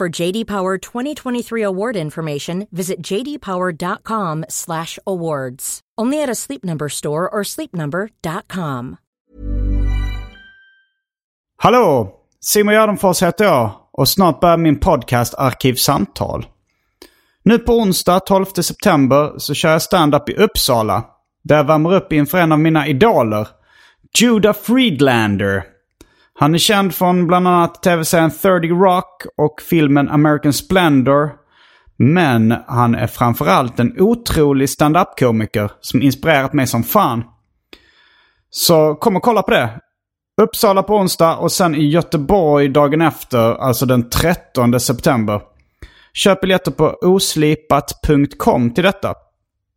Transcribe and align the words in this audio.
For 0.00 0.22
JD 0.22 0.46
Power 0.46 0.78
2023 0.78 1.62
award 1.62 1.96
information, 1.96 2.66
visit 2.70 2.96
jdpower.com/awards. 3.10 5.80
Only 6.00 6.22
at 6.22 6.28
a 6.28 6.34
Sleep 6.34 6.64
Number 6.64 6.88
store 6.88 7.28
or 7.32 7.44
sleepnumber.com. 7.44 8.96
Hallå! 11.56 12.14
Simon 12.40 12.74
Gärdenfors 12.74 13.22
heter 13.22 13.44
jag 13.44 13.70
och 13.92 14.08
snart 14.08 14.40
börjar 14.40 14.56
min 14.56 14.80
podcast 14.80 15.34
Arkivsamtal. 15.34 16.46
Nu 17.42 17.58
på 17.58 17.72
onsdag 17.72 18.20
12 18.20 18.44
september 18.44 19.32
så 19.38 19.54
kör 19.54 19.70
jag 19.70 19.82
stand-up 19.82 20.28
i 20.28 20.34
Uppsala. 20.34 21.04
Där 21.44 21.56
jag 21.56 21.64
värmer 21.64 21.94
upp 21.94 22.12
inför 22.12 22.38
en 22.38 22.52
av 22.52 22.58
mina 22.58 22.88
idoler. 22.88 23.48
Judah 24.18 24.52
Friedlander. 24.52 25.73
Han 26.38 26.54
är 26.54 26.58
känd 26.58 26.94
från 26.94 27.26
bland 27.26 27.48
annat 27.48 27.82
tv-serien 27.82 28.30
30 28.30 28.68
Rock 28.68 29.22
och 29.36 29.60
filmen 29.70 30.08
American 30.08 30.52
Splendor. 30.52 31.30
Men 31.96 32.54
han 32.66 32.94
är 32.94 33.06
framförallt 33.06 33.80
en 33.80 34.00
otrolig 34.00 34.70
stand-up-komiker 34.70 35.70
som 35.80 36.02
inspirerat 36.02 36.52
mig 36.52 36.66
som 36.66 36.82
fan. 36.82 37.24
Så 38.50 38.94
kom 38.94 39.16
och 39.16 39.22
kolla 39.22 39.42
på 39.42 39.50
det. 39.50 39.80
Uppsala 40.42 40.82
på 40.82 40.96
onsdag 40.96 41.36
och 41.36 41.52
sen 41.52 41.74
i 41.74 41.88
Göteborg 41.88 42.68
dagen 42.68 43.00
efter, 43.00 43.54
alltså 43.54 43.86
den 43.86 44.10
13 44.10 44.80
september. 44.80 45.40
Köp 46.12 46.40
biljetter 46.40 46.70
på 46.70 46.96
oslipat.com 47.02 48.74
till 48.74 48.84
detta. 48.84 49.14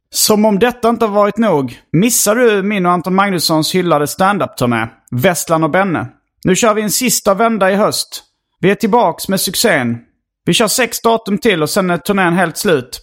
Som 0.09 0.45
om 0.45 0.59
detta 0.59 0.89
inte 0.89 1.07
varit 1.07 1.37
nog, 1.37 1.79
missar 1.91 2.35
du 2.35 2.63
min 2.63 2.85
och 2.85 2.91
Anton 2.91 3.15
Magnussons 3.15 3.75
hyllade 3.75 4.07
standup-turné, 4.07 4.87
Vestland 5.11 5.63
och 5.63 5.71
Benne. 5.71 6.07
Nu 6.47 6.55
kör 6.55 6.73
vi 6.73 6.81
en 6.81 6.91
sista 6.91 7.33
vända 7.33 7.71
i 7.71 7.75
höst. 7.75 8.23
Vi 8.59 8.71
är 8.71 8.75
tillbaks 8.75 9.27
med 9.27 9.41
succén. 9.41 9.97
Vi 10.45 10.53
kör 10.53 10.67
sex 10.67 11.01
datum 11.01 11.37
till 11.37 11.61
och 11.61 11.69
sen 11.69 11.89
är 11.89 11.97
turnén 11.97 12.33
helt 12.33 12.57
slut. 12.57 13.01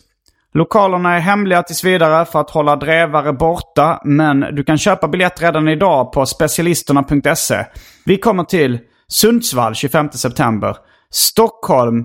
Lokalerna 0.54 1.14
är 1.14 1.20
hemliga 1.20 1.62
tills 1.62 1.84
vidare 1.84 2.24
för 2.24 2.40
att 2.40 2.50
hålla 2.50 2.76
drevare 2.76 3.32
borta, 3.32 4.00
men 4.04 4.40
du 4.40 4.64
kan 4.64 4.78
köpa 4.78 5.08
biljett 5.08 5.42
redan 5.42 5.68
idag 5.68 6.12
på 6.12 6.26
specialisterna.se. 6.26 7.64
Vi 8.04 8.18
kommer 8.18 8.44
till 8.44 8.78
Sundsvall 9.08 9.74
25 9.74 10.10
september, 10.12 10.76
Stockholm 11.10 12.04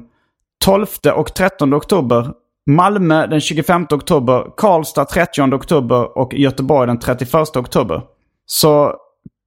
12 0.63 0.85
och 1.15 1.33
13 1.33 1.73
oktober, 1.73 2.31
Malmö 2.69 3.27
den 3.27 3.41
25 3.41 3.87
oktober, 3.91 4.45
Karlstad 4.57 5.05
30 5.05 5.41
oktober 5.41 6.17
och 6.17 6.33
Göteborg 6.33 6.87
den 6.87 6.99
31 6.99 7.33
oktober. 7.55 8.01
Så 8.45 8.95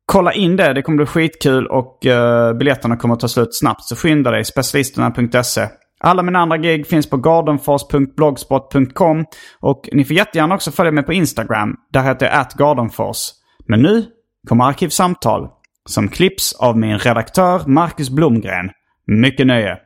kolla 0.07 0.33
in 0.33 0.57
det, 0.57 0.73
det 0.73 0.83
kommer 0.83 0.97
bli 0.97 1.07
skitkul 1.07 1.67
och 1.67 2.07
uh, 2.07 2.53
biljetterna 2.53 2.97
kommer 2.97 3.15
att 3.15 3.21
ta 3.21 3.29
slut 3.29 3.55
snabbt. 3.55 3.85
Så 3.85 3.97
skynda 3.97 4.31
dig, 4.31 4.45
specialisterna.se. 4.45 5.69
Alla 6.01 6.23
mina 6.23 6.39
andra 6.39 6.59
gig 6.59 6.87
finns 6.87 7.11
på 7.11 7.17
gardenfors.blogspot.com 7.17 9.25
och 9.61 9.89
ni 9.93 10.05
får 10.05 10.17
jättegärna 10.17 10.55
också 10.55 10.71
följa 10.71 10.93
mig 10.93 11.05
på 11.05 11.12
Instagram. 11.12 11.77
Där 11.93 12.03
heter 12.03 12.27
jag 12.27 12.41
atgardenfors. 12.41 13.31
Men 13.69 13.83
nu 13.83 14.05
kommer 14.49 14.65
Arkivsamtal 14.65 15.49
som 15.89 16.09
klipps 16.09 16.53
av 16.53 16.79
min 16.79 16.99
redaktör 16.99 17.62
Marcus 17.67 18.11
Blomgren. 18.11 18.71
Mycket 19.07 19.47
nöje! 19.47 19.79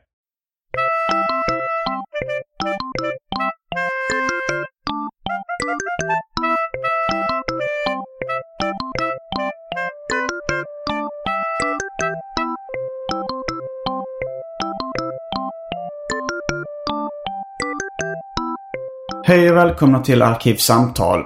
Hej 19.28 19.50
och 19.50 19.56
välkomna 19.56 19.98
till 19.98 20.22
Arkivsamtal. 20.22 21.22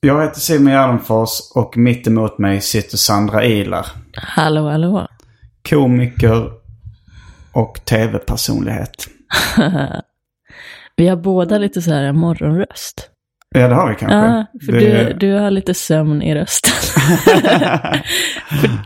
Jag 0.00 0.22
heter 0.22 0.40
Simon 0.40 0.72
Gärdenfors 0.72 1.30
och 1.54 1.76
mitt 1.76 2.06
emot 2.06 2.38
mig 2.38 2.60
sitter 2.60 2.96
Sandra 2.96 3.44
Ilar. 3.44 3.86
Hallå, 4.16 4.68
hallå. 4.68 5.08
Komiker 5.68 6.50
och 7.52 7.80
tv-personlighet. 7.84 9.08
Vi 10.96 11.08
har 11.08 11.16
båda 11.16 11.58
lite 11.58 11.82
så 11.82 11.90
här 11.90 12.12
morgonröst. 12.12 13.10
Ja, 13.56 13.68
det 13.68 13.74
har 13.74 13.88
vi 13.88 13.94
kanske. 13.94 14.16
Ja, 14.16 14.46
för 14.66 14.72
det... 14.72 15.04
du, 15.04 15.12
du 15.12 15.32
har 15.32 15.50
lite 15.50 15.74
sömn 15.74 16.22
i 16.22 16.34
rösten. 16.34 16.72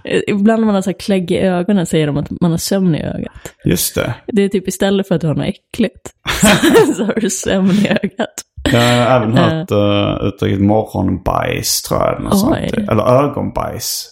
För 0.03 0.31
ibland 0.31 0.61
när 0.61 0.67
man 0.67 0.75
har 0.75 0.83
så 0.83 0.91
här 0.91 0.99
klägg 0.99 1.31
i 1.31 1.39
ögonen 1.39 1.87
säger 1.87 2.06
de 2.06 2.17
att 2.17 2.31
man 2.41 2.51
har 2.51 2.59
sömn 2.59 2.95
i 2.95 3.03
ögat. 3.03 3.53
Just 3.65 3.95
det. 3.95 4.15
Det 4.27 4.43
är 4.43 4.49
typ 4.49 4.69
istället 4.69 5.09
för 5.09 5.15
att 5.15 5.21
du 5.21 5.27
har 5.27 5.34
något 5.34 5.47
äckligt. 5.47 6.11
så 6.97 7.05
har 7.05 7.21
du 7.21 7.31
sömn 7.31 7.71
i 7.71 7.89
ögat. 7.89 8.34
Jag 8.73 8.81
har 8.81 9.17
även 9.17 9.39
hört 9.39 9.71
uh, 9.73 10.28
uttrycket 10.28 10.61
morgonbajs 10.61 11.83
tror 11.83 12.01
jag. 12.01 12.09
Eller, 12.12 12.25
något 12.25 12.41
sånt. 12.41 12.91
eller 12.91 13.25
ögonbajs. 13.25 14.11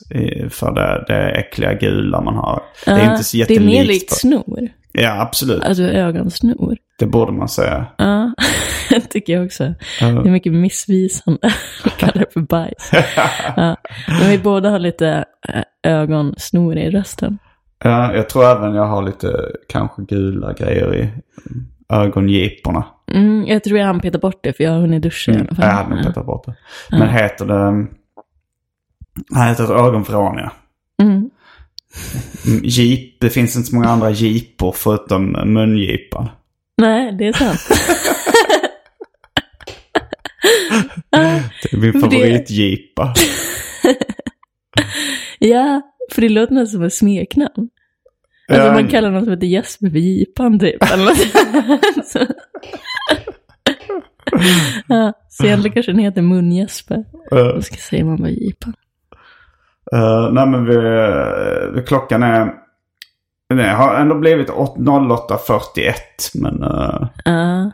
För 0.51 0.73
det, 0.75 1.05
det 1.09 1.31
äckliga 1.31 1.75
gula 1.75 2.21
man 2.21 2.35
har. 2.35 2.63
det 2.85 2.91
är 2.91 3.11
inte 3.13 3.25
så 3.25 3.37
Det 3.37 3.43
är 3.43 3.51
jättelikt. 3.51 3.73
mer 3.73 3.85
likt 3.85 4.13
snor. 4.13 4.69
Ja, 4.99 5.21
absolut. 5.21 5.65
Alltså 5.65 5.83
ögonsnor. 5.83 6.77
Det 6.99 7.07
borde 7.07 7.33
man 7.33 7.49
säga. 7.49 7.87
Ja, 7.99 8.35
det 8.91 9.01
tycker 9.01 9.33
jag 9.33 9.45
också. 9.45 9.75
Det 10.01 10.05
är 10.05 10.31
mycket 10.31 10.53
missvisande 10.53 11.39
att 11.85 11.97
kalla 11.97 12.13
det 12.13 12.33
för 12.33 12.41
bajs. 12.41 12.91
Ja. 13.57 13.77
Men 14.09 14.31
vi 14.31 14.39
båda 14.39 14.71
har 14.71 14.79
lite 14.79 15.25
eh, 15.49 15.63
ögonsnor 15.93 16.77
i 16.77 16.91
rösten. 16.91 17.39
Ja, 17.85 18.15
jag 18.15 18.29
tror 18.29 18.45
även 18.45 18.75
jag 18.75 18.87
har 18.87 19.03
lite 19.03 19.53
kanske 19.69 20.03
gula 20.03 20.53
grejer 20.53 20.95
i 20.95 21.09
ögongiporna. 21.89 22.85
Mm, 23.13 23.45
jag 23.47 23.65
tror 23.65 23.79
jag 23.79 23.87
hann 23.87 24.01
peta 24.01 24.19
bort 24.19 24.41
det 24.43 24.53
för 24.53 24.65
jag 24.65 24.71
har 24.71 24.81
hunnit 24.81 25.03
duscha 25.03 25.33
i 25.33 25.35
alla 25.35 25.45
fall. 25.55 25.65
Jag 25.65 25.73
hade 25.73 25.95
nog 25.95 26.05
petat 26.05 26.27
bort 26.27 26.47
det. 26.47 26.55
Men 26.91 27.09
heter 27.09 27.47
det... 27.47 27.87
Han 29.35 29.49
heter 29.49 29.87
ögonvrån, 29.87 30.39
ja. 30.39 30.51
Mm. 31.03 31.31
Jeep, 32.63 33.21
det 33.21 33.31
finns 33.31 33.57
inte 33.57 33.69
så 33.69 33.75
många 33.77 33.89
andra 33.89 34.11
jeepor 34.11 34.73
förutom 34.73 35.25
mungipan. 35.55 36.29
Nej, 36.83 37.13
det 37.19 37.27
är 37.27 37.33
sant. 37.33 37.61
Det 41.63 41.73
är 41.73 41.77
min 41.77 41.93
favoritjeepa. 42.01 43.15
ja, 45.39 45.83
för 46.13 46.23
det 46.23 46.29
låter 46.29 46.55
nästan 46.55 46.73
som 46.73 46.83
ett 46.83 46.95
smeknamn. 46.95 47.69
Alltså 48.49 48.67
Ja. 48.67 48.73
man 48.73 48.89
kallar 48.89 49.11
någon 49.11 49.25
som 49.25 49.33
heter 49.33 49.47
Jesper 49.47 49.91
för 49.91 49.99
Jipan 49.99 50.59
typ. 50.59 50.85
Så- 52.05 52.19
ja, 54.89 55.13
så 55.31 55.45
egentligen 55.47 55.75
kanske 55.75 55.93
den 55.93 55.99
heter 56.01 56.23
Mun-Jesper. 56.23 57.05
Uh, 57.33 57.61
ska 57.61 57.77
säga 57.77 58.05
man 58.05 58.17
bara 58.17 58.31
Jipan. 58.31 58.75
Uh, 59.95 60.33
nej 60.33 60.47
men 60.47 60.65
vi, 60.65 60.77
vi, 61.75 61.87
klockan 61.87 62.23
är... 62.23 62.53
Det 63.55 63.69
har 63.69 63.95
ändå 63.95 64.15
blivit 64.15 64.51
8 64.51 64.81
08.41 64.81 65.93
men 66.35 66.63
uh, 66.63 67.09
Ja, 67.25 67.71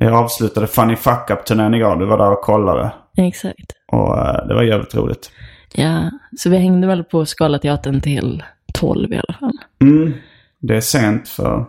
vi 0.00 0.06
avslutade 0.06 0.66
Funny 0.66 0.96
Fuck 0.96 1.30
Up-turnén 1.30 1.74
igår. 1.74 1.96
Du 1.96 2.06
var 2.06 2.18
där 2.18 2.30
och 2.30 2.42
kollade. 2.42 2.90
exakt. 3.16 3.72
Och 3.92 4.18
uh, 4.18 4.46
det 4.48 4.54
var 4.54 4.62
jävligt 4.62 4.94
roligt. 4.94 5.30
Ja, 5.74 6.10
så 6.38 6.50
vi 6.50 6.56
hängde 6.56 6.86
väl 6.86 7.04
på 7.04 7.26
Scalateatern 7.26 8.00
till 8.00 8.44
12 8.74 9.12
i 9.12 9.16
alla 9.16 9.38
fall. 9.38 9.58
Mm. 9.82 10.12
Det 10.60 10.76
är 10.76 10.80
sent 10.80 11.28
för, 11.28 11.66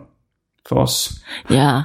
för 0.68 0.76
oss. 0.76 1.24
Ja. 1.48 1.84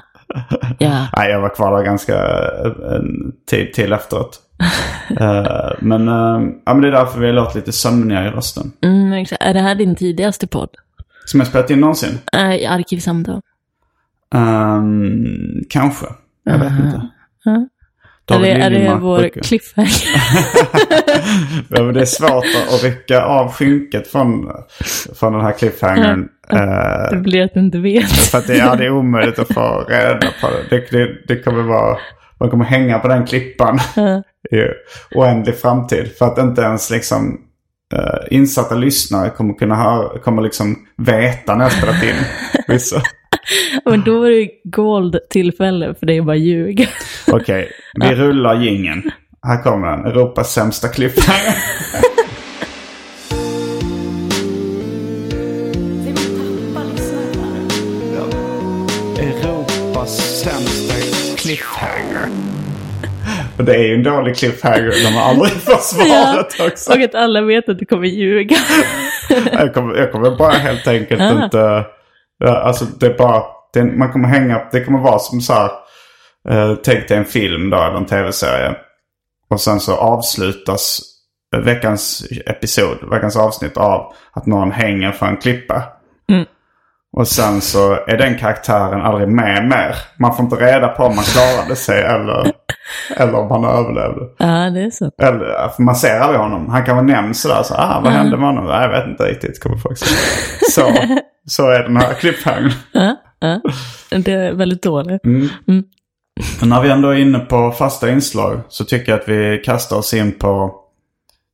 Ja. 0.79 1.07
Nej, 1.17 1.31
jag 1.31 1.41
var 1.41 1.55
kvar 1.55 1.77
där 1.77 1.83
ganska 1.83 2.13
eh, 2.13 2.95
en 2.95 3.33
tid 3.49 3.73
till 3.73 3.93
efteråt. 3.93 4.39
Eh, 5.19 5.71
men, 5.79 6.07
eh, 6.07 6.41
ja, 6.65 6.73
men 6.73 6.81
det 6.81 6.87
är 6.87 6.91
därför 6.91 7.19
vi 7.19 7.31
låter 7.31 7.55
lite 7.55 7.71
sömniga 7.71 8.25
i 8.27 8.29
rösten. 8.29 8.71
Mm, 8.81 9.13
exakt. 9.13 9.43
Är 9.43 9.53
det 9.53 9.59
här 9.59 9.75
din 9.75 9.95
tidigaste 9.95 10.47
podd? 10.47 10.69
Som 11.25 11.39
jag 11.39 11.47
spelat 11.47 11.69
in 11.69 11.79
någonsin? 11.79 12.19
Äh, 12.33 12.71
arkivsamtal. 12.71 13.41
Ehm, 14.35 15.63
kanske. 15.69 16.05
Jag 16.43 16.57
vet 16.59 16.71
inte. 16.71 17.09
Ja. 17.43 17.67
Är 18.31 18.39
det, 18.39 18.51
är 18.51 18.69
det 18.69 18.95
vår 19.01 19.17
brukar- 19.19 19.41
cliffhanger? 19.41 19.89
Ja, 21.69 21.81
det 21.81 22.01
är 22.01 22.05
svårt 22.05 22.45
att, 22.73 22.83
rycka 22.83 23.21
av 23.23 23.51
skynket 23.51 24.07
från, 24.07 24.51
från 25.15 25.33
den 25.33 25.41
här 25.41 25.51
cliffhangern. 25.51 26.29
Eh, 26.49 27.09
det 27.11 27.17
blir 27.17 27.41
att 27.43 27.53
du 27.53 27.59
inte 27.59 27.77
vet. 27.77 28.11
för 28.11 28.37
att 28.37 28.47
det, 28.47 28.57
ja, 28.57 28.75
det 28.75 28.85
är 28.85 28.91
omöjligt 28.91 29.39
att 29.39 29.53
få 29.53 29.85
reda 29.89 30.27
på 30.41 30.47
det. 30.49 30.63
Det, 30.69 30.91
det, 30.91 31.17
det 31.27 31.43
kommer 31.43 31.63
vara... 31.63 31.97
Man 32.43 32.49
kommer 32.49 32.65
hänga 32.65 32.99
på 32.99 33.07
den 33.07 33.25
klippan 33.25 33.79
i 34.51 34.57
oändlig 35.15 35.57
framtid. 35.57 36.11
För 36.17 36.25
att 36.25 36.37
inte 36.37 36.61
ens 36.61 36.89
liksom 36.89 37.41
eh, 37.95 38.37
insatta 38.37 38.75
lyssnare 38.75 39.29
kommer 39.29 39.53
kunna 39.53 39.75
höra, 39.75 40.19
kommer 40.19 40.41
liksom 40.41 40.87
veta 40.97 41.55
när 41.55 41.65
jag 41.65 41.71
spelat 41.71 42.03
in 42.03 42.15
vissa. 42.67 43.01
Men 43.85 44.03
då 44.03 44.19
var 44.19 44.29
det 44.29 44.49
gold 44.63 45.19
tillfälle 45.29 45.95
för 45.99 46.05
dig 46.05 46.19
att 46.19 46.25
bara 46.25 46.35
ljuga. 46.35 46.87
Okej, 47.31 47.71
vi 47.93 48.15
rullar 48.15 48.55
gingen. 48.55 49.11
Här 49.47 49.63
kommer 49.63 49.91
den. 49.91 50.05
Europas 50.05 50.53
sämsta 50.53 50.87
cliffhanger. 50.87 51.55
Och 63.57 63.63
det 63.63 63.75
är 63.75 63.83
ju 63.87 63.93
en 63.95 64.03
dålig 64.03 64.35
cliffhanger. 64.35 65.03
De 65.09 65.15
har 65.15 65.29
aldrig 65.29 65.51
försvarat 65.61 66.55
också. 66.59 66.91
Och 66.93 67.01
att 67.01 67.15
alla 67.15 67.41
vet 67.41 67.69
att 67.69 67.79
du 67.79 67.85
kommer 67.85 68.07
ljuga. 68.07 68.55
Jag 69.51 69.73
kommer, 69.73 69.95
jag 69.95 70.11
kommer 70.11 70.31
bara 70.37 70.51
helt 70.53 70.87
enkelt 70.87 71.21
Ah. 71.21 71.43
inte... 71.43 71.85
ja, 72.37 72.57
Alltså 72.57 72.85
det 72.85 73.05
är 73.05 73.17
bara... 73.17 73.43
Det, 73.73 73.83
man 73.83 74.11
kommer 74.11 74.27
hänga... 74.27 74.61
Det 74.71 74.83
kommer 74.83 74.99
vara 74.99 75.19
som 75.19 75.41
så 75.41 75.53
här... 75.53 75.69
Eh, 76.49 76.75
tänk 76.83 77.07
dig 77.07 77.17
en 77.17 77.25
film 77.25 77.69
då, 77.69 77.77
eller 77.77 77.97
en 77.97 78.05
tv-serie. 78.05 78.75
Och 79.49 79.61
sen 79.61 79.79
så 79.79 79.95
avslutas 79.95 80.99
veckans 81.63 82.23
episod, 82.45 82.97
veckans 83.11 83.35
avsnitt 83.37 83.77
av 83.77 84.13
att 84.33 84.45
någon 84.45 84.71
hänger 84.71 85.11
för 85.11 85.25
en 85.25 85.37
klippa. 85.37 85.83
Mm. 86.31 86.45
Och 87.17 87.27
sen 87.27 87.61
så 87.61 87.93
är 88.07 88.17
den 88.17 88.37
karaktären 88.37 89.01
aldrig 89.01 89.27
med 89.27 89.67
mer. 89.69 89.95
Man 90.19 90.35
får 90.35 90.43
inte 90.45 90.55
reda 90.55 90.87
på 90.87 91.03
om 91.03 91.15
man 91.15 91.23
klarade 91.25 91.75
sig 91.75 92.01
eller, 92.01 92.51
eller 93.15 93.35
om 93.35 93.51
han 93.51 93.63
överlevde. 93.63 94.21
Ja, 94.37 94.69
det 94.69 94.81
är 94.81 94.89
så. 94.89 95.11
Eller, 95.21 95.69
för 95.69 95.83
man 95.83 95.95
ser 95.95 96.19
aldrig 96.19 96.39
honom. 96.39 96.69
Han 96.69 96.85
kan 96.85 96.95
vara 96.95 97.05
nämnd 97.05 97.35
sådär. 97.37 97.63
Så, 97.63 97.73
ah, 97.73 98.01
vad 98.03 98.13
hände 98.13 98.37
med 98.37 98.45
honom? 98.47 98.65
Nej, 98.65 98.81
jag 98.81 98.89
vet 98.89 99.07
inte 99.07 99.23
riktigt. 99.23 99.63
Kommer 99.63 99.77
folk 99.77 99.97
säga. 99.97 100.17
Så, 100.71 100.93
så 101.47 101.69
är 101.69 101.83
den 101.83 101.97
här 101.97 102.13
cliffhangern. 102.13 102.71
Ja, 102.91 103.15
ja. 103.39 103.61
Det 104.09 104.31
är 104.31 104.53
väldigt 104.53 104.83
dåligt. 104.83 105.21
Men 106.59 106.69
när 106.69 106.81
vi 106.81 106.89
ändå 106.89 107.09
är 107.09 107.15
inne 107.15 107.39
på 107.39 107.71
fasta 107.71 108.09
inslag 108.09 108.59
så 108.69 108.85
tycker 108.85 109.11
jag 109.11 109.21
att 109.21 109.29
vi 109.29 109.61
kastar 109.65 109.97
oss 109.97 110.13
in 110.13 110.31
på 110.31 110.75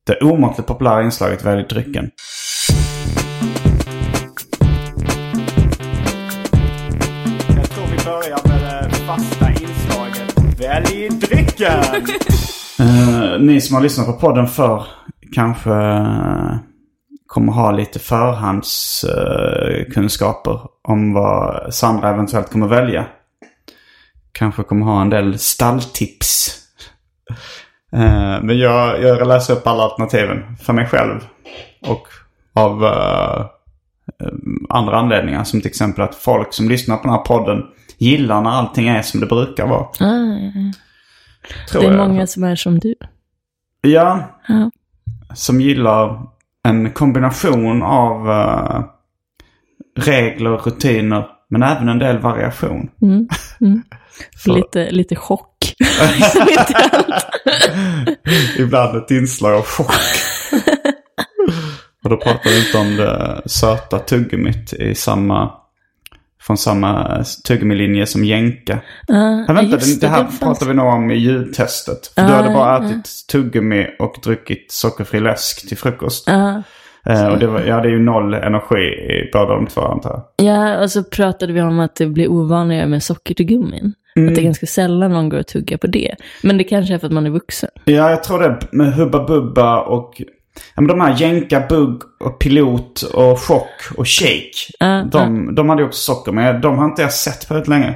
det 0.06 0.16
omåttligt 0.20 0.68
populära 0.68 1.02
inslaget 1.02 1.44
Välj 1.44 1.62
drycken. 1.62 2.10
Jag 7.56 7.70
tror 7.70 7.84
vi 7.86 8.04
börjar 8.04 8.39
Älgdrickan! 10.70 11.84
uh, 12.80 13.40
ni 13.40 13.60
som 13.60 13.74
har 13.74 13.82
lyssnat 13.82 14.06
på 14.06 14.12
podden 14.12 14.46
för 14.46 14.86
kanske 15.32 15.72
eh, 15.72 16.56
kommer 17.26 17.52
ha 17.52 17.70
lite 17.70 17.98
förhandskunskaper 17.98 20.50
uh, 20.50 20.66
om 20.82 21.12
vad 21.12 21.74
Sandra 21.74 22.10
eventuellt 22.10 22.52
kommer 22.52 22.68
välja. 22.68 23.06
Kanske 24.32 24.62
kommer 24.62 24.86
ha 24.86 25.00
en 25.00 25.10
del 25.10 25.38
stalltips. 25.38 26.58
Uh, 27.94 28.42
men 28.42 28.58
jag, 28.58 29.02
jag 29.02 29.28
läser 29.28 29.54
upp 29.54 29.66
alla 29.66 29.82
alternativen 29.82 30.56
för 30.56 30.72
mig 30.72 30.86
själv. 30.86 31.20
Och 31.86 32.06
av 32.54 32.82
uh, 32.82 33.46
andra 34.68 34.98
anledningar. 34.98 35.44
Som 35.44 35.60
till 35.60 35.68
exempel 35.68 36.04
att 36.04 36.14
folk 36.14 36.54
som 36.54 36.68
lyssnar 36.68 36.96
på 36.96 37.02
den 37.02 37.12
här 37.12 37.22
podden 37.22 37.62
gillar 38.00 38.42
när 38.42 38.50
allting 38.50 38.88
är 38.88 39.02
som 39.02 39.20
det 39.20 39.26
brukar 39.26 39.66
vara. 39.66 39.84
Tror 41.70 41.82
det 41.82 41.88
är 41.88 41.92
jag. 41.92 42.08
många 42.08 42.26
som 42.26 42.44
är 42.44 42.56
som 42.56 42.78
du. 42.78 42.94
Ja, 43.80 44.40
Ja. 44.48 44.70
som 45.34 45.60
gillar 45.60 46.22
en 46.68 46.92
kombination 46.92 47.82
av 47.82 48.30
eh, 48.30 48.84
regler 49.98 50.50
och 50.50 50.66
rutiner. 50.66 51.26
Men 51.50 51.62
även 51.62 51.88
en 51.88 51.98
del 51.98 52.18
variation. 52.18 52.90
Mm. 53.02 53.28
Mm. 53.60 53.82
Lite, 54.46 54.90
lite 54.90 55.16
chock. 55.16 55.56
Ibland 58.58 58.96
ett 58.96 59.10
inslag 59.10 59.54
av 59.54 59.62
chock. 59.62 59.94
och 62.04 62.10
då 62.10 62.16
pratar 62.16 62.50
vi 62.50 62.66
inte 62.66 62.78
om 62.78 62.96
det 62.96 63.42
söta 63.46 63.98
tuggummit 63.98 64.72
i 64.72 64.94
samma, 64.94 65.52
från 66.40 66.56
samma 66.56 67.24
tuggummilinje 67.48 68.06
som 68.06 68.24
jänka. 68.24 68.78
Ja, 69.06 69.44
vänta, 69.48 69.76
det, 69.76 70.00
det 70.00 70.08
här 70.08 70.24
fanns- 70.24 70.40
pratar 70.40 70.66
vi 70.66 70.74
nog 70.74 70.86
om 70.86 71.10
i 71.10 71.14
ljudtestet. 71.16 72.06
För 72.14 72.22
du 72.22 72.28
Ah, 72.32 72.36
hade 72.36 72.54
bara 72.54 72.86
ätit 72.86 73.08
tuggummi 73.32 73.86
och 73.98 74.14
druckit 74.24 74.72
sockerfri 74.72 75.20
läsk 75.20 75.68
till 75.68 75.78
frukost. 75.78 76.24
Ja. 76.26 76.62
Eh, 77.06 77.26
och 77.26 77.38
det 77.38 77.46
var, 77.46 77.60
jag 77.60 77.74
hade 77.74 77.88
ju 77.88 77.98
noll 77.98 78.34
energi 78.34 78.76
i 78.84 79.30
båda 79.32 79.54
de 79.54 79.66
två 79.66 79.80
antar 79.80 80.10
jag. 80.38 80.46
Ja, 80.46 80.82
och 80.82 80.90
så 80.90 81.04
pratade 81.04 81.52
vi 81.52 81.60
om 81.62 81.80
att 81.80 81.96
det 81.96 82.06
blir 82.06 82.30
ovanligare 82.30 82.86
med 82.86 83.02
sockertuggummin. 83.02 83.94
Mm. 84.16 84.28
Att 84.28 84.34
det 84.34 84.40
är 84.40 84.44
ganska 84.44 84.66
sällan 84.66 85.10
någon 85.12 85.28
går 85.28 85.38
och 85.38 85.46
tuggar 85.46 85.76
på 85.78 85.86
det. 85.86 86.14
Men 86.42 86.58
det 86.58 86.64
kanske 86.64 86.94
är 86.94 86.98
för 86.98 87.06
att 87.06 87.12
man 87.12 87.26
är 87.26 87.30
vuxen. 87.30 87.70
Ja, 87.84 88.10
jag 88.10 88.22
tror 88.24 88.38
det 88.42 88.58
med 88.72 88.92
Hubba 88.94 89.26
Bubba 89.26 89.80
och 89.80 90.22
men 90.76 90.86
de 90.86 91.00
här 91.00 91.16
Jänka, 91.18 91.60
Bugg 91.68 92.02
och 92.20 92.38
Pilot 92.38 93.02
och 93.02 93.40
Chock 93.40 93.70
och 93.96 94.08
Shake. 94.08 94.50
Ja, 94.80 95.04
de, 95.12 95.54
de 95.54 95.68
hade 95.68 95.82
ju 95.82 95.88
också 95.88 96.14
socker, 96.14 96.32
men 96.32 96.60
de 96.60 96.78
har 96.78 96.84
inte 96.84 97.02
jag 97.02 97.12
sett 97.12 97.48
på 97.48 97.54
rätt 97.54 97.68
länge. 97.68 97.94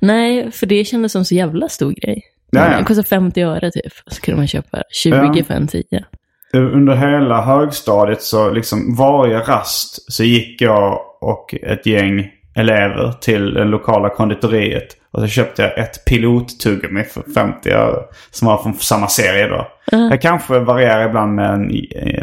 Nej, 0.00 0.52
för 0.52 0.66
det 0.66 0.84
kändes 0.84 1.12
som 1.12 1.24
så 1.24 1.34
jävla 1.34 1.68
stor 1.68 1.92
grej. 1.92 2.22
Ja, 2.50 2.70
ja. 2.72 2.78
Det 2.78 2.84
kostar 2.84 3.02
50 3.02 3.42
öre 3.42 3.70
typ. 3.70 3.92
Så 4.06 4.20
kunde 4.20 4.38
man 4.38 4.48
köpa 4.48 4.82
20 4.90 5.32
Ja. 5.34 5.44
för 5.44 5.54
en 5.54 5.68
10. 5.68 5.84
Under 6.52 6.94
hela 6.96 7.42
högstadiet 7.42 8.22
så 8.22 8.50
liksom 8.50 8.96
varje 8.96 9.38
rast 9.38 10.12
så 10.12 10.24
gick 10.24 10.62
jag 10.62 11.00
och 11.20 11.54
ett 11.62 11.86
gäng 11.86 12.30
elever 12.54 13.12
till 13.12 13.54
det 13.54 13.64
lokala 13.64 14.08
konditoriet. 14.10 14.96
Och 15.10 15.20
så 15.20 15.26
köpte 15.26 15.62
jag 15.62 15.78
ett 15.78 16.04
pilottuggummi 16.04 17.04
för 17.04 17.22
50 17.34 17.70
öre. 17.70 18.02
Som 18.30 18.48
var 18.48 18.62
från 18.62 18.74
samma 18.74 19.08
serie 19.08 19.48
då. 19.48 19.68
Jag 19.90 20.22
kanske 20.22 20.58
varierar 20.58 21.08
ibland 21.08 21.34
med 21.34 21.50
en, 21.50 21.70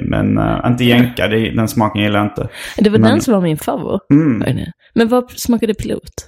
men 0.02 0.38
uh, 0.38 0.68
inte 0.68 0.84
jänka. 0.84 1.28
Det, 1.28 1.50
den 1.50 1.68
smaken 1.68 2.02
gillar 2.02 2.20
jag 2.20 2.26
inte. 2.28 2.50
Det 2.78 2.90
var 2.90 3.00
Men- 3.00 3.12
den 3.12 3.22
som 3.22 3.34
var 3.34 3.42
min 3.42 3.58
favorit. 3.58 4.02
Mm. 4.12 4.66
Men 4.94 5.08
vad 5.08 5.32
smakade 5.32 5.74
pilot? 5.74 6.28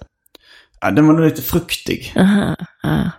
Ja, 0.81 0.91
den 0.91 1.07
var 1.07 1.13
nog 1.13 1.25
lite 1.25 1.41
fruktig. 1.41 2.13
Aha, 2.15 2.55
ah. 2.83 3.10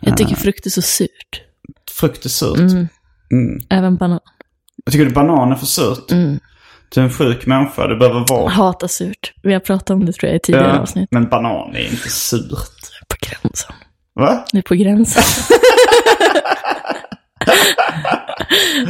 Jag 0.00 0.16
tycker 0.16 0.34
frukt 0.34 0.66
är 0.66 0.70
så 0.70 0.82
surt. 0.82 1.42
Frukt 1.90 2.24
är 2.24 2.28
surt. 2.28 2.58
Mm. 2.58 2.88
Mm. 3.32 3.60
Även 3.70 3.96
banan. 3.96 4.20
Jag 4.84 4.92
tycker 4.92 5.04
du 5.04 5.10
banan 5.10 5.52
är 5.52 5.56
för 5.56 5.66
surt? 5.66 6.12
Mm. 6.12 6.38
Du 6.94 7.00
är 7.00 7.04
en 7.04 7.10
sjuk 7.10 7.46
människa. 7.46 7.86
Du 7.86 7.96
behöver 7.96 8.20
vård. 8.28 8.50
Hatar 8.50 8.88
surt. 8.88 9.32
Vi 9.42 9.52
har 9.52 9.60
pratat 9.60 9.90
om 9.90 10.06
det 10.06 10.12
tror 10.12 10.28
jag 10.28 10.36
i 10.36 10.40
tidigare 10.40 10.68
Ja, 10.74 10.80
avsnitt. 10.80 11.08
men 11.10 11.28
banan 11.28 11.76
är 11.76 11.84
inte 11.90 12.08
surt. 12.08 12.80
På 13.08 13.16
gränsen. 13.20 13.74
Va? 14.14 14.44
Det 14.52 14.58
är 14.58 14.62
på 14.62 14.74
gränsen. 14.74 15.22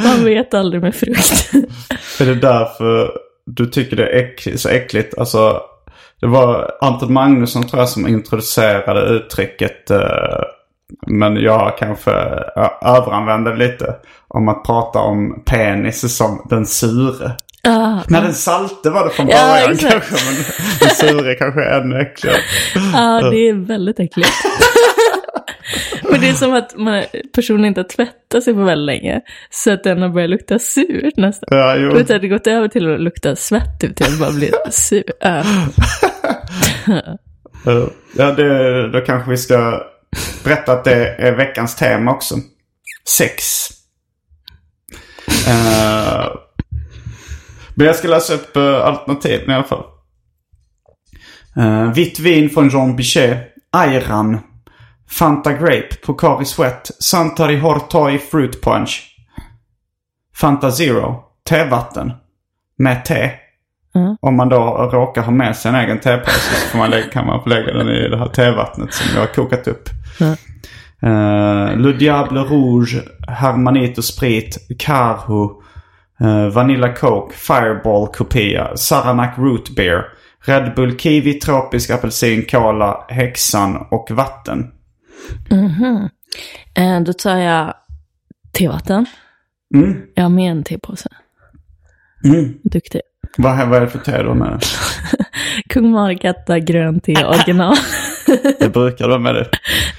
Man 0.04 0.24
vet 0.24 0.54
aldrig 0.54 0.82
med 0.82 0.94
frukt. 0.94 1.50
Är 2.20 2.26
det 2.26 2.34
därför 2.34 3.10
du 3.46 3.66
tycker 3.66 3.96
det 3.96 4.06
är 4.06 4.16
äck, 4.18 4.48
så 4.60 4.68
äckligt? 4.68 5.18
Alltså, 5.18 5.60
det 6.20 6.26
var 6.26 6.70
Anton 6.80 7.12
Magnusson 7.12 7.66
tror 7.66 7.80
jag 7.80 7.88
som 7.88 8.08
introducerade 8.08 9.00
uttrycket. 9.00 9.90
Eh, 9.90 10.40
men 11.06 11.36
jag 11.36 11.78
kanske 11.78 12.10
överanvände 12.82 13.50
det 13.50 13.56
lite. 13.56 13.94
Om 14.28 14.48
att 14.48 14.64
prata 14.64 14.98
om 14.98 15.42
penis 15.46 16.16
som 16.16 16.46
den 16.50 16.66
sure. 16.66 17.32
Ah, 17.62 18.02
Nej, 18.08 18.22
den 18.22 18.34
salte 18.34 18.90
var 18.90 19.04
det 19.04 19.10
från 19.10 19.28
Ja, 19.28 19.52
början 19.52 19.72
exakt. 19.72 19.92
kanske. 19.92 20.14
Men 20.26 20.44
den 20.80 20.90
sure 20.90 21.34
kanske 21.34 21.60
är 21.62 21.80
ännu 21.80 22.00
äckligare. 22.00 22.38
Ja, 22.92 23.30
det 23.30 23.48
är 23.48 23.66
väldigt 23.66 24.00
äckligt. 24.00 24.30
Men 26.10 26.20
det 26.20 26.28
är 26.28 26.32
som 26.32 26.54
att 26.54 26.76
man, 26.76 27.04
personen 27.34 27.64
inte 27.64 27.80
har 27.80 27.88
tvättat 27.88 28.44
sig 28.44 28.54
på 28.54 28.60
väldigt 28.60 28.86
länge. 28.86 29.20
Så 29.50 29.72
att 29.72 29.84
den 29.84 30.02
har 30.02 30.08
börjat 30.08 30.30
lukta 30.30 30.58
surt 30.58 31.16
nästan. 31.16 31.48
Ja, 31.50 31.76
jo. 31.76 31.94
Vet, 31.94 32.08
det 32.08 32.28
gått 32.28 32.46
över 32.46 32.68
till 32.68 32.94
att 32.94 33.00
lukta 33.00 33.36
svett, 33.36 33.80
typ, 33.80 33.96
till 33.96 34.06
att 34.06 34.18
bara 34.18 34.32
bli 34.32 34.50
sur. 34.70 35.04
Ja. 36.84 37.90
Ja, 38.16 38.32
det, 38.32 38.88
då 38.92 39.00
kanske 39.00 39.30
vi 39.30 39.36
ska 39.36 39.86
berätta 40.44 40.72
att 40.72 40.84
det 40.84 41.06
är 41.06 41.32
veckans 41.36 41.76
tema 41.76 42.10
också. 42.10 42.34
Sex. 43.16 43.68
Uh, 45.48 46.28
men 47.74 47.86
jag 47.86 47.96
ska 47.96 48.08
läsa 48.08 48.34
upp 48.34 48.56
uh, 48.56 48.86
alternativen 48.86 49.50
i 49.50 49.54
alla 49.54 49.64
fall. 49.64 49.84
Uh, 51.58 51.92
vitt 51.92 52.18
vin 52.20 52.50
från 52.50 52.68
Jean 52.68 52.96
Bichet. 52.96 53.54
Ayran. 53.72 54.38
Fanta 55.10 55.52
Grape. 55.52 55.96
Pocari 56.06 56.44
Sweat. 56.44 56.90
Santari 56.98 57.58
Hortoi 57.58 58.18
Fruit 58.18 58.62
Punch. 58.62 59.16
Fanta 60.36 60.70
Zero. 60.70 61.22
Tevatten. 61.48 62.12
Med 62.78 63.04
te. 63.04 63.30
Mm. 63.94 64.16
Om 64.20 64.36
man 64.36 64.48
då 64.48 64.90
råkar 64.92 65.22
ha 65.22 65.32
med 65.32 65.56
sig 65.56 65.68
en 65.68 65.74
egen 65.74 66.00
tepåse 66.00 66.70
så 66.70 66.76
man 66.76 66.90
lägga, 66.90 67.08
kan 67.08 67.26
man 67.26 67.42
lägga 67.46 67.72
den 67.72 67.88
i 67.88 68.08
det 68.08 68.18
här 68.18 68.28
tevattnet 68.28 68.94
som 68.94 69.06
jag 69.14 69.20
har 69.20 69.34
kokat 69.34 69.68
upp. 69.68 69.88
Mm. 70.20 70.36
Uh, 71.02 71.76
Le 71.76 71.92
Diable 71.92 72.40
Rouge, 72.40 73.02
Hermanito 73.28 74.02
Sprit, 74.02 74.58
Carho, 74.78 75.62
Vanilla 76.52 76.92
Coke, 76.94 77.34
Fireball 77.36 78.06
Kopia, 78.06 78.76
Saranac 78.76 79.38
Root 79.38 79.70
Beer, 79.76 80.04
Red 80.44 80.74
Bull 80.76 80.98
Kiwi, 80.98 81.34
Tropisk 81.34 81.90
Apelsin, 81.90 82.46
Cola, 82.46 83.04
Häxan 83.08 83.86
och 83.90 84.10
vatten. 84.10 84.72
Eh, 86.74 87.00
då 87.00 87.12
tar 87.12 87.36
jag 87.36 87.74
tevatten. 88.52 89.06
Mm. 89.74 90.02
Jag 90.14 90.22
har 90.22 90.30
med 90.30 90.50
en 90.50 90.62
tepåse. 90.64 91.08
Mm. 92.24 92.54
Duktig. 92.62 93.00
Vad, 93.36 93.68
vad 93.68 93.76
är 93.76 93.80
det 93.80 93.88
för 93.88 93.98
te 93.98 94.22
då 94.22 94.34
med? 94.34 94.62
Kung 95.68 95.90
Margata 95.90 96.58
grön 96.58 97.00
te 97.00 97.24
original. 97.24 97.76
Det 98.58 98.72
brukar 98.72 99.08
vara 99.08 99.18
med 99.18 99.34
det. 99.34 99.48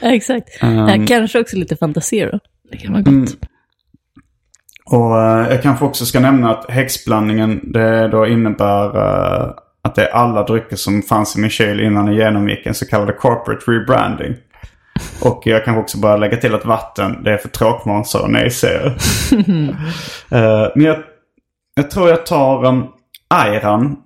Exakt. 0.02 0.64
Um, 0.64 0.80
Eh, 0.88 1.06
kanske 1.06 1.40
också 1.40 1.58
lite 1.58 1.76
Fantasero. 1.76 2.40
Det 2.72 2.78
kan 2.78 2.94
vara 2.94 3.02
gott. 3.02 3.38
Och 4.92 5.22
eh, 5.22 5.52
jag 5.52 5.62
kanske 5.62 5.86
också 5.86 6.06
ska 6.06 6.20
nämna 6.20 6.52
att 6.52 6.72
häxblandningen 6.72 7.60
det 7.64 8.08
då 8.08 8.28
innebär 8.28 8.86
eh, 8.98 9.52
att 9.82 9.96
det 9.96 10.06
är 10.06 10.12
alla 10.12 10.44
drycker 10.44 10.76
som 10.76 11.02
fanns 11.02 11.38
i 11.38 11.40
min 11.40 11.50
kyl 11.50 11.80
innan 11.80 12.08
jag 12.08 12.16
genomgick 12.16 12.66
en 12.66 12.74
så 12.74 12.86
kallad 12.86 13.18
corporate 13.18 13.72
rebranding. 13.72 14.36
Och 15.22 15.42
jag 15.46 15.66
kan 15.66 15.78
också 15.78 15.98
bara 15.98 16.18
lägga 16.18 16.38
till 16.38 16.56
att 16.56 16.66
vatten 16.66 17.24
det 17.24 17.32
är 17.34 17.38
för 17.38 17.50
tråkmånsar 17.50 18.20
och 18.20 18.32
nejsägare. 18.32 18.90
uh, 18.90 19.76
men 20.76 20.86
jag, 20.86 20.98
jag 21.76 21.92
tror 21.92 22.10
jag 22.10 22.26
tar 22.26 22.66
um, 22.66 22.88
ayran. 23.30 23.98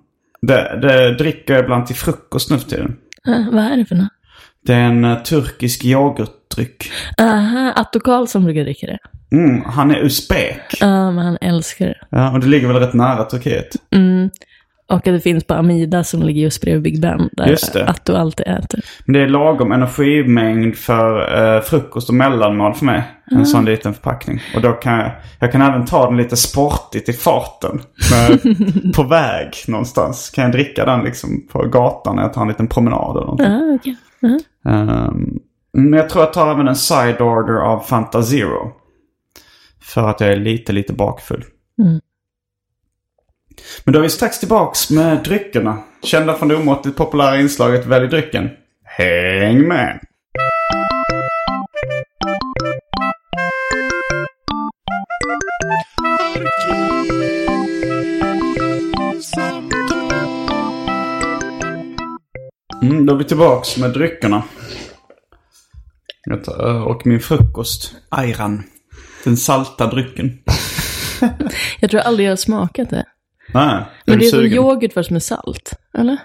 Det, 0.42 0.78
det 0.82 1.14
dricker 1.14 1.54
jag 1.54 1.64
ibland 1.64 1.86
till 1.86 1.96
frukost 1.96 2.50
nu 2.50 2.58
för 2.58 2.68
tiden. 2.68 2.96
Eh, 3.28 3.52
vad 3.52 3.64
är 3.64 3.76
det 3.76 3.84
för 3.84 3.94
något? 3.94 4.08
Det 4.66 4.74
är 4.74 4.80
en 4.80 5.04
eh, 5.04 5.22
turkisk 5.22 5.84
yoghurtdryck. 5.84 6.90
Aha, 7.20 7.72
Atto 7.76 8.00
Karlsson 8.00 8.44
brukar 8.44 8.64
dricka 8.64 8.86
det. 8.86 8.98
Mm, 9.32 9.62
han 9.66 9.90
är 9.90 9.96
usbek. 9.96 10.60
Ja, 10.80 11.10
men 11.10 11.24
han 11.24 11.38
älskar 11.40 11.86
det. 11.86 11.98
Ja, 12.10 12.32
och 12.32 12.40
det 12.40 12.46
ligger 12.46 12.68
väl 12.68 12.76
rätt 12.76 12.94
nära 12.94 13.24
Turkiet. 13.24 13.76
Mm. 13.90 14.30
Och 14.88 14.96
att 14.96 15.04
det 15.04 15.20
finns 15.20 15.44
på 15.44 15.54
Amida 15.54 16.04
som 16.04 16.22
ligger 16.22 16.42
just 16.42 16.60
bredvid 16.60 16.82
Big 16.82 17.00
Ben. 17.00 17.28
Där 17.32 17.56
det. 17.72 17.88
Atto 17.88 18.14
alltid 18.14 18.46
äter. 18.46 18.80
Men 19.04 19.12
det 19.12 19.20
är 19.20 19.28
lagom 19.28 19.72
energimängd 19.72 20.76
för 20.76 21.44
eh, 21.56 21.62
frukost 21.62 22.08
och 22.08 22.14
mellanmål 22.14 22.74
för 22.74 22.84
mig. 22.84 23.02
En 23.30 23.46
sån 23.46 23.64
liten 23.64 23.94
förpackning. 23.94 24.40
Och 24.54 24.62
då 24.62 24.72
kan 24.72 24.98
jag, 24.98 25.10
jag 25.40 25.52
kan 25.52 25.62
även 25.62 25.86
ta 25.86 26.06
den 26.06 26.16
lite 26.16 26.36
sportigt 26.36 27.08
i 27.08 27.12
farten. 27.12 27.80
På 28.96 29.02
väg 29.02 29.48
någonstans. 29.68 30.30
Kan 30.30 30.44
jag 30.44 30.52
dricka 30.52 30.84
den 30.84 31.04
liksom 31.04 31.46
på 31.52 31.62
gatan 31.62 32.16
när 32.16 32.22
jag 32.22 32.32
tar 32.32 32.42
en 32.42 32.48
liten 32.48 32.68
promenad 32.68 33.16
eller 33.16 33.26
någonting. 33.26 33.46
Ja, 33.46 33.74
okej. 33.74 33.96
Ehm, 34.66 35.38
men 35.72 35.92
jag 35.92 36.08
tror 36.08 36.24
jag 36.24 36.32
tar 36.32 36.52
även 36.52 36.68
en 36.68 36.76
side 36.76 37.20
order 37.20 37.56
av 37.56 37.80
Fanta 37.80 38.22
Zero. 38.22 38.72
För 39.82 40.08
att 40.08 40.20
jag 40.20 40.30
är 40.30 40.36
lite, 40.36 40.72
lite 40.72 40.92
bakfull. 40.92 41.44
Mm. 41.82 42.00
Men 43.84 43.92
då 43.92 43.98
är 43.98 44.02
vi 44.02 44.10
strax 44.10 44.40
tillbaks 44.40 44.90
med 44.90 45.22
dryckerna. 45.22 45.78
Kända 46.02 46.34
från 46.34 46.48
det 46.48 46.56
omåttligt 46.56 46.96
populära 46.96 47.40
inslaget 47.40 47.86
Välj 47.86 48.08
drycken. 48.08 48.50
Häng 48.84 49.68
med! 49.68 50.00
Mm, 62.82 63.06
då 63.06 63.14
är 63.14 63.18
vi 63.18 63.24
tillbaks 63.24 63.76
med 63.76 63.90
dryckerna. 63.90 64.42
Och 66.86 67.06
min 67.06 67.20
frukost. 67.20 67.94
Ayran. 68.08 68.62
Den 69.26 69.36
salta 69.36 69.86
drycken. 69.86 70.38
Jag 71.80 71.90
tror 71.90 72.00
aldrig 72.00 72.26
jag 72.26 72.32
har 72.32 72.36
smakat 72.36 72.90
det. 72.90 73.04
Nej, 73.54 73.82
Men 74.06 74.18
det 74.18 74.24
är 74.26 74.30
som 74.30 74.40
yoghurt 74.40 74.92
fast 74.92 75.10
med 75.10 75.22
salt, 75.22 75.70
eller? 75.98 76.16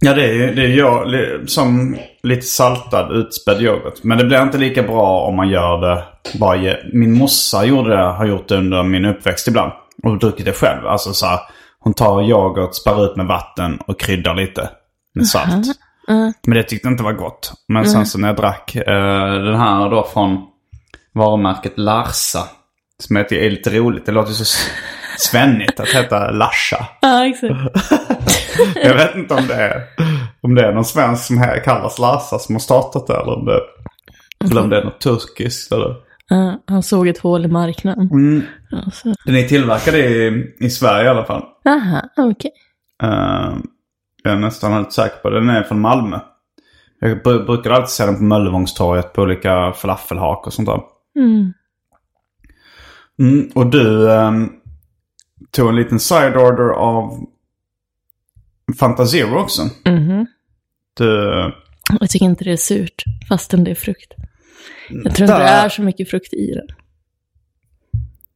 Ja, 0.00 0.14
det 0.14 0.24
är 0.28 0.32
ju 0.32 0.54
det 0.54 0.62
är 0.62 0.68
jag, 0.68 1.06
som 1.50 1.96
lite 2.22 2.42
saltad 2.46 3.12
utspädd 3.16 3.62
yoghurt. 3.62 4.02
Men 4.02 4.18
det 4.18 4.24
blir 4.24 4.42
inte 4.42 4.58
lika 4.58 4.82
bra 4.82 5.20
om 5.28 5.36
man 5.36 5.48
gör 5.48 5.80
det 5.80 6.04
bara... 6.38 6.56
ge- 6.56 6.82
Min 6.92 7.18
morsa 7.18 7.64
gjorde 7.64 7.90
det, 7.96 8.02
har 8.02 8.26
gjort 8.26 8.48
det 8.48 8.56
under 8.56 8.82
min 8.82 9.04
uppväxt 9.04 9.48
ibland. 9.48 9.72
Och 10.02 10.18
druckit 10.18 10.46
det 10.46 10.52
själv. 10.52 10.86
Alltså 10.86 11.12
så 11.12 11.26
här, 11.26 11.40
hon 11.80 11.94
tar 11.94 12.22
yoghurt, 12.22 12.74
spär 12.74 13.04
ut 13.04 13.16
med 13.16 13.26
vatten 13.26 13.78
och 13.86 14.00
kryddar 14.00 14.34
lite 14.34 14.70
med 15.14 15.26
salt. 15.26 15.66
Men 16.46 16.56
det 16.56 16.62
tyckte 16.62 16.86
jag 16.88 16.92
inte 16.92 17.04
var 17.04 17.12
gott. 17.12 17.52
Men 17.68 17.86
sen 17.86 18.06
så 18.06 18.18
när 18.18 18.28
jag 18.28 18.36
drack 18.36 18.76
eh, 18.76 18.84
den 19.44 19.56
här 19.56 19.90
då 19.90 20.08
från 20.12 20.38
varumärket 21.14 21.72
Larsa. 21.78 22.40
Som 23.02 23.16
tycker 23.16 23.36
är 23.36 23.50
lite 23.50 23.70
roligt. 23.70 24.06
Det 24.06 24.12
låter 24.12 24.32
så 24.32 24.44
svennigt 25.18 25.80
att 25.80 25.88
heta 25.88 26.30
Larsa. 26.30 26.86
Ja, 27.00 27.26
exakt. 27.26 27.54
Jag 28.74 28.94
vet 28.94 29.14
inte 29.14 29.34
om 29.34 29.46
det 29.46 29.54
är, 29.54 29.82
om 30.40 30.54
det 30.54 30.66
är 30.66 30.72
någon 30.72 30.84
svensk 30.84 31.24
som 31.24 31.38
här 31.38 31.64
kallas 31.64 31.98
Larsa 31.98 32.38
som 32.38 32.54
har 32.54 32.60
startat 32.60 33.06
det. 33.06 33.14
Eller 33.14 33.34
om 33.38 33.44
det, 33.44 33.60
eller 34.50 34.62
om 34.62 34.70
det 34.70 34.78
är 34.78 34.84
något 34.84 35.00
turkiskt. 35.00 35.72
Eller. 35.72 35.94
Ja, 36.28 36.62
han 36.66 36.82
såg 36.82 37.08
ett 37.08 37.18
hål 37.18 37.44
i 37.44 37.48
marknaden. 37.48 38.08
Mm. 38.12 38.42
Ja, 38.70 38.78
så. 38.92 39.14
Den 39.24 39.36
är 39.36 39.42
tillverkad 39.48 39.94
i, 39.94 40.44
i 40.60 40.70
Sverige 40.70 41.04
i 41.04 41.08
alla 41.08 41.24
fall. 41.24 41.42
Aha, 41.68 42.02
okej. 42.16 42.50
Eh, 43.02 43.54
jag 44.22 44.32
är 44.32 44.36
nästan 44.38 44.72
helt 44.72 44.92
säker 44.92 45.16
på 45.16 45.30
det. 45.30 45.40
Den 45.40 45.48
är 45.50 45.62
från 45.62 45.80
Malmö. 45.80 46.18
Jag 47.00 47.22
br- 47.22 47.46
brukar 47.46 47.70
alltid 47.70 47.88
se 47.88 48.06
den 48.06 48.16
på 48.16 48.22
Möllevångstorget 48.22 49.12
på 49.12 49.22
olika 49.22 49.72
falafelhak 49.72 50.46
och 50.46 50.52
sånt 50.52 50.68
där. 50.68 50.80
Mm. 51.16 51.52
Mm, 53.18 53.50
och 53.54 53.66
du 53.66 54.12
ehm, 54.12 54.50
tog 55.50 55.68
en 55.68 55.76
liten 55.76 56.00
side 56.00 56.36
order 56.36 56.68
av 56.70 57.26
Fanta 58.78 59.06
Zero 59.06 59.38
också. 59.38 59.62
Mhm. 59.84 60.26
Du, 60.94 61.32
Jag 62.00 62.10
tycker 62.10 62.26
inte 62.26 62.44
det 62.44 62.52
är 62.52 62.56
surt, 62.56 63.02
fastän 63.28 63.64
det 63.64 63.70
är 63.70 63.74
frukt. 63.74 64.14
Jag 65.04 65.14
tror 65.14 65.28
inte 65.28 65.38
det 65.38 65.48
är 65.48 65.68
så 65.68 65.82
mycket 65.82 66.10
frukt 66.10 66.32
i 66.34 66.52
den. 66.54 66.66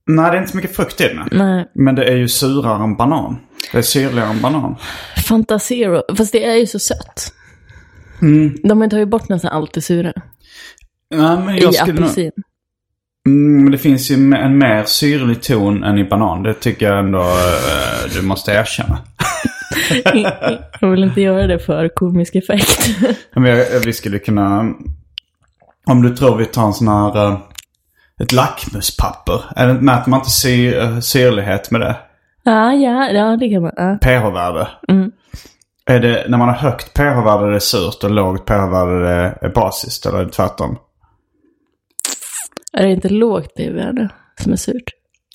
nej, 0.07 0.31
det 0.31 0.37
är 0.37 0.41
inte 0.41 0.51
så 0.51 0.57
mycket 0.57 0.77
frukt 0.77 1.01
i 1.01 1.09
den. 1.09 1.29
Nej, 1.33 1.71
Men 1.75 1.95
det 1.95 2.05
är 2.05 2.17
ju 2.17 2.29
surare 2.29 2.85
än 2.85 2.97
banan. 2.97 3.37
Det 3.73 3.79
är 3.79 3.83
syrligare 3.83 4.29
än 4.31 4.41
banan. 4.41 4.77
Fanta 5.27 5.59
Zero, 5.59 6.03
fast 6.17 6.33
det 6.33 6.45
är 6.45 6.57
ju 6.57 6.67
så 6.67 6.79
sött. 6.79 7.33
Mm. 8.23 8.57
De 8.63 8.81
har 8.81 8.99
ju 8.99 9.07
bort 9.07 9.29
nästan 9.29 9.51
allt 9.53 9.73
det 9.75 9.81
sura. 9.81 10.13
Nej, 11.11 11.39
men 11.39 11.57
I 11.57 11.61
jag 11.61 11.75
skulle 11.75 12.01
nog... 12.01 12.11
Mm, 13.29 13.63
men 13.63 13.73
det 13.73 13.79
finns 13.79 14.11
ju 14.11 14.15
en 14.15 14.59
mer 14.59 14.85
syrlig 14.85 15.43
ton 15.43 15.85
än 15.85 15.99
i 15.99 16.05
banan. 16.05 16.43
Det 16.43 16.55
tycker 16.55 16.87
jag 16.91 16.99
ändå 16.99 17.21
eh, 17.21 18.13
du 18.15 18.23
måste 18.23 18.53
erkänna. 18.53 18.99
Jag 20.81 20.91
vill 20.91 21.05
inte 21.05 21.21
göra 21.21 21.47
det 21.47 21.59
för 21.59 21.89
komisk 21.89 22.35
effekt. 22.35 22.89
Men 23.35 23.65
vi 23.85 23.93
skulle 23.93 24.19
kunna... 24.19 24.73
Om 25.87 26.03
du 26.03 26.17
tror 26.17 26.37
vi 26.37 26.45
tar 26.47 26.67
en 26.67 26.73
sån 26.73 26.89
här... 26.89 27.27
eh, 27.27 27.39
Ett 28.23 28.33
lackmuspapper. 28.33 29.43
Mäter 29.81 30.11
man 30.11 30.21
inte 30.21 30.31
sy, 30.31 30.75
eh, 30.75 30.99
syrlighet 31.01 31.71
med 31.71 31.81
det? 31.81 31.97
ja, 32.43 32.73
ja, 32.73 33.09
ja, 33.11 33.37
det 33.37 33.49
kan 33.49 33.63
man. 33.63 33.73
Ja. 33.77 33.99
pH-värde. 34.03 34.69
Är 35.91 36.01
det, 36.01 36.25
när 36.29 36.39
man 36.39 36.49
har 36.49 36.55
högt 36.57 36.95
pH-värde 36.95 37.47
är 37.47 37.51
det 37.51 37.61
surt 37.61 38.05
och 38.05 38.11
lågt 38.11 38.47
pH-värde 38.47 39.35
är- 39.41 39.49
basiskt? 39.55 40.07
Eller 40.07 40.29
tvärtom? 40.29 40.77
Är 42.79 42.83
det 42.87 42.93
inte 42.93 43.09
lågt 43.09 43.55
pH-värde 43.57 44.09
som 44.41 44.53
är 44.53 44.57
surt? 44.57 44.85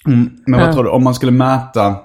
Men 0.06 0.60
vad 0.60 0.62
Ja. 0.70 0.74
tror 0.74 0.84
du? 0.84 0.90
Om 0.90 1.04
man 1.04 1.16
skulle 1.16 1.32
mäta, 1.32 1.96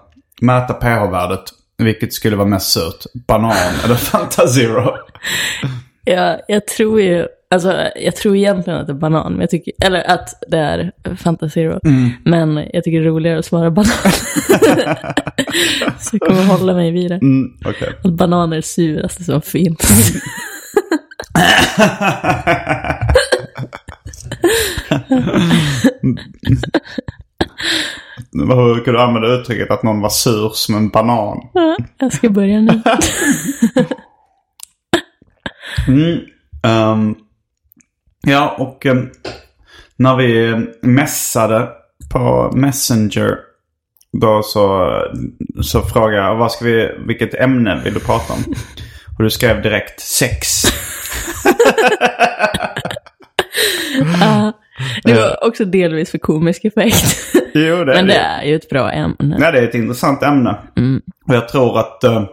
mäta 0.41 0.75
pH-värdet, 0.75 1.43
vilket 1.79 2.13
skulle 2.13 2.37
vara 2.37 2.49
mest 2.49 2.71
surt? 2.73 3.05
Banan 3.27 3.53
eller 3.85 3.95
Fanta 4.11 4.47
Zero? 4.47 4.95
Ja, 6.05 6.39
jag 6.49 6.67
tror 6.67 7.01
ju 7.01 7.27
alltså 7.51 7.75
jag 7.97 8.17
tror 8.17 8.37
egentligen 8.37 8.79
att 8.81 8.87
det 8.87 8.93
är 8.93 8.95
banan, 8.95 9.33
men 9.33 9.41
jag 9.41 9.51
tycker, 9.51 9.73
eller 9.85 10.11
att 10.11 10.29
det 10.49 10.59
är 10.59 10.93
Fanta 11.17 11.49
Zero. 11.49 11.81
Mm. 11.85 12.11
Men 12.25 12.57
jag 12.73 12.85
tycker 12.85 13.01
det 13.01 13.07
är 13.07 13.11
roligare 13.11 13.39
att 13.39 13.45
svara 13.45 13.71
banan. 13.71 13.91
så 15.99 16.17
jag 16.17 16.21
kommer 16.29 16.45
hålla 16.45 16.75
mig 16.75 16.91
vid 16.91 17.11
det. 17.11 17.15
Mm, 17.15 17.49
okej. 17.65 17.89
Att 18.05 18.13
banan 18.13 18.53
är 18.53 18.57
det 18.57 18.63
suraste 18.63 19.25
som 19.25 19.43
finns. 19.43 20.13
Hur 28.33 28.85
kan 28.85 28.95
du 28.95 29.01
använda 29.01 29.29
uttrycket 29.29 29.71
att 29.71 29.83
någon 29.83 30.01
var 30.01 30.09
sur 30.09 30.51
som 30.55 30.75
en 30.75 30.89
banan? 30.89 31.39
Ja, 31.55 31.77
jag 31.99 32.13
ska 32.13 32.31
börja 32.31 32.61
nu. 32.61 32.83
Mm. 35.89 36.19
ehm, 36.63 37.15
ja, 38.27 38.57
och 38.59 38.87
ehm, 38.87 39.11
när 39.97 40.17
vi 40.17 40.57
mässade 40.83 41.69
på 42.13 42.53
Messenger 42.55 43.39
då 44.13 44.43
så, 44.43 44.91
så 45.63 45.83
frågade 45.83 46.17
jag 46.17 46.37
vad 46.37 46.53
ska 46.53 46.65
vi, 46.65 46.91
vilket 47.07 47.35
ämne 47.35 47.81
vill 47.85 47.95
du 47.95 48.01
prata 48.01 48.33
om? 48.33 48.41
Och 49.19 49.25
du 49.25 49.31
skrev 49.31 49.63
direkt 49.63 50.01
sex. 50.01 50.63
Ja, 54.21 54.53
det 55.05 55.15
var 55.15 55.45
också 55.49 55.65
delvis 55.65 56.11
för 56.11 56.19
komisk 56.19 56.65
effekt. 56.65 57.17
Jo, 57.55 57.77
det 57.77 57.85
Men 57.95 58.07
det 58.07 58.13
det. 58.13 58.19
är 58.19 58.43
ju 58.45 58.55
ett 58.55 58.69
bra 58.69 58.91
ämne. 58.93 59.37
Nej, 59.39 59.53
det 59.53 59.59
är 59.59 59.63
ett 59.65 59.75
intressant 59.75 60.23
ämne. 60.23 60.59
Och 61.29 61.35
jag 61.35 61.49
tror 61.49 61.79
att... 61.79 62.05
eh, 62.05 62.25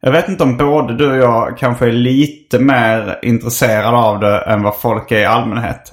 jag 0.00 0.12
vet 0.12 0.28
inte 0.28 0.42
om 0.42 0.56
både 0.56 0.96
du 0.96 1.10
och 1.10 1.16
jag 1.16 1.58
kanske 1.58 1.86
är 1.86 1.92
lite 1.92 2.58
mer 2.58 3.18
intresserade 3.22 3.96
av 3.96 4.20
det 4.20 4.38
än 4.38 4.62
vad 4.62 4.80
folk 4.80 5.12
är 5.12 5.18
i 5.18 5.24
allmänhet. 5.24 5.92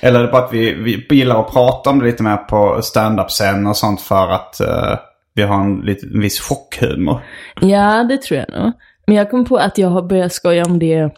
Eller 0.00 0.18
är 0.20 0.22
det 0.24 0.32
bara 0.32 0.44
att 0.44 0.52
vi, 0.52 0.74
vi 1.08 1.16
gillar 1.16 1.40
att 1.40 1.52
prata 1.52 1.90
om 1.90 1.98
det 1.98 2.04
lite 2.04 2.22
mer 2.22 2.36
på 2.36 2.82
stand-up-scen 2.82 3.66
och 3.66 3.76
sånt 3.76 4.00
för 4.00 4.28
att 4.28 4.60
eh, 4.60 4.98
vi 5.34 5.42
har 5.42 5.60
en, 5.60 5.80
lite, 5.80 6.06
en 6.06 6.20
viss 6.20 6.40
chockhumor. 6.40 7.20
Ja, 7.60 8.04
det 8.08 8.22
tror 8.22 8.40
jag 8.40 8.62
nog. 8.62 8.72
Men 9.06 9.16
jag 9.16 9.30
kom 9.30 9.44
på 9.44 9.56
att 9.56 9.78
jag 9.78 9.88
har 9.88 10.02
börjat 10.02 10.32
skoja 10.32 10.64
om 10.64 10.78
det 10.78 11.10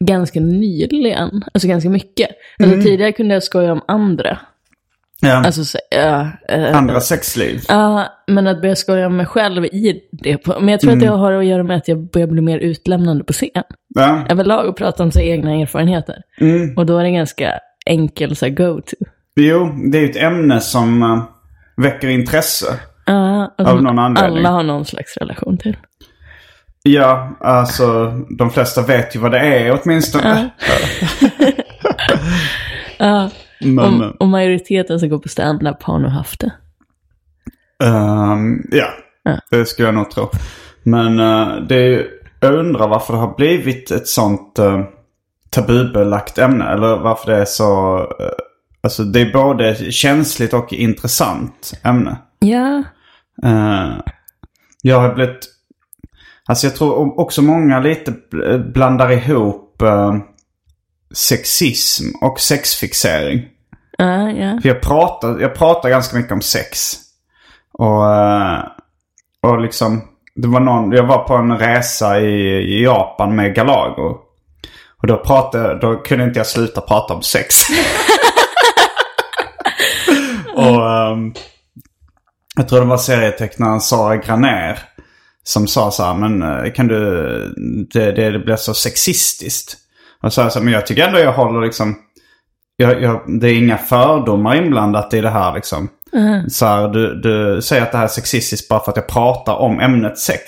ganska 0.00 0.40
nyligen. 0.40 1.44
Alltså 1.54 1.68
ganska 1.68 1.90
mycket. 1.90 2.28
Alltså 2.62 2.76
tidigare 2.82 3.12
kunde 3.12 3.34
jag 3.34 3.42
skoja 3.42 3.72
om 3.72 3.80
andra. 3.88 4.38
Ja, 5.20 5.34
Alltså, 5.46 5.64
så, 5.64 5.78
ja, 5.90 6.28
eh, 6.48 6.76
andra 6.76 7.00
sexliv. 7.00 7.60
Ja, 7.68 8.06
men 8.26 8.46
att 8.46 8.60
börja 8.60 8.76
skoja 8.76 9.06
om 9.06 9.16
mig 9.16 9.26
själv 9.26 9.64
i 9.64 10.00
det. 10.12 10.46
Men 10.46 10.68
jag 10.68 10.80
tror 10.80 10.92
att 10.92 11.00
det 11.00 11.06
har 11.06 11.32
att 11.32 11.44
göra 11.44 11.62
med 11.62 11.76
att 11.76 11.88
jag 11.88 12.10
börjar 12.10 12.26
bli 12.26 12.40
mer 12.40 12.58
utlämnande 12.58 13.24
på 13.24 13.32
scen. 13.32 13.62
Ja. 13.94 14.24
Överlag 14.30 14.68
och 14.68 14.76
prata 14.76 15.02
om 15.02 15.10
sig 15.12 15.28
egna 15.30 15.54
erfarenheter. 15.54 16.22
Och 16.76 16.86
då 16.86 16.98
är 16.98 17.04
det 17.04 17.10
ganska 17.10 17.54
enkel 17.86 18.36
så 18.36 18.48
go-to. 18.48 18.96
Jo, 19.36 19.74
det 19.92 19.98
är 19.98 20.02
ju 20.02 20.10
ett 20.10 20.16
ämne 20.16 20.60
som 20.60 21.02
eh, 21.02 21.22
väcker 21.76 22.08
intresse. 22.08 22.66
Ja, 23.06 23.54
Av 23.58 23.82
någon 23.82 23.98
anledning. 23.98 24.38
alla 24.38 24.50
har 24.50 24.62
någon 24.62 24.84
slags 24.84 25.16
relation 25.16 25.58
till. 25.58 25.76
Ja, 26.92 27.36
alltså 27.40 28.12
de 28.38 28.50
flesta 28.50 28.82
vet 28.82 29.16
ju 29.16 29.20
vad 29.20 29.30
det 29.32 29.38
är 29.40 29.80
åtminstone. 29.82 30.50
Ja, 32.98 33.30
Men, 33.60 34.02
och, 34.02 34.20
och 34.20 34.28
majoriteten 34.28 35.00
som 35.00 35.08
går 35.08 35.18
på 35.18 35.28
stand-up 35.28 35.82
har 35.82 35.98
nog 35.98 36.10
haft 36.10 36.40
det. 36.40 36.52
ehm, 37.84 38.62
ja, 38.70 38.86
Ja. 39.22 39.38
det 39.50 39.66
skulle 39.66 39.88
jag 39.88 39.94
nog 39.94 40.10
tro. 40.10 40.28
Men 40.82 41.20
eh, 41.20 41.56
det 41.68 41.74
är, 41.74 41.86
ju- 41.88 42.10
jag 42.40 42.54
undrar 42.54 42.88
varför 42.88 43.12
det 43.12 43.18
har 43.18 43.34
blivit 43.36 43.90
ett 43.90 44.08
sånt 44.08 44.58
uh, 44.58 44.84
tabubelagt 45.50 46.38
ämne. 46.38 46.64
Eller 46.68 46.96
varför 46.96 47.30
det 47.32 47.38
är 47.38 47.44
så... 47.44 47.98
eh, 47.98 48.28
alltså 48.82 49.02
det 49.04 49.20
är 49.20 49.32
både 49.32 49.92
känsligt 49.92 50.52
och 50.54 50.72
intressant 50.72 51.72
ämne. 51.84 52.16
Ja, 52.38 52.82
Eh, 53.44 53.90
jag 54.82 55.00
har 55.00 55.14
blivit... 55.14 55.38
Alltså 56.48 56.66
jag 56.66 56.76
tror 56.76 57.20
också 57.20 57.42
många 57.42 57.80
lite 57.80 58.10
bl- 58.10 58.72
blandar 58.72 59.10
ihop 59.10 59.82
eh, 59.82 60.16
sexism 61.14 62.04
och 62.22 62.40
sexfixering. 62.40 63.42
ja, 63.98 64.30
ja. 64.30 64.58
För 64.62 64.68
jag 64.68 64.80
pratar, 64.80 65.38
jag 65.40 65.54
pratar 65.54 65.88
ganska 65.88 66.16
mycket 66.16 66.32
om 66.32 66.40
sex. 66.40 66.94
Och, 67.72 68.14
eh, 68.14 68.62
och 69.42 69.60
liksom, 69.60 70.02
det 70.34 70.48
var 70.48 70.60
någon, 70.60 70.92
jag 70.92 71.06
var 71.06 71.18
på 71.24 71.34
en 71.34 71.58
resa 71.58 72.20
i, 72.20 72.34
i 72.78 72.84
Japan 72.84 73.36
med 73.36 73.54
Galago. 73.54 74.16
Och 75.02 75.06
då, 75.06 75.16
pratade, 75.16 75.78
då 75.78 75.96
kunde 75.96 76.24
inte 76.24 76.38
jag 76.38 76.46
sluta 76.46 76.80
prata 76.80 77.14
om 77.14 77.22
sex. 77.22 77.54
och 80.54 80.90
ehm, 80.90 81.34
jag 82.56 82.68
tror 82.68 82.80
det 82.80 82.86
var 82.86 82.96
serietecknaren 82.96 83.80
Sara 83.80 84.16
Graner. 84.16 84.78
Som 85.48 85.66
sa 85.66 85.90
så 85.90 86.02
här, 86.02 86.14
men 86.14 86.42
eh, 86.42 86.72
kan 86.72 86.88
du, 86.88 86.98
det, 87.92 88.12
det, 88.12 88.30
det 88.30 88.38
blir 88.38 88.56
så 88.56 88.74
sexistiskt. 88.74 89.76
Och 90.22 90.32
så 90.32 90.50
så 90.50 90.60
men 90.60 90.72
jag 90.72 90.86
tycker 90.86 91.06
ändå 91.06 91.18
jag 91.18 91.32
håller 91.32 91.60
liksom, 91.66 91.96
jag, 92.76 93.02
jag, 93.02 93.40
det 93.40 93.48
är 93.48 93.54
inga 93.54 93.78
fördomar 93.78 94.54
inblandat 94.56 95.14
i 95.14 95.20
det 95.20 95.30
här 95.30 95.54
liksom. 95.54 95.88
Så 96.48 96.66
här, 96.66 96.88
du, 96.88 97.20
du 97.20 97.62
säger 97.62 97.82
att 97.82 97.92
det 97.92 97.98
här 97.98 98.04
är 98.04 98.08
sexistiskt 98.08 98.68
bara 98.68 98.80
för 98.84 98.90
att 98.90 98.96
jag 98.96 99.06
pratar 99.08 99.54
om 99.54 99.80
ämnet 99.80 100.18
sex. 100.18 100.42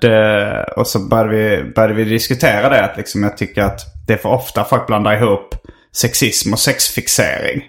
Det, 0.00 0.64
och 0.76 0.86
så 0.86 0.98
började 0.98 1.28
vi, 1.28 1.72
började 1.74 1.94
vi 1.94 2.04
diskutera 2.04 2.68
det. 2.68 2.84
Att 2.84 2.96
liksom 2.96 3.22
jag 3.22 3.36
tycker 3.36 3.62
att 3.62 3.80
det 4.06 4.12
är 4.12 4.18
för 4.18 4.28
ofta 4.28 4.64
folk 4.64 4.86
blandar 4.86 5.16
ihop 5.16 5.54
sexism 5.96 6.52
och 6.52 6.58
sexfixering. 6.58 7.62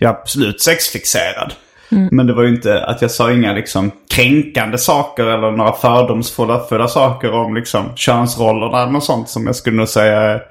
Jag 0.00 0.10
är 0.10 0.14
absolut 0.14 0.60
sexfixerad. 0.62 1.52
Men 1.90 2.26
det 2.26 2.32
var 2.32 2.42
ju 2.42 2.48
inte 2.48 2.84
att 2.84 3.02
jag 3.02 3.10
sa 3.10 3.32
inga 3.32 3.52
liksom 3.52 3.90
kränkande 4.10 4.78
saker 4.78 5.24
eller 5.24 5.50
några 5.50 5.72
fördomsfulla 5.72 6.60
fulla 6.60 6.88
saker 6.88 7.32
om 7.32 7.54
liksom 7.54 7.96
könsrollerna 7.96 8.82
eller 8.82 8.92
något 8.92 9.04
sånt 9.04 9.28
som 9.28 9.46
jag 9.46 9.56
skulle 9.56 9.76
nog 9.76 9.88
säga 9.88 10.20
är 10.20 10.42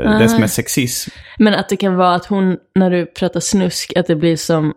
eh, 0.00 0.18
det 0.18 0.28
som 0.28 0.42
är 0.42 0.46
sexism. 0.46 1.10
Men 1.38 1.54
att 1.54 1.68
det 1.68 1.76
kan 1.76 1.96
vara 1.96 2.14
att 2.14 2.26
hon, 2.26 2.56
när 2.74 2.90
du 2.90 3.06
pratar 3.06 3.40
snusk, 3.40 3.92
att 3.96 4.06
det 4.06 4.16
blir 4.16 4.36
som 4.36 4.74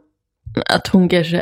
att 0.66 0.88
hon 0.88 1.10
kanske 1.10 1.38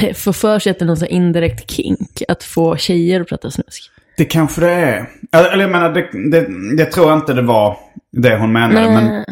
eh, 0.00 0.14
får 0.14 0.32
för 0.32 0.58
sig 0.58 0.70
att 0.70 0.78
det 0.78 0.84
är 0.84 0.86
någon 0.86 0.96
sån 0.96 1.08
indirekt 1.08 1.70
kink. 1.70 2.22
Att 2.28 2.42
få 2.42 2.76
tjejer 2.76 3.20
att 3.20 3.28
prata 3.28 3.50
snusk. 3.50 3.90
Det 4.16 4.24
kanske 4.24 4.60
det 4.60 4.70
är. 4.70 5.08
Eller 5.32 5.62
jag 5.62 5.70
menar, 5.70 5.90
det, 5.90 6.30
det, 6.30 6.82
jag 6.82 6.92
tror 6.92 7.14
inte 7.14 7.32
det 7.32 7.42
var 7.42 7.76
det 8.12 8.36
hon 8.36 8.52
menade. 8.52 8.90
Men, 8.90 9.24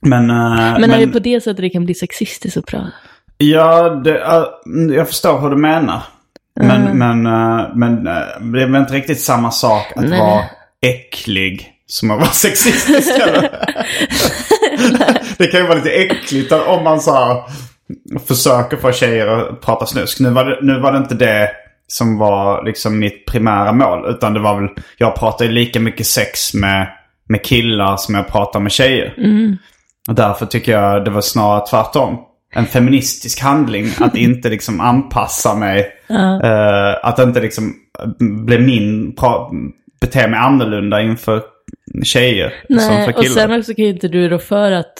men, 0.00 0.30
eh, 0.30 0.80
Men, 0.80 0.90
är 0.90 1.06
det 1.06 1.12
på 1.12 1.18
det 1.18 1.40
sättet 1.40 1.56
det 1.56 1.70
kan 1.70 1.84
bli 1.84 1.94
sexistiskt 1.94 2.56
att 2.56 2.66
prata? 2.66 2.92
Ja, 3.42 3.88
det, 3.88 4.18
eh, 4.18 4.44
jag 4.96 5.08
förstår 5.08 5.40
hur 5.40 5.50
du 5.50 5.56
menar. 5.56 6.02
Men, 6.60 6.98
men, 6.98 7.26
eh, 7.26 7.68
men 7.74 8.06
eh, 8.06 8.22
det 8.40 8.62
är 8.62 8.66
väl 8.66 8.80
inte 8.80 8.92
riktigt 8.92 9.20
samma 9.20 9.50
sak 9.50 9.92
att 9.96 10.04
Nej. 10.04 10.18
vara 10.18 10.44
äcklig 10.86 11.72
som 11.86 12.10
att 12.10 12.18
vara 12.18 12.30
sexistisk. 12.30 13.10
eller? 13.10 13.50
det 15.38 15.46
kan 15.46 15.60
ju 15.60 15.66
vara 15.66 15.78
lite 15.78 15.90
äckligt 15.90 16.52
om 16.52 16.84
man 16.84 17.00
så 17.00 17.14
här, 17.14 17.42
försöker 18.26 18.76
få 18.76 18.92
tjejer 18.92 19.26
att 19.26 19.60
prata 19.60 19.86
snusk. 19.86 20.20
Nu 20.20 20.30
var, 20.30 20.44
det, 20.44 20.58
nu 20.62 20.80
var 20.80 20.92
det 20.92 20.98
inte 20.98 21.14
det 21.14 21.50
som 21.86 22.18
var 22.18 22.64
liksom 22.64 22.98
mitt 22.98 23.26
primära 23.26 23.72
mål. 23.72 24.10
Utan 24.10 24.34
det 24.34 24.40
var 24.40 24.60
väl, 24.60 24.68
jag 24.96 25.14
pratar 25.14 25.44
ju 25.44 25.50
lika 25.50 25.80
mycket 25.80 26.06
sex 26.06 26.54
med, 26.54 26.88
med 27.28 27.44
killar 27.44 27.96
som 27.96 28.14
jag 28.14 28.28
pratar 28.28 28.60
med 28.60 28.72
tjejer. 28.72 29.14
Och 30.08 30.14
därför 30.14 30.46
tycker 30.46 30.72
jag 30.72 31.04
det 31.04 31.10
var 31.10 31.20
snarare 31.20 31.66
tvärtom. 31.66 32.18
En 32.52 32.66
feministisk 32.66 33.40
handling 33.42 33.86
att 34.00 34.16
inte 34.16 34.48
liksom 34.48 34.80
anpassa 34.80 35.54
mig. 35.54 35.92
Eh, 36.42 36.94
att 37.02 37.18
inte 37.18 37.40
liksom 37.40 37.74
bli 38.46 38.58
min, 38.58 39.16
pra, 39.16 39.50
bete 40.00 40.28
mig 40.28 40.38
annorlunda 40.38 41.02
inför 41.02 41.42
tjejer 42.04 42.52
som 42.66 42.76
Nej, 42.76 43.04
för 43.04 43.16
och 43.16 43.22
killar. 43.24 43.34
sen 43.48 43.58
också 43.58 43.74
kan 43.74 43.84
ju 43.84 43.90
inte 43.90 44.08
du 44.08 44.28
rå 44.28 44.38
för 44.38 44.72
att, 44.72 44.92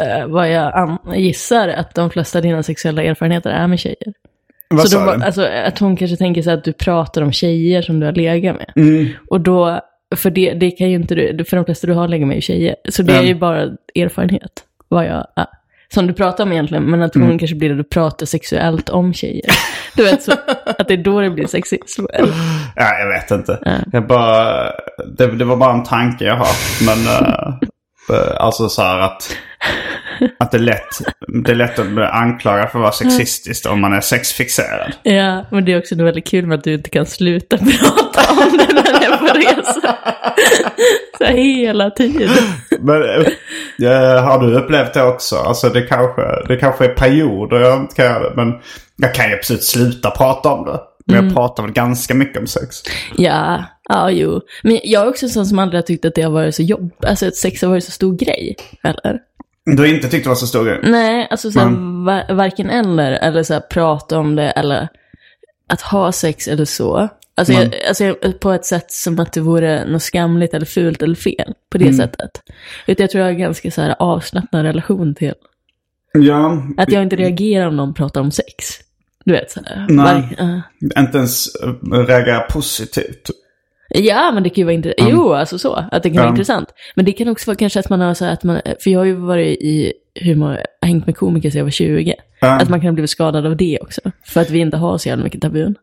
eh, 0.00 0.26
vad 0.26 0.50
jag 0.52 0.98
gissar, 1.16 1.68
att 1.68 1.94
de 1.94 2.10
flesta 2.10 2.38
av 2.38 2.42
dina 2.42 2.62
sexuella 2.62 3.02
erfarenheter 3.02 3.50
är 3.50 3.66
med 3.66 3.78
tjejer. 3.80 4.12
Vad 4.70 4.88
så 4.88 4.98
då, 5.04 5.10
alltså, 5.10 5.42
att 5.66 5.78
hon 5.78 5.96
kanske 5.96 6.16
tänker 6.16 6.42
så 6.42 6.50
att 6.50 6.64
du 6.64 6.72
pratar 6.72 7.22
om 7.22 7.32
tjejer 7.32 7.82
som 7.82 8.00
du 8.00 8.06
har 8.06 8.12
legat 8.12 8.56
med. 8.56 8.72
Mm. 8.76 9.08
Och 9.28 9.40
då, 9.40 9.80
för 10.16 10.30
det, 10.30 10.52
det 10.52 10.70
kan 10.70 10.90
ju 10.90 10.96
inte 10.96 11.14
du, 11.14 11.44
för 11.44 11.56
de 11.56 11.64
flesta 11.64 11.86
du 11.86 11.92
har 11.92 12.08
legat 12.08 12.28
med 12.28 12.34
är 12.34 12.36
ju 12.36 12.40
tjejer. 12.42 12.76
Så 12.88 13.02
det 13.02 13.12
är 13.12 13.16
Mm. 13.16 13.28
ju 13.28 13.34
bara 13.34 13.62
erfarenhet, 13.94 14.52
vad 14.88 15.06
jag, 15.06 15.26
ja, 15.36 15.46
som 15.94 16.06
du 16.06 16.12
pratar 16.12 16.44
om 16.44 16.52
egentligen. 16.52 16.84
Men 16.84 17.02
att 17.02 17.14
hon 17.14 17.22
Mm. 17.22 17.38
kanske 17.38 17.56
blir 17.56 17.70
att 17.70 17.76
du 17.76 17.84
pratar 17.84 18.26
sexuellt 18.26 18.88
om 18.88 19.14
tjejer. 19.14 19.44
Du 19.96 20.02
vet, 20.04 20.22
så, 20.22 20.32
att 20.78 20.88
det 20.88 20.94
är 20.94 21.04
då 21.04 21.20
det 21.20 21.30
blir 21.30 21.46
sexism. 21.46 22.04
eller? 22.12 22.32
Ja, 22.76 22.98
jag 22.98 23.08
vet 23.08 23.30
inte. 23.30 23.82
Jag 23.92 24.06
bara, 24.06 24.54
det, 25.16 25.26
det 25.26 25.44
var 25.44 25.56
bara 25.56 25.72
en 25.72 25.82
tanke 25.82 26.24
jag 26.24 26.36
har. 26.36 26.46
Men 26.86 27.06
eh, 27.06 27.54
alltså 28.38 28.68
så 28.68 28.82
här 28.82 28.98
att, 28.98 29.36
att 30.38 30.50
det, 30.50 30.56
är 30.56 30.62
lätt, 30.62 31.00
det 31.44 31.50
är 31.50 31.54
lätt 31.54 31.78
att 31.78 31.86
bli 31.86 32.04
anklagad 32.04 32.70
för 32.70 32.78
att 32.78 32.82
vara 32.82 32.92
sexistiskt 32.92 33.66
om 33.66 33.80
man 33.80 33.92
är 33.92 34.00
sexfixerad. 34.00 34.92
Ja, 35.02 35.44
men 35.50 35.64
det 35.64 35.72
är 35.72 35.78
också 35.78 35.94
väldigt 35.94 36.26
kul 36.26 36.46
med 36.46 36.58
att 36.58 36.64
du 36.64 36.74
inte 36.74 36.90
kan 36.90 37.06
sluta 37.06 37.58
prata 37.80 38.32
om 38.32 38.58
det 38.58 38.74
när 38.74 38.82
du 38.82 39.06
är 39.06 39.16
på 39.16 39.38
resa. 39.38 39.96
Så 41.18 41.24
här 41.24 41.32
hela 41.32 41.90
tiden. 41.90 42.28
Men 42.80 43.02
äh, 43.82 44.24
har 44.24 44.38
du 44.38 44.54
upplevt 44.54 44.94
det 44.94 45.02
också? 45.02 45.36
Alltså 45.36 45.68
det 45.68 45.82
kanske, 45.82 46.22
det 46.48 46.56
kanske 46.56 46.84
är 46.84 46.94
perioder 46.94 47.60
jag 47.60 47.80
inte 47.80 47.94
kan 47.94 48.04
göra 48.04 48.30
det. 48.30 48.36
Men 48.36 48.54
jag 48.96 49.14
kan 49.14 49.28
ju 49.28 49.34
absolut 49.34 49.64
sluta 49.64 50.10
prata 50.10 50.52
om 50.52 50.64
det. 50.64 50.80
Men 51.06 51.24
jag 51.24 51.34
pratar 51.34 51.62
väl 51.62 51.72
ganska 51.72 52.14
mycket 52.14 52.40
om 52.40 52.46
sex. 52.46 52.76
Ja, 53.16 53.64
ja 53.92 54.10
jo. 54.10 54.40
Men 54.62 54.80
jag 54.84 55.02
är 55.04 55.08
också 55.08 55.26
en 55.26 55.30
sån 55.30 55.46
som 55.46 55.58
aldrig 55.58 55.78
har 55.78 55.82
tyckt 55.86 56.04
att 56.04 56.14
det 56.14 56.22
har 56.22 56.30
varit 56.30 56.54
så 56.54 56.62
jobb, 56.62 56.92
alltså 57.06 57.26
att 57.26 57.36
sex 57.36 57.62
har 57.62 57.68
varit 57.68 57.84
så 57.84 57.90
stor 57.90 58.16
grej. 58.16 58.56
Eller? 58.82 59.18
Du 59.64 59.78
har 59.82 59.86
inte 59.86 60.08
tyckt 60.08 60.24
det 60.24 60.28
var 60.28 60.36
så 60.36 60.46
stor 60.46 60.64
grej? 60.64 60.80
Nej, 60.82 61.28
alltså 61.30 61.50
så 61.52 61.60
va- 62.06 62.24
varken 62.34 62.70
eller, 62.70 63.12
eller 63.12 63.42
så 63.42 63.52
här, 63.54 63.60
prata 63.60 64.18
om 64.18 64.36
det, 64.36 64.50
eller 64.50 64.88
att 65.66 65.80
ha 65.80 66.12
sex 66.12 66.48
eller 66.48 66.64
så. 66.64 67.08
Alltså, 67.34 67.52
jag, 67.52 67.74
alltså 67.88 68.04
jag- 68.04 68.40
på 68.40 68.50
ett 68.52 68.64
sätt 68.64 68.90
som 68.92 69.18
att 69.20 69.32
det 69.32 69.40
vore 69.40 69.84
något 69.84 70.02
skamligt 70.02 70.54
eller 70.54 70.66
fult 70.66 71.02
eller 71.02 71.14
fel, 71.14 71.52
på 71.70 71.78
det 71.78 71.94
sättet. 71.94 72.30
Utan 72.86 73.02
jag 73.04 73.10
tror 73.10 73.20
jag 73.20 73.26
har 73.26 73.32
en 73.32 73.38
ganska 73.38 73.70
så 73.70 73.80
här 73.82 73.94
avslappnad 73.98 74.62
relation 74.64 75.14
till 75.14 75.32
Ja, 76.12 76.62
att 76.76 76.92
jag 76.92 77.02
inte 77.02 77.16
reagerar 77.16 77.66
om 77.66 77.76
någon 77.76 77.94
pratar 77.94 78.20
om 78.20 78.30
sex. 78.30 78.64
Du 79.24 79.32
vet, 79.32 79.50
så 79.50 79.60
här, 79.66 79.86
Nej. 79.88 80.04
var- 80.04 80.28
ja. 80.38 81.00
inte 81.02 81.18
ens 81.18 81.54
äh, 81.56 81.72
reagera 82.06 82.40
positivt. 82.40 83.30
Ja, 83.94 84.30
men 84.34 84.42
det 84.42 84.48
kan 84.48 84.56
ju 84.56 84.64
vara 84.64 84.74
intressant. 84.74 85.10
Jo, 85.12 85.32
alltså 85.32 85.58
så. 85.58 85.84
Att 85.92 86.02
det 86.02 86.08
kan 86.10 86.16
vara 86.16 86.26
Ja. 86.26 86.30
intressant. 86.30 86.68
Men 86.94 87.04
det 87.04 87.12
kan 87.12 87.28
också 87.28 87.50
vara 87.50 87.56
kanske 87.56 87.80
att 87.80 87.88
man 87.90 88.00
har 88.00 88.14
så 88.14 88.24
att 88.24 88.44
man, 88.44 88.60
för 88.82 88.90
jag 88.90 89.00
har 89.00 89.04
ju 89.04 89.14
varit 89.14 89.46
i 89.60 89.92
humor, 90.20 90.58
hängt 90.86 91.06
med 91.06 91.16
komiker 91.16 91.50
sedan 91.50 91.58
jag 91.58 91.64
var 91.64 91.70
20. 91.70 92.14
Ja. 92.40 92.48
Att 92.60 92.68
man 92.68 92.80
kan 92.80 92.86
ha 92.88 92.92
blivit 92.94 93.10
skadad 93.10 93.46
av 93.46 93.56
det 93.56 93.78
också. 93.82 94.00
För 94.26 94.40
att 94.40 94.50
vi 94.50 94.58
inte 94.58 94.76
har 94.76 94.98
så 94.98 95.08
jävla 95.08 95.24
mycket 95.24 95.40
tabun. 95.40 95.74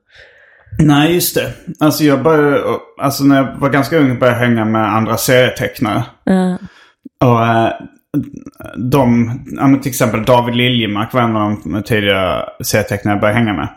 Nej, 0.79 1.13
just 1.13 1.35
det. 1.35 1.53
Alltså 1.79 2.03
jag 2.03 2.23
började, 2.23 2.61
alltså 3.01 3.23
när 3.23 3.35
jag 3.35 3.55
var 3.59 3.69
ganska 3.69 3.97
ung 3.97 4.19
började 4.19 4.39
jag 4.39 4.47
hänga 4.47 4.65
med 4.65 4.93
andra 4.95 5.17
serietecknare. 5.17 6.03
Och 7.23 7.45
eh, 7.45 7.71
de, 8.91 9.39
ja, 9.57 9.79
till 9.81 9.89
exempel 9.89 10.23
David 10.25 10.55
Liljemark 10.55 11.13
var 11.13 11.21
en 11.21 11.35
av 11.35 11.55
de 11.63 11.83
tidiga 11.83 12.45
serietecknare 12.63 13.15
jag 13.15 13.21
började 13.21 13.39
hänga 13.39 13.53
med. 13.53 13.67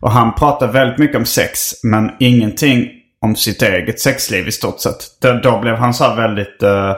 Och 0.00 0.10
han 0.10 0.34
pratade 0.34 0.72
väldigt 0.72 0.98
mycket 0.98 1.16
om 1.16 1.24
sex, 1.24 1.60
men 1.84 2.10
ingenting 2.20 2.88
om 3.20 3.36
sitt 3.36 3.62
eget 3.62 4.00
sexliv 4.00 4.48
i 4.48 4.52
stort 4.52 4.80
sett. 4.80 5.20
Då, 5.20 5.32
då 5.32 5.60
blev 5.60 5.74
han 5.74 5.94
så 5.94 6.04
här 6.04 6.16
väldigt 6.16 6.62
uh, 6.62 6.92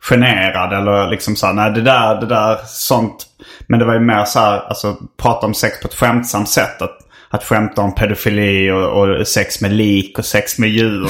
generad 0.00 0.72
eller 0.72 1.10
liksom 1.10 1.36
så 1.36 1.46
här, 1.46 1.52
nej 1.52 1.72
det 1.72 1.80
där, 1.80 2.20
det 2.20 2.26
där, 2.26 2.58
sånt. 2.64 3.26
Men 3.66 3.78
det 3.78 3.84
var 3.84 3.94
ju 3.94 4.00
mer 4.00 4.24
så 4.24 4.40
här, 4.40 4.60
alltså 4.68 4.96
prata 5.22 5.46
om 5.46 5.54
sex 5.54 5.80
på 5.80 5.88
ett 5.88 5.94
skämtsamt 5.94 6.48
sätt. 6.48 6.82
Att, 6.82 6.98
att 7.30 7.44
skämta 7.44 7.82
om 7.82 7.94
pedofili 7.94 8.70
och, 8.70 9.02
och 9.02 9.26
sex 9.26 9.60
med 9.60 9.72
lik 9.72 10.18
och 10.18 10.24
sex 10.24 10.58
med 10.58 10.68
djur. 10.68 11.08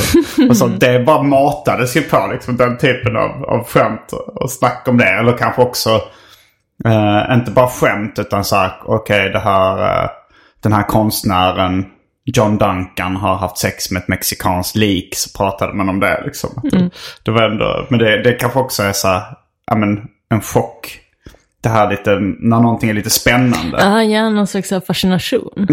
Och 0.50 0.56
så, 0.56 0.66
det 0.66 1.00
bara 1.06 1.22
matades 1.22 1.96
ju 1.96 2.02
på 2.02 2.28
liksom 2.32 2.56
den 2.56 2.78
typen 2.78 3.16
av, 3.16 3.44
av 3.44 3.64
skämt 3.64 4.12
och 4.12 4.50
snack 4.50 4.84
om 4.88 4.98
det. 4.98 5.08
Eller 5.08 5.38
kanske 5.38 5.62
också, 5.62 5.90
uh, 6.86 7.34
inte 7.34 7.50
bara 7.50 7.68
skämt 7.68 8.18
utan 8.18 8.44
så 8.44 8.56
här, 8.56 8.72
okej 8.84 9.30
det 9.30 9.38
här, 9.38 10.02
uh, 10.04 10.10
den 10.62 10.72
här 10.72 10.82
konstnären 10.82 11.86
John 12.36 12.58
Duncan 12.58 13.16
har 13.16 13.36
haft 13.36 13.58
sex 13.58 13.90
med 13.90 14.02
ett 14.02 14.08
mexikanskt 14.08 14.76
lik. 14.76 15.14
Så 15.14 15.38
pratade 15.38 15.74
man 15.74 15.88
om 15.88 16.00
det 16.00 16.22
liksom. 16.24 16.50
Att 16.56 16.92
Det, 17.22 17.30
var 17.30 17.42
ändå, 17.42 17.86
men 17.90 17.98
det, 17.98 18.22
det 18.22 18.32
kanske 18.32 18.58
också 18.58 18.82
är 18.82 18.92
så 18.92 19.22
ja 19.66 19.76
men 19.76 20.08
en 20.28 20.40
chock. 20.40 21.00
Det 21.60 21.68
här 21.68 21.90
lite, 21.90 22.10
när 22.20 22.60
någonting 22.60 22.90
är 22.90 22.94
lite 22.94 23.10
spännande. 23.10 23.78
Ja, 23.78 24.02
ja, 24.02 24.30
någon 24.30 24.46
slags 24.46 24.68
fascination. 24.86 25.66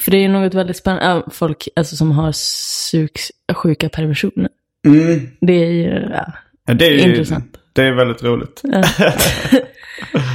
För 0.00 0.10
det 0.10 0.16
är 0.16 0.20
ju 0.20 0.28
något 0.28 0.54
väldigt 0.54 0.76
spännande, 0.76 1.06
ja, 1.06 1.28
folk 1.32 1.68
alltså, 1.76 1.96
som 1.96 2.10
har 2.10 2.32
suks, 2.34 3.22
sjuka 3.54 3.88
perversioner. 3.88 4.48
Mm. 4.86 5.28
Det 5.40 5.52
är 5.52 5.70
ju, 5.70 6.10
ja. 6.12 6.32
Ja, 6.66 6.74
det 6.74 6.86
är 6.86 6.90
ju, 6.90 7.00
Intressant. 7.00 7.56
Det 7.72 7.82
är 7.82 7.92
väldigt 7.92 8.22
roligt. 8.22 8.60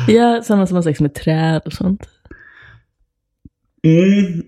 Ja, 0.07 0.41
sådana 0.43 0.67
som 0.67 0.75
har 0.75 0.81
sex 0.81 0.99
med 0.99 1.13
träd 1.13 1.61
och 1.65 1.73
sånt. 1.73 2.09
Mm. 3.83 4.43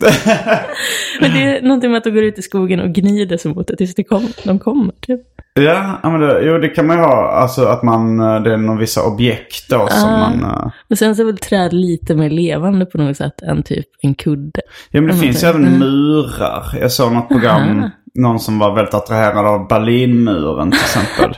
Men 1.20 1.30
det 1.34 1.42
är 1.42 1.62
någonting 1.62 1.90
med 1.90 1.98
att 1.98 2.04
de 2.04 2.10
går 2.10 2.24
ut 2.24 2.38
i 2.38 2.42
skogen 2.42 2.80
och 2.80 2.88
gnider 2.92 3.36
sig 3.36 3.54
mot 3.54 3.66
det 3.68 3.76
tills 3.76 3.94
det 3.94 4.04
kom, 4.04 4.26
de 4.44 4.58
kommer. 4.58 4.94
Typ. 5.00 5.20
Ja, 5.54 6.00
men 6.02 6.20
det, 6.20 6.42
jo 6.42 6.58
det 6.58 6.68
kan 6.68 6.86
man 6.86 6.96
ju 6.96 7.02
ha. 7.02 7.28
Alltså 7.30 7.64
att 7.64 7.82
man, 7.82 8.20
eh, 8.20 8.42
det 8.42 8.52
är 8.52 8.56
någon 8.56 8.78
vissa 8.78 9.02
objekt 9.02 9.68
då 9.70 9.88
som 9.88 10.08
Ah. 10.08 10.18
man... 10.18 10.44
eh, 10.44 10.70
Men 10.88 10.96
sen 10.96 11.16
så 11.16 11.22
är 11.22 11.26
väl 11.26 11.38
träd 11.38 11.72
lite 11.72 12.14
mer 12.14 12.30
levande 12.30 12.86
på 12.86 12.98
något 12.98 13.16
sätt 13.16 13.42
än 13.42 13.62
typ 13.62 13.86
en 14.02 14.14
kudde. 14.14 14.60
Ja 14.90 15.00
men 15.00 15.06
det 15.06 15.12
man 15.12 15.20
finns 15.22 15.44
ju 15.44 15.48
även 15.48 15.66
Mm. 15.66 15.78
murar. 15.78 16.64
Jag 16.80 16.92
såg 16.92 17.12
något 17.12 17.28
program, 17.28 17.78
Aha. 17.78 17.90
någon 18.14 18.40
som 18.40 18.58
var 18.58 18.74
väldigt 18.74 18.94
attraherad 18.94 19.46
av 19.46 19.68
Berlinmuren 19.68 20.70
till 20.70 20.80
exempel. 20.80 21.36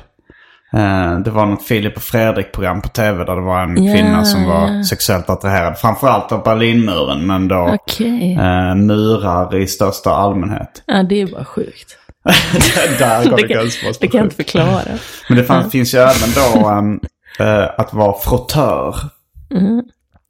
Eh, 0.72 1.18
det 1.18 1.30
var 1.30 1.46
något 1.46 1.64
Filip 1.66 1.96
och 1.96 2.02
Fredrik-program 2.02 2.82
på 2.82 2.88
tv 2.88 3.24
där 3.24 3.36
det 3.36 3.42
var 3.42 3.62
en 3.62 3.84
Ja, 3.84 3.94
kvinna 3.94 4.24
som 4.24 4.44
var 4.44 4.68
ja. 4.68 4.84
sexuellt 4.84 5.30
attraherad. 5.30 5.78
Framförallt 5.78 6.32
av 6.32 6.42
Berlinmuren 6.42 7.26
men 7.26 7.48
då 7.48 7.78
Okej. 7.82 8.32
eh, 8.40 8.74
murar 8.74 9.56
i 9.56 9.66
största 9.66 10.10
allmänhet. 10.10 10.82
Ja, 10.86 11.02
det 11.02 11.20
är 11.22 11.26
bara 11.26 11.44
sjukt. 11.44 11.98
Där 12.98 13.30
går 13.30 13.36
Det 13.36 13.42
det 13.42 13.54
kan, 13.54 13.66
det 14.00 14.08
kan 14.08 14.18
jag 14.18 14.26
inte 14.26 14.36
förklara. 14.36 14.80
Men 15.28 15.38
det 15.38 15.44
fann, 15.44 15.70
finns 15.70 15.94
ju 15.94 15.98
även 15.98 16.30
då 16.34 16.68
ehm, 16.68 17.00
eh, 17.38 17.70
att 17.78 17.94
vara 17.94 18.18
frottör. 18.18 18.96
Mm. 19.54 19.82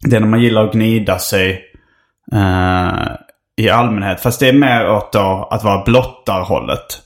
Det 0.05 0.17
är 0.17 0.21
när 0.21 0.29
man 0.29 0.41
gillar 0.43 0.65
att 0.65 0.73
gnida 0.73 1.19
sig 1.19 1.61
eh, 2.33 3.13
i 3.57 3.71
allmänhet. 3.71 4.21
Fast 4.21 4.41
det 4.41 4.49
är 4.49 4.53
mer 4.53 4.91
åt 4.91 5.13
då 5.13 5.49
att 5.51 5.65
vara 5.65 5.85
blottarhållet. 5.85 6.99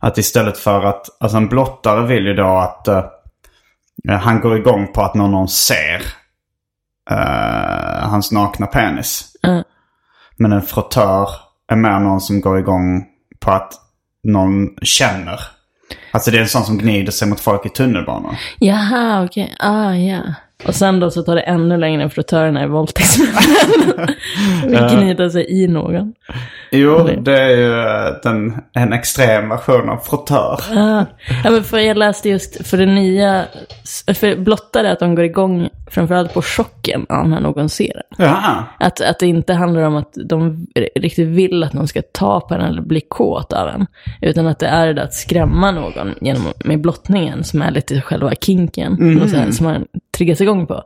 Att 0.00 0.18
istället 0.18 0.58
för 0.58 0.84
att, 0.84 1.06
alltså 1.20 1.36
en 1.36 1.48
blottare 1.48 2.06
vill 2.06 2.26
ju 2.26 2.34
då 2.34 2.56
att 2.56 2.88
eh, 2.88 3.04
han 4.20 4.40
går 4.40 4.56
igång 4.56 4.92
på 4.92 5.02
att 5.02 5.14
någon, 5.14 5.30
någon 5.30 5.48
ser 5.48 6.02
eh, 7.10 8.08
hans 8.08 8.32
nakna 8.32 8.66
penis. 8.66 9.36
Ja. 9.42 9.64
Men 10.36 10.52
en 10.52 10.62
frottör 10.62 11.28
är 11.68 11.76
mer 11.76 11.98
någon 11.98 12.20
som 12.20 12.40
går 12.40 12.58
igång 12.58 13.04
på 13.40 13.50
att 13.50 13.72
någon 14.22 14.68
känner. 14.82 15.40
Alltså 16.10 16.30
det 16.30 16.36
är 16.36 16.42
en 16.42 16.48
sån 16.48 16.64
som 16.64 16.78
gnider 16.78 17.12
sig 17.12 17.28
mot 17.28 17.40
folk 17.40 17.66
i 17.66 17.68
tunnelbanan. 17.68 18.36
Jaha, 18.58 19.24
okej. 19.24 19.56
Ah, 19.58 19.92
ja. 19.92 20.20
Och 20.66 20.74
sen 20.74 21.00
då 21.00 21.10
så 21.10 21.22
tar 21.22 21.34
det 21.34 21.40
ännu 21.40 21.76
längre 21.76 22.10
för 22.10 22.20
att 22.20 22.28
törerna 22.28 22.60
är 22.60 22.66
våldtäktsmännen. 22.66 24.08
Vill 24.64 24.78
gnida 24.96 25.30
sig 25.30 25.62
i 25.62 25.68
någon. 25.68 26.14
Jo, 26.70 27.08
det 27.20 27.40
är 27.40 27.48
ju 27.48 27.80
eh, 27.80 28.14
den, 28.22 28.62
en 28.72 28.92
extrem 28.92 29.48
version 29.48 29.88
av 29.88 29.96
frottör. 29.96 30.60
Ah. 30.70 31.04
Ja, 31.44 31.50
men 31.50 31.64
för 31.64 31.78
jag 31.78 31.96
läste 31.96 32.28
just 32.28 32.66
för 32.66 32.76
det 32.76 32.86
nya, 32.86 33.44
för 34.14 34.36
blottare 34.36 34.92
att 34.92 34.98
de 34.98 35.14
går 35.14 35.24
igång 35.24 35.68
framförallt 35.90 36.34
på 36.34 36.42
chocken 36.42 37.06
av 37.08 37.28
när 37.28 37.40
någon 37.40 37.68
ser 37.68 37.92
den. 37.94 38.26
Ja. 38.26 38.64
Att, 38.80 39.00
att 39.00 39.18
det 39.18 39.26
inte 39.26 39.54
handlar 39.54 39.82
om 39.82 39.96
att 39.96 40.12
de 40.24 40.66
riktigt 40.94 41.28
vill 41.28 41.62
att 41.62 41.72
någon 41.72 41.88
ska 41.88 42.02
ta 42.12 42.40
på 42.40 42.54
en 42.54 42.60
eller 42.60 42.82
bli 42.82 43.00
kåt 43.00 43.52
av 43.52 43.68
en. 43.68 43.86
Utan 44.20 44.46
att 44.46 44.58
det 44.58 44.66
är 44.66 44.86
det 44.86 44.92
där 44.92 45.02
att 45.02 45.14
skrämma 45.14 45.70
någon 45.70 46.14
genom, 46.20 46.52
med 46.64 46.80
blottningen 46.80 47.44
som 47.44 47.62
är 47.62 47.70
lite 47.70 48.00
själva 48.00 48.32
kinken. 48.40 49.20
Och 49.22 49.30
så 49.30 49.36
här, 49.36 49.50
som 49.50 49.66
man 49.66 49.86
triggas 50.16 50.40
igång 50.40 50.66
på. 50.66 50.82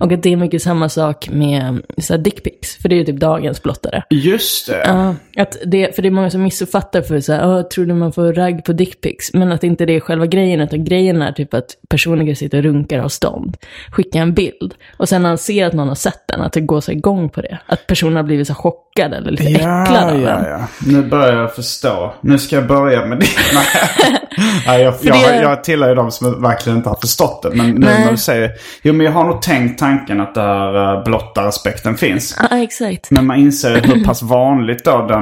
Och 0.00 0.12
att 0.12 0.22
det 0.22 0.32
är 0.32 0.36
mycket 0.36 0.62
samma 0.62 0.88
sak 0.88 1.28
med 1.30 1.82
dickpics. 2.18 2.76
För 2.82 2.88
det 2.88 2.94
är 2.94 2.98
ju 2.98 3.04
typ 3.04 3.20
dagens 3.20 3.62
blottare. 3.62 4.02
Just 4.10 4.66
det. 4.66 4.82
Ja, 4.86 5.14
att 5.36 5.56
det, 5.66 5.94
för 5.94 6.02
det 6.02 6.08
är 6.08 6.10
många 6.10 6.30
som 6.30 6.42
missuppfattar 6.42 7.02
för 7.02 7.20
så 7.20 7.32
här, 7.32 7.48
"Åh, 7.48 7.62
tror 7.62 7.84
du 7.86 7.94
man 7.94 8.12
får 8.12 8.32
ragg 8.32 8.64
på 8.64 8.72
dickpics? 8.72 9.32
Men 9.34 9.52
att 9.52 9.64
inte 9.64 9.86
det 9.86 9.96
är 9.96 10.00
själva 10.00 10.26
grejen, 10.26 10.60
utan 10.60 10.84
grejen 10.84 11.22
är 11.22 11.32
typ 11.32 11.54
att 11.54 11.66
personen 11.88 12.36
sitter 12.36 12.58
och 12.58 12.64
runkar 12.64 12.98
av 12.98 13.08
stånd, 13.08 13.56
skickar 13.92 14.20
en 14.20 14.34
bild. 14.34 14.74
Och 14.96 15.08
sen 15.08 15.22
när 15.22 15.28
han 15.28 15.38
ser 15.38 15.66
att 15.66 15.72
någon 15.72 15.88
har 15.88 15.94
sett 15.94 16.22
den, 16.28 16.40
att 16.40 16.52
det 16.52 16.60
går 16.60 16.80
så 16.80 16.92
igång 16.92 17.28
på 17.28 17.40
det. 17.40 17.58
Att 17.66 17.86
personen 17.86 18.16
har 18.16 18.22
blivit 18.22 18.46
så 18.46 18.54
chockad 18.54 19.12
eller 19.14 19.30
lite 19.30 19.44
äcklad 19.44 19.68
Ja, 19.88 20.10
av 20.12 20.20
ja, 20.20 20.28
den. 20.30 20.44
ja. 20.50 20.66
Nu 20.86 21.02
börjar 21.02 21.40
jag 21.40 21.54
förstå. 21.54 22.14
Nu 22.20 22.38
ska 22.38 22.56
jag 22.56 22.66
börja 22.66 23.06
med 23.06 23.18
det. 23.18 23.26
Nej, 24.66 24.82
jag, 24.82 24.94
jag, 25.02 25.16
det- 25.16 25.42
jag 25.42 25.64
tillhör 25.64 25.88
ju 25.88 25.94
de 25.94 26.10
som 26.10 26.42
verkligen 26.42 26.76
inte 26.78 26.88
har 26.88 26.96
förstått 27.00 27.42
det. 27.42 27.50
Men 27.56 27.66
nu 27.70 27.86
Nej. 27.86 28.04
när 28.04 28.10
du 28.10 28.16
säger... 28.16 28.50
Jo, 28.82 28.92
men 28.92 29.06
jag 29.06 29.12
har 29.12 29.24
nog 29.24 29.42
tänkt 29.42 29.78
tanken 29.78 30.20
att 30.20 30.34
det 30.34 30.40
här 30.40 30.96
uh, 30.98 31.04
blottaraspekten 31.04 31.96
finns. 31.96 32.38
Ja, 32.50 32.58
exakt. 32.62 33.10
Men 33.10 33.26
man 33.26 33.36
inser 33.38 33.80
hur 33.80 34.04
pass 34.04 34.22
vanligt 34.22 34.84
då 34.84 35.06
den, 35.06 35.21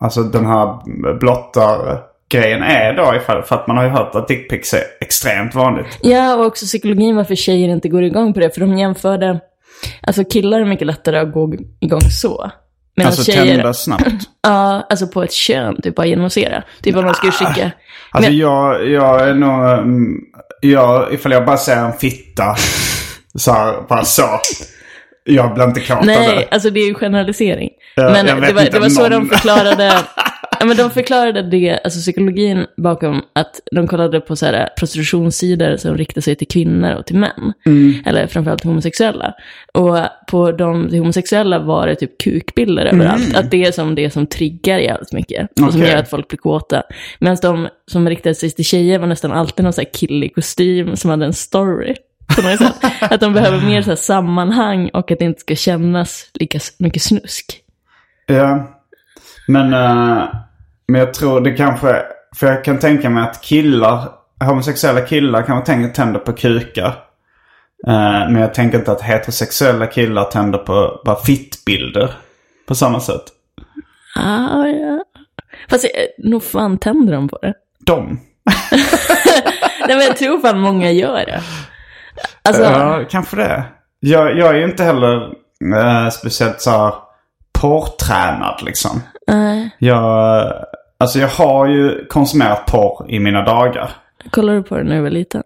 alltså 0.00 0.22
den 0.22 0.46
här 0.46 0.78
blottargrejen 1.18 2.62
är 2.62 2.92
då. 2.96 3.14
Ifall, 3.16 3.42
för 3.42 3.54
att 3.56 3.66
man 3.66 3.76
har 3.76 3.84
ju 3.84 3.90
hört 3.90 4.14
att 4.14 4.28
dickpics 4.28 4.74
är 4.74 4.80
extremt 5.00 5.54
vanligt. 5.54 5.98
Ja, 6.02 6.34
och 6.36 6.46
också 6.46 6.66
psykologin 6.66 7.16
varför 7.16 7.34
tjejer 7.34 7.68
inte 7.68 7.88
går 7.88 8.02
igång 8.02 8.32
på 8.34 8.40
det. 8.40 8.50
För 8.50 8.60
de 8.60 8.78
jämförde, 8.78 9.40
alltså 10.02 10.24
killar 10.24 10.60
är 10.60 10.64
mycket 10.64 10.86
lättare 10.86 11.18
att 11.18 11.32
gå 11.32 11.54
igång 11.80 12.00
så. 12.00 12.50
Medan 12.96 13.06
Alltså 13.12 13.32
tjejer, 13.32 13.54
tända 13.54 13.72
snabbt. 13.74 14.04
ja, 14.42 14.86
alltså 14.90 15.06
på 15.06 15.22
ett 15.22 15.32
kön, 15.32 15.80
typ 15.82 15.94
bara 15.94 16.06
genom 16.06 16.24
att 16.26 16.32
se 16.32 16.48
det. 16.48 16.64
Typ 16.82 16.96
om 16.96 17.04
de 17.04 17.14
skulle 17.14 17.32
skicka, 17.32 17.70
Alltså 18.10 18.30
Men- 18.30 18.38
jag, 18.38 18.88
jag 18.88 19.28
är 19.28 19.34
nog... 19.34 19.64
mm, 19.78 20.16
Jag, 20.60 21.12
ifall 21.14 21.32
jag 21.32 21.46
bara 21.46 21.56
ser 21.56 21.76
en 21.76 21.92
fitta 21.92 22.54
så 23.38 23.52
här, 23.52 23.74
bara 23.88 24.04
så. 24.04 24.28
Jag 25.24 25.54
blir 25.54 25.64
inte 25.64 25.94
av 25.94 26.06
Nej, 26.06 26.48
alltså 26.50 26.70
det 26.70 26.80
är 26.80 26.86
ju 26.86 26.94
generalisering. 26.94 27.70
Ja, 27.94 28.10
Men 28.10 28.26
jag 28.26 28.42
det 28.42 28.52
var, 28.52 28.64
det 28.64 28.78
var 28.78 28.88
så 28.88 29.08
de 29.08 29.28
förklarade, 29.28 29.92
Ja, 30.64 30.68
men 30.68 30.76
de 30.76 30.90
förklarade 30.90 31.42
det, 31.42 31.80
alltså 31.84 32.00
psykologin 32.00 32.66
bakom 32.76 33.22
att 33.32 33.60
de 33.72 33.86
kollade 33.86 34.20
på 34.20 34.36
så 34.36 34.46
här 34.46 34.68
prostitutionssidor 34.78 35.76
som 35.76 35.96
riktar 35.96 36.20
sig 36.20 36.36
till 36.36 36.48
kvinnor 36.48 36.94
och 36.94 37.06
till 37.06 37.16
män. 37.16 37.52
Eller 38.06 38.26
framförallt 38.26 38.60
till 38.60 38.70
homosexuella. 38.70 39.34
Och 39.74 39.98
på 40.30 40.52
de 40.52 40.88
till 40.88 40.98
homosexuella 40.98 41.58
var 41.58 41.86
det 41.86 41.94
typ 41.94 42.18
kukbilder 42.18 42.84
överallt. 42.84 43.36
Att 43.36 43.50
det 43.50 43.64
är 43.64 43.72
som 43.72 43.94
det 43.94 44.10
som 44.10 44.26
triggar 44.26 44.78
jävligt 44.78 45.12
mycket. 45.12 45.50
Och 45.50 45.72
som 45.72 45.80
Okej. 45.80 45.92
gör 45.92 45.98
att 45.98 46.10
folk 46.10 46.28
blir 46.28 46.38
kåta. 46.38 46.82
Medan 47.18 47.36
de 47.42 47.68
som 47.90 48.08
riktade 48.08 48.34
sig 48.34 48.50
till 48.50 48.64
tjejer 48.64 48.98
var 48.98 49.06
nästan 49.06 49.32
alltid 49.32 49.64
någon 49.64 49.72
så 49.72 49.80
här 49.80 49.92
kille 49.92 50.26
i 50.26 50.28
kostym 50.28 50.96
som 50.96 51.10
hade 51.10 51.26
en 51.26 51.32
story. 51.32 51.94
På 52.36 52.42
något 52.42 52.58
sätt. 52.58 52.74
Att 53.00 53.20
de 53.20 53.32
behöver 53.32 53.66
mer 53.66 53.82
så 53.82 53.90
här 53.90 53.96
sammanhang 53.96 54.88
och 54.88 55.10
att 55.10 55.18
det 55.18 55.24
inte 55.24 55.40
ska 55.40 55.54
kännas 55.54 56.30
lika 56.34 56.58
mycket 56.78 57.02
snusk. 57.02 57.60
Ja. 58.26 58.70
Men, 59.48 59.72
eh, 59.72 60.28
men 60.86 61.00
jag 61.00 61.14
tror 61.14 61.40
det 61.40 61.52
kanske... 61.52 62.02
För 62.36 62.46
jag 62.46 62.64
kan 62.64 62.78
tänka 62.78 63.10
mig 63.10 63.22
att 63.22 63.42
killar, 63.42 64.08
homosexuella 64.44 65.00
killar 65.00 65.42
kanske 65.42 65.72
tänker 65.72 65.94
tänder 65.94 66.20
på 66.20 66.32
kukar. 66.32 66.88
Eh, 67.86 68.30
men 68.30 68.36
jag 68.36 68.54
tänker 68.54 68.78
inte 68.78 68.92
att 68.92 69.02
heterosexuella 69.02 69.86
killar 69.86 70.24
tänder 70.24 70.58
på 70.58 71.00
bara 71.04 71.16
fittbilder. 71.16 72.10
På 72.66 72.74
samma 72.74 73.00
sätt. 73.00 73.24
Ah, 74.16 74.66
ja. 74.66 75.04
Fast 75.70 75.84
jag, 75.84 76.30
nog 76.30 76.44
fan 76.44 76.78
tänder 76.78 77.12
de 77.12 77.28
på 77.28 77.38
det. 77.42 77.54
De. 77.86 78.06
Nej 79.88 79.96
men 79.96 80.00
jag 80.00 80.16
tror 80.16 80.38
fan 80.40 80.60
många 80.60 80.90
gör 80.90 81.26
det. 81.26 81.42
Alltså, 82.48 82.62
Ja, 82.62 83.04
kanske 83.10 83.36
det. 83.36 83.64
Jag, 84.00 84.38
jag 84.38 84.48
är 84.48 84.54
ju 84.54 84.64
inte 84.64 84.84
heller 84.84 85.24
eh, 85.76 86.10
speciellt 86.10 86.60
så 86.60 86.70
här 86.70 86.94
porrtränad 87.60 88.62
liksom. 88.62 89.02
nej. 89.26 89.70
Jag, 89.78 90.52
alltså 90.98 91.18
jag 91.18 91.28
har 91.28 91.66
ju 91.66 92.06
konsumerat 92.06 92.66
porr 92.66 93.06
i 93.10 93.20
mina 93.20 93.42
dagar. 93.42 93.90
kollar 94.30 94.54
du 94.54 94.62
på 94.62 94.76
det 94.76 94.84
när 94.84 94.96
du 94.96 95.02
var 95.02 95.10
liten? 95.10 95.42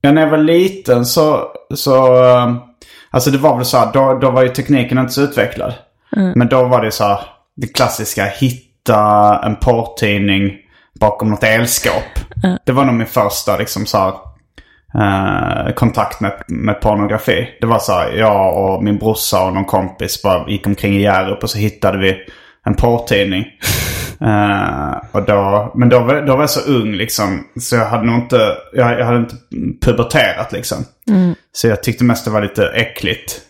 Ja, 0.00 0.12
när 0.12 0.22
jag 0.22 0.30
var 0.30 0.38
liten 0.38 1.06
så, 1.06 1.48
så 1.74 2.24
eh, 2.24 2.54
alltså 3.10 3.30
det 3.30 3.38
var 3.38 3.56
väl 3.56 3.64
så 3.64 3.78
här, 3.78 3.92
då, 3.92 4.18
då 4.18 4.30
var 4.30 4.42
ju 4.42 4.48
tekniken 4.48 4.98
inte 4.98 5.12
så 5.12 5.22
utvecklad. 5.22 5.74
Men 6.34 6.48
då 6.48 6.64
var 6.64 6.84
det 6.84 6.90
så 6.90 7.04
här, 7.04 7.20
det 7.56 7.66
klassiska 7.66 8.24
hitta 8.24 9.40
en 9.44 9.56
porrtidning 9.56 10.52
bakom 11.00 11.30
något 11.30 11.44
elskåp. 11.44 12.18
Det 12.64 12.72
var 12.72 12.84
nog 12.84 12.94
min 12.94 13.06
första 13.06 13.56
liksom 13.56 13.86
så 13.86 13.98
här, 13.98 14.12
eh, 14.98 15.72
kontakt 15.74 16.20
med, 16.20 16.32
med 16.48 16.80
pornografi. 16.80 17.48
Det 17.60 17.66
var 17.66 17.78
så 17.78 17.92
här, 17.92 18.12
jag 18.12 18.56
och 18.56 18.84
min 18.84 18.98
brorsa 18.98 19.44
och 19.44 19.52
någon 19.54 19.64
kompis 19.64 20.22
bara 20.22 20.48
gick 20.48 20.66
omkring 20.66 20.96
i 20.96 21.02
Hjärup 21.02 21.42
och 21.42 21.50
så 21.50 21.58
hittade 21.58 21.98
vi 21.98 22.16
en 22.66 22.74
porrtidning. 22.74 23.44
Eh, 24.20 24.96
och 25.12 25.24
då, 25.26 25.72
men 25.74 25.88
då 25.88 25.98
var, 26.00 26.20
då 26.22 26.32
var 26.32 26.42
jag 26.42 26.50
så 26.50 26.70
ung 26.70 26.92
liksom. 26.92 27.44
Så 27.60 27.76
jag 27.76 27.86
hade 27.86 28.06
nog 28.06 28.14
inte, 28.14 28.36
jag, 28.72 29.00
jag 29.00 29.06
hade 29.06 29.18
inte 29.18 29.36
puberterat 29.86 30.52
liksom. 30.52 30.76
Så 31.52 31.68
jag 31.68 31.82
tyckte 31.82 32.04
mest 32.04 32.24
det 32.24 32.30
var 32.30 32.42
lite 32.42 32.68
äckligt. 32.68 33.40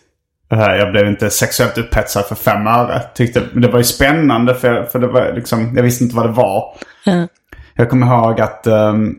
Eh, 0.51 0.59
Jag 0.75 0.91
blev 0.91 1.07
inte 1.07 1.29
sexuellt 1.29 1.77
upphetsad 1.77 2.25
för 2.25 2.35
fem 2.35 2.67
öre. 2.67 3.01
Tyckte, 3.15 3.41
det 3.53 3.67
var 3.67 3.77
ju 3.77 3.83
spännande 3.83 4.55
för, 4.55 4.83
för 4.83 4.99
det 4.99 5.07
var 5.07 5.33
liksom, 5.35 5.73
jag 5.75 5.83
visste 5.83 6.03
inte 6.03 6.15
vad 6.15 6.25
det 6.25 6.33
var. 6.33 6.75
Ja. 7.05 7.27
Jag 7.75 7.89
kommer 7.89 8.07
ihåg 8.07 8.41
att 8.41 8.67
ehm, 8.67 9.15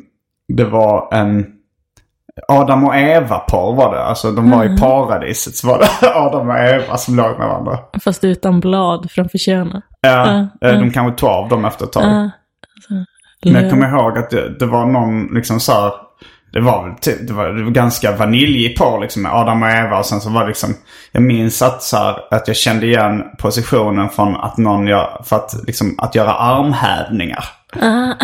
det 0.49 0.64
var 0.64 1.14
en 1.14 1.47
Adam 2.48 2.85
och 2.85 2.96
Eva-par 2.96 3.74
var 3.76 3.94
det. 3.94 4.05
Alltså 4.05 4.33
de 4.33 4.50
var 4.50 4.64
i 4.64 4.79
paradiset. 4.79 5.57
Så 5.57 5.66
var 5.68 5.79
det 5.79 6.09
Adam 6.14 6.48
och 6.48 6.59
Eva 6.59 6.96
som 6.96 7.16
låg 7.16 7.38
med 7.38 7.48
varandra. 7.48 7.79
Fast 8.05 8.24
utan 8.24 8.61
blad 8.61 9.11
framför 9.11 9.38
könen. 9.38 9.83
Ja, 10.00 10.46
eh, 10.64 10.81
de 10.81 10.90
kanske 10.90 11.20
tog 11.20 11.29
av 11.29 11.48
dem 11.48 11.64
efter 11.64 11.85
ett 11.85 11.92
tag. 11.92 12.03
Ja. 12.05 12.31
Men 13.44 13.62
jag 13.62 13.70
kommer 13.70 13.88
ihåg 13.88 14.18
att 14.18 14.31
det, 14.31 14.59
det 14.59 14.66
var 14.66 14.87
någon 14.87 15.26
liksom 15.35 15.61
så 15.61 15.72
här, 15.72 15.92
Det 16.53 16.61
var 16.61 16.87
väl 16.87 16.94
typ, 16.94 17.26
det 17.29 17.33
var, 17.33 17.48
det 17.48 17.64
var 17.64 17.70
ganska 17.70 18.16
vaniljig 18.16 18.76
på 18.79 18.98
liksom 19.00 19.22
med 19.22 19.33
Adam 19.33 19.62
och 19.62 19.68
Eva. 19.68 19.98
Och 19.98 20.07
sen 20.07 20.20
så 20.20 20.31
var 20.31 20.40
det 20.40 20.46
liksom, 20.46 20.74
jag 21.12 21.22
minns 21.22 21.62
att, 21.62 21.83
så 21.83 21.96
här, 21.96 22.16
att 22.31 22.48
jag 22.48 22.57
kände 22.57 22.87
igen 22.87 23.24
positionen 23.38 24.09
från 24.09 24.37
att 24.37 24.59
någon 24.59 24.87
gör, 24.87 25.22
för 25.24 25.37
att 25.37 25.55
liksom 25.66 25.94
att 25.98 26.14
göra 26.14 26.35
armhävningar. 26.35 27.44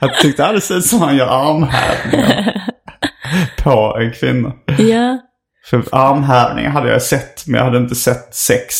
jag 0.00 0.14
tyckte 0.20 0.60
såg 0.60 0.76
ut 0.76 0.86
som 0.86 1.00
han 1.00 1.16
gör 1.16 1.26
armhävningar. 1.26 2.62
på 3.62 3.96
en 4.00 4.12
kvinna. 4.12 4.52
Ja. 4.78 5.18
För 5.70 5.84
armhävningar 5.92 6.70
hade 6.70 6.92
jag 6.92 7.02
sett, 7.02 7.46
men 7.46 7.58
jag 7.58 7.64
hade 7.64 7.78
inte 7.78 7.94
sett 7.94 8.34
sex. 8.34 8.74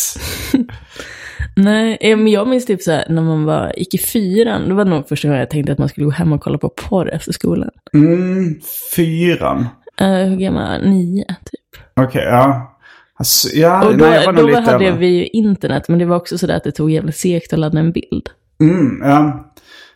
Nej, 1.55 1.97
eh, 2.01 2.17
men 2.17 2.27
jag 2.27 2.47
minns 2.47 2.65
typ 2.65 2.81
så 2.81 2.91
här, 2.91 3.05
när 3.09 3.21
man 3.21 3.45
var, 3.45 3.73
gick 3.77 3.93
i 3.93 3.97
fyran, 3.97 4.69
det 4.69 4.73
var 4.73 4.85
nog 4.85 5.09
första 5.09 5.27
gången 5.27 5.39
jag 5.39 5.49
tänkte 5.49 5.71
att 5.71 5.77
man 5.77 5.89
skulle 5.89 6.05
gå 6.05 6.11
hem 6.11 6.33
och 6.33 6.41
kolla 6.41 6.57
på 6.57 6.69
porr 6.69 7.13
efter 7.13 7.31
skolan. 7.31 7.69
Mm, 7.93 8.59
fyran. 8.95 9.67
Uh, 10.01 10.07
hur 10.07 10.35
gammal? 10.35 10.89
Nio, 10.89 11.25
typ. 11.25 11.83
Okej, 11.95 12.23
ja. 12.23 12.69
Alltså, 13.15 13.49
ja, 13.55 13.85
Och 13.85 13.97
då, 13.97 14.05
nej, 14.05 14.15
jag 14.15 14.25
var 14.25 14.33
nog 14.33 14.43
då 14.43 14.47
lite 14.47 14.71
hade 14.71 14.91
vi 14.91 15.07
ju 15.07 15.25
internet, 15.25 15.87
men 15.87 15.99
det 15.99 16.05
var 16.05 16.15
också 16.15 16.37
så 16.37 16.47
där 16.47 16.55
att 16.55 16.63
det 16.63 16.71
tog 16.71 16.91
jävligt 16.91 17.15
segt 17.15 17.53
att 17.53 17.59
ladda 17.59 17.79
en 17.79 17.91
bild. 17.91 18.29
Mm, 18.61 19.01
ja. 19.03 19.49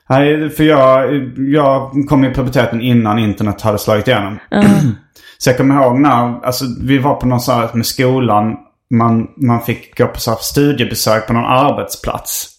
Nej, 0.10 0.50
för 0.50 0.64
jag, 0.64 1.14
jag 1.38 1.92
kom 2.10 2.26
i 2.26 2.34
puberteten 2.34 2.82
innan 2.82 3.20
internet 3.20 3.62
hade 3.62 3.78
slagit 3.78 4.08
igenom. 4.08 4.40
så 5.38 5.50
jag 5.50 5.58
kommer 5.58 5.84
ihåg 5.84 6.00
när, 6.00 6.46
alltså 6.46 6.66
vi 6.82 6.98
var 6.98 7.16
på 7.16 7.28
någon 7.28 7.40
sån 7.40 7.56
här 7.56 7.70
med 7.74 7.86
skolan. 7.86 8.56
Man, 8.90 9.28
man 9.38 9.62
fick 9.62 9.98
gå 9.98 10.08
på 10.08 10.20
så 10.20 10.32
här 10.32 10.38
studiebesök 10.42 11.28
på 11.28 11.34
någon 11.34 11.46
arbetsplats. 11.46 12.50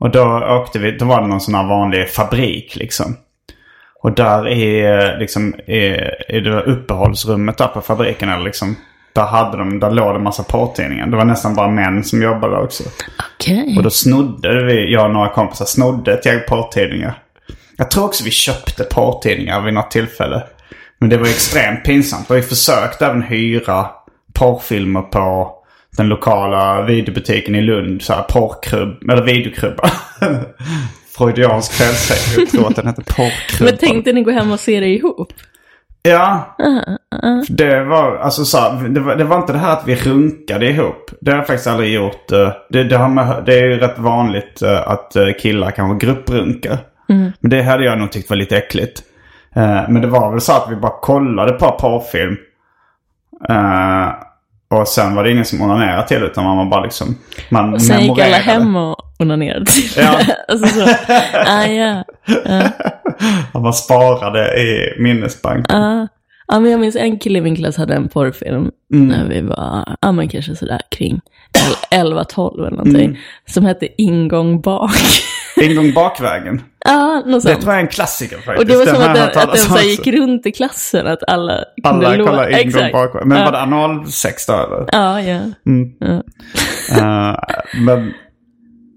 Och 0.00 0.10
då 0.10 0.46
åkte 0.48 0.78
vi, 0.78 0.90
då 0.90 1.04
var 1.04 1.20
det 1.20 1.26
någon 1.26 1.40
sån 1.40 1.54
här 1.54 1.68
vanlig 1.68 2.10
fabrik 2.10 2.76
liksom. 2.76 3.16
Och 4.02 4.12
där 4.12 4.48
i, 4.48 5.18
liksom, 5.18 5.54
i, 5.54 5.84
i 6.28 6.40
det 6.40 6.62
uppehållsrummet 6.62 7.58
där 7.58 7.66
på 7.66 7.80
fabriken 7.80 8.28
eller 8.28 8.44
liksom. 8.44 8.76
Där 9.14 9.26
hade 9.26 9.58
de, 9.58 9.80
där 9.80 9.90
låg 9.90 10.14
det 10.14 10.16
en 10.16 10.22
massa 10.22 10.42
porrtidningar. 10.42 11.06
Det 11.06 11.16
var 11.16 11.24
nästan 11.24 11.54
bara 11.54 11.68
män 11.68 12.04
som 12.04 12.22
jobbade 12.22 12.56
också. 12.56 12.84
Okej. 13.34 13.74
Och 13.76 13.82
då 13.82 13.90
snodde 13.90 14.64
vi, 14.64 14.92
jag 14.92 15.04
och 15.04 15.10
några 15.10 15.28
kompisar 15.28 15.64
snodde 15.64 16.12
ett 16.12 16.26
gäng 16.26 16.40
porrtidningar. 16.48 17.18
Jag 17.76 17.90
tror 17.90 18.04
också 18.04 18.24
vi 18.24 18.30
köpte 18.30 18.84
porrtidningar 18.84 19.60
vid 19.60 19.74
något 19.74 19.90
tillfälle. 19.90 20.42
Men 20.98 21.08
det 21.08 21.16
var 21.16 21.26
extremt 21.26 21.84
pinsamt. 21.84 22.30
Och 22.30 22.36
vi 22.36 22.42
försökte 22.42 23.06
även 23.06 23.22
hyra 23.22 23.86
porrfilmer 24.32 25.02
på 25.02 25.54
den 25.96 26.08
lokala 26.08 26.82
videobutiken 26.82 27.54
i 27.54 27.60
Lund. 27.60 28.02
Så 28.02 28.12
här 28.12 28.22
porrkrubb, 28.22 29.10
eller 29.10 29.22
videokrubba. 29.22 29.90
Freudiansk 31.18 31.72
felsägning. 31.72 32.46
Jag 32.46 32.50
tror 32.50 32.70
att 32.70 32.76
den 32.76 32.86
hette 32.86 33.02
porrkrubban. 33.02 33.64
Men 33.64 33.76
tänkte 33.76 34.12
ni 34.12 34.22
gå 34.22 34.30
hem 34.30 34.52
och 34.52 34.60
se 34.60 34.80
det 34.80 34.88
ihop? 34.88 35.32
Ja. 36.08 36.56
Det 37.48 37.84
var 37.84 38.16
alltså 38.16 38.44
så 38.44 38.58
här, 38.58 38.88
det, 38.88 39.00
var, 39.00 39.16
det 39.16 39.24
var 39.24 39.36
inte 39.36 39.52
det 39.52 39.58
här 39.58 39.72
att 39.72 39.82
vi 39.86 39.94
runkade 39.96 40.66
ihop. 40.70 41.10
Det 41.20 41.30
har 41.30 41.38
jag 41.38 41.46
faktiskt 41.46 41.66
aldrig 41.66 41.94
gjort. 41.94 42.32
eh, 42.32 42.52
Det, 42.70 42.84
det, 42.84 42.96
har 42.96 43.08
man, 43.08 43.44
det 43.44 43.54
är 43.58 43.64
ju 43.64 43.78
rätt 43.78 43.98
vanligt 43.98 44.62
eh, 44.62 44.88
att 44.88 45.16
eh, 45.16 45.26
killar 45.42 45.70
kanske 45.70 46.06
grupprunkar. 46.06 46.78
Men 47.40 47.50
det 47.50 47.62
hade 47.62 47.84
jag 47.84 47.98
nog 47.98 48.12
tyckt 48.12 48.30
var 48.30 48.36
lite 48.36 48.56
äckligt. 48.56 49.02
Men 49.88 50.00
det 50.00 50.06
var 50.06 50.30
väl 50.30 50.40
så 50.40 50.52
att 50.52 50.66
vi 50.70 50.76
bara 50.76 51.00
kollade 51.00 51.52
på 51.52 51.70
porrfilm. 51.70 52.36
Och 54.70 54.88
sen 54.88 55.14
var 55.14 55.24
det 55.24 55.30
ingen 55.30 55.44
som 55.44 55.62
onanerade 55.62 56.08
till 56.08 56.22
utan 56.22 56.44
man 56.44 56.56
var 56.56 56.64
bara 56.64 56.82
liksom... 56.82 57.18
Man 57.50 57.74
Och 57.74 57.82
sen 57.82 58.00
gick 58.00 58.10
alla 58.10 58.18
memorerade. 58.18 58.42
hem 58.42 58.76
och 58.76 58.96
onanerade 59.18 59.64
till 59.66 59.90
Ja. 60.02 60.18
alltså 60.48 60.66
så, 60.66 60.88
ah, 61.46 61.64
ja. 61.66 62.04
Och 63.52 63.62
man 63.62 63.72
sparade 63.74 64.60
i 64.60 64.94
minnesbanken. 65.02 65.76
Ah. 65.76 66.08
Ja, 66.46 66.60
men 66.60 66.70
jag 66.70 66.80
minns 66.80 66.96
en 66.96 67.18
kille 67.18 67.38
i 67.38 67.42
min 67.42 67.56
klass 67.56 67.76
hade 67.76 67.94
en 67.94 68.08
porrfilm 68.08 68.70
Mm. 68.94 69.08
när 69.08 69.28
vi 69.28 69.40
var, 69.40 69.96
ja 70.00 70.12
men 70.12 70.28
kanske 70.28 70.56
sådär 70.56 70.80
kring 70.90 71.20
11-12 71.90 72.58
eller 72.60 72.70
någonting. 72.70 73.04
Mm. 73.04 73.16
Som 73.46 73.64
hette 73.64 74.02
Ingång 74.02 74.60
bak. 74.60 74.90
Ingång 75.62 75.92
bakvägen. 75.92 76.62
Ja, 76.84 77.14
något 77.26 77.42
Det 77.42 77.50
sånt. 77.50 77.60
tror 77.60 77.72
jag 77.72 77.80
är 77.80 77.84
en 77.84 77.88
klassiker 77.90 78.36
faktiskt. 78.36 78.58
Och 78.58 78.66
det 78.66 78.76
var 78.76 78.84
Den 78.84 78.94
som 78.94 79.04
att 79.04 79.14
den, 79.14 79.42
att 79.42 79.52
den 79.54 79.56
så 79.56 79.78
gick 79.88 80.06
runt 80.06 80.46
i 80.46 80.52
klassen, 80.52 81.06
att 81.06 81.18
alla 81.28 81.64
kunde 81.84 82.06
Alla 82.08 82.16
kollar 82.24 82.48
ingång 82.48 82.60
Exakt. 82.66 82.92
bakvägen. 82.92 83.28
Men 83.28 83.38
ja. 83.38 83.44
var 83.44 83.52
det 83.52 83.60
analsex 83.62 84.46
då 84.46 84.52
eller? 84.52 84.86
Ja, 84.92 85.20
ja. 85.20 85.40
Eh, 86.98 87.34
men, 87.80 88.12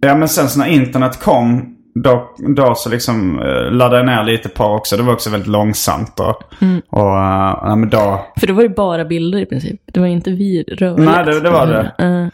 ja 0.01 0.15
men 0.15 0.30
sen 0.30 0.49
så 0.49 0.60
när 0.60 0.67
internet 0.67 1.19
kom. 1.19 1.76
Då, 2.03 2.29
då 2.55 2.75
så 2.75 2.89
liksom 2.89 3.39
uh, 3.39 3.71
laddade 3.71 3.97
jag 3.97 4.05
ner 4.05 4.23
lite 4.23 4.49
på 4.49 4.63
också. 4.63 4.97
Det 4.97 5.03
var 5.03 5.13
också 5.13 5.29
väldigt 5.29 5.47
långsamt. 5.49 6.19
Och, 6.19 6.43
Mm. 6.62 6.81
och 6.89 7.17
eh, 7.17 7.57
ja, 7.62 7.75
men 7.75 7.89
då. 7.89 8.25
För 8.39 8.47
det 8.47 8.53
var 8.53 8.62
ju 8.63 8.69
bara 8.69 9.05
bilder 9.05 9.39
i 9.39 9.45
princip. 9.45 9.81
Det 9.93 9.99
var 9.99 10.07
inte 10.07 10.31
vid 10.31 10.69
rörligt. 10.79 11.12
Nej, 11.12 11.25
det- 11.25 11.39
det 11.39 11.49
var 11.49 11.67
det. 11.67 11.91
Ja. 11.97 12.29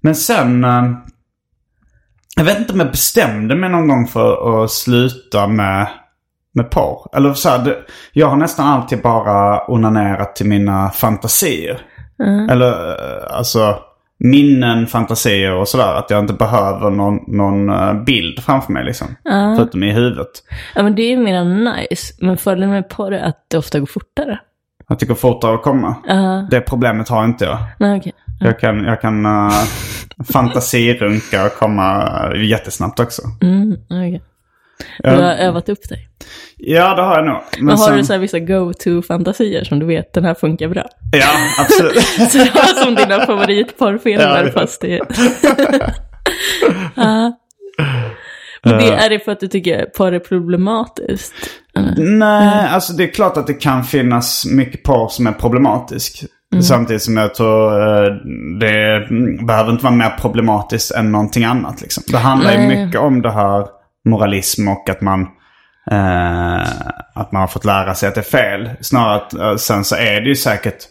Men 0.00 0.14
sen. 0.14 0.64
eh, 0.64 0.84
jag 2.36 2.44
vet 2.44 2.58
inte 2.58 2.72
om 2.72 2.80
jag 2.80 2.90
bestämde 2.90 3.56
mig 3.56 3.70
någon 3.70 3.88
gång 3.88 4.06
för 4.06 4.64
att 4.64 4.70
sluta 4.70 5.46
med, 5.46 5.86
med 6.54 6.70
porr. 6.70 7.16
Eller 7.16 7.32
så 7.34 7.48
här, 7.48 7.58
det, 7.64 7.76
jag 8.12 8.26
har 8.26 8.36
nästan 8.36 8.66
alltid 8.66 9.02
bara 9.02 9.66
onanerat 9.70 10.36
till 10.36 10.46
mina 10.46 10.90
fantasier. 10.90 11.80
Eller 12.50 12.88
eh, 12.90 13.36
alltså 13.38 13.78
minnen, 14.18 14.86
fantasier 14.86 15.54
och 15.54 15.68
sådär. 15.68 15.94
Att 15.94 16.10
jag 16.10 16.20
inte 16.20 16.32
behöver 16.32 16.90
någon, 16.90 17.18
någon 17.26 17.68
eh, 17.68 17.94
bild 18.04 18.40
framför 18.40 18.72
mig 18.72 18.84
liksom. 18.84 19.06
Förutom 19.56 19.82
i 19.82 19.92
huvudet. 19.92 20.28
Ja, 20.74 20.82
men 20.82 20.94
det 20.94 21.02
är 21.02 21.16
mer 21.16 21.44
nice. 21.44 22.14
Men 22.18 22.36
fördelen 22.36 22.70
med 22.70 22.88
porr 22.88 23.12
är 23.12 23.24
att 23.24 23.46
det 23.48 23.58
ofta 23.58 23.78
går 23.80 23.86
fortare. 23.86 24.40
Jag 24.88 24.98
tycker 24.98 25.14
fortare 25.14 25.54
att 25.54 25.62
komma. 25.62 25.96
Ja. 26.06 26.48
Det 26.50 26.60
problemet 26.60 27.08
har 27.08 27.24
inte 27.24 27.44
jag. 27.44 27.58
Nej, 27.78 27.98
okej. 27.98 28.12
Jag 28.40 28.60
kan, 28.60 28.84
jag 28.84 29.00
kan 29.00 29.26
uh, 29.26 29.50
fantasirunka 30.32 31.46
och 31.46 31.52
komma 31.52 32.08
uh, 32.28 32.44
jättesnabbt 32.44 33.00
också. 33.00 33.22
Mm, 33.42 33.76
okej. 33.90 34.22
Du 34.98 35.10
har 35.10 35.34
övat 35.34 35.68
upp 35.68 35.88
dig. 35.88 36.08
Ja, 36.58 36.94
det 36.94 37.02
har 37.02 37.16
jag 37.16 37.26
nog. 37.26 37.36
Men, 37.56 37.64
Men 37.66 37.76
har 37.76 37.86
sen- 37.86 37.96
du 37.96 38.04
så 38.04 38.18
vissa 38.18 38.38
go-to-fantasier 38.38 39.64
som 39.64 39.78
du 39.78 39.86
vet, 39.86 40.12
den 40.12 40.24
här 40.24 40.34
funkar 40.34 40.68
bra? 40.68 40.84
Ja, 41.12 41.28
absolut. 41.60 42.02
Så 42.30 42.38
det 42.38 42.54
var 42.54 42.84
som 42.84 42.94
dina 42.94 43.26
favoritporrfilmer 43.26 44.44
Ja. 44.44 44.60
fast 44.60 44.80
det... 44.80 45.00
Men 48.62 48.78
det, 48.78 48.88
är 48.88 49.10
det 49.10 49.18
för 49.18 49.32
att 49.32 49.40
du 49.40 49.48
tycker 49.48 49.84
porr 49.84 50.12
är 50.12 50.18
problematiskt? 50.18 51.34
Nej, 51.96 52.68
alltså 52.68 52.92
det 52.92 53.04
är 53.04 53.08
klart 53.14 53.36
att 53.36 53.46
det 53.46 53.54
kan 53.54 53.84
finnas 53.84 54.46
mycket 54.46 54.82
porr 54.82 55.08
som 55.08 55.26
är 55.26 55.32
problematisk. 55.32 56.24
Samtidigt 56.62 57.02
som 57.02 57.16
jag 57.16 57.34
tror 57.34 57.72
eh, 57.80 58.12
det 58.60 58.94
mm, 59.10 59.46
behöver 59.46 59.72
inte 59.72 59.84
vara 59.84 59.94
mer 59.94 60.10
problematiskt 60.20 60.90
än 60.94 61.12
någonting 61.12 61.44
annat. 61.44 61.80
Liksom. 61.82 62.02
Det 62.06 62.18
handlar 62.18 62.52
ju 62.52 62.58
mycket 62.58 63.00
om 63.00 63.22
det 63.22 63.30
här 63.30 63.66
moralism 64.08 64.68
och 64.68 64.90
att 64.90 65.00
man, 65.00 65.26
eh, 65.90 66.68
att 67.12 67.32
man 67.32 67.40
har 67.40 67.46
fått 67.46 67.64
lära 67.64 67.94
sig 67.94 68.08
att 68.08 68.14
det 68.14 68.20
är 68.20 68.22
fel. 68.22 68.70
Snarare 68.80 69.16
att 69.16 69.34
eh, 69.34 69.56
sen 69.56 69.84
så 69.84 69.96
är 69.96 70.20
det 70.20 70.28
ju 70.28 70.36
säkert 70.36 70.88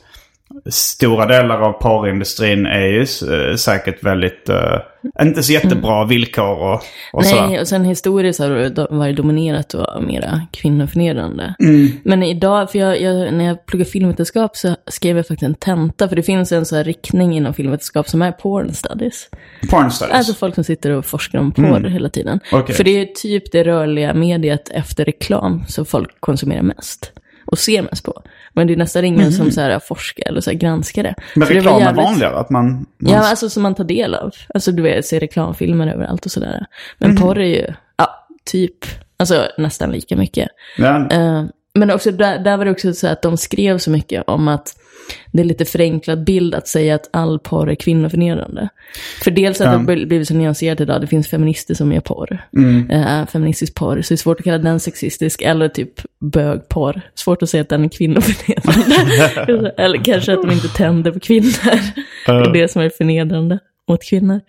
Stora 0.70 1.26
delar 1.26 1.62
av 1.62 1.72
porrindustrin 1.72 2.66
är 2.66 2.86
ju 2.86 3.02
eh, 3.02 3.56
säkert 3.56 4.04
väldigt, 4.04 4.50
eh, 4.50 4.78
inte 5.22 5.44
så 5.44 5.54
jättebra 5.54 6.06
villkor 6.06 6.58
och, 6.58 6.82
och 7.14 7.26
sådär. 7.26 7.48
Nej, 7.48 7.60
och 7.60 7.68
sen 7.68 7.86
historiskt 7.86 8.40
har 8.40 8.50
det 8.50 8.88
varit 8.90 9.16
dominerat 9.16 9.74
och 9.74 10.04
mera 10.04 10.42
kvinnoförnedrande. 10.52 11.56
Mm. 11.60 11.88
Men 12.04 12.24
idag, 12.24 12.72
för 12.72 12.80
jag, 12.80 13.02
jag, 13.02 13.34
när 13.34 13.46
jag 13.46 13.66
pluggade 13.66 13.90
filmvetenskap 13.90 14.58
så 14.58 14.76
skrev 14.88 15.18
jag 15.18 15.28
faktiskt 15.28 15.48
en 15.48 15.56
tenta, 15.56 16.10
för 16.10 16.16
det 16.16 16.24
finns 16.24 16.52
en 16.52 16.66
så 16.66 16.76
här 16.76 16.84
riktning 16.84 17.38
inom 17.38 17.54
filmvetenskap 17.54 18.10
som 18.10 18.22
är 18.22 18.32
porn 18.32 18.74
studies. 18.74 19.30
Porn 19.70 19.92
studies. 19.92 20.16
Alltså 20.16 20.34
folk 20.34 20.56
som 20.56 20.64
sitter 20.64 20.92
och 20.92 21.06
forskar 21.06 21.40
om 21.40 21.52
porr 21.52 21.90
hela 21.90 22.10
tiden. 22.10 22.40
Mm. 22.52 22.64
Okej. 22.64 22.76
För 22.76 22.84
det 22.84 23.02
är 23.02 23.06
typ 23.06 23.52
det 23.52 23.64
rörliga 23.64 24.14
mediet 24.14 24.70
efter 24.70 25.06
reklam 25.06 25.64
som 25.68 25.86
folk 25.86 26.10
konsumerar 26.20 26.62
mest. 26.62 27.12
Och 27.56 27.60
ser 27.60 27.82
mest 27.82 28.06
på. 28.06 28.22
Men 28.54 28.68
det 28.68 28.74
är 28.74 28.78
nästan 28.78 29.06
ingen 29.06 29.32
som 29.32 29.52
så 29.52 29.62
här 29.62 29.80
forskar 29.80 30.28
eller 30.28 30.42
så 30.42 30.50
här 30.52 30.58
granskar 30.58 31.04
det. 31.04 31.10
Mhm. 31.18 31.26
Men 31.36 31.48
Så 31.48 31.54
reklam 31.54 31.76
är 31.76 31.80
jävligt- 31.80 32.04
vanligare? 32.06 32.36
Att 32.36 32.50
man, 32.50 32.66
man 32.98 33.14
Ja, 33.14 33.30
alltså 33.30 33.50
som 33.50 33.64
man 33.64 33.76
tar 33.76 33.84
del 33.84 34.16
av. 34.16 34.32
Alltså 34.54 34.72
du 34.72 34.84
vet, 34.84 35.06
ser 35.06 35.20
reklamfilmer 35.20 35.88
överallt 35.94 36.26
och 36.26 36.32
sådär. 36.32 36.66
Men 36.98 37.10
Mhm. 37.12 37.22
porr 37.22 37.40
är 37.40 37.46
ju, 37.46 37.68
ja, 37.98 38.28
typ, 38.46 38.76
alltså 39.18 39.48
nästan 39.58 39.92
lika 39.92 40.16
mycket. 40.16 40.50
Ja, 40.78 41.08
Eh, 41.12 41.44
men 41.76 41.92
också 41.92 42.12
där, 42.12 42.40
där 42.40 42.58
var 42.58 42.66
det 42.66 42.72
också 42.72 42.94
så 42.94 43.08
att 43.08 43.22
de 43.22 43.38
skrev 43.38 43.78
så 43.78 43.92
mycket 43.92 44.24
om 44.28 44.48
att 44.48 44.76
det 45.32 45.42
är 45.42 45.46
lite 45.46 45.66
förenklad 45.66 46.24
bild 46.24 46.56
att 46.56 46.68
säga 46.68 46.96
att 46.96 47.10
all 47.14 47.40
porr 47.40 47.70
är 47.70 47.76
kvinnoförnedrande. 47.76 48.70
För 49.24 49.32
dels 49.32 49.62
att 49.62 49.66
det 49.66 49.92
har 49.94 50.06
blivit 50.06 50.28
så 50.28 50.34
nyanserat 50.34 50.82
idag, 50.82 51.02
det 51.02 51.08
finns 51.08 51.28
feminister 51.28 51.74
som 51.74 51.92
gör 51.92 52.02
porr. 52.02 52.48
Eh, 52.90 53.26
feministisk 53.26 53.76
porr, 53.76 54.02
så 54.02 54.14
det 54.14 54.16
är 54.16 54.18
svårt 54.18 54.40
att 54.40 54.44
kalla 54.44 54.58
den 54.58 54.80
sexistisk, 54.80 55.42
eller 55.42 55.68
typ 55.68 56.02
bögporr. 56.20 57.02
Svårt 57.16 57.44
att 57.44 57.50
säga 57.50 57.62
att 57.62 57.70
den 57.70 57.86
är 57.86 57.90
kvinnoförnedrande. 57.90 59.70
eller 59.78 60.04
kanske 60.04 60.34
att 60.34 60.42
de 60.42 60.52
inte 60.52 60.68
tänder 60.68 61.12
på 61.12 61.20
kvinnor. 61.20 61.80
det 62.26 62.32
är 62.32 62.54
det 62.54 62.72
som 62.72 62.82
är 62.82 62.90
förnedrande 62.90 63.60
mot 63.88 64.04
kvinnor. 64.04 64.42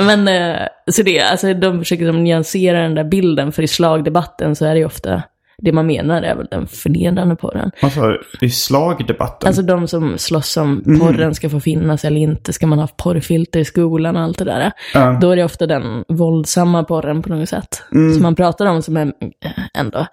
Men 0.00 0.28
eh, 0.28 0.68
så 0.92 1.02
det, 1.02 1.20
alltså 1.20 1.54
de 1.54 1.78
försöker 1.78 2.06
de 2.06 2.24
nyansera 2.24 2.82
den 2.82 2.94
där 2.94 3.04
bilden, 3.04 3.52
för 3.52 3.62
i 3.62 3.68
slagdebatten 3.68 4.56
så 4.56 4.64
är 4.64 4.74
det 4.74 4.78
ju 4.78 4.86
ofta 4.86 5.22
det 5.58 5.72
man 5.72 5.86
menar 5.86 6.22
är 6.22 6.34
väl 6.36 6.46
den 6.50 6.66
förnedrande 6.66 7.36
porren. 7.36 7.70
alltså, 7.82 8.16
I 8.40 8.50
slagdebatten? 8.50 9.46
Alltså 9.46 9.62
de 9.62 9.88
som 9.88 10.18
slåss 10.18 10.56
om 10.56 10.98
porren 11.00 11.34
ska 11.34 11.50
få 11.50 11.60
finnas 11.60 12.04
eller 12.04 12.20
inte, 12.20 12.52
ska 12.52 12.66
man 12.66 12.78
ha 12.78 12.86
porrfilter 12.86 13.60
i 13.60 13.64
skolan 13.64 14.16
och 14.16 14.22
allt 14.22 14.38
det 14.38 14.44
där. 14.44 14.72
Ja. 14.94 15.18
Då 15.20 15.30
är 15.30 15.36
det 15.36 15.44
ofta 15.44 15.66
den 15.66 16.04
våldsamma 16.08 16.84
porren 16.84 17.22
på 17.22 17.28
något 17.28 17.48
sätt. 17.48 17.82
Som 17.90 18.22
man 18.22 18.34
pratar 18.34 18.66
om 18.66 18.82
som 18.82 18.96
är 18.96 19.06
eh, 19.06 19.50
ändå 19.74 20.06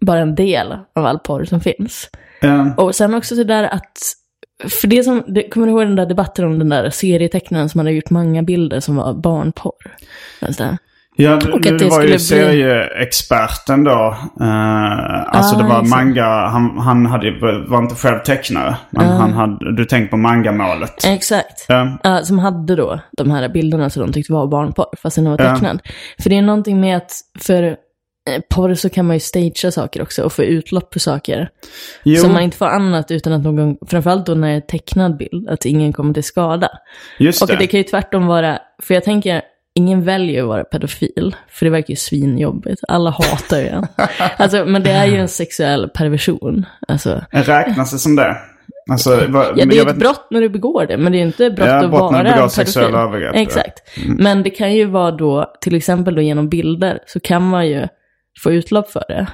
bara 0.00 0.18
en 0.18 0.34
del 0.34 0.72
av 0.72 1.06
all 1.06 1.18
porr 1.18 1.44
som 1.44 1.60
finns. 1.60 2.10
Ja. 2.40 2.74
Och 2.76 2.94
sen 2.94 3.14
också 3.14 3.36
så 3.36 3.44
där 3.44 3.64
att, 3.64 3.98
för 4.68 4.88
det 4.88 5.02
som, 5.02 5.24
det, 5.28 5.48
kommer 5.48 5.66
du 5.66 5.72
ihåg 5.72 5.82
den 5.82 5.96
där 5.96 6.06
debatten 6.06 6.44
om 6.44 6.58
den 6.58 6.68
där 6.68 6.90
serietecknaren 6.90 7.68
som 7.68 7.78
hade 7.78 7.92
gjort 7.92 8.10
många 8.10 8.42
bilder 8.42 8.80
som 8.80 8.96
var 8.96 9.14
barnporr? 9.14 9.96
Alltså, 10.40 10.76
Ja, 11.20 11.34
att 11.34 11.62
det, 11.62 11.78
det 11.78 11.84
var 11.88 12.02
ju 12.02 12.18
serieexperten 12.18 13.84
då. 13.84 14.16
Uh, 14.40 15.36
alltså 15.36 15.54
Ah, 15.56 15.58
det 15.58 15.68
var 15.68 15.82
manga, 15.82 16.24
han, 16.46 16.78
han 16.78 17.06
hade, 17.06 17.30
var 17.68 17.78
inte 17.78 17.94
själv 17.94 18.18
tecknare. 18.18 18.76
Men 18.90 19.06
han 19.06 19.32
hade, 19.32 19.76
du 19.76 19.84
tänker 19.84 20.10
på 20.10 20.16
mangamålet. 20.16 21.04
Exakt. 21.06 21.64
Ja. 21.68 21.98
Ja, 22.02 22.22
som 22.24 22.38
hade 22.38 22.76
då 22.76 23.00
de 23.16 23.30
här 23.30 23.48
bilderna 23.48 23.90
som 23.90 24.02
de 24.06 24.12
tyckte 24.12 24.32
var 24.32 24.46
barnporr, 24.46 24.86
fast 25.02 25.16
den 25.16 25.30
var 25.30 25.40
Ja. 25.44 25.54
tecknad. 25.54 25.80
För 26.22 26.30
det 26.30 26.36
är 26.38 26.42
någonting 26.42 26.80
med 26.80 26.96
att 26.96 27.12
för 27.40 27.62
eh, 27.62 27.74
porr 28.54 28.74
så 28.74 28.88
kan 28.88 29.06
man 29.06 29.16
ju 29.16 29.20
stagea 29.20 29.70
saker 29.72 30.02
också 30.02 30.22
och 30.22 30.32
få 30.32 30.42
utlopp 30.44 30.92
för 30.92 31.00
saker. 31.00 31.48
Jo, 32.04 32.16
Som 32.22 32.32
man 32.32 32.42
inte 32.42 32.56
får 32.56 32.66
annat 32.66 33.10
utan 33.10 33.32
att 33.32 33.42
någon, 33.42 33.76
framförallt 33.86 34.26
då 34.26 34.34
när 34.34 34.48
det 34.48 34.54
är 34.54 34.60
tecknad 34.60 35.16
bild, 35.16 35.48
att 35.48 35.64
ingen 35.64 35.92
kommer 35.92 36.14
till 36.14 36.24
skada. 36.24 36.68
just 37.18 37.42
Och 37.42 37.48
det. 37.48 37.56
det 37.56 37.66
kan 37.66 37.78
ju 37.78 37.84
tvärtom 37.84 38.26
vara, 38.26 38.58
för 38.82 38.94
jag 38.94 39.04
tänker, 39.04 39.42
ingen 39.78 40.04
väljer 40.04 40.42
att 40.42 40.48
vara 40.48 40.64
pedofil, 40.64 41.36
för 41.48 41.64
det 41.66 41.70
verkar 41.70 41.90
ju 41.90 41.96
svinjobbigt. 41.96 42.80
Alla 42.88 43.10
hatar 43.10 43.58
ju 43.58 43.66
en. 43.68 43.86
Alltså, 44.36 44.64
men 44.64 44.82
det 44.82 44.90
är 44.90 45.06
ju 45.06 45.16
en 45.16 45.28
sexuell 45.28 45.88
perversion. 45.88 46.66
Alltså, 46.88 47.22
Räknas 47.30 47.90
det 47.92 47.98
som 47.98 48.16
det? 48.16 48.36
Alltså, 48.90 49.10
vad, 49.28 49.46
Ja, 49.46 49.52
det 49.54 49.62
är 49.62 49.66
jag 49.66 49.78
ett 49.78 49.86
vet- 49.94 49.98
brott 49.98 50.26
när 50.30 50.40
du 50.40 50.48
begår 50.48 50.86
det, 50.86 50.96
men 50.96 51.12
det 51.12 51.18
är 51.18 51.22
inte 51.22 51.50
brott 51.50 51.68
Ja, 51.68 51.74
att 51.84 51.90
brott 51.90 52.12
när 52.12 52.18
vara 52.18 52.22
du 52.30 52.34
begår 52.34 52.48
sexuella 52.48 52.88
pedofil. 52.88 53.08
övergrepp. 53.08 53.36
Exakt. 53.36 53.78
Men 54.06 54.42
det 54.42 54.50
kan 54.50 54.74
ju 54.74 54.84
vara 54.84 55.10
då, 55.10 55.52
till 55.60 55.74
exempel 55.74 56.14
då 56.14 56.20
genom 56.22 56.48
bilder, 56.48 56.98
så 57.06 57.20
kan 57.20 57.48
man 57.48 57.66
ju 57.68 57.88
få 58.42 58.52
utlopp 58.52 58.90
för 58.90 59.04
det. 59.08 59.26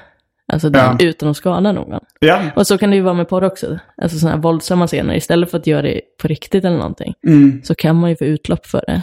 Alltså 0.52 0.70
den, 0.70 0.96
Ja. 1.00 1.06
utan 1.06 1.28
att 1.28 1.36
skada 1.36 1.72
någon. 1.72 2.00
Ja, 2.20 2.40
Och 2.56 2.66
så 2.66 2.78
kan 2.78 2.90
det 2.90 2.96
ju 2.96 3.02
vara 3.02 3.14
med 3.14 3.28
porr 3.28 3.44
också. 3.44 3.78
Alltså 4.02 4.18
sådana 4.18 4.36
här 4.36 4.42
våldsamma 4.42 4.86
scener, 4.86 5.14
istället 5.14 5.50
för 5.50 5.58
att 5.58 5.66
göra 5.66 5.82
det 5.82 6.00
på 6.22 6.28
riktigt 6.28 6.64
eller 6.64 6.76
någonting, 6.76 7.14
Mm. 7.26 7.60
så 7.64 7.74
kan 7.74 7.96
man 7.96 8.10
ju 8.10 8.16
få 8.16 8.24
utlopp 8.24 8.66
för 8.66 8.84
det. 8.86 9.02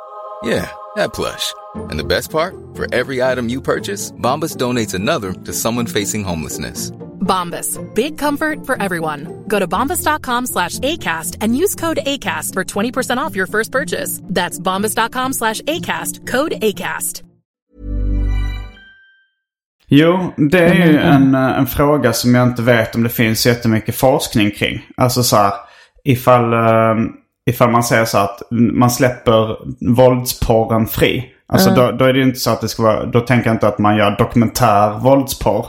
Yeah, 0.43 0.69
that 0.95 1.13
plush. 1.13 1.53
And 1.75 1.99
the 1.99 2.03
best 2.03 2.31
part? 2.31 2.55
For 2.73 2.87
every 2.93 3.21
item 3.21 3.49
you 3.49 3.61
purchase, 3.61 4.11
Bombas 4.11 4.55
donates 4.57 4.93
another 4.93 5.33
to 5.33 5.53
someone 5.53 5.85
facing 5.85 6.23
homelessness. 6.23 6.91
Bombas. 7.21 7.77
Big 7.93 8.17
comfort 8.17 8.65
for 8.65 8.81
everyone. 8.81 9.43
Go 9.47 9.59
to 9.59 9.67
bombas.com 9.67 10.47
slash 10.47 10.79
ACAST 10.79 11.37
and 11.41 11.55
use 11.55 11.75
code 11.75 11.99
ACAST 12.05 12.53
for 12.53 12.63
20% 12.63 13.17
off 13.17 13.35
your 13.35 13.47
first 13.47 13.71
purchase. 13.71 14.19
That's 14.23 14.59
bombas.com 14.59 15.33
slash 15.33 15.61
ACAST. 15.61 16.27
Code 16.27 16.53
ACAST. 16.53 17.23
Jo, 19.93 20.33
det 20.37 20.59
är 20.59 20.73
ju 20.73 20.97
en, 20.97 21.35
eh, 21.35 21.59
en 21.59 21.67
fråga 21.67 22.13
som 22.13 22.35
jag 22.35 22.47
inte 22.47 22.61
vet 22.61 22.95
om 22.95 23.03
det 23.03 23.09
finns 23.09 23.45
jättemycket 23.45 23.95
forskning 23.95 24.51
kring. 24.51 24.87
Alltså 24.97 25.23
så 25.23 25.35
här, 25.35 25.53
ifall, 26.03 26.53
eh, 26.53 26.95
ifall 27.49 27.69
man 27.69 27.83
säger 27.83 28.05
så 28.05 28.17
att 28.17 28.41
man 28.51 28.91
släpper 28.91 29.57
våldsporren 29.95 30.87
fri. 30.87 31.33
Alltså 31.53 31.69
då, 31.69 31.91
då 31.91 32.05
är 32.05 32.13
det 32.13 32.19
ju 32.19 32.25
inte 32.25 32.39
så 32.39 32.51
att 32.51 32.61
det 32.61 32.67
ska 32.67 32.83
vara, 32.83 33.05
då 33.05 33.19
tänker 33.19 33.47
jag 33.47 33.55
inte 33.55 33.67
att 33.67 33.79
man 33.79 33.97
gör 33.97 34.17
dokumentär 34.17 34.99
våldsporr. 34.99 35.65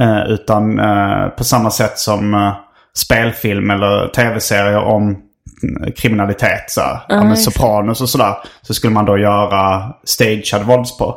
Eh, 0.00 0.22
utan 0.28 0.78
eh, 0.78 1.28
på 1.28 1.44
samma 1.44 1.70
sätt 1.70 1.98
som 1.98 2.34
eh, 2.34 2.52
spelfilm 2.96 3.70
eller 3.70 4.08
tv-serier 4.08 4.84
om 4.84 5.02
mm, 5.62 5.92
kriminalitet. 5.92 6.64
Så 6.68 6.80
här, 6.80 7.00
men 7.08 7.36
Sopranos 7.36 8.00
och 8.00 8.08
sådär. 8.08 8.34
Så 8.62 8.74
skulle 8.74 8.92
man 8.92 9.04
då 9.04 9.18
göra 9.18 9.94
stagead 10.04 10.62
våldsporr. 10.62 11.14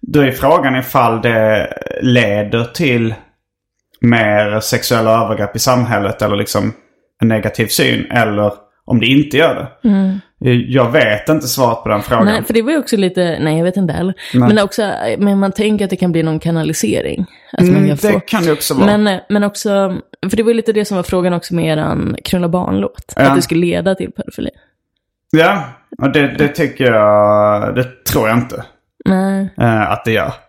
Då 0.00 0.20
är 0.20 0.30
frågan 0.32 0.76
ifall 0.76 1.22
det 1.22 1.72
leder 2.02 2.64
till 2.64 3.14
mer 4.00 4.60
sexuella 4.60 5.24
övergrepp 5.24 5.56
i 5.56 5.58
samhället 5.58 6.22
eller 6.22 6.36
liksom 6.36 6.72
en 7.22 7.28
negativ 7.28 7.66
syn. 7.66 8.10
Eller 8.10 8.52
om 8.86 9.00
det 9.00 9.06
inte 9.06 9.36
gör 9.36 9.54
det. 9.54 9.68
Jag 10.68 10.90
vet 10.90 11.28
inte 11.28 11.46
svaret 11.46 11.82
på 11.82 11.88
den 11.88 12.02
frågan. 12.02 12.24
Nej, 12.24 12.44
för 12.44 12.54
det 12.54 12.62
var 12.62 12.72
ju 12.72 12.78
också 12.78 12.96
lite, 12.96 13.38
nej 13.40 13.56
jag 13.56 13.64
vet 13.64 13.76
inte 13.76 13.92
heller. 13.92 14.14
Men, 14.34 14.58
också, 14.58 14.92
men 15.18 15.38
man 15.38 15.52
tänker 15.52 15.84
att 15.84 15.90
det 15.90 15.96
kan 15.96 16.12
bli 16.12 16.22
någon 16.22 16.38
kanalisering. 16.40 17.26
Att 17.52 17.60
man 17.66 17.76
Mm, 17.76 17.96
kan 17.96 18.12
det 18.12 18.20
kan 18.20 18.44
det 18.44 18.52
också 18.52 18.74
vara. 18.74 18.86
Men, 18.86 19.06
eh, 19.14 19.20
men 19.28 19.44
också, 19.44 19.96
för 20.30 20.36
det 20.36 20.42
var 20.42 20.50
ju 20.50 20.56
lite 20.56 20.72
det 20.72 20.84
som 20.84 20.96
var 20.96 21.04
frågan 21.04 21.32
också 21.32 21.54
med 21.54 21.78
eran 21.78 22.16
knulla 22.24 22.48
barn-låt. 22.48 23.12
Ja. 23.16 23.22
Att 23.22 23.36
det 23.36 23.42
skulle 23.42 23.60
leda 23.66 23.94
till 23.94 24.10
pedofili. 24.12 24.50
Ja, 25.30 25.64
och 26.02 26.12
det, 26.12 26.34
det 26.38 26.48
tycker 26.48 26.84
jag, 26.92 27.74
det 27.74 28.04
tror 28.04 28.28
jag 28.28 28.38
inte 28.38 28.64
Nej. 29.04 29.48
eh, 29.60 29.90
att 29.90 30.04
det 30.04 30.12
gör. 30.12 30.32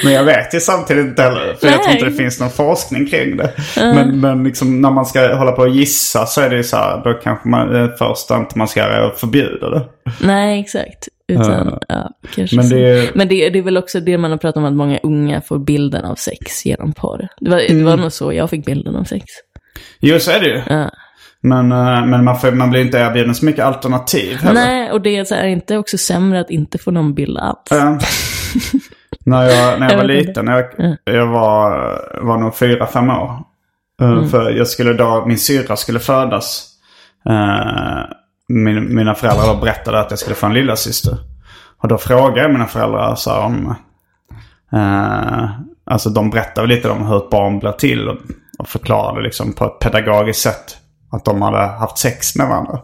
Men 0.05 0.13
jag 0.13 0.25
vet 0.25 0.55
ju 0.55 0.61
samtidigt 0.61 1.05
inte 1.07 1.23
heller, 1.23 1.55
för 1.61 1.67
jag 1.67 1.83
tror 1.83 1.93
inte 1.95 2.05
det 2.05 2.11
Nej. 2.11 2.19
finns 2.19 2.41
någon 2.41 2.51
forskning 2.51 3.07
kring 3.07 3.37
det. 3.37 3.53
Men, 3.77 4.21
men 4.21 4.45
liksom, 4.45 4.81
när 4.81 4.91
man 4.91 5.07
ska 5.07 5.35
hålla 5.35 5.53
på 5.53 5.63
och 5.63 5.69
gissa 5.69 6.27
så 6.27 6.41
är 6.41 6.51
det 6.51 6.57
ju 6.57 6.65
så 6.65 6.77
här, 6.77 7.01
då 7.05 7.13
kanske 7.15 7.49
man, 7.49 7.69
det 7.73 7.97
första 7.99 8.37
inte 8.37 8.59
man 8.59 8.69
ska 8.69 8.81
göra 8.81 8.97
är 8.97 9.01
att 9.07 9.21
förbjuda 9.21 9.71
det. 9.71 9.83
Nej, 10.21 10.61
exakt. 10.61 11.09
Utan, 11.29 11.79
Ja. 11.89 12.11
ja, 12.37 12.47
Men 12.53 12.69
det 12.69 12.79
är- 12.91 13.11
Men 13.15 13.29
det, 13.29 13.51
det 13.51 13.59
är 13.59 13.63
väl 13.63 13.77
också 13.77 14.01
det 14.01 14.19
man 14.19 14.31
har 14.31 14.39
pratat 14.39 14.57
om, 14.57 14.65
att 14.65 14.73
många 14.73 14.99
unga 15.03 15.41
får 15.41 15.59
bilden 15.59 16.05
av 16.05 16.15
sex 16.15 16.67
genom 16.67 16.93
porr. 16.93 17.29
Det 17.41 17.51
var, 17.51 17.57
det 17.57 17.71
Mm. 17.71 17.85
var 17.85 17.97
nog 17.97 18.13
så 18.13 18.33
jag 18.33 18.51
fick 18.51 18.67
bilden 18.67 18.97
av 18.97 19.05
sex. 19.05 19.25
Jo, 20.01 20.19
så 20.19 20.31
är 20.31 20.41
det 20.41 20.47
ju. 20.49 20.63
Ja. 20.69 20.91
Men, 21.45 21.73
eh, 21.73 22.07
men 22.07 22.25
man, 22.25 22.41
får, 22.41 22.53
man 22.53 22.71
blir 22.71 22.81
inte 22.81 22.99
erbjuden 22.99 23.35
så 23.35 23.45
mycket 23.45 23.65
alternativ 23.65 24.37
heller. 24.37 24.61
Nej, 24.67 24.91
och 24.93 25.01
det 25.01 25.17
är 25.17 25.45
inte 25.47 25.77
också 25.77 25.99
sämre 25.99 26.41
att 26.41 26.51
inte 26.51 26.79
få 26.79 26.91
någon 26.91 27.15
bild 27.15 27.39
alls. 27.39 27.59
Ja. 27.71 27.99
när 29.25 29.45
jag, 29.45 29.81
när 29.81 29.91
jag 29.91 29.97
var 29.97 30.05
liten, 30.05 30.47
jag, 30.47 30.65
jag 31.05 31.27
var, 31.27 32.01
var 32.23 32.39
nog 32.39 32.57
fyra, 32.57 32.87
fem 32.87 33.11
år. 33.11 33.45
Uh, 34.03 34.27
För 34.27 34.51
jag 34.51 34.67
skulle 34.67 34.93
då, 34.93 35.25
min 35.27 35.39
syrra 35.39 35.77
skulle 35.77 36.01
födas. 36.01 36.69
Uh, 37.31 38.05
min, 38.49 38.95
mina 38.95 39.15
föräldrar 39.15 39.61
berättade 39.61 40.01
att 40.01 40.11
jag 40.11 40.19
skulle 40.19 40.37
få 40.37 40.47
en 40.47 40.55
lilla 40.55 40.77
syster. 40.77 41.19
Och 41.79 41.89
då 41.89 41.99
frågade 41.99 42.41
jag 42.41 42.53
mina 42.53 42.67
föräldrar 42.67 43.15
så 43.15 43.39
om... 43.39 43.75
Uh, 44.75 45.51
alltså 45.85 46.11
de 46.11 46.31
berättade 46.31 46.67
lite 46.67 46.91
om 46.91 47.07
hur 47.07 47.17
ett 47.17 47.31
barn 47.31 47.59
blir 47.59 47.73
till. 47.73 48.09
Och, 48.09 48.19
och 48.59 48.69
förklarade 48.69 49.23
liksom 49.23 49.53
på 49.53 49.65
ett 49.65 49.79
pedagogiskt 49.79 50.43
sätt 50.43 50.77
att 51.13 51.25
de 51.25 51.43
hade 51.43 51.59
haft 51.59 51.99
sex 51.99 52.37
med 52.37 52.49
varandra. 52.49 52.81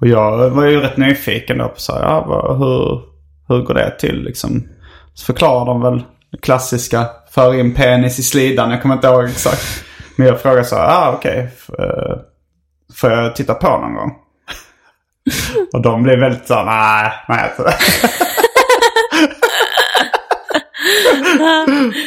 Och 0.00 0.06
jag 0.06 0.50
var 0.50 0.64
ju 0.64 0.80
rätt 0.80 0.96
nyfiken 0.96 1.58
då 1.58 1.68
på 1.68 1.80
så 1.80 1.92
här, 1.92 2.02
ja, 2.02 2.24
vad, 2.28 2.58
hur, 2.58 3.00
hur 3.48 3.62
går 3.62 3.74
det 3.74 3.98
till 3.98 4.22
liksom? 4.22 4.68
Så 5.18 5.24
förklarar 5.24 5.64
de 5.66 5.80
väl 5.82 6.04
det 6.32 6.38
klassiska, 6.42 7.06
för 7.30 7.54
in 7.54 7.74
penis 7.74 8.18
i 8.18 8.22
slidan, 8.22 8.70
jag 8.70 8.82
kommer 8.82 8.94
inte 8.94 9.06
ihåg 9.06 9.24
exakt. 9.24 9.84
Men 10.16 10.26
jag 10.26 10.40
frågar 10.40 10.62
så 10.62 10.76
här, 10.76 10.84
ah 10.88 11.12
okej, 11.12 11.48
f- 11.56 11.70
eh, 11.78 12.16
får 12.94 13.10
jag 13.10 13.36
titta 13.36 13.54
på 13.54 13.68
någon 13.68 13.94
gång? 13.94 14.12
Och 15.72 15.82
de 15.82 16.02
blev 16.02 16.18
väldigt 16.20 16.46
så 16.46 16.62
nej, 16.64 17.12
nej. 17.28 17.50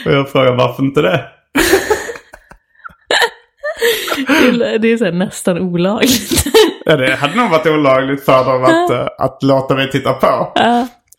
Och 0.06 0.12
jag 0.12 0.30
frågar 0.30 0.52
varför 0.56 0.84
inte 0.84 1.02
det? 1.02 1.26
Det 4.80 4.92
är, 4.92 4.98
så 4.98 5.12
nästan 5.12 5.58
olagligt. 5.60 6.44
Ja, 6.86 6.96
det 6.96 7.16
hade 7.16 7.36
nog 7.36 7.50
varit 7.50 7.68
olagligt 7.68 8.26
för 8.26 8.46
dem 8.46 8.64
att, 8.64 8.90
eh, 8.90 9.08
att 9.18 9.44
låta 9.44 9.76
mig 9.76 9.92
titta 9.92 10.14
på. 10.14 10.52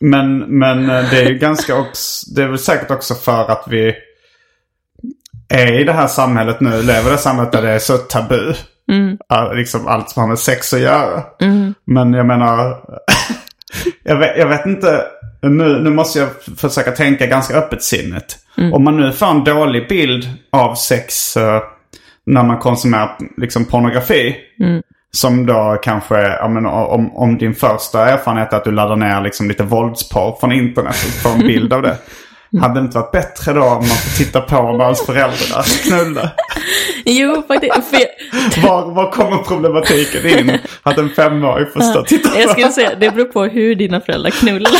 Men, 0.05 0.39
men 0.39 0.89
eh, 0.89 1.09
det 1.09 1.21
är 1.21 1.29
ju 1.29 1.37
ganska 1.37 1.75
också, 1.75 2.33
det 2.35 2.43
är 2.43 2.47
väl 2.47 2.59
säkert 2.59 2.91
också 2.91 3.13
för 3.15 3.51
att 3.51 3.65
vi 3.67 3.95
är 5.49 5.79
i 5.79 5.83
det 5.83 5.93
här 5.93 6.07
samhället 6.07 6.59
nu, 6.59 6.81
lever 6.81 7.09
i 7.09 7.11
det 7.11 7.17
samhället 7.17 7.51
där 7.51 7.61
det 7.61 7.69
är 7.69 7.79
så 7.79 7.97
tabu. 7.97 8.53
Ja, 9.29 9.53
liksom 9.53 9.87
allt 9.87 10.09
som 10.09 10.21
har 10.21 10.27
med 10.27 10.39
sex 10.39 10.73
att 10.73 10.79
göra. 10.79 11.23
Men 11.85 12.13
jag 12.13 12.25
menar, 12.25 12.77
jag, 14.03 14.17
vet, 14.17 14.37
jag 14.37 14.47
vet 14.47 14.65
inte, 14.65 15.03
nu, 15.41 15.81
nu 15.81 15.89
måste 15.89 16.19
jag 16.19 16.29
försöka 16.57 16.91
tänka 16.91 17.25
ganska 17.25 17.57
öppet 17.57 17.83
sinnet. 17.83 18.37
Om 18.73 18.83
man 18.83 18.97
nu 18.97 19.11
får 19.11 19.25
en 19.25 19.43
dålig 19.43 19.89
bild 19.89 20.29
av 20.51 20.75
sex 20.75 21.37
eh, 21.37 21.61
när 22.25 22.43
man 22.43 22.57
konsumerar 22.57 23.17
liksom 23.37 23.65
pornografi. 23.65 24.35
Som 25.17 25.45
då 25.45 25.79
kanske, 25.83 26.15
ja, 26.15 26.47
men, 26.47 26.65
om, 26.65 27.15
om 27.15 27.37
din 27.37 27.55
första 27.55 28.09
erfarenhet 28.09 28.53
är 28.53 28.57
att 28.57 28.63
du 28.63 28.71
laddar 28.71 28.95
ner 28.95 29.21
liksom 29.21 29.47
lite 29.47 29.63
våldsporr 29.63 30.37
från 30.39 30.51
internet 30.51 30.95
och 31.05 31.21
får 31.21 31.29
en 31.29 31.39
bild 31.47 31.73
av 31.73 31.81
det. 31.81 31.97
Hade 32.61 32.73
det 32.73 32.79
inte 32.79 32.97
varit 32.97 33.11
bättre 33.11 33.53
då 33.53 33.61
om 33.63 33.69
man 33.69 33.83
får 33.85 34.17
titta 34.17 34.41
på 34.41 34.71
när 34.71 34.83
ens 34.83 35.05
föräldrar 35.05 35.83
knullar? 35.83 36.35
Jo, 37.05 37.43
faktiskt. 37.47 37.73
För 37.73 37.97
jag, 37.99 38.07
Var, 38.63 38.91
var 38.91 39.11
kommer 39.11 39.37
problematiken 39.37 40.39
in? 40.39 40.59
Att 40.83 40.97
en 40.97 41.09
femåring 41.09 41.67
får 41.73 41.81
stå 41.81 41.99
och 41.99 42.07
titta 42.07 42.29
på 42.29 42.39
jag 42.39 42.49
skulle 42.49 42.71
säga, 42.71 42.95
det 42.95 43.11
beror 43.11 43.25
på 43.25 43.43
hur 43.43 43.75
dina 43.75 44.01
föräldrar 44.01 44.31
knullar. 44.31 44.71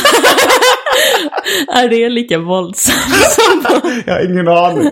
är 1.74 1.88
det 1.88 2.08
lika 2.08 2.38
våldsamt 2.38 3.14
som 3.14 3.64
Jag 4.06 4.14
har 4.14 4.30
ingen 4.30 4.48
aning. 4.48 4.90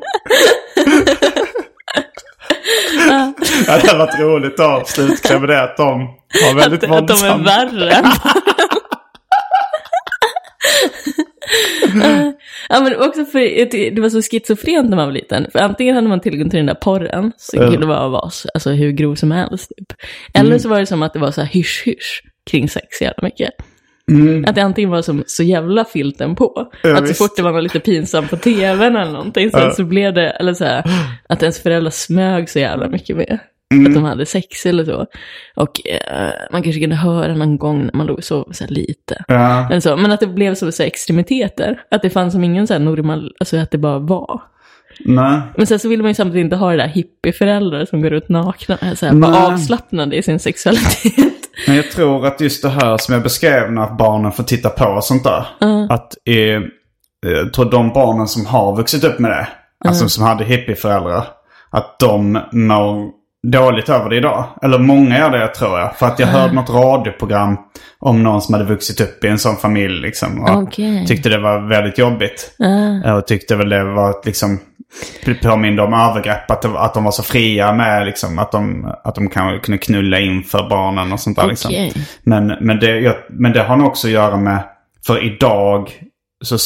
ja, 3.08 3.32
det 3.66 3.86
hade 3.88 3.98
varit 3.98 4.20
roligt 4.20 4.60
att 4.60 4.98
med 5.40 5.48
det 5.48 5.62
att 5.62 5.76
de 5.76 6.06
var 6.44 6.54
väldigt 6.54 6.84
att, 6.84 6.90
att 6.90 7.08
de 7.08 7.26
är 7.26 7.38
värre? 7.44 8.02
ja, 12.68 12.80
men 12.80 12.96
också 12.96 13.24
för 13.24 13.38
det 13.90 14.00
var 14.00 14.08
så 14.08 14.22
schizofrent 14.22 14.90
när 14.90 14.96
man 14.96 15.06
var 15.06 15.12
liten. 15.12 15.46
För 15.52 15.58
antingen 15.58 15.94
hade 15.94 16.08
man 16.08 16.20
tillgång 16.20 16.50
till 16.50 16.56
den 16.56 16.66
där 16.66 16.74
porren, 16.74 17.32
så 17.36 17.56
kunde 17.56 17.78
det 17.80 17.86
vara 17.86 18.30
så- 18.30 18.48
alltså, 18.54 18.70
hur 18.70 18.90
grov 18.90 19.14
som 19.14 19.30
helst. 19.30 19.72
Typ. 19.78 19.92
Eller 20.34 20.58
så 20.58 20.68
var 20.68 20.80
det 20.80 20.86
som 20.86 21.02
att 21.02 21.12
det 21.12 21.18
var 21.18 21.30
så 21.30 21.40
här 21.40 21.48
hysch-hysch 21.48 22.22
kring 22.50 22.68
sex 22.68 23.00
jävla 23.00 23.22
mycket. 23.22 23.50
Att 24.46 24.54
det 24.54 24.60
antingen 24.62 24.90
var 24.90 25.02
som 25.02 25.24
så 25.26 25.42
jävla 25.42 25.84
filten 25.84 26.34
på. 26.34 26.70
Ja, 26.82 26.92
att 26.92 26.98
så 26.98 27.04
visst. 27.04 27.18
fort 27.18 27.36
det 27.36 27.42
var 27.42 27.52
något 27.52 27.62
lite 27.62 27.80
pinsamt 27.80 28.30
på 28.30 28.36
tvn 28.36 28.96
eller 28.96 29.12
någonting 29.12 29.50
så, 29.50 29.58
Ja. 29.58 29.70
så 29.70 29.84
blev 29.84 30.14
det, 30.14 30.30
eller 30.30 30.54
så 30.54 30.64
här, 30.64 30.84
att 31.28 31.42
ens 31.42 31.62
föräldrar 31.62 31.90
smög 31.90 32.48
så 32.50 32.58
jävla 32.58 32.88
mycket 32.88 33.16
med. 33.16 33.38
Att 33.88 33.94
de 33.94 34.04
hade 34.04 34.26
sex 34.26 34.66
eller 34.66 34.84
så. 34.84 35.06
Och 35.56 35.86
eh, 35.86 36.30
man 36.52 36.62
kanske 36.62 36.80
kunde 36.80 36.96
höra 36.96 37.34
någon 37.34 37.58
gång 37.58 37.84
när 37.84 37.92
man 37.94 38.06
låg 38.06 38.18
och 38.18 38.24
sov 38.24 38.48
så 38.52 38.64
här 38.64 38.70
lite. 38.70 39.24
Ja. 39.28 39.66
Eller 39.70 39.80
så. 39.80 39.96
Men 39.96 40.12
att 40.12 40.20
det 40.20 40.26
blev 40.26 40.54
så, 40.54 40.72
så 40.72 40.82
extremiteter. 40.82 41.80
Att 41.90 42.02
det 42.02 42.10
fanns 42.10 42.32
som 42.32 42.44
ingen 42.44 42.66
så 42.66 42.72
här 42.74 42.80
normal, 42.80 43.32
alltså 43.40 43.56
att 43.56 43.70
det 43.70 43.78
bara 43.78 43.98
var. 43.98 44.42
Nej. 45.04 45.40
Men 45.56 45.66
sen 45.66 45.78
så 45.78 45.88
vill 45.88 46.02
man 46.02 46.10
ju 46.10 46.14
samtidigt 46.14 46.44
inte 46.44 46.56
ha 46.56 46.70
det 46.70 46.76
där 46.76 46.88
hippieföräldrar 46.88 47.84
som 47.84 48.02
går 48.02 48.10
runt 48.10 48.28
nakna. 48.28 48.78
Så 48.96 49.06
här, 49.06 49.46
avslappnade 49.46 50.16
i 50.16 50.22
sin 50.22 50.38
sexualitet. 50.38 51.14
Men 51.66 51.76
jag 51.76 51.90
tror 51.90 52.26
att 52.26 52.40
just 52.40 52.62
det 52.62 52.68
här 52.68 52.96
som 52.96 53.14
jag 53.14 53.22
beskrev 53.22 53.72
när 53.72 53.90
barnen 53.90 54.32
får 54.32 54.44
titta 54.44 54.70
på 54.70 54.84
och 54.84 55.04
sånt 55.04 55.24
där. 55.24 55.46
Att 55.90 56.14
eh, 56.24 56.60
jag 57.26 57.52
tror 57.52 57.70
de 57.70 57.92
barnen 57.92 58.28
som 58.28 58.46
har 58.46 58.76
vuxit 58.76 59.04
upp 59.04 59.18
med 59.18 59.30
det, 59.30 59.48
alltså 59.84 60.08
som 60.08 60.24
hade 60.24 60.44
hippieföräldrar, 60.44 61.26
att 61.70 61.98
de 61.98 62.38
mår 62.52 63.22
dåligt 63.42 63.88
över 63.88 64.10
det 64.10 64.16
idag. 64.16 64.44
Eller 64.62 64.78
många 64.78 65.18
gör 65.18 65.30
det 65.30 65.48
tror 65.48 65.78
jag. 65.78 65.96
För 65.96 66.06
att 66.06 66.18
jag 66.18 66.26
hörde 66.26 66.54
något 66.54 66.70
radioprogram 66.70 67.56
om 67.98 68.22
någon 68.22 68.42
som 68.42 68.54
hade 68.54 68.66
vuxit 68.66 69.00
upp 69.00 69.24
i 69.24 69.28
en 69.28 69.38
sån 69.38 69.56
familj 69.56 70.00
liksom. 70.00 70.40
Och 70.40 70.62
Okej. 70.62 71.06
tyckte 71.06 71.28
det 71.28 71.38
var 71.38 71.68
väldigt 71.68 71.98
jobbigt. 71.98 72.56
Och 73.16 73.26
tyckte 73.26 73.56
väl 73.56 73.68
det 73.68 73.84
var 73.84 74.14
liksom 74.24 74.60
bli 75.24 75.34
påminda 75.34 75.84
om 75.84 75.94
övergrepp. 75.94 76.50
Att, 76.50 76.64
att 76.64 76.94
de 76.94 77.04
var 77.04 77.10
så 77.10 77.22
fria 77.22 77.72
med 77.72 78.06
liksom, 78.06 78.38
att 78.38 78.52
de, 78.52 78.92
att 79.04 79.14
de 79.14 79.28
kan, 79.28 79.60
kunde 79.60 79.78
knulla 79.78 80.20
in 80.20 80.42
för 80.42 80.68
barnen 80.68 81.12
och 81.12 81.20
sånt 81.20 81.36
där. 81.36 81.46
Liksom. 81.46 81.68
Okej. 81.68 81.92
Men, 82.22 82.46
men, 82.60 82.78
det, 82.78 83.00
jag, 83.00 83.14
men 83.28 83.52
det 83.52 83.62
har 83.62 83.76
nog 83.76 83.86
också 83.86 84.06
att 84.06 84.12
göra 84.12 84.36
med, 84.36 84.62
för 85.06 85.24
idag 85.24 85.90
så, 86.44 86.58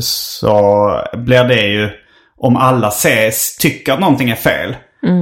så 0.00 0.90
blir 1.16 1.44
det 1.44 1.66
ju, 1.66 1.90
om 2.36 2.56
alla 2.56 2.88
ses, 2.88 3.56
tycker 3.56 3.92
att 3.92 4.00
någonting 4.00 4.30
är 4.30 4.34
fel. 4.34 4.76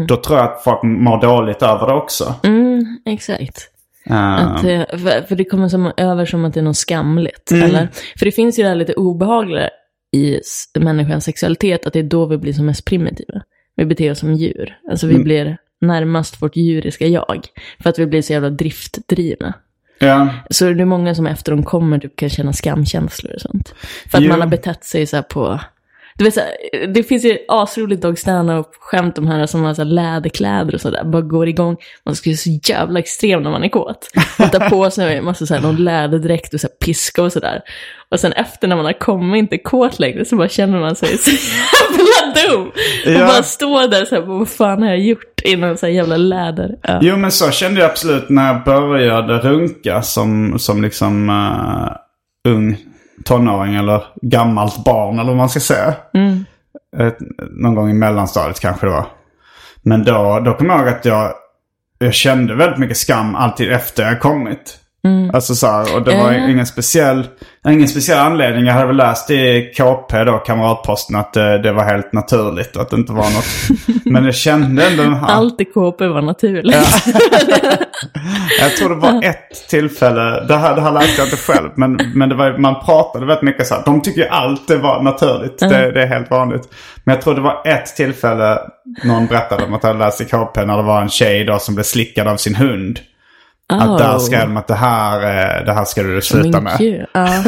Då 0.08 0.16
tror 0.16 0.38
jag 0.38 0.46
att 0.46 0.64
folk 0.64 0.82
mår 0.82 1.20
dåligt 1.20 1.62
över 1.62 1.86
det 1.86 1.92
också. 1.92 2.34
Mm, 2.42 2.98
exakt. 3.06 3.68
Eh, 4.06 4.34
Att, 4.34 4.64
eh, 4.64 4.82
för, 4.90 5.26
för 5.26 5.36
det 5.36 5.44
kommer 5.44 5.68
som 5.68 5.92
över 5.96 6.26
som 6.26 6.44
att 6.44 6.54
det 6.54 6.60
är 6.60 6.64
något 6.64 6.76
skamligt. 6.76 7.50
Mm. 7.50 7.64
Eller? 7.64 7.88
För 8.18 8.24
det 8.26 8.32
finns 8.32 8.58
ju 8.58 8.62
det 8.62 8.68
här 8.68 8.76
lite 8.76 8.92
obehagliga 8.92 9.68
i 10.12 10.40
människans 10.80 11.24
sexualitet, 11.24 11.86
att 11.86 11.92
det 11.92 11.98
är 11.98 12.02
då 12.02 12.26
vi 12.26 12.38
blir 12.38 12.52
som 12.52 12.66
mest 12.66 12.84
primitiva. 12.84 13.42
Vi 13.76 13.84
beter 13.84 14.10
oss 14.10 14.18
som 14.18 14.34
djur. 14.34 14.78
Alltså 14.90 15.06
vi 15.06 15.14
Mm. 15.14 15.24
blir 15.24 15.56
närmast 15.80 16.42
vårt 16.42 16.56
djuriska 16.56 17.06
jag. 17.06 17.46
För 17.82 17.90
att 17.90 17.98
vi 17.98 18.06
blir 18.06 18.22
så 18.22 18.32
jävla 18.32 18.50
driftdrivna. 18.50 19.54
ja. 19.98 20.28
Så 20.50 20.64
det 20.72 20.82
är 20.82 20.84
många 20.84 21.14
som 21.14 21.26
efter 21.26 21.52
de 21.52 21.62
kommer 21.62 21.98
typ 21.98 22.16
kan 22.16 22.28
känna 22.30 22.52
skamkänslor 22.52 23.34
och 23.34 23.40
sånt. 23.40 23.74
För 24.10 24.18
att 24.18 24.24
Jo. 24.24 24.30
man 24.30 24.40
har 24.40 24.48
betett 24.48 24.84
sig 24.84 25.06
så 25.06 25.16
här 25.16 25.22
på... 25.22 25.60
Du 26.14 26.24
vet, 26.24 26.34
så 26.34 26.40
här, 26.40 26.86
det 26.86 27.02
finns 27.02 27.24
ju 27.24 27.38
asroligt 27.48 28.02
dog 28.02 28.18
stand 28.18 28.64
skämt 28.80 29.18
om 29.18 29.26
här 29.26 29.46
som 29.46 29.62
har 29.64 29.74
så 29.74 29.82
här 29.82 29.88
läderkläder 29.90 30.74
och 30.74 30.80
sådär. 30.80 31.04
Bara 31.04 31.22
går 31.22 31.48
igång. 31.48 31.76
Man 32.04 32.14
ska 32.16 32.30
ju 32.30 32.36
så 32.36 32.50
jävla 32.68 32.98
extrem 32.98 33.42
när 33.42 33.50
man 33.50 33.64
är 33.64 33.68
kåt. 33.68 34.10
Man 34.38 34.50
tar 34.50 34.70
på 34.70 34.90
sig 34.90 35.16
en 35.16 35.24
massa 35.24 35.46
så 35.46 35.54
här, 35.54 35.60
någon 35.60 35.76
läderdräkt 35.84 36.54
och 36.54 36.60
så 36.60 36.66
här, 36.66 36.74
piska 36.86 37.22
och 37.22 37.32
sådär. 37.32 37.60
Och 38.10 38.20
sen 38.20 38.32
efter 38.32 38.68
när 38.68 38.76
man 38.76 38.84
har 38.84 38.92
kommit 38.92 39.38
inte 39.38 39.58
kåt 39.58 39.98
längre 39.98 40.24
så 40.24 40.36
bara 40.36 40.48
känner 40.48 40.80
man 40.80 40.96
sig 40.96 41.18
så 41.18 41.30
jävla 41.30 42.48
dum. 42.56 42.66
Och 43.06 43.10
Ja. 43.20 43.26
bara 43.26 43.42
står 43.42 43.88
där 43.88 44.04
så 44.04 44.14
här, 44.14 44.22
vad 44.22 44.48
fan 44.48 44.82
har 44.82 44.88
jag 44.88 45.00
gjort? 45.00 45.40
I 45.44 45.56
någon 45.56 45.76
så 45.76 45.86
här 45.86 45.92
jävla 45.92 46.16
läder. 46.16 46.70
Ja. 46.82 46.98
Jo 47.02 47.16
men 47.16 47.32
så 47.32 47.50
kände 47.50 47.80
jag 47.80 47.90
absolut 47.90 48.28
när 48.28 48.46
jag 48.52 48.64
började 48.64 49.38
runka 49.38 50.02
som, 50.02 50.58
som 50.58 50.82
liksom 50.82 51.30
uh, 51.30 51.92
ung 52.54 52.76
tonåring 53.24 53.74
eller 53.74 54.04
gammalt 54.22 54.84
barn 54.84 55.18
eller 55.18 55.28
vad 55.28 55.36
man 55.36 55.48
ska 55.48 55.60
säga. 55.60 55.94
Ett, 56.96 57.18
någon 57.50 57.74
gång 57.74 57.90
i 57.90 57.94
mellanstadiet 57.94 58.60
kanske 58.60 58.86
det 58.86 58.92
var. 58.92 59.06
Men 59.82 60.04
då, 60.04 60.40
då 60.44 60.54
kom 60.54 60.66
jag 60.66 60.78
ihåg 60.78 60.88
att 60.88 61.04
jag, 61.04 61.32
jag 61.98 62.14
kände 62.14 62.54
väldigt 62.54 62.78
mycket 62.78 62.96
skam 62.96 63.34
alltid 63.34 63.72
efter 63.72 64.02
jag 64.02 64.20
kommit. 64.20 64.79
Alltså 65.32 65.54
så 65.54 65.66
här, 65.66 65.96
och 65.96 66.02
det 66.02 66.14
var 66.18 66.32
Eh. 66.32 66.50
ingen 66.50 66.66
speciell, 66.66 67.26
ingen 67.68 67.88
speciell 67.88 68.18
anledning. 68.18 68.64
Jag 68.64 68.74
hade 68.74 68.86
väl 68.86 68.96
läst 68.96 69.30
i 69.30 69.72
KP 69.76 70.24
då, 70.24 70.38
Kamratposten, 70.38 71.16
att 71.16 71.32
det, 71.32 71.58
det 71.58 71.72
var 71.72 71.84
helt 71.84 72.12
naturligt. 72.12 72.76
Att 72.76 72.90
det 72.90 72.96
inte 72.96 73.12
var 73.12 73.22
något. 73.22 74.04
Men 74.04 74.24
jag 74.24 74.34
kände 74.34 74.86
ändå 74.86 75.02
den 75.02 75.14
här... 75.14 75.28
Allt 75.28 75.60
i 75.60 75.64
KP 75.64 76.06
var 76.06 76.22
naturligt. 76.22 76.76
Jag 78.60 78.76
tror 78.76 78.88
det 78.88 78.94
var 78.94 79.24
ett 79.24 79.68
tillfälle, 79.68 80.44
det 80.48 80.56
här, 80.56 80.74
det 80.74 80.80
här 80.80 80.92
läste 80.92 81.20
jag 81.20 81.26
inte 81.26 81.36
själv, 81.36 81.68
men, 81.74 82.00
men 82.14 82.28
det 82.28 82.34
var, 82.34 82.58
man 82.58 82.74
pratade 82.84 83.26
väldigt 83.26 83.42
mycket 83.42 83.66
så 83.66 83.74
här. 83.74 83.82
De 83.84 84.02
tycker 84.02 84.20
ju 84.20 84.26
allt 84.28 84.68
det 84.68 84.76
var 84.76 85.02
naturligt. 85.02 85.58
Det, 85.58 85.90
det 85.92 86.02
är 86.02 86.06
helt 86.06 86.30
vanligt. 86.30 86.62
Men 87.04 87.14
jag 87.14 87.22
tror 87.22 87.34
det 87.34 87.40
var 87.40 87.62
ett 87.64 87.86
tillfälle 87.96 88.58
någon 89.04 89.26
berättade 89.26 89.64
om 89.64 89.74
att 89.74 89.84
jag 89.84 89.98
läst 89.98 90.20
i 90.20 90.24
KP 90.24 90.64
när 90.64 90.76
det 90.76 90.82
var 90.82 91.02
en 91.02 91.08
tjej 91.08 91.44
då 91.44 91.58
som 91.58 91.74
blev 91.74 91.84
slickad 91.84 92.28
av 92.28 92.36
sin 92.36 92.54
hund. 92.54 92.98
Att 93.70 93.98
där 93.98 94.18
skrev 94.18 94.40
de 94.40 94.56
att 94.56 94.66
det 94.66 94.74
här, 94.74 95.16
eh, 95.16 95.64
det 95.64 95.72
här 95.72 95.84
ska 95.84 96.02
du 96.02 96.22
sluta 96.22 96.58
Oh. 96.58 96.62
Med. 96.62 97.06
Ja. 97.12 97.28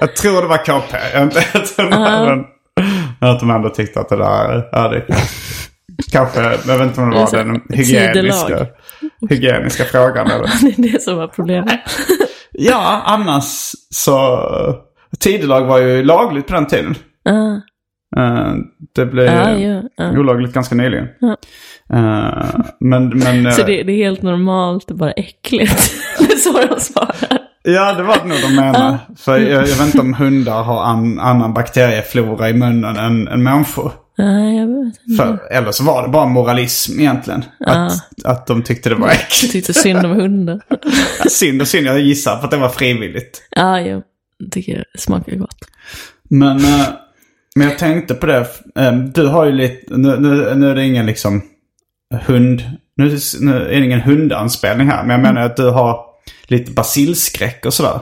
Jag 0.00 0.16
tror 0.16 0.42
det 0.42 0.48
var 0.48 0.56
KP. 0.56 0.96
Jag 1.12 1.20
helt 1.20 1.76
hundra. 1.76 2.44
Men 3.20 3.30
att 3.30 3.40
de 3.40 3.50
ändå 3.50 3.68
tyckte 3.68 4.00
att 4.00 4.08
det 4.08 4.16
där, 4.16 4.68
ja 4.72 4.88
det 4.88 5.04
Kanske, 6.12 6.40
jag 6.40 6.78
vet 6.78 6.82
inte 6.82 7.00
om 7.00 7.10
det 7.10 7.16
var 7.16 7.34
är 7.34 7.44
den 7.44 7.60
hygieniska, 7.68 8.46
tidelag. 8.46 8.66
hygieniska 9.30 9.84
frågan. 9.84 10.30
Eller? 10.30 10.46
Det 10.62 10.78
är 10.88 10.92
det 10.92 11.02
som 11.02 11.16
var 11.16 11.28
problemet. 11.28 11.80
Ja, 12.56 13.02
annars 13.04 13.72
så... 13.90 14.38
Tidelag 15.20 15.64
var 15.64 15.78
ju 15.78 16.02
lagligt 16.02 16.46
på 16.46 16.54
den 16.54 16.66
tiden. 16.66 16.94
Eh, 18.16 18.54
det 18.94 19.06
blev 19.06 19.26
ja, 19.26 19.82
ja. 19.96 20.18
olagligt 20.18 20.52
ganska 20.52 20.74
nyligen. 20.74 21.08
Eh, 21.92 22.60
men, 22.80 23.08
men... 23.08 23.52
Så 23.52 23.60
eh, 23.60 23.66
det, 23.66 23.82
det 23.82 23.92
är 23.92 24.04
helt 24.04 24.22
normalt, 24.22 24.86
bara 24.86 25.12
äckligt. 25.12 25.92
Det 26.18 26.32
är 26.32 26.36
så 26.36 26.74
de 26.74 26.80
svarar. 26.80 27.38
Ja, 27.62 27.92
det 27.92 28.02
var 28.02 28.18
det 28.22 28.28
nog 28.28 28.38
de 28.42 28.56
menade. 28.56 28.98
För 29.16 29.38
jag, 29.38 29.50
jag 29.50 29.76
vet 29.76 29.86
inte 29.86 30.00
om 30.00 30.14
hundar 30.14 30.62
har 30.62 30.84
an, 30.84 31.20
annan 31.20 31.54
bakterieflora 31.54 32.50
i 32.50 32.52
munnen 32.52 32.96
än, 32.96 33.28
än 33.28 33.42
människor. 33.42 33.92
Nej, 34.18 34.56
jag 34.56 34.66
vet 34.66 35.00
inte. 35.08 35.22
För, 35.22 35.52
eller 35.52 35.72
så 35.72 35.84
var 35.84 36.02
det 36.02 36.08
bara 36.08 36.26
moralism 36.26 37.00
egentligen. 37.00 37.44
Att, 37.66 38.24
att 38.24 38.46
de 38.46 38.62
tyckte 38.62 38.88
det 38.88 38.94
var 38.94 39.08
äckligt. 39.08 39.52
tyckte 39.52 39.74
synd 39.74 40.06
om 40.06 40.12
hundar. 40.12 40.60
synd 41.28 41.60
och 41.60 41.68
synd, 41.68 41.86
jag 41.86 42.00
gissar 42.00 42.36
på 42.36 42.44
att 42.44 42.50
det 42.50 42.56
var 42.56 42.68
frivilligt. 42.68 43.48
Ja, 43.50 43.80
jag 43.80 44.02
tycker 44.50 44.84
det 44.92 45.00
smakar 45.00 45.36
gott. 45.36 45.58
Men, 46.30 46.56
eh, 46.56 46.86
men 47.56 47.68
jag 47.68 47.78
tänkte 47.78 48.14
på 48.14 48.26
det. 48.26 48.46
Du 49.14 49.26
har 49.26 49.44
ju 49.44 49.52
lite, 49.52 49.96
nu, 49.96 50.16
nu, 50.16 50.54
nu 50.54 50.70
är 50.70 50.74
det 50.74 50.84
ingen 50.84 51.06
liksom 51.06 51.42
hund, 52.14 52.62
nu, 52.96 53.18
nu 53.40 53.56
är 53.56 53.80
det 53.80 53.84
ingen 53.84 54.00
hundanspelning 54.00 54.88
här. 54.88 55.02
Men 55.04 55.10
jag 55.10 55.20
menar 55.20 55.40
att 55.40 55.56
du 55.56 55.70
har 55.70 56.04
lite 56.46 56.72
basilskräck 56.72 57.66
och 57.66 57.74
sådär. 57.74 58.00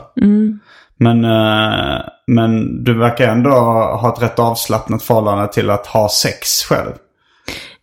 Men, 0.96 1.24
eh, 1.24 2.00
men 2.26 2.84
du 2.84 2.98
verkar 2.98 3.28
ändå 3.28 3.50
ha 3.50 4.14
ett 4.16 4.22
rätt 4.22 4.38
avslappnat 4.38 5.02
förhållande 5.02 5.52
till 5.52 5.70
att 5.70 5.86
ha 5.86 6.08
sex 6.08 6.48
själv. 6.68 6.92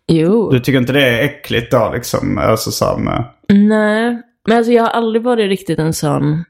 Jo. 0.08 0.52
Du 0.52 0.60
tycker 0.60 0.80
inte 0.80 0.94
det 0.94 1.08
är 1.08 1.24
äckligt 1.24 1.72
då 1.72 1.92
liksom? 1.94 2.38
Alltså 2.38 2.72
så 2.72 2.98
med, 2.98 3.24
Nej, 3.50 4.22
men 4.48 4.58
alltså 4.58 4.72
jag 4.72 4.84
har 4.84 4.90
aldrig 4.90 5.24
varit 5.24 5.50
riktigt 5.50 5.80
en 5.80 5.94
sån... 5.94 6.44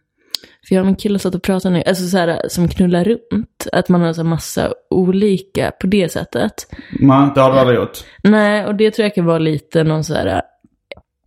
För 0.70 0.76
jag 0.76 0.84
har 0.84 0.88
en 0.88 0.95
kille 0.95 1.20
satt 1.20 1.36
och 1.36 1.43
pratade 1.43 1.76
nu, 1.76 1.84
alltså 1.86 2.07
så 2.07 2.17
här, 2.17 2.41
som 2.47 2.67
knullar 2.67 3.03
runt. 3.03 3.67
Att 3.72 3.89
man 3.89 4.01
har 4.01 4.13
så 4.13 4.24
massa 4.24 4.74
olika 4.89 5.72
på 5.72 5.88
det 5.88 6.11
sättet. 6.11 6.53
nej, 6.99 7.32
det 7.36 7.41
har 7.41 7.53
du 7.53 7.59
aldrig 7.59 7.80
gjort. 7.80 7.97
Nej, 8.24 8.65
och 8.65 8.76
det 8.76 8.91
tror 8.91 9.03
jag 9.03 9.15
kan 9.15 9.26
vara 9.26 9.39
lite 9.39 9.84
någon 9.84 10.03
så 10.03 10.13
här 10.13 10.41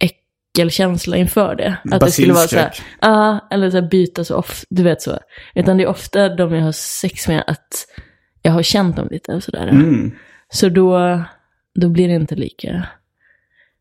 äckelkänsla 0.01 1.16
inför 1.16 1.55
det. 1.55 1.76
Att 1.90 2.01
det 2.01 2.11
skulle 2.11 2.32
vara 2.32 2.49
så 2.49 2.57
här, 2.57 2.74
ja, 3.01 3.49
eller 3.51 3.70
så 3.70 3.80
här 3.80 3.88
byta 3.88 4.24
så 4.24 4.36
ofta, 4.36 4.66
du 4.70 4.82
vet 4.82 5.03
så. 5.03 5.18
Utan 5.55 5.76
det 5.76 5.82
är 5.82 5.88
ofta 5.88 6.28
de 6.28 6.55
jag 6.55 6.62
har 6.62 6.72
sex 6.72 7.28
med 7.28 7.45
att 7.47 7.86
jag 8.43 8.53
har 8.53 8.62
känt 8.62 8.97
dem 8.97 9.09
lite 9.11 9.32
och 9.32 9.43
sådär. 9.43 9.68
Mm. 9.68 10.12
Så 10.53 10.68
då, 10.68 11.22
då 11.74 11.88
blir 11.88 12.09
det 12.09 12.14
inte 12.14 12.34
lika. 12.34 12.86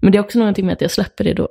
Men 0.01 0.11
det 0.11 0.17
är 0.17 0.23
också 0.23 0.39
någonting 0.39 0.65
med 0.65 0.73
att 0.73 0.81
jag 0.81 0.91
släpper 0.91 1.23
det 1.23 1.33
då. 1.33 1.49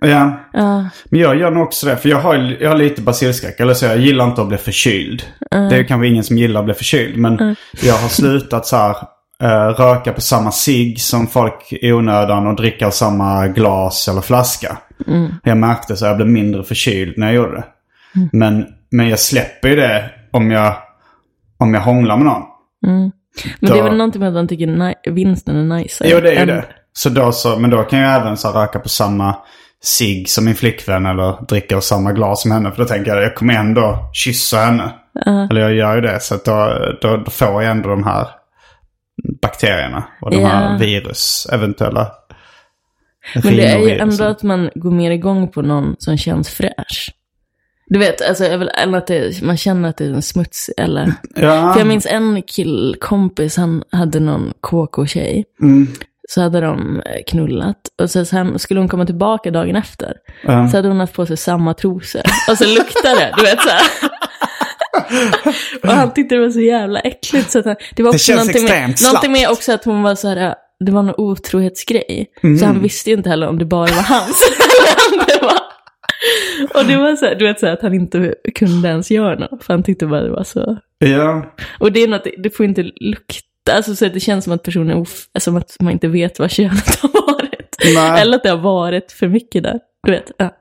Ja, 0.00 0.40
Ja, 0.52 0.88
men 1.04 1.20
jag 1.20 1.36
gör 1.38 1.50
nog 1.50 1.62
också 1.62 1.86
det. 1.86 1.96
För 1.96 2.08
jag 2.08 2.20
har, 2.20 2.56
jag 2.60 2.68
har 2.70 2.76
lite 2.76 3.02
basilskräck. 3.02 3.60
Eller 3.60 3.74
så 3.74 3.86
jag 3.86 3.98
gillar 3.98 4.24
inte 4.24 4.42
att 4.42 4.48
bli 4.48 4.56
förkyld. 4.58 5.22
Det 5.50 5.76
är 5.76 5.84
kanske 5.84 6.06
ingen 6.08 6.24
som 6.24 6.38
gillar 6.38 6.60
att 6.60 6.64
bli 6.64 6.74
förkyld. 6.74 7.16
Men 7.16 7.56
jag 7.82 7.94
har 7.94 8.08
slutat 8.08 8.66
så 8.66 8.76
här 8.76 8.96
eh, 9.42 9.68
röka 9.74 10.12
på 10.12 10.20
samma 10.20 10.52
cigg 10.52 11.00
som 11.00 11.26
folk 11.26 11.72
i 11.72 11.92
onödan 11.92 12.46
och 12.46 12.56
dricka 12.56 12.86
ur 12.86 12.90
samma 12.90 13.48
glas 13.48 14.08
eller 14.08 14.20
flaska. 14.20 14.78
Jag 15.44 15.56
märkte 15.56 15.96
så 15.96 16.04
jag 16.06 16.16
blev 16.16 16.28
mindre 16.28 16.64
förkyld 16.64 17.18
när 17.18 17.26
jag 17.26 17.34
gjorde 17.36 17.56
det. 17.56 17.64
Men, 18.32 18.66
men 18.90 19.08
jag 19.08 19.18
släpper 19.18 19.68
ju 19.68 19.76
det 19.76 20.10
om 20.30 20.50
jag, 20.50 20.74
om 21.58 21.74
jag 21.74 21.80
hånglar 21.80 22.16
med 22.16 22.26
någon. 22.26 22.42
men 22.86 23.12
det 23.60 23.66
är 23.72 23.76
Då- 23.76 23.82
väl 23.82 23.96
någonting 23.96 24.20
med 24.20 24.28
att 24.28 24.34
man 24.34 24.48
tycker 24.48 25.10
vinsten 25.10 25.56
är 25.72 25.76
nice. 25.78 26.04
Jo, 26.08 26.20
det 26.20 26.32
är 26.32 26.40
ju 26.40 26.46
det. 26.46 26.64
Så 26.92 27.08
då 27.08 27.32
så, 27.32 27.56
men 27.58 27.70
då 27.70 27.82
kan 27.82 27.98
jag 27.98 28.20
även 28.20 28.36
så 28.36 28.52
här, 28.52 28.60
röka 28.60 28.78
på 28.78 28.88
samma 28.88 29.34
cigg 29.82 30.28
som 30.28 30.44
min 30.44 30.54
flickvän 30.54 31.06
eller 31.06 31.46
dricka 31.46 31.76
ur 31.76 31.80
samma 31.80 32.12
glas 32.12 32.42
som 32.42 32.50
henne. 32.50 32.70
För 32.70 32.82
då 32.82 32.88
tänker 32.88 33.14
jag 33.14 33.22
jag 33.22 33.34
kommer 33.34 33.54
ändå 33.54 34.10
kyssa 34.12 34.58
henne. 34.58 34.92
Eller 35.50 35.60
jag 35.60 35.74
gör 35.74 35.94
ju 35.94 36.00
det. 36.00 36.20
Så 36.20 36.34
att 36.34 36.44
då, 36.44 36.72
då, 37.00 37.16
då 37.16 37.30
får 37.30 37.48
jag 37.48 37.70
ändå 37.70 37.88
de 37.88 38.04
här 38.04 38.28
bakterierna 39.42 40.04
och 40.20 40.30
de 40.30 40.44
här 40.44 40.72
Ja. 40.72 40.78
virus, 40.78 41.46
eventuella 41.52 42.12
Men 43.34 43.56
det 43.56 43.66
är 43.66 43.78
ju 43.78 43.98
ändå 43.98 44.24
att 44.24 44.42
man 44.42 44.70
går 44.74 44.90
mer 44.90 45.10
igång 45.10 45.48
på 45.48 45.62
någon 45.62 45.96
som 45.98 46.16
känns 46.16 46.48
fräsch. 46.48 47.14
Du 47.86 47.98
vet, 47.98 48.28
alltså, 48.28 48.44
eller 48.44 48.98
att 48.98 49.06
det, 49.06 49.42
man 49.42 49.56
känner 49.56 49.88
att 49.88 49.96
det 49.96 50.04
är 50.04 50.12
en 50.12 50.22
smuts 50.22 50.70
eller... 50.76 51.12
Ja, 51.34 51.72
För 51.72 51.80
jag 51.80 51.86
minns 51.86 52.06
en 52.06 52.42
killkompis, 52.42 53.56
han 53.56 53.82
hade 53.92 54.20
någon 54.20 54.52
KK-tjej. 54.60 55.44
Mm. 55.62 55.86
Så 56.34 56.40
hade 56.40 56.60
de 56.60 57.02
eh, 57.06 57.22
knullat. 57.26 57.76
Och 58.02 58.10
så 58.10 58.24
sen 58.24 58.58
skulle 58.58 58.80
hon 58.80 58.88
komma 58.88 59.06
tillbaka 59.06 59.50
dagen 59.50 59.76
efter. 59.76 60.16
Ja. 60.42 60.68
Så 60.68 60.76
hade 60.76 60.88
hon 60.88 61.00
haft 61.00 61.14
på 61.14 61.26
sig 61.26 61.36
samma 61.36 61.74
trosor. 61.74 62.22
Och 62.50 62.58
så 62.58 62.64
luktade 62.64 63.14
det, 63.14 63.34
du 63.36 63.42
vet 63.42 63.60
så 63.60 63.68
här. 63.68 63.82
Och 65.82 65.88
han 65.88 66.14
tyckte 66.14 66.34
det 66.34 66.40
var 66.40 66.50
så 66.50 66.60
jävla 66.60 67.00
äckligt. 67.00 67.50
Så 67.50 67.58
att 67.58 67.64
han, 67.64 67.76
det 67.96 68.02
var 68.02 68.12
Det 68.12 68.16
också 68.16 68.26
känns 68.26 68.38
någonting 68.38 68.64
med, 68.64 68.90
extremt 68.90 69.12
någonting 69.12 69.32
med 69.32 69.50
också 69.50 69.72
att 69.72 69.84
hon 69.84 70.02
var 70.02 70.14
så 70.14 70.28
här, 70.28 70.54
det 70.84 70.92
var 70.92 71.02
någon 71.02 71.14
otrohetsgrej. 71.18 72.26
Mm. 72.42 72.58
Så 72.58 72.66
han 72.66 72.82
visste 72.82 73.10
ju 73.10 73.16
inte 73.16 73.28
heller 73.28 73.48
om 73.48 73.58
det 73.58 73.64
bara 73.64 73.80
var 73.86 74.02
hans. 74.02 74.42
det 75.26 75.42
var... 75.42 75.60
Och 76.74 76.86
det 76.86 76.96
var 76.96 77.16
så 77.16 77.26
här, 77.26 77.34
du 77.34 77.46
vet 77.46 77.60
så 77.60 77.66
här, 77.66 77.72
att 77.72 77.82
han 77.82 77.94
inte 77.94 78.34
kunde 78.54 78.88
ens 78.88 79.10
göra 79.10 79.38
något. 79.38 79.64
För 79.64 79.74
han 79.74 79.82
tyckte 79.82 80.06
bara 80.06 80.22
det 80.22 80.30
var 80.30 80.44
så... 80.44 80.78
ja. 80.98 81.54
Och 81.78 81.92
det 81.92 82.02
är 82.02 82.08
något, 82.08 82.26
det 82.42 82.56
får 82.56 82.66
inte 82.66 82.82
lukta 82.82 83.49
Alltså 83.70 83.96
så 83.96 84.06
att 84.06 84.14
det 84.14 84.20
känns 84.20 84.44
som 84.44 84.52
att 84.52 84.62
personen 84.62 84.90
är 84.90 84.96
off- 85.00 85.26
som 85.38 85.56
att 85.56 85.76
man 85.80 85.92
inte 85.92 86.08
vet 86.08 86.38
vad 86.38 86.50
könet 86.50 86.96
har 87.02 87.08
varit. 87.32 87.76
Nej. 87.94 88.20
Eller 88.22 88.36
att 88.36 88.42
det 88.42 88.50
har 88.50 88.56
varit 88.56 89.12
för 89.12 89.28
mycket 89.28 89.62
där. 89.62 89.78
Du 90.06 90.12
vet. 90.12 90.30
Ja. 90.36 90.56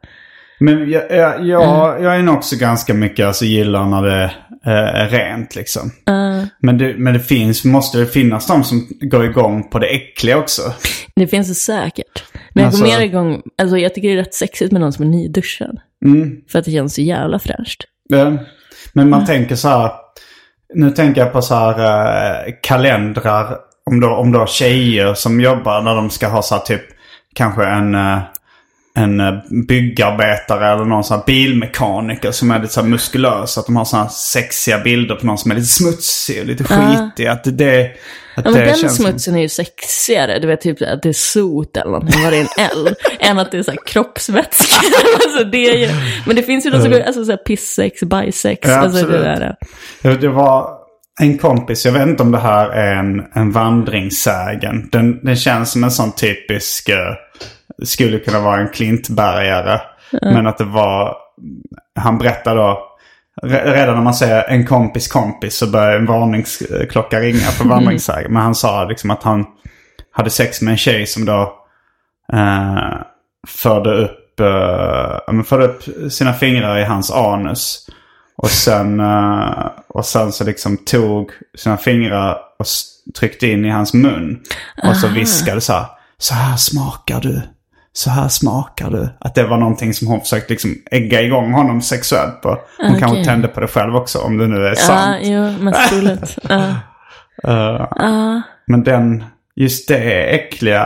Men 0.60 0.90
jag, 0.92 1.12
jag, 1.12 1.46
jag, 1.48 2.04
jag 2.04 2.16
är 2.16 2.22
nog 2.24 2.36
också 2.36 2.56
ganska 2.56 2.94
mycket, 2.94 3.26
alltså 3.28 3.46
gillar 3.46 3.86
när 3.86 4.02
det 4.04 4.24
eh, 4.66 4.72
är 5.02 5.10
rent 5.10 5.56
liksom. 5.56 5.92
Uh, 6.10 6.44
Men 6.62 6.78
det, 6.78 6.96
men 6.98 7.14
det 7.14 7.20
finns, 7.20 7.66
måste 7.66 7.98
det 7.98 8.06
finnas 8.06 8.48
de 8.48 8.64
som 8.64 8.88
går 9.02 9.26
igång 9.26 9.70
på 9.70 9.80
det 9.80 9.88
äckliga 9.88 10.38
också? 10.38 10.62
det 11.16 11.28
finns 11.28 11.48
det 11.48 11.56
säkert. 11.56 12.24
Men 12.54 12.64
jag 12.64 12.66
Alltså- 12.68 12.84
går 12.84 12.92
mer 12.92 13.02
igång, 13.02 13.42
alltså 13.62 13.78
jag 13.78 13.94
tycker 13.94 14.08
det 14.08 14.14
är 14.14 14.18
rätt 14.18 14.34
sexigt 14.34 14.72
med 14.72 14.82
någon 14.82 14.94
som 14.94 15.06
är 15.06 15.10
nyduschad. 15.10 15.80
Mm. 16.06 16.42
För 16.52 16.60
att 16.60 16.66
det 16.66 16.72
känns 16.72 16.96
så 16.96 17.02
jävla 17.02 17.40
fräscht. 17.40 17.84
Ja. 18.10 18.38
Men 18.94 19.10
man 19.10 19.26
tänker 19.26 19.56
så 19.56 19.68
här. 19.68 19.92
Nu 20.74 20.92
tänker 20.92 21.22
jag 21.22 21.34
på 21.34 21.42
så 21.42 21.56
här 21.56 21.80
eh, 22.48 22.54
kalendrar. 22.62 23.58
Om 23.86 24.00
då, 24.00 24.10
om 24.10 24.32
då 24.32 24.46
tjejer 24.46 25.14
som 25.14 25.42
jobbar 25.42 25.82
när 25.82 25.96
de 25.96 26.10
ska 26.10 26.28
ha 26.28 26.42
så 26.42 26.56
här 26.56 26.62
typ 26.62 26.82
kanske 27.36 27.66
en, 27.66 27.96
eh, 27.96 28.20
en 29.00 29.20
eh, 29.20 29.34
byggarbetare 29.68 30.74
eller 30.74 30.86
någon 30.86 31.04
sån 31.04 31.18
här 31.18 31.26
bilmekaniker 31.26 32.32
som 32.32 32.52
är 32.52 32.60
lite 32.60 32.74
så 32.74 32.82
här 32.82 32.88
muskulös. 32.88 33.58
Att 33.58 33.66
de 33.66 33.76
har 33.76 33.86
såna 33.86 34.04
här 34.04 34.10
sexiga 34.10 34.80
bilder 34.80 35.16
på 35.16 35.26
någon 35.26 35.38
som 35.38 35.52
är 35.52 35.56
lite 35.56 35.68
smutsig 35.68 36.42
och 36.42 36.48
lite 36.48 36.64
skitig. 36.64 37.28
Att 37.28 37.44
det, 37.44 37.92
att 38.36 38.46
Ja, 38.46 38.52
men 38.52 38.54
det 38.54 38.66
den 38.66 38.76
känns 38.76 38.96
smutsen 38.96 39.36
är 39.36 39.42
ju 39.42 39.50
sexigare. 39.50 40.40
Du 40.40 40.48
vet, 40.48 40.62
typ 40.62 40.82
att 40.82 41.04
det 41.04 41.10
är 41.10 41.14
sot 41.14 41.78
eller 41.78 41.92
någonting, 41.92 42.24
vad 42.24 42.34
det 42.34 42.38
är 42.38 42.42
en 42.42 42.78
eld. 42.78 42.96
än 43.20 43.40
att 43.40 43.52
det 43.52 43.58
är 43.58 43.64
så 43.64 43.72
här 43.72 43.80
kroppsvätska. 43.86 44.76
alltså, 45.24 45.44
det 45.44 45.70
är 45.70 45.78
ju, 45.78 45.90
men 46.28 46.36
det 46.36 46.44
finns 46.44 46.66
ju 46.66 46.70
de 46.70 46.82
som 46.82 46.92
går, 46.92 47.00
alltså 47.00 47.26
så 47.26 47.32
här 47.32 47.38
pissex, 47.38 48.04
bajsex. 48.04 48.70
Ja, 48.70 48.76
alltså, 48.76 49.06
det 49.06 49.18
där. 49.18 49.56
Det, 50.02 50.16
det 50.16 50.30
var 50.30 50.80
en 51.22 51.38
kompis, 51.38 51.86
jag 51.86 51.92
vet 51.92 52.08
inte 52.08 52.24
om 52.24 52.32
det 52.32 52.40
här 52.40 52.70
är 52.70 52.96
en, 52.96 53.24
en 53.34 53.52
vandringssägen. 53.52 54.90
Den, 54.92 55.26
den 55.26 55.36
känns 55.36 55.72
som 55.72 55.84
en 55.84 55.92
sån 55.92 56.12
typisk, 56.12 56.90
eh, 56.90 57.16
skulle 57.84 58.20
kunna 58.20 58.40
vara 58.40 58.62
en 58.62 58.70
klintbergare. 58.70 59.82
Men 60.34 60.48
att 60.48 60.58
det 60.58 60.64
var, 60.64 61.16
han 62.00 62.18
berättade 62.18 62.60
då, 62.60 62.82
re- 63.44 63.74
redan 63.74 63.96
när 63.96 64.02
man 64.04 64.14
säger 64.14 64.44
en 64.44 64.66
kompis 64.66 65.08
kompis 65.08 65.58
så 65.58 65.68
börjar 65.68 65.96
en 66.00 66.06
varningsklocka 66.06 67.20
ringa 67.20 67.38
för 67.38 67.64
vandringssägen. 67.70 68.34
Men 68.34 68.42
han 68.42 68.56
sa 68.56 68.84
liksom 68.84 69.12
att 69.12 69.24
han 69.24 69.46
hade 70.12 70.30
sex 70.30 70.62
med 70.62 70.72
en 70.72 70.78
tjej 70.78 71.06
som 71.06 71.26
då 71.26 71.54
eh, 72.34 73.02
förde 73.48 73.94
upp, 73.94 74.40
eh, 74.40 75.44
förde 75.44 75.66
upp 75.66 75.84
sina 76.12 76.34
fingrar 76.34 76.78
i 76.78 76.84
hans 76.84 77.12
anus. 77.12 77.88
Och 78.38 78.50
sen, 78.50 79.00
eh, 79.00 79.66
och 79.88 80.06
sen 80.06 80.32
så 80.32 80.44
liksom 80.44 80.78
tog 80.78 81.32
sina 81.58 81.78
fingrar 81.78 82.38
och 82.60 82.66
tryckte 83.20 83.48
in 83.48 83.66
i 83.66 83.70
hans 83.70 83.94
mun. 83.94 84.40
Och 84.84 84.96
så 84.96 85.08
viskade 85.08 85.62
så 85.62 85.74
här. 85.74 85.86
Så 86.18 86.34
här 86.34 86.58
smakar 86.58 87.22
du. 87.22 87.42
Så 87.94 88.10
här 88.10 88.28
smakar 88.28 88.90
du. 88.90 89.10
Att 89.20 89.36
det 89.36 89.44
var 89.48 89.58
någonting 89.58 89.94
som 89.94 90.08
hon 90.08 90.20
försökte 90.22 90.54
liksom 90.54 90.76
ägga 90.92 91.22
igång 91.22 91.52
honom 91.54 91.82
sexuellt 91.82 92.42
på. 92.42 92.50
Hon 92.78 92.90
kanske 93.00 93.12
Okej. 93.12 93.26
tände 93.26 93.48
på 93.48 93.60
det 93.60 93.68
själv 93.68 93.96
också 93.96 94.20
om 94.20 94.38
det 94.38 94.48
nu 94.48 94.56
är 94.66 94.70
Ja, 94.70 94.76
sant. 94.76 95.18
jo, 95.24 95.52
mest 95.64 95.90
troligt. 95.90 96.38
Ja. 96.50 96.70
Eh, 97.44 97.88
Ja. 97.96 98.42
men 98.68 98.84
den, 98.84 99.24
just 99.56 99.88
det 99.88 100.24
äckliga. 100.36 100.84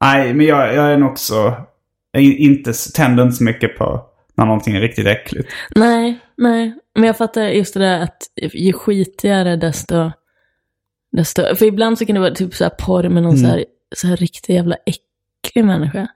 Nej, 0.00 0.34
men 0.34 0.46
jag, 0.46 0.74
jag 0.74 0.92
är 0.92 0.96
nog 0.96 1.10
också, 1.10 1.54
inte, 2.18 2.72
tänder 2.94 3.22
inte 3.22 3.36
så 3.36 3.44
mycket 3.44 3.78
på 3.78 4.02
när 4.36 4.44
någonting 4.46 4.76
är 4.76 4.80
riktigt 4.80 5.06
äckligt. 5.06 5.48
Nej, 5.74 6.18
nej. 6.36 6.74
Men 6.94 7.04
jag 7.04 7.16
fattar 7.16 7.42
just 7.42 7.74
det 7.74 7.80
där 7.80 8.00
att 8.00 8.16
ju 8.52 8.72
skitigare 8.72 9.56
desto, 9.56 10.10
desto... 11.16 11.54
För 11.56 11.66
ibland 11.66 11.98
så 11.98 12.06
kan 12.06 12.14
det 12.14 12.20
vara 12.20 12.34
typ 12.34 12.54
så 12.54 12.64
här 12.64 12.70
porr 12.70 13.08
med 13.08 13.22
någon 13.22 13.38
så, 13.38 13.46
här, 13.46 13.64
så 13.96 14.06
här 14.06 14.16
riktigt 14.16 14.48
jävla 14.54 14.76
äcklig 15.44 15.64
människa. 15.64 16.06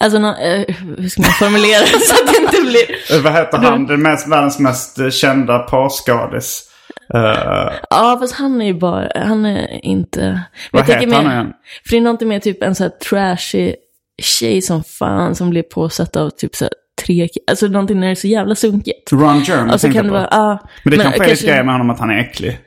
Alltså, 0.00 0.18
någon, 0.18 0.34
eh, 0.34 0.64
hur 0.98 1.08
ska 1.08 1.22
man 1.22 1.30
formulera 1.30 1.80
det 1.80 2.00
så 2.00 2.14
att 2.14 2.34
det 2.34 2.40
inte 2.42 2.60
blir... 2.70 3.16
Eh, 3.16 3.22
Vad 3.22 3.32
heter 3.32 3.58
han? 3.58 3.86
Den 3.86 4.02
mest, 4.02 4.28
världens 4.28 4.58
mest 4.58 4.98
eh, 4.98 5.10
kända 5.10 5.58
porrskådis. 5.58 6.70
Uh, 7.14 7.72
Ja, 7.90 8.16
fast 8.20 8.34
han 8.34 8.60
är 8.62 8.66
ju 8.66 8.74
bara, 8.74 9.08
han 9.14 9.46
är 9.46 9.84
inte... 9.84 10.20
Men 10.20 10.40
vad 10.72 10.86
heter 10.86 11.12
han 11.14 11.32
igen? 11.32 11.52
För 11.84 11.90
det 11.90 11.96
är 11.96 12.00
någonting 12.00 12.28
med 12.28 12.42
typ 12.42 12.62
en 12.62 12.74
så 12.74 12.82
här 12.82 12.90
trashig 12.90 13.74
tjej 14.22 14.62
som 14.62 14.84
fan 14.84 15.34
som 15.34 15.50
blir 15.50 15.62
påsatt 15.62 16.16
av 16.16 16.30
typ 16.30 16.54
så 16.54 16.64
här 16.64 16.72
tre, 17.06 17.28
alltså 17.50 17.66
någonting 17.66 18.00
när 18.00 18.06
det 18.06 18.12
är 18.12 18.14
så 18.14 18.26
jävla 18.26 18.54
sunkigt. 18.54 19.12
Ron 19.12 19.42
Jeremy 19.42 19.72
Och 19.72 19.80
så 19.80 19.84
tänkte 19.84 19.98
kan 19.98 20.06
det 20.06 20.12
vara, 20.12 20.28
ja. 20.30 20.68
Men 20.84 20.90
det 20.98 21.02
kanske 21.04 21.24
är 21.24 21.28
lite 21.28 21.46
grejer 21.46 21.62
med 21.64 21.74
honom 21.74 21.90
att 21.90 22.00
han 22.00 22.10
är 22.10 22.18
äcklig. 22.18 22.58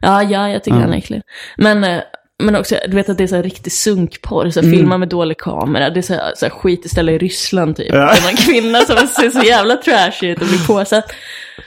Ja, 0.00 0.22
ja, 0.22 0.48
jag 0.48 0.64
tycker 0.64 0.76
Ja. 0.76 0.82
han 0.82 0.92
är 0.92 0.98
äcklig. 0.98 1.22
Men, 1.56 2.00
men 2.42 2.56
också, 2.56 2.76
du 2.88 2.96
vet 2.96 3.08
att 3.08 3.18
det 3.18 3.24
är 3.24 3.28
så 3.28 3.36
här 3.36 3.42
riktig 3.42 3.72
sunkporr, 3.72 4.50
så 4.50 4.60
här, 4.60 4.66
Mm. 4.66 4.78
filma 4.78 4.98
med 4.98 5.08
dålig 5.08 5.38
kamera. 5.38 5.90
Det 5.90 6.00
är 6.00 6.02
så 6.02 6.14
här, 6.14 6.32
så 6.36 6.46
här 6.46 6.50
skitställe 6.50 7.12
i 7.12 7.18
Ryssland 7.18 7.76
typ. 7.76 7.86
Ja. 7.88 7.94
Det 7.94 8.26
är 8.26 8.30
en 8.30 8.36
kvinna 8.36 8.78
som 8.78 8.96
ser 8.96 9.30
så 9.30 9.46
jävla 9.46 9.76
trashig 9.76 10.30
ut 10.30 10.40
och 10.42 10.46
blir 10.46 10.66
påsatt 10.66 11.12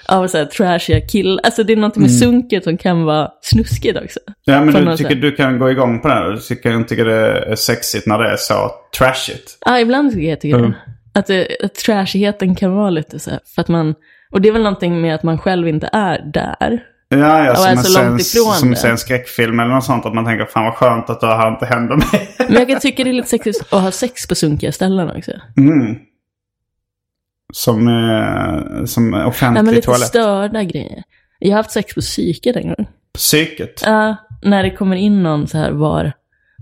av 0.05 0.27
så 0.27 0.37
här 0.37 0.45
trashiga 0.45 1.01
killar. 1.01 1.41
Alltså 1.43 1.63
det 1.63 1.73
är 1.73 1.77
något 1.77 1.95
med 1.95 2.11
sunket 2.11 2.63
som 2.63 2.77
kan 2.77 3.03
vara 3.03 3.29
snuskigt 3.41 3.99
också. 4.03 4.19
Ja, 4.45 4.61
men 4.65 4.85
du 4.85 4.97
tycker 4.97 5.15
du 5.15 5.31
kan 5.31 5.59
gå 5.59 5.71
igång 5.71 6.01
på 6.01 6.07
det? 6.07 6.31
Du 6.31 6.37
tycker, 6.39 6.83
tycker 6.83 7.05
det 7.05 7.39
är 7.51 7.55
sexigt 7.55 8.07
när 8.07 8.17
det 8.19 8.29
är 8.31 8.35
så 8.37 8.71
trashigt? 8.97 9.57
Ja, 9.65 9.79
ibland 9.79 10.11
tycker 10.13 10.29
jag 10.29 10.41
tycker 10.41 10.57
Mm. 10.57 10.71
det. 10.71 11.19
Att, 11.19 11.27
det, 11.27 11.47
att 11.63 11.75
trashigheten 11.75 12.55
kan 12.55 12.73
vara 12.75 12.89
lite 12.89 13.19
så 13.19 13.29
här, 13.29 13.39
för 13.55 13.61
att 13.61 13.67
man, 13.67 13.95
och 14.31 14.41
det 14.41 14.47
är 14.49 14.53
väl 14.53 14.63
någonting 14.63 15.01
med 15.01 15.15
att 15.15 15.23
man 15.23 15.37
själv 15.37 15.67
inte 15.67 15.89
är 15.93 16.31
där. 16.33 16.83
Ja, 17.19 17.45
ja 17.45 17.51
Och 17.51 17.57
som, 17.57 17.65
är 17.67 17.75
så 17.75 18.03
långt 18.03 18.23
sen, 18.23 18.41
ifrån 18.41 18.53
som 18.53 18.69
det. 18.69 18.75
ser 18.75 18.89
en 18.89 18.97
skräckfilm 18.97 19.59
eller 19.59 19.73
något 19.73 19.83
sånt. 19.85 20.05
Att 20.05 20.13
man 20.13 20.25
tänker 20.25 20.45
fan 20.45 20.65
vad 20.65 20.73
skönt 20.73 21.09
att 21.09 21.19
det 21.19 21.27
här 21.27 21.49
inte 21.49 21.65
händer 21.65 21.95
mig. 21.95 22.29
Men 22.37 22.53
jag 22.53 22.67
kan 22.67 22.79
tycka 22.79 23.03
det 23.03 23.09
är 23.09 23.13
lite 23.13 23.27
sexigt 23.29 23.73
att 23.73 23.81
ha 23.81 23.91
sex 23.91 24.27
på 24.27 24.35
sunkiga 24.35 24.71
ställen 24.71 25.11
också. 25.17 25.31
Mm. 25.57 25.95
Som, 27.53 27.87
eh, 27.87 28.85
som 28.85 29.11
Nej, 29.11 29.25
offentlig 29.25 29.63
men 29.63 29.73
lite 29.75 29.85
toalett. 29.85 30.07
störda 30.07 30.63
grejer. 30.63 31.03
Jag 31.39 31.49
har 31.49 31.57
haft 31.57 31.71
sex 31.71 31.93
på 31.95 32.01
psyket 32.01 32.55
en 32.55 32.67
gång. 32.67 32.87
Psyket. 33.13 33.81
Ja, 33.85 34.15
när 34.41 34.63
det 34.63 34.71
kommer 34.71 34.95
in 34.95 35.23
någon 35.23 35.47
så 35.47 35.57
här 35.57 35.71
var, 35.71 36.13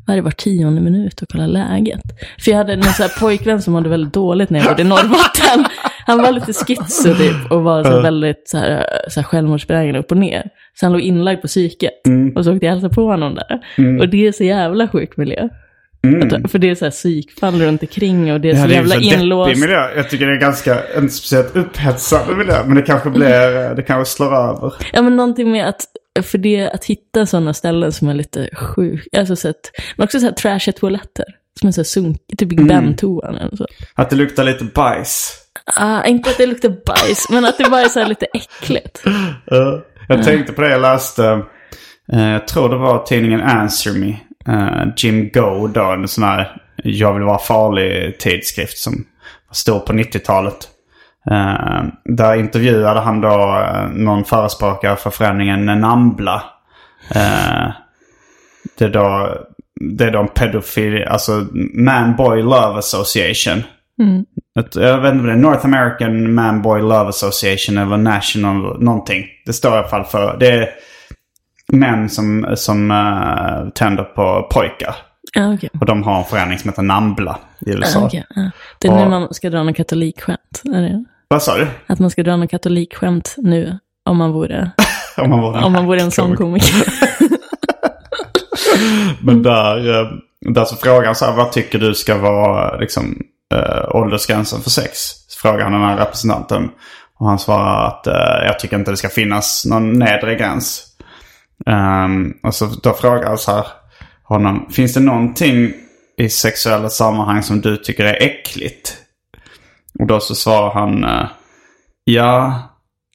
var, 0.10 0.16
det 0.16 0.22
var 0.22 0.32
tionde 0.32 0.82
minut 0.82 1.22
och 1.22 1.30
kollar 1.30 1.48
läget. 1.48 2.02
För 2.40 2.52
jag 2.52 2.58
hade 2.58 2.74
en 2.74 2.84
så 2.84 3.04
här 3.04 3.20
pojkvän 3.20 3.62
som 3.62 3.74
mådde 3.74 3.90
väldigt 3.90 4.14
dåligt 4.14 4.50
när 4.50 4.60
jag 4.60 4.68
bodde 4.68 4.82
i 4.82 4.86
Norrbotten. 4.86 5.66
Han 6.06 6.18
var 6.22 6.32
lite 6.32 6.54
schizo 6.54 7.16
typ 7.16 7.52
och 7.52 7.64
var 7.64 7.84
så 7.84 8.02
väldigt 8.02 8.44
så 8.46 8.58
här, 8.58 8.86
så 9.10 9.20
här 9.20 9.28
självmordsbenägen 9.28 9.96
upp 9.96 10.12
och 10.12 10.18
ner. 10.18 10.50
Så 10.80 10.86
han 10.86 10.94
låg 10.94 11.02
inlagd 11.02 11.42
på 11.42 11.48
psyket. 11.48 12.08
Mm. 12.08 12.36
Och 12.38 12.46
så 12.46 12.54
åkte 12.54 12.66
jag 12.66 12.74
hälsa 12.74 12.90
på 12.90 13.02
honom 13.06 13.36
där. 13.36 13.60
Och 14.02 14.10
det 14.10 14.28
är 14.28 14.32
så 14.32 14.44
jävla 14.44 14.88
sjuk 14.88 15.18
miljö. 15.18 15.48
Att- 16.44 16.52
För 16.52 16.60
det 16.60 16.70
är 16.70 16.76
så 16.76 16.86
här 16.86 16.92
psykfall 16.92 17.62
runt 17.62 17.82
omkring 17.82 18.34
och 18.34 18.42
det 18.42 18.50
är 18.50 18.54
Mm. 18.54 18.60
Ja, 18.60 18.64
så 18.64 18.68
det 18.70 18.74
är 18.74 18.78
jävla 18.78 18.96
så 18.96 19.22
inlåst. 19.22 19.62
miljö. 19.62 19.90
Jag 19.96 20.10
tycker 20.10 20.26
det 20.28 20.36
är 20.36 20.40
ganska, 20.40 20.78
inte 20.98 21.14
speciellt 21.14 21.56
upphetsande 21.56 22.36
miljö. 22.36 22.56
Men 22.66 22.76
det 22.76 22.82
kanske 22.82 23.10
blir, 23.10 23.76
det 23.76 23.82
kanske 23.84 24.14
slår 24.16 24.36
över. 24.36 24.74
Ja, 24.94 25.02
men 25.02 25.16
någonting 25.16 25.52
med 25.52 25.68
att, 25.68 25.82
för 26.22 26.38
det, 26.38 26.70
att 26.70 26.86
hitta 26.86 27.26
sådana 27.26 27.54
ställen 27.54 27.92
som 27.92 28.10
är 28.10 28.14
lite 28.14 28.50
sjuka, 28.56 29.20
alltså 29.20 29.36
så 29.36 29.50
att, 29.50 29.72
men 29.98 30.04
också 30.04 30.20
så 30.20 30.26
här 30.26 30.34
trashiga 30.34 30.74
toaletter. 30.74 31.26
Som 31.60 31.68
är 31.68 31.72
så 31.72 31.80
här 31.82 31.86
sunk, 31.86 32.18
typ 32.38 32.50
Big 32.50 32.68
Ben-toan 32.68 33.36
eller 33.36 33.56
så. 33.56 33.66
Att 33.96 34.10
det 34.10 34.16
luktar 34.16 34.44
lite 34.44 34.64
bajs. 34.64 35.34
Ah, 35.76 36.04
inte 36.04 36.30
att 36.30 36.38
det 36.38 36.46
luktar 36.46 36.70
bajs, 36.86 37.30
men 37.30 37.46
att 37.46 37.58
det 37.58 37.70
bara 37.70 37.82
är 37.82 37.88
så 37.88 38.00
här 38.00 38.08
lite 38.08 38.26
äckligt. 38.34 39.04
Uh, 39.52 39.80
jag 40.08 40.24
tänkte 40.24 40.54
på 40.54 40.62
det 40.62 40.70
jag 40.70 40.82
läste. 40.82 41.44
eh, 42.14 42.30
jag 42.30 42.48
tror 42.48 42.70
det 42.70 42.78
var 42.78 43.04
tidningen 43.06 43.42
Answer 43.42 43.92
Me. 43.94 44.10
Eh, 44.48 44.88
Jim 44.98 45.30
Go 45.34 45.68
då, 45.68 45.84
en 45.84 46.08
sån 46.08 46.24
här 46.24 46.62
Jag 46.84 47.14
vill 47.14 47.24
vara 47.24 47.40
farlig 47.40 48.20
tidskrift 48.20 48.78
som 48.78 48.94
var 49.48 49.54
stor 49.54 49.80
på 49.80 49.94
90-talet. 49.94 50.68
Eh, 51.30 51.84
där 52.06 52.36
intervjuade 52.36 53.00
han 53.00 53.22
då 53.22 53.64
eh, 53.74 53.90
någon 53.90 54.26
förespråkare 54.26 54.96
för 54.96 55.10
förändringen 55.10 55.66
Nambla. 55.66 56.44
Eh, 57.16 57.72
det 58.78 58.86
är 58.86 58.90
då, 58.90 59.38
det 59.98 60.06
är 60.06 60.12
då 60.12 60.20
en 60.20 60.28
pedofili, 60.28 61.06
alltså 61.06 61.46
Man 61.74 62.16
Boy 62.16 62.42
Love 62.42 62.78
Association. 62.78 63.64
Ett, 64.60 64.76
jag 64.76 65.02
vet 65.02 65.14
inte 65.14 65.26
vad 65.26 65.34
det 65.34 65.40
är, 65.40 65.42
North 65.42 65.66
American 65.66 66.34
Man 66.34 66.62
Boy 66.62 66.82
Love 66.82 67.10
Association 67.10 67.78
eller 67.78 67.98
National 67.98 68.84
någonting. 68.84 69.26
Det 69.46 69.54
står 69.54 69.72
i 69.72 69.78
alla 69.78 69.88
fall 69.88 70.06
för, 70.06 70.38
det 70.40 70.48
är 70.48 70.70
män 71.72 72.10
som, 72.10 72.54
som 72.56 72.92
uh, 72.92 73.70
tänder 73.70 74.04
på 74.04 74.48
pojkar. 74.52 74.96
Ja, 75.34 75.54
okej. 75.54 75.70
Och 75.80 75.86
de 75.86 76.04
har 76.04 76.18
en 76.18 76.26
förening 76.26 76.58
som 76.58 76.70
heter 76.70 76.82
Nambla 76.82 77.40
i 77.66 77.70
USA. 77.70 78.00
Ah, 78.00 78.06
okej, 78.06 78.26
ja. 78.36 78.52
Det 78.80 78.88
är 78.88 78.96
nu 78.96 79.10
man 79.10 79.34
ska 79.34 79.50
dra 79.50 79.64
något 79.64 79.78
katolikskämt. 79.78 80.62
Är 80.66 80.82
det? 80.82 81.06
Vad 81.32 81.44
sa 81.44 81.58
du? 81.58 81.68
Att 81.88 82.00
man 82.00 82.10
ska 82.10 82.24
dra 82.24 82.38
något 82.38 82.52
katolikskämt 82.52 83.36
nu, 83.38 83.80
om 84.06 84.18
man 84.18 84.32
vore, 84.32 84.72
Om 85.18 85.30
man 85.30 85.42
var 85.42 85.64
om 85.64 85.74
man 85.74 85.86
vore 85.86 86.02
en 86.02 86.12
sån 86.12 86.36
komiker. 86.36 86.94
Men 89.26 89.44
där, 89.44 90.02
eh, 90.02 90.08
där 90.54 90.66
så 90.66 90.76
frågar 90.76 91.06
han 91.06 91.16
så 91.16 91.26
här, 91.26 91.36
vad 91.36 91.52
tycker 91.52 91.80
du 91.80 91.96
ska 91.96 92.18
vara 92.18 92.78
liksom, 92.78 93.22
äh, 93.54 93.96
åldersgränsen 93.96 94.62
för 94.62 94.70
sex? 94.70 95.00
Frågar 95.42 95.64
han 95.64 95.72
den 95.72 95.82
här 95.82 95.98
representanten. 95.98 96.70
Och 97.20 97.28
han 97.28 97.40
svarar 97.40 97.88
att 97.88 98.08
eh, 98.08 98.46
jag 98.46 98.60
tycker 98.60 98.76
inte 98.76 98.92
det 98.92 98.98
ska 98.98 99.10
finnas 99.10 99.66
någon 99.66 100.00
nedre 100.00 100.36
gräns. 100.36 100.86
Ehm, 101.66 102.34
och 102.44 102.56
så 102.56 102.66
då 102.66 102.94
frågar 102.94 103.30
jag 103.30 103.40
så 103.40 103.52
här 103.52 103.66
honom. 104.24 104.70
Finns 104.72 104.94
det 104.94 105.00
någonting 105.00 105.74
i 106.18 106.30
sexuella 106.30 106.90
sammanhang 106.90 107.44
som 107.44 107.62
du 107.62 107.78
tycker 107.78 108.06
är 108.06 108.24
äckligt? 108.24 108.98
Och 110.00 110.08
då 110.08 110.20
så 110.20 110.36
svarar 110.36 110.74
han. 110.74 111.04
eh, 111.04 111.28
ja, 112.04 112.60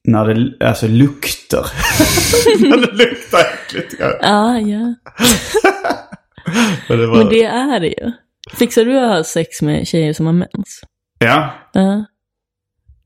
när 0.08 0.24
det 0.34 0.66
alltså 0.66 0.86
lukter. 0.88 1.66
när 2.70 2.76
det 2.76 2.92
luktar 2.92 3.38
äckligt. 3.38 3.94
Ja. 4.00 4.18
Ja, 4.20 4.58
ja. 4.60 4.94
Men 6.88 6.98
det 6.98 7.06
var, 7.06 7.16
Men 7.16 7.28
det 7.28 7.44
är 7.44 7.80
det 7.80 7.86
ju. 7.88 8.12
Fixar 8.54 8.84
du 8.84 8.98
att 8.98 9.16
ha 9.16 9.24
sex 9.24 9.62
med 9.62 9.86
tjejer 9.86 10.12
som 10.12 10.26
har 10.26 10.32
mens? 10.32 10.80
Ja, 11.18 11.50
Ja. 11.72 12.04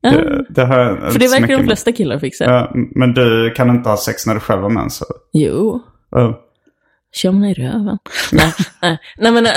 Ja. 0.01 0.11
det, 0.11 0.45
det 0.49 0.65
har 0.65 1.11
För 1.11 1.19
det 1.19 1.27
verkar 1.27 1.57
de 1.57 1.63
flesta 1.63 1.91
killar 1.91 2.19
fixa. 2.19 2.43
Ja, 2.45 2.71
men 2.95 3.13
du 3.13 3.53
kan 3.55 3.69
inte 3.69 3.89
ha 3.89 3.97
sex 3.97 4.25
när 4.25 4.33
du 4.33 4.39
själv 4.39 4.61
har 4.61 4.69
mens? 4.69 5.03
Jo. 5.33 5.81
Ja. 6.11 6.41
Kör 7.15 7.31
man 7.31 7.45
i 7.45 7.53
röven? 7.53 7.97
nej, 8.31 8.53
nej, 8.81 8.99
nej 9.17 9.31
men... 9.31 9.45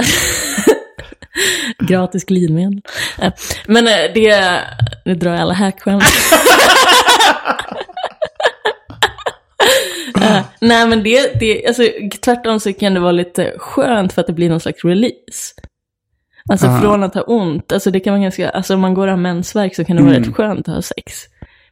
Gratis 1.78 2.24
glidmedel. 2.24 2.80
Äh, 3.18 3.32
Men 3.66 3.86
äh, 3.86 4.12
det, 4.14 4.60
nu 5.04 5.14
drar 5.14 5.30
jag 5.32 5.40
alla 5.40 5.54
hackskämt. 5.54 6.02
Äh, 10.20 10.42
nej 10.60 10.86
men 10.86 11.02
det, 11.02 11.40
det, 11.40 11.66
alltså 11.66 11.82
tvärtom 12.24 12.60
så 12.60 12.72
kan 12.72 12.94
det 12.94 13.00
vara 13.00 13.12
lite 13.12 13.54
skönt 13.58 14.12
för 14.12 14.20
att 14.20 14.26
det 14.26 14.32
blir 14.32 14.48
någon 14.50 14.60
slags 14.60 14.84
release. 14.84 15.54
Alltså 16.50 16.66
Aha. 16.66 16.80
från 16.80 17.02
att 17.02 17.14
ha 17.14 17.22
ont, 17.22 17.72
alltså 17.72 17.90
det 17.90 18.00
kan 18.00 18.12
vara 18.12 18.22
ganska, 18.22 18.50
alltså 18.50 18.74
om 18.74 18.80
man 18.80 18.94
går 18.94 19.06
och 19.06 19.12
har 19.12 19.18
mensvärk 19.18 19.76
så 19.76 19.84
kan 19.84 19.96
det 19.96 20.02
vara 20.02 20.14
Mm. 20.16 20.28
rätt 20.28 20.36
skönt 20.36 20.68
att 20.68 20.74
ha 20.74 20.82
sex. 20.82 21.12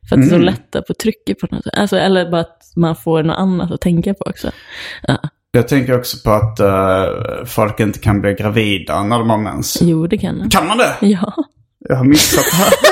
För 0.08 0.16
att 0.16 0.22
det 0.22 0.28
så 0.28 0.34
Mm. 0.34 0.46
lättar 0.46 0.82
på 0.82 0.94
trycket 0.94 1.38
på 1.38 1.46
något 1.50 1.64
sätt. 1.64 1.74
Alltså, 1.76 1.96
eller 1.96 2.30
bara 2.30 2.40
att 2.40 2.62
man 2.76 2.96
får 2.96 3.22
något 3.22 3.38
annat 3.38 3.70
att 3.70 3.80
tänka 3.80 4.14
på 4.14 4.24
också. 4.30 4.50
Ja. 5.02 5.18
Jag 5.52 5.68
tänker 5.68 5.98
också 5.98 6.16
på 6.24 6.30
att 6.30 6.60
eh, 6.60 7.44
folk 7.46 7.80
inte 7.80 7.98
kan 7.98 8.20
bli 8.20 8.34
gravida 8.34 9.02
när 9.02 9.18
de 9.18 9.30
har 9.30 9.38
mens. 9.38 9.78
Jo, 9.80 10.06
det 10.06 10.18
kan 10.18 10.38
man. 10.38 10.50
Kan 10.50 10.66
man 10.66 10.78
det? 10.78 10.96
Ja. 11.00 11.34
Jag 11.78 11.96
har 11.96 12.04
missat 12.04 12.44
det 12.44 12.56
här. 12.56 12.72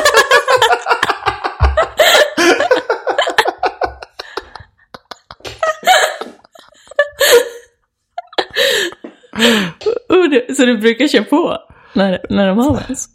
Oh, 10.09 10.54
så 10.56 10.64
du 10.64 10.78
brukar 10.78 11.09
köra 11.09 11.24
på 11.24 11.59
när, 11.92 12.26
när 12.30 12.46
de 12.48 12.59
har 12.59 12.72
mens? 12.88 13.09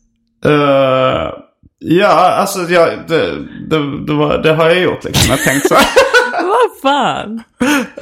Eh, 0.46 1.32
ja, 1.80 2.32
alltså 2.32 2.60
jag, 2.60 2.90
det, 3.08 3.32
det, 3.70 4.06
det, 4.08 4.14
var, 4.14 4.38
det 4.38 4.54
har 4.54 4.70
jag 4.70 4.80
gjort 4.82 5.04
liksom. 5.04 5.30
Jag 5.30 5.40
tänkt 5.40 5.68
så. 5.68 5.76
Vad 6.82 6.92
fan? 6.92 7.44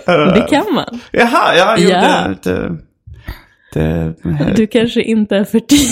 Eh, 0.07 0.33
Det 0.33 0.41
kan 0.49 0.73
man. 0.73 0.99
Jaha, 1.11 1.55
ja, 1.55 1.75
jo, 1.77 1.89
Ja. 1.89 2.27
det, 2.43 2.49
det, 3.73 4.13
det, 4.23 4.53
Du 4.55 4.67
kanske 4.67 5.01
inte 5.01 5.37
är 5.37 5.43
fertil. 5.43 5.87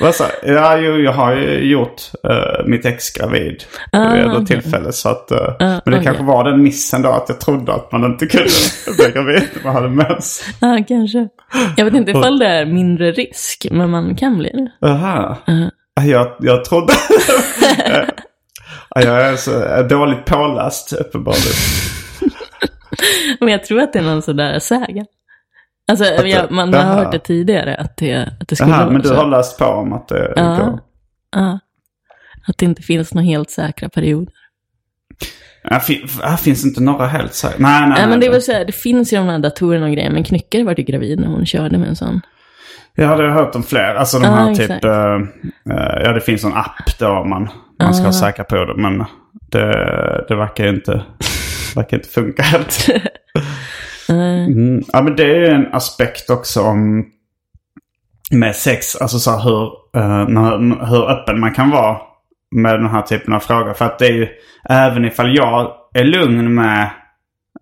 Vad 0.00 0.14
sa 0.14 0.24
Ja, 0.42 0.76
jo, 0.78 0.96
jag 0.98 1.12
har 1.12 1.34
ju 1.36 1.70
gjort 1.70 2.02
uh, 2.28 2.66
mitt 2.66 2.84
ex 2.86 3.10
gravid 3.10 3.64
Ah, 3.92 4.14
vid 4.14 4.26
okej. 4.26 4.46
tillfälle. 4.46 4.92
Så 4.92 5.08
att, 5.08 5.30
eh, 5.30 5.38
Ah, 5.38 5.54
men 5.58 5.68
det 5.84 5.90
okej. 5.92 6.04
kanske 6.04 6.22
var 6.22 6.44
den 6.44 6.62
missen 6.62 7.02
då 7.02 7.08
att 7.10 7.24
jag 7.28 7.40
trodde 7.40 7.72
att 7.74 7.92
man 7.92 8.04
inte 8.04 8.26
kunde 8.26 8.48
bli 8.96 9.12
gravid 9.12 9.42
när 9.54 9.64
man 9.64 9.74
hade 9.74 9.88
mens. 9.88 10.44
Ja, 10.60 10.84
kanske. 10.88 11.28
Jag 11.76 11.84
vet 11.84 11.94
inte 11.94 12.10
ifall 12.10 12.38
det 12.38 12.46
är 12.46 12.66
mindre 12.66 13.12
risk, 13.12 13.66
men 13.70 13.90
man 13.90 14.16
kan 14.16 14.38
bli 14.38 14.50
det. 14.80 14.88
Aha. 14.88 15.36
Uh. 15.48 15.66
Jag, 16.08 16.36
jag 16.40 16.64
trodde... 16.64 16.92
Ja, 19.04 19.06
jag 19.20 19.28
är 19.28 19.36
så 19.36 19.60
är 19.60 19.88
dåligt 19.88 20.24
påläst 20.24 20.92
uppenbarligen. 20.92 21.52
Men 23.40 23.48
jag 23.48 23.64
tror 23.64 23.80
att 23.80 23.92
det 23.92 23.98
är 23.98 24.02
någon 24.02 24.22
sådär 24.22 24.58
sägen. 24.58 25.06
Alltså, 25.88 26.04
det- 26.04 26.28
jag, 26.28 26.50
man 26.50 26.74
har 26.74 26.82
hört 26.82 27.12
det 27.12 27.18
tidigare, 27.18 27.74
att 27.76 27.96
det, 27.96 28.32
att 28.40 28.48
det 28.48 28.56
skulle 28.56 28.72
Aha, 28.72 28.80
vara 28.82 28.92
men 28.92 29.02
du 29.02 29.08
så. 29.08 29.14
har 29.14 29.26
läst 29.26 29.58
på 29.58 29.64
om 29.64 29.92
att 29.92 30.08
det 30.08 30.32
Ja. 30.36 30.56
går. 30.56 30.80
Ja. 31.30 31.58
Att 32.48 32.58
det 32.58 32.64
inte 32.64 32.82
finns 32.82 33.14
några 33.14 33.26
helt 33.26 33.50
säkra 33.50 33.88
perioder. 33.88 34.32
Ja, 35.62 35.80
fin, 35.80 36.08
här 36.22 36.36
finns 36.36 36.64
inte 36.64 36.82
några 36.82 37.06
helt 37.06 37.34
säkra. 37.34 37.56
Nej, 37.58 37.80
nej, 37.80 37.88
Nej, 37.88 37.98
nej. 37.98 38.08
men 38.08 38.20
det, 38.20 38.26
är 38.26 38.30
väl 38.30 38.42
så 38.42 38.52
här, 38.52 38.64
det 38.64 38.72
finns 38.72 39.12
ju 39.12 39.16
de 39.16 39.28
här 39.28 39.38
datorerna 39.38 39.86
och 39.86 39.92
grejer, 39.92 40.10
men 40.10 40.24
Knyckare 40.24 40.64
var 40.64 40.74
ju 40.78 40.82
gravid 40.84 41.20
när 41.20 41.28
hon 41.28 41.46
körde 41.46 41.78
med 41.78 41.88
en 41.88 41.96
sån. 41.96 42.20
Jag 42.96 43.06
hade 43.08 43.30
hört 43.30 43.54
om 43.54 43.62
fler. 43.62 43.94
Alltså 43.94 44.18
de 44.18 44.26
här 44.26 44.50
exakt. 44.50 44.68
typ... 44.68 44.84
eh, 44.84 46.02
ja, 46.04 46.12
det 46.12 46.20
finns 46.20 46.44
en 46.44 46.54
app 46.54 46.98
då 46.98 47.24
man, 47.24 47.48
man 47.82 47.94
ska 47.94 48.08
Ah. 48.08 48.12
säker 48.12 48.42
på 48.42 48.64
det. 48.64 48.74
Men 48.76 49.04
det, 49.50 50.24
det 50.28 50.36
verkar 50.36 50.64
ju 50.64 50.70
inte, 50.70 51.02
verkar 51.76 51.96
inte 51.96 52.08
funka 52.08 52.42
helt. 52.42 52.86
Mm. 54.08 54.82
Ja, 54.92 55.02
men 55.02 55.16
det 55.16 55.22
är 55.22 55.34
ju 55.36 55.46
en 55.46 55.74
aspekt 55.74 56.30
också 56.30 56.62
om 56.62 57.04
med 58.30 58.56
sex. 58.56 58.96
Alltså 58.96 59.18
så 59.18 59.30
här 59.30 59.40
hur, 59.44 59.62
eh, 59.96 60.28
när, 60.28 60.86
hur 60.86 61.10
öppen 61.10 61.40
man 61.40 61.54
kan 61.54 61.70
vara 61.70 61.96
med 62.56 62.74
den 62.80 62.90
här 62.90 63.02
typen 63.02 63.34
av 63.34 63.40
frågor. 63.40 63.74
För 63.74 63.84
att 63.84 63.98
det 63.98 64.06
är 64.06 64.12
ju, 64.12 64.28
även 64.68 65.04
ifall 65.04 65.36
jag 65.36 65.72
är 65.94 66.04
lugn 66.04 66.54
med 66.54 66.90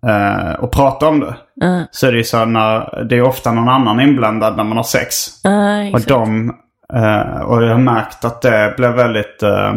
uh, 0.07 0.63
att 0.63 0.71
prata 0.71 1.07
om 1.07 1.19
det. 1.19 1.35
Ja, 1.53 1.83
Så 1.91 2.07
är 2.07 2.11
det 2.11 2.17
ju 2.17 2.23
så 2.23 2.45
när, 2.45 3.03
det 3.03 3.15
är 3.15 3.21
ofta 3.21 3.51
någon 3.51 3.69
annan 3.69 3.99
inblandad 3.99 4.57
när 4.57 4.63
man 4.63 4.77
har 4.77 4.83
sex. 4.83 5.25
ja, 5.43 5.89
Och 5.93 6.01
de, 6.01 6.49
eh, 6.93 7.41
och 7.41 7.63
jag 7.63 7.69
har 7.69 7.77
märkt 7.77 8.25
att 8.25 8.41
det 8.41 8.73
blev 8.77 8.91
väldigt, 8.91 9.43
uh, 9.43 9.75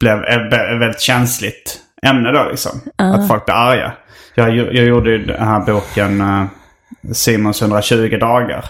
blev 0.00 0.24
ett 0.24 0.52
ett 0.52 0.80
väldigt 0.80 1.00
känsligt 1.00 1.80
ämne 2.02 2.32
då 2.32 2.44
liksom. 2.50 2.80
Att 2.96 3.28
folk 3.28 3.44
blir 3.44 3.54
arga. 3.54 3.92
Jag, 4.34 4.56
jag 4.56 4.84
gjorde 4.84 5.10
ju 5.10 5.26
den 5.26 5.48
här 5.48 5.60
boken 5.60 6.20
uh, 6.20 6.44
Simons 7.12 7.62
120 7.62 8.18
dagar. 8.20 8.64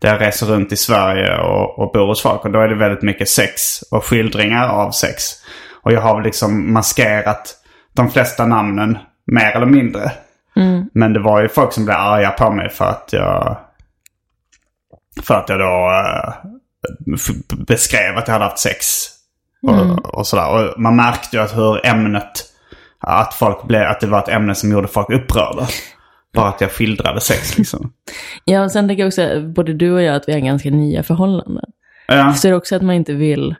Där 0.00 0.08
jag 0.08 0.20
reser 0.20 0.46
runt 0.46 0.72
i 0.72 0.76
Sverige 0.76 1.38
och, 1.38 1.78
och 1.78 1.92
bor 1.92 2.06
hos 2.06 2.22
folk. 2.22 2.44
Och 2.44 2.50
då 2.50 2.60
är 2.60 2.68
det 2.68 2.74
väldigt 2.74 3.02
mycket 3.02 3.28
sex 3.28 3.82
och 3.90 4.04
skildringar 4.04 4.68
av 4.68 4.90
sex. 4.90 5.22
Och 5.82 5.92
jag 5.92 6.00
har 6.00 6.22
liksom 6.22 6.72
maskerat 6.72 7.54
de 8.02 8.10
flesta 8.10 8.46
namnen 8.46 8.98
mer 9.26 9.56
eller 9.56 9.66
mindre. 9.66 10.12
Men 10.92 11.12
det 11.12 11.20
var 11.20 11.42
ju 11.42 11.48
folk 11.48 11.72
som 11.72 11.84
blev 11.84 11.96
arga 11.96 12.30
på 12.30 12.50
mig 12.50 12.68
för 12.70 12.84
att 12.84 13.08
jag... 13.12 13.56
För 15.22 15.34
att 15.34 15.48
jag 15.48 15.58
då 15.58 15.90
f- 17.14 17.56
beskrev 17.66 18.16
att 18.16 18.28
jag 18.28 18.32
hade 18.32 18.44
haft 18.44 18.58
sex. 18.58 18.86
Och, 19.62 20.14
och 20.18 20.26
sådär. 20.26 20.48
Och 20.74 20.80
man 20.80 20.96
märkte 20.96 21.36
ju 21.36 21.42
att 21.42 21.56
hur 21.56 21.86
ämnet... 21.86 22.30
Att 23.00 23.34
folk 23.34 23.62
blev... 23.64 23.82
Att 23.82 24.00
det 24.00 24.06
var 24.06 24.18
ett 24.18 24.28
ämne 24.28 24.54
som 24.54 24.72
gjorde 24.72 24.88
folk 24.88 25.10
upprörda. 25.10 25.68
Bara 26.34 26.48
att 26.48 26.60
jag 26.60 26.70
skildrade 26.72 27.20
sex 27.20 27.58
liksom. 27.58 27.92
Ja, 28.44 28.64
och 28.64 28.70
sen 28.72 28.88
tänker 28.88 29.02
jag 29.02 29.08
också, 29.08 29.40
både 29.54 29.74
du 29.74 29.92
och 29.92 30.02
jag, 30.02 30.16
att 30.16 30.28
vi 30.28 30.32
har 30.32 30.40
ganska 30.40 30.70
nya 30.70 31.02
förhållanden. 31.02 31.64
Ja. 32.06 32.34
Så 32.34 32.48
är 32.48 32.52
det 32.52 32.58
också 32.58 32.76
att 32.76 32.82
man 32.82 32.94
inte 32.94 33.12
vill 33.12 33.54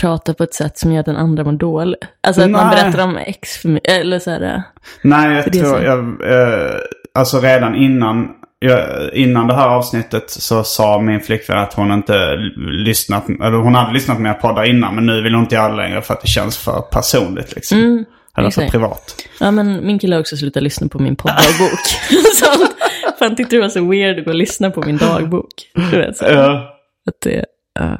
prata 0.00 0.34
på 0.34 0.42
ett 0.44 0.54
sätt 0.54 0.78
som 0.78 0.92
gör 0.92 1.02
den 1.02 1.16
andra 1.16 1.44
mår 1.44 1.52
dåligt. 1.52 1.98
Alltså 2.20 2.42
att 2.42 2.50
man 2.50 2.66
Nej. 2.66 2.76
berättar 2.76 3.04
om 3.04 3.16
ex 3.16 3.56
för 3.56 3.68
mycket, 3.68 3.92
eller 3.92 4.18
så 4.18 4.30
här. 4.30 4.42
äh, 4.42 4.60
Nej, 5.02 5.36
jag 5.36 5.52
tror 5.52 5.82
jag... 5.82 5.98
Eh, 5.98 6.74
alltså 7.14 7.40
redan 7.40 7.74
innan... 7.74 8.28
Jag, 8.60 9.14
innan 9.14 9.46
det 9.46 9.54
här 9.54 9.68
avsnittet 9.68 10.30
så 10.30 10.64
sa 10.64 11.00
min 11.00 11.20
flickvän 11.20 11.58
att 11.58 11.74
hon 11.74 11.92
inte 11.92 12.36
lyssnat, 12.84 13.28
eller 13.28 13.58
hon 13.58 13.74
hade 13.74 13.92
lyssnat 13.92 14.16
på 14.16 14.22
mina 14.22 14.34
poddar 14.34 14.64
innan 14.64 14.94
men 14.94 15.06
nu 15.06 15.22
vill 15.22 15.34
hon 15.34 15.42
inte 15.42 15.54
göra 15.54 15.68
det 15.68 15.76
längre 15.76 16.02
för 16.02 16.14
att 16.14 16.22
det 16.22 16.28
känns 16.28 16.58
för 16.58 16.80
personligt 16.80 17.54
liksom. 17.54 18.04
eller 18.36 18.50
för 18.50 18.60
Mm, 18.60 18.70
privat. 18.70 19.14
Ja, 19.40 19.50
men 19.50 19.86
min 19.86 19.98
kille 19.98 20.14
har 20.14 20.20
också 20.20 20.36
slutat 20.36 20.62
lyssna 20.62 20.88
på 20.88 20.98
min 20.98 21.16
podddagbok. 21.16 21.80
Sånt. 22.34 22.70
För 23.18 23.24
han 23.24 23.36
tyckte 23.36 23.56
det 23.56 23.62
var 23.62 23.68
så 23.68 23.88
weird 23.90 24.18
att 24.18 24.24
gå 24.24 24.30
och 24.30 24.36
lyssna 24.36 24.70
på 24.70 24.82
min 24.82 24.96
dagbok. 24.96 25.70
Du 25.90 25.98
vet, 25.98 26.16
så. 26.16 26.24
Ja. 26.24 26.74
Att 27.08 27.20
det, 27.24 27.44
ja. 27.74 27.98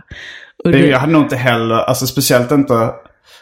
Det, 0.65 0.79
jag 0.79 0.99
hade 0.99 1.13
nog 1.13 1.23
inte 1.23 1.37
heller, 1.37 1.75
alltså 1.75 2.07
speciellt 2.07 2.53
inte... 2.53 2.91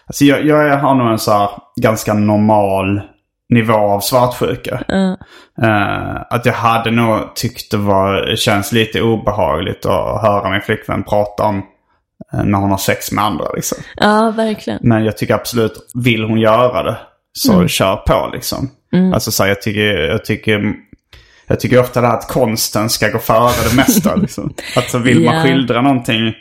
Alltså 0.07 0.25
jag, 0.25 0.47
jag 0.47 0.79
har 0.79 0.95
nog 0.95 1.11
en 1.11 1.19
så 1.19 1.33
här 1.33 1.51
ganska 1.81 2.15
normal 2.15 3.01
nivå 3.49 3.75
av 3.75 4.01
svartsjuka. 4.01 4.85
ja. 4.89 5.17
Eh, 5.63 6.17
att 6.31 6.47
jag 6.47 6.53
hade 6.53 6.91
nog 6.91 7.35
tyckt 7.35 7.71
det 7.71 7.77
var, 7.77 8.37
känns 8.37 8.73
lite 8.73 9.03
obehagligt 9.03 9.87
att 9.87 10.23
höra 10.23 10.51
min 10.51 10.61
flickvän 10.61 11.05
prata 11.05 11.43
om 11.43 11.63
eh, 12.33 12.45
när 12.45 12.59
hon 12.59 12.71
har 12.71 12.79
sex 12.79 13.13
med 13.13 13.25
andra 13.25 13.53
liksom. 13.55 13.79
ja, 13.97 14.33
verkligen. 14.37 14.79
Men 14.83 15.05
jag 15.05 15.17
tycker 15.17 15.35
absolut, 15.35 15.91
vill 16.05 16.25
hon 16.25 16.41
göra 16.41 16.83
det 16.83 16.97
så 17.33 17.69
kör 17.69 17.97
på 17.97 18.31
liksom. 18.33 18.71
Alltså 19.15 19.31
så 19.31 19.43
här, 19.43 19.51
jag 19.51 19.63
tycker, 19.63 19.81
jag 19.81 20.25
tycker, 20.25 20.75
jag 21.47 21.61
tycker 21.61 21.81
ofta 21.81 22.01
det 22.01 22.07
här 22.07 22.17
att 22.17 22.29
konsten 22.29 22.91
ska 22.91 23.09
gå 23.09 23.19
före 23.19 23.69
det 23.71 23.77
mesta 23.77 24.17
liksom. 24.17 24.55
Att 24.77 24.91
så 24.91 24.99
vill 24.99 25.25
man 25.25 25.43
skildra 25.43 25.83
någonting 25.83 26.35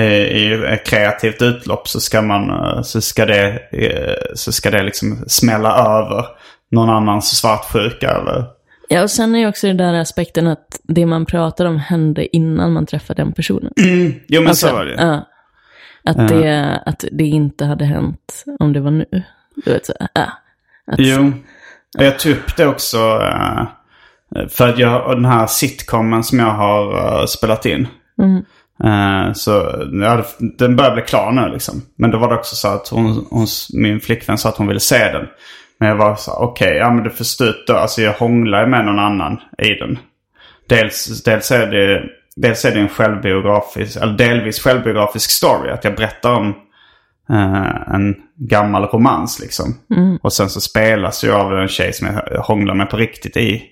i 0.00 0.64
ett 0.68 0.86
kreativt 0.86 1.42
utlopp 1.42 1.88
så 1.88 2.00
ska 2.00 2.22
man, 2.22 2.50
eh, 2.50 2.82
så 2.82 3.00
ska 3.00 3.26
det, 3.26 3.58
eh, 3.72 4.34
så 4.34 4.52
ska 4.52 4.70
det 4.70 4.82
liksom 4.82 5.24
smälla 5.26 5.72
över 5.76 6.26
någon 6.70 6.90
annans 6.90 7.36
svartsjuka 7.36 8.10
eller 8.10 8.44
Ja, 8.88 9.02
och 9.02 9.10
sen 9.10 9.34
är 9.34 9.38
ju 9.38 9.48
också 9.48 9.66
den 9.66 9.76
där 9.76 9.94
aspekten 9.94 10.46
att 10.46 10.80
det 10.82 11.06
man 11.06 11.26
pratar 11.26 11.64
om 11.66 11.78
hände 11.78 12.36
innan 12.36 12.72
man 12.72 12.86
träffade 12.86 13.22
den 13.22 13.32
personen. 13.32 13.72
Jo 14.28 14.40
men 14.40 14.48
Alltså, 14.48 14.68
så 14.68 14.74
var 14.74 14.84
det. 14.84 14.94
Ja. 14.98 15.28
Att, 16.04 16.28
det, 16.28 16.82
att 16.86 17.04
det 17.12 17.24
inte 17.24 17.64
hade 17.64 17.84
hänt 17.84 18.44
om 18.60 18.72
det 18.72 18.80
var 18.80 18.90
nu. 18.90 19.22
Du 19.64 19.72
vet 19.72 19.86
så 19.86 19.92
ja. 20.14 20.22
Att, 20.86 20.98
Jo, 20.98 21.32
jag 21.98 22.18
tog 22.18 22.32
upp 22.32 22.56
det 22.56 22.66
också. 22.66 22.98
eh, 22.98 23.66
För 24.48 24.68
att 24.68 24.78
jag, 24.78 25.16
den 25.16 25.24
här 25.24 25.46
sitcomen 25.46 26.24
som 26.24 26.38
jag 26.38 26.50
har 26.50 27.18
eh, 27.20 27.26
spelat 27.26 27.66
in. 27.66 27.88
Eh, 28.84 29.32
Så 29.32 29.50
jag 29.92 30.08
hade, 30.08 30.24
den 30.58 30.76
börjar 30.76 30.94
bli 30.94 31.02
klar 31.02 31.32
nu 31.32 31.48
liksom. 31.52 31.82
Men 31.98 32.10
då 32.10 32.18
var 32.18 32.28
det 32.28 32.34
också 32.34 32.56
så 32.56 32.68
att 32.68 32.88
hon, 32.88 33.26
hon, 33.30 33.46
min 33.72 34.00
flickvän 34.00 34.38
sa 34.38 34.48
att 34.48 34.56
hon 34.56 34.66
ville 34.66 34.80
se 34.80 35.12
den. 35.12 35.26
Men 35.78 35.88
jag 35.88 35.96
var 35.96 36.16
så 36.16 36.32
okej, 36.32 36.76
ja 36.76 36.90
men 36.90 37.04
du 37.04 37.10
får 37.10 37.24
stå 37.24 37.52
Alltså 37.68 38.02
jag 38.02 38.12
hånglar 38.12 38.66
med 38.66 38.84
någon 38.84 38.98
annan 38.98 39.40
i 39.58 39.74
den. 39.74 39.98
Dels, 40.68 41.22
dels, 41.22 41.50
är 41.50 41.66
det, 41.66 42.02
dels 42.36 42.64
är 42.64 42.74
det 42.74 42.80
en 42.80 42.88
självbiografisk, 42.88 43.96
eller 43.96 44.16
delvis 44.18 44.60
självbiografisk 44.60 45.30
story. 45.30 45.70
Att 45.70 45.84
jag 45.84 45.96
berättar 45.96 46.32
om 46.32 46.48
eh, 47.30 47.94
en 47.94 48.14
gammal 48.36 48.84
romans 48.84 49.40
liksom. 49.40 49.74
Och 50.22 50.32
sen 50.32 50.48
så 50.48 50.60
spelas 50.60 51.24
ju 51.24 51.32
av 51.32 51.58
en 51.58 51.68
tjej 51.68 51.92
som 51.92 52.06
jag 52.06 52.42
hånglar 52.42 52.74
med 52.74 52.90
på 52.90 52.96
riktigt 52.96 53.36
i, 53.36 53.62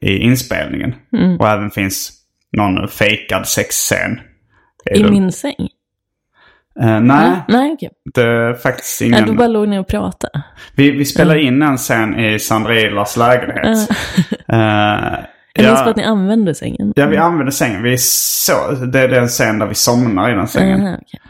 i 0.00 0.16
inspelningen. 0.16 0.94
Och 1.40 1.48
även 1.48 1.70
finns 1.70 2.12
någon 2.56 2.88
fejkad 2.88 3.48
sexscen. 3.48 4.20
I 4.94 5.02
den. 5.02 5.10
min 5.10 5.32
säng? 5.32 5.68
Eh, 6.80 7.00
nej, 7.00 7.32
Nej, 7.48 7.72
okej. 7.72 7.90
det 8.14 8.22
är 8.22 8.54
faktiskt 8.54 9.00
ingen. 9.00 9.26
du 9.26 9.32
bara 9.32 9.48
låg 9.48 9.68
ner 9.68 9.80
och 9.80 9.88
pratade. 9.88 10.42
Vi, 10.76 10.90
vi 10.90 11.04
spelar 11.04 11.36
in 11.36 11.62
en 11.62 11.76
scen 11.76 12.18
i 12.20 12.38
Sandra 12.38 12.80
Ilars 12.80 13.16
lägenhet. 13.16 13.90
Eh, 14.48 15.24
Jag 15.58 15.64
ja. 15.64 15.70
minns 15.70 15.80
bara 15.80 15.90
att 15.90 15.96
ni 15.96 16.04
använde 16.04 16.54
sängen. 16.54 16.92
Ja, 16.96 17.06
vi 17.06 17.16
använder 17.16 17.52
sängen. 17.52 17.82
Vi 17.82 17.98
så, 17.98 18.70
det 18.70 19.00
är 19.00 19.08
den 19.08 19.28
scen 19.28 19.58
där 19.58 19.66
vi 19.66 19.74
somnar 19.74 20.30
i 20.30 20.34
den 20.34 20.48
sängen. 20.48 20.86
Aha, 20.86 20.98
okej. 21.02 21.20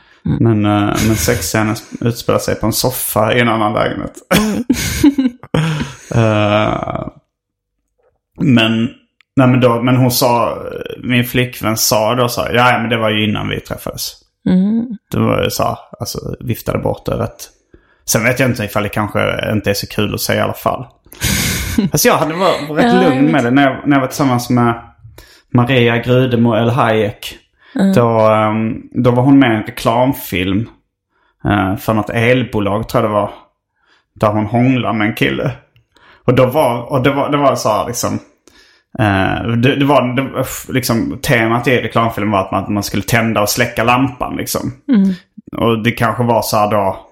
Men, 0.41 0.67
uh, 0.67 0.97
men 1.07 1.17
sexscenen 1.17 1.77
utspelar 2.01 2.39
sig 2.39 2.55
på 2.55 2.67
en 2.67 2.73
soffa 2.73 3.35
i 3.35 3.41
en 3.41 3.49
annan 3.49 3.73
lägenhet. 3.73 4.13
Eh, 6.15 7.09
men, 8.41 8.89
nej, 9.37 9.49
men, 9.49 9.61
då, 9.61 9.83
men 9.83 9.97
hon 9.97 10.11
sa, 10.11 10.59
min 11.03 11.25
flickvän 11.25 11.77
sa 11.77 12.15
då 12.15 12.29
så 12.29 12.47
ja 12.53 12.79
men 12.79 12.91
det 12.91 12.97
var 12.97 13.11
ju 13.11 13.29
innan 13.29 13.49
vi 13.49 13.61
träffades. 13.61 14.13
Mm. 14.49 14.87
Det 15.11 15.19
var 15.19 15.45
ju 15.45 15.51
så 15.51 15.79
alltså 16.01 16.19
viftade 16.41 16.79
bort 16.79 17.07
det 17.07 17.19
rätt. 17.19 17.51
Sen 18.05 18.25
vet 18.25 18.41
jag 18.41 18.51
inte 18.51 18.65
ifall 18.65 18.83
det 18.83 18.89
kanske 18.89 19.53
inte 19.53 19.71
är 19.71 19.75
så 19.75 19.87
kul 19.87 20.15
att 20.15 20.21
säga 20.21 20.41
i 20.41 20.43
alla 20.43 20.53
fall. 20.53 20.87
alltså 21.93 22.09
jag 22.09 22.17
hade 22.17 22.35
varit 22.35 22.71
rätt 22.71 22.93
Ja, 22.95 23.09
lugn 23.09 23.25
med 23.25 23.45
det 23.45 23.51
när 23.51 23.63
jag, 23.63 23.89
när 23.89 23.97
jag 23.97 24.01
var 24.01 24.09
tillsammans 24.09 24.51
med 24.51 24.83
Maria 25.53 25.99
Grudemo 25.99 26.57
El 26.57 26.71
Hayek. 26.71 27.39
Då, 27.95 28.21
ehm, 28.21 28.83
då 28.91 29.11
var 29.11 29.23
hon 29.23 29.39
med 29.39 29.53
i 29.53 29.57
en 29.57 29.63
reklamfilm 29.63 30.69
eh, 31.45 31.77
för 31.77 31.95
något 31.95 32.11
elbolag 32.11 32.89
tror 32.89 33.03
jag 33.03 33.11
det 33.11 33.15
var. 33.15 33.31
Där 34.15 34.33
hon 34.33 34.47
hånglar 34.47 34.93
med 34.93 35.09
en 35.09 35.15
kille. 35.15 35.51
Och, 36.25 36.35
då 36.35 36.47
var, 36.47 36.93
och 36.93 37.03
det, 37.03 37.11
var, 37.11 37.31
det 37.31 37.37
var 37.37 37.55
så 37.55 37.69
här 37.69 37.87
liksom. 37.87 38.19
Eh, 38.99 39.49
det, 39.49 39.77
det 39.77 39.85
var 39.85 40.17
det, 40.17 40.47
liksom 40.73 41.19
temat 41.23 41.69
i 41.69 41.83
reklamfilmen 41.83 42.33
var 42.33 42.41
att 42.41 42.53
man, 42.53 42.75
man 42.75 42.83
skulle 42.83 43.03
tända 43.03 43.43
och 43.43 43.49
släcka 43.49 43.85
lampan 43.85 44.37
liksom. 44.37 44.73
Och 45.57 45.83
det 45.83 45.91
kanske 45.91 46.23
var 46.23 46.43
så 46.43 46.57
här 46.57 46.71
då. 46.71 47.03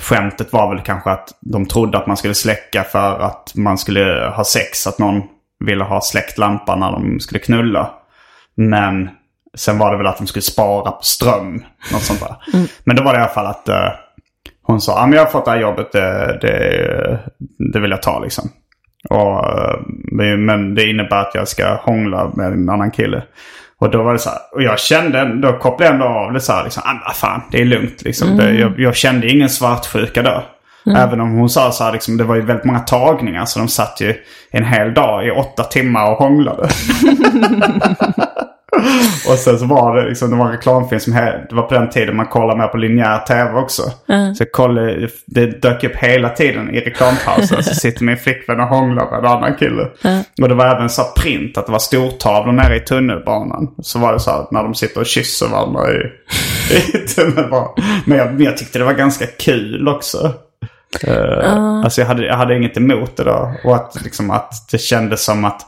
Skämtet 0.00 0.52
var 0.52 0.74
väl 0.74 0.84
kanske 0.84 1.10
att 1.10 1.28
de 1.40 1.66
trodde 1.66 1.98
att 1.98 2.06
man 2.06 2.16
skulle 2.16 2.34
släcka 2.34 2.84
för 2.84 3.20
att 3.20 3.52
man 3.54 3.78
skulle 3.78 4.32
ha 4.36 4.44
sex. 4.44 4.86
Att 4.86 4.98
någon 4.98 5.22
ville 5.64 5.84
ha 5.84 6.00
släckt 6.00 6.38
lampan 6.38 6.80
när 6.80 6.92
de 6.92 7.20
skulle 7.20 7.40
knulla. 7.40 7.90
Men 8.54 9.10
sen 9.56 9.78
var 9.78 9.90
det 9.90 9.96
väl 9.96 10.06
att 10.06 10.18
de 10.18 10.26
skulle 10.26 10.42
spara 10.42 10.90
på 10.90 11.02
ström. 11.02 11.64
Något 11.92 12.02
sånt 12.02 12.20
där. 12.20 12.36
Men 12.84 12.96
då 12.96 13.02
var 13.02 13.12
det 13.12 13.18
i 13.18 13.22
alla 13.22 13.32
fall 13.32 13.46
att 13.46 13.68
eh, 13.68 13.88
hon 14.62 14.80
sa 14.80 14.98
att 14.98 15.08
ah, 15.08 15.14
jag 15.14 15.24
har 15.24 15.30
fått 15.30 15.44
det 15.44 15.50
här 15.50 15.60
jobbet. 15.60 15.92
Det, 15.92 16.38
det, 16.40 17.18
det 17.72 17.80
vill 17.80 17.90
jag 17.90 18.02
ta 18.02 18.20
liksom. 18.20 18.50
Och, 19.10 19.48
eh, 19.48 19.76
men- 20.38 20.74
det 20.74 20.86
innebär 20.90 21.20
att 21.20 21.34
jag 21.34 21.48
ska 21.48 21.74
hångla 21.74 22.30
med 22.34 22.46
en 22.52 22.68
annan 22.68 22.90
kille. 22.90 23.22
Och 23.78 23.90
då 23.90 24.02
var 24.02 24.12
det 24.12 24.18
så 24.18 24.30
här, 24.30 24.38
och 24.52 24.62
jag 24.62 24.78
kände, 24.78 25.24
då 25.34 25.52
kopplade 25.52 25.84
jag 25.84 25.94
ändå 25.94 26.06
av 26.06 26.32
det 26.32 26.40
så 26.40 26.52
här, 26.52 26.64
liksom, 26.64 26.82
ah, 26.86 27.12
fan, 27.12 27.40
det 27.50 27.60
är 27.60 27.64
lugnt 27.64 28.02
liksom. 28.02 28.28
Det, 28.36 28.52
jag, 28.52 28.80
jag 28.80 28.96
kände 28.96 29.28
ingen 29.28 29.48
svartsjuka 29.48 30.22
då. 30.22 30.42
Även 30.96 31.20
om 31.20 31.30
hon 31.32 31.48
sa 31.48 31.70
så 31.72 31.84
här, 31.84 31.92
liksom, 31.92 32.16
det 32.16 32.24
var 32.24 32.34
ju 32.34 32.40
väldigt 32.42 32.64
många 32.64 32.78
tagningar. 32.78 33.44
Så 33.44 33.58
de 33.58 33.68
satt 33.68 34.00
ju 34.00 34.14
en 34.50 34.64
hel 34.64 34.94
dag 34.94 35.26
i 35.26 35.30
åtta 35.30 35.62
timmar 35.64 36.10
och 36.10 36.16
hånglade. 36.16 36.68
och 39.28 39.38
sen 39.38 39.58
så 39.58 39.66
var 39.66 39.96
det 39.96 40.08
liksom, 40.08 40.30
det 40.30 40.36
var 40.36 40.46
en 40.46 40.52
reklamfilm 40.52 41.00
som, 41.00 41.12
he- 41.12 41.46
det 41.48 41.54
var 41.54 41.62
på 41.62 41.74
den 41.74 41.90
tiden 41.90 42.16
man 42.16 42.26
kollade 42.26 42.58
med 42.58 42.70
på 42.72 42.76
linjär 42.76 43.18
tv 43.18 43.52
också. 43.52 43.82
Så 44.34 44.42
jag 44.42 44.52
kollade, 44.52 45.08
det 45.26 45.46
dök 45.62 45.84
upp 45.84 45.96
hela 45.96 46.28
tiden 46.28 46.70
i 46.74 46.80
reklampausen. 46.80 47.62
så 47.62 47.74
sitter 47.74 48.04
min 48.04 48.16
flickvän 48.16 48.60
och 48.60 48.66
hånglar 48.66 49.10
med 49.10 49.18
en 49.18 49.26
annan 49.26 49.54
kille. 49.56 49.82
Och 50.42 50.48
det 50.48 50.54
var 50.54 50.66
även 50.66 50.88
så 50.88 51.02
här 51.02 51.10
print, 51.22 51.58
att 51.58 51.66
det 51.66 51.72
var 51.72 51.78
stortavlor 51.78 52.52
nere 52.52 52.76
i 52.76 52.80
tunnelbanan. 52.80 53.74
Så 53.82 53.98
var 53.98 54.12
det 54.12 54.20
så 54.20 54.30
här 54.30 54.46
när 54.50 54.62
de 54.62 54.74
sitter 54.74 55.00
och 55.00 55.06
kysser 55.06 55.48
varandra 55.48 55.82
i, 55.92 55.96
i 56.76 56.80
tunnelbanan. 57.14 57.74
Men 58.04 58.18
jag, 58.18 58.34
men 58.34 58.42
jag 58.42 58.56
tyckte 58.56 58.78
det 58.78 58.84
var 58.84 58.92
ganska 58.92 59.26
kul 59.26 59.88
också. 59.88 60.32
Uh, 61.08 61.14
Alltså 61.84 62.00
jag 62.00 62.08
hade, 62.08 62.26
jag 62.26 62.36
hade 62.36 62.56
inget 62.56 62.76
emot 62.76 63.16
det 63.16 63.24
då. 63.24 63.52
Och 63.64 63.74
att, 63.76 63.96
liksom, 64.04 64.30
att 64.30 64.52
det 64.70 64.78
kändes 64.78 65.24
som 65.24 65.44
att... 65.44 65.66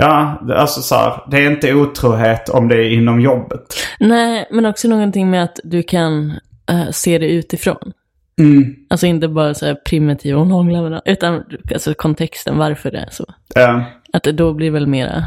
Ja, 0.00 0.42
alltså 0.56 0.80
så 0.82 0.94
här, 0.94 1.22
det 1.30 1.36
är 1.36 1.50
inte 1.50 1.74
otrohet 1.74 2.48
om 2.48 2.68
det 2.68 2.74
är 2.76 2.90
inom 2.90 3.20
jobbet. 3.20 3.60
Nej, 3.98 4.48
men 4.50 4.66
också 4.66 4.88
någonting 4.88 5.30
med 5.30 5.42
att 5.44 5.60
du 5.64 5.82
kan 5.82 6.30
eh, 6.70 6.90
se 6.90 7.18
det 7.18 7.26
utifrån. 7.26 7.92
Mm. 8.38 8.74
Alltså 8.90 9.06
inte 9.06 9.28
bara 9.28 9.54
så 9.54 9.66
här 9.66 9.74
primitiv 9.74 10.34
hon 10.34 10.50
hånglar 10.50 10.82
med 10.82 10.90
någon, 10.90 11.00
utan 11.04 11.42
alltså 11.72 11.94
kontexten 11.94 12.58
varför 12.58 12.90
det 12.90 12.98
är 12.98 13.08
så. 13.10 13.24
Eh, 13.56 13.82
Att 14.12 14.22
det 14.22 14.32
då 14.32 14.52
blir 14.54 14.70
väl 14.70 14.86
mera... 14.86 15.24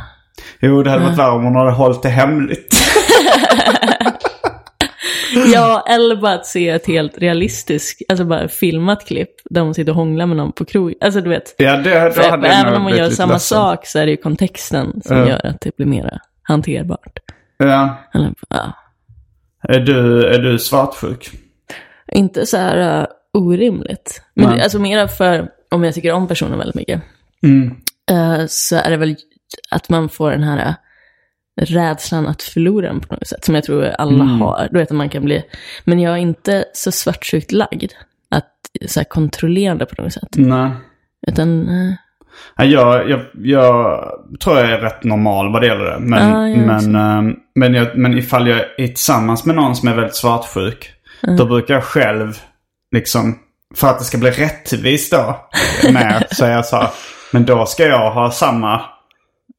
jo, 0.62 0.84
det 0.84 0.90
hade 0.90 1.04
varit 1.04 1.20
värre 1.20 1.32
om 1.32 1.44
hon 1.44 1.56
hade 1.56 1.72
hållit 1.72 2.04
det 2.04 2.10
hemligt. 2.10 2.76
Ja, 5.54 5.86
eller 5.90 6.16
bara 6.16 6.34
att 6.34 6.46
se 6.46 6.70
ett 6.70 6.88
helt 6.88 7.18
realistiskt, 7.18 8.02
alltså 8.10 8.26
bara 8.26 8.48
filmat 8.48 9.06
klipp 9.08 9.30
där 9.50 9.62
hon 9.62 9.74
sitter 9.74 9.92
och 9.92 9.96
hånglar 9.96 10.26
med 10.26 10.38
någon 10.38 10.52
på 10.52 10.66
krog. 10.66 10.94
Alltså 11.02 11.22
du 11.22 11.30
vet, 11.30 11.56
Ja, 11.58 11.78
det, 11.78 12.06
då 12.06 12.12
för, 12.12 12.30
hade 12.30 12.48
även 12.48 12.74
om 12.74 12.82
man 12.84 12.98
gör 12.98 13.10
samma 13.10 13.34
ledsen. 13.34 13.58
sak 13.58 13.88
så 13.88 14.00
är 14.00 14.06
det 14.06 14.12
ju 14.12 14.18
kontexten 14.18 15.02
som 15.06 15.18
Ja. 15.18 15.28
gör 15.30 15.46
att 15.46 15.62
det 15.62 15.76
blir 15.78 15.86
mera 15.88 16.20
hanterbart. 16.44 17.20
Ja. 17.58 17.98
Eller, 18.14 18.34
ja. 18.50 18.74
Är 19.70 19.80
du, 19.80 20.26
är 20.28 20.40
du 20.40 20.60
svartsjuk? 20.60 21.32
Inte 22.12 22.46
så 22.46 22.58
här 22.58 23.00
uh, 23.02 23.08
orimligt. 23.34 24.22
Men 24.34 24.50
Nej. 24.50 24.62
alltså 24.62 24.80
mera 24.80 25.08
för, 25.08 25.50
om 25.72 25.84
jag 25.84 25.94
tycker 25.94 26.12
om 26.14 26.28
personen 26.28 26.58
väldigt 26.58 26.76
mycket, 26.76 27.02
Mm. 27.44 27.76
eh, 28.12 28.46
så 28.48 28.76
är 28.76 28.90
det 28.90 28.98
väl 28.98 29.16
att 29.72 29.90
man 29.90 30.10
får 30.10 30.32
den 30.32 30.44
här 30.44 30.68
uh, 30.68 30.74
rädslan 31.62 32.28
att 32.28 32.42
förlora 32.42 32.88
den 32.88 33.00
på 33.00 33.14
något 33.14 33.28
sätt, 33.28 33.46
som 33.46 33.56
jag 33.56 33.64
tror 33.64 33.84
alla 33.86 34.24
Mm. 34.24 34.42
har. 34.42 34.68
Du 34.72 34.80
vet 34.80 34.92
att 34.92 34.98
man 34.98 35.10
kan 35.10 35.24
bli, 35.26 35.44
men 35.84 36.00
jag 36.00 36.14
är 36.14 36.18
inte 36.18 36.66
så 36.74 36.92
svartsjukt 36.92 37.52
lagd, 37.52 37.92
att 38.32 38.52
så 38.88 39.00
här, 39.00 39.06
kontrollerande 39.06 39.86
på 39.86 40.02
något 40.02 40.14
sätt. 40.14 40.30
Nej. 40.32 40.72
Utan, 41.28 41.68
eh, 41.70 41.94
Ja, 42.58 42.64
jag, 42.66 43.10
jag, 43.10 43.20
jag 43.34 44.10
tror 44.44 44.58
jag 44.60 44.70
är 44.72 44.78
rätt 44.78 45.04
normal 45.04 45.52
vad 45.54 45.62
det 45.62 45.68
gäller 45.68 45.86
det. 45.86 46.00
Men, 46.00 46.30
Ja, 46.30 46.48
jag 46.50 46.76
också. 46.76 46.90
men, 46.90 46.96
ehm, 47.20 47.36
men, 47.56 47.74
jag, 47.74 47.98
men 47.98 48.18
ifall 48.18 48.48
jag 48.48 48.60
är 48.78 48.88
tillsammans 48.88 49.46
med 49.46 49.56
någon 49.56 49.76
som 49.76 49.88
är 49.90 49.96
väldigt 49.96 50.16
svartsjuk. 50.16 50.92
Då 51.38 51.46
brukar 51.46 51.74
jag 51.74 51.84
själv, 51.84 52.38
liksom, 52.92 53.40
för 53.76 53.88
att 53.88 54.00
det 54.00 54.06
ska 54.06 54.18
bli 54.18 54.32
rättvist 54.32 55.12
då, 55.12 55.40
med, 55.94 56.28
så 56.32 56.46
är 56.46 56.52
jag 56.52 56.66
så 56.66 56.76
här, 56.76 56.90
men 57.32 57.46
då 57.46 57.66
ska 57.66 57.84
jag 57.88 58.12
ha 58.12 58.32
samma, 58.32 58.82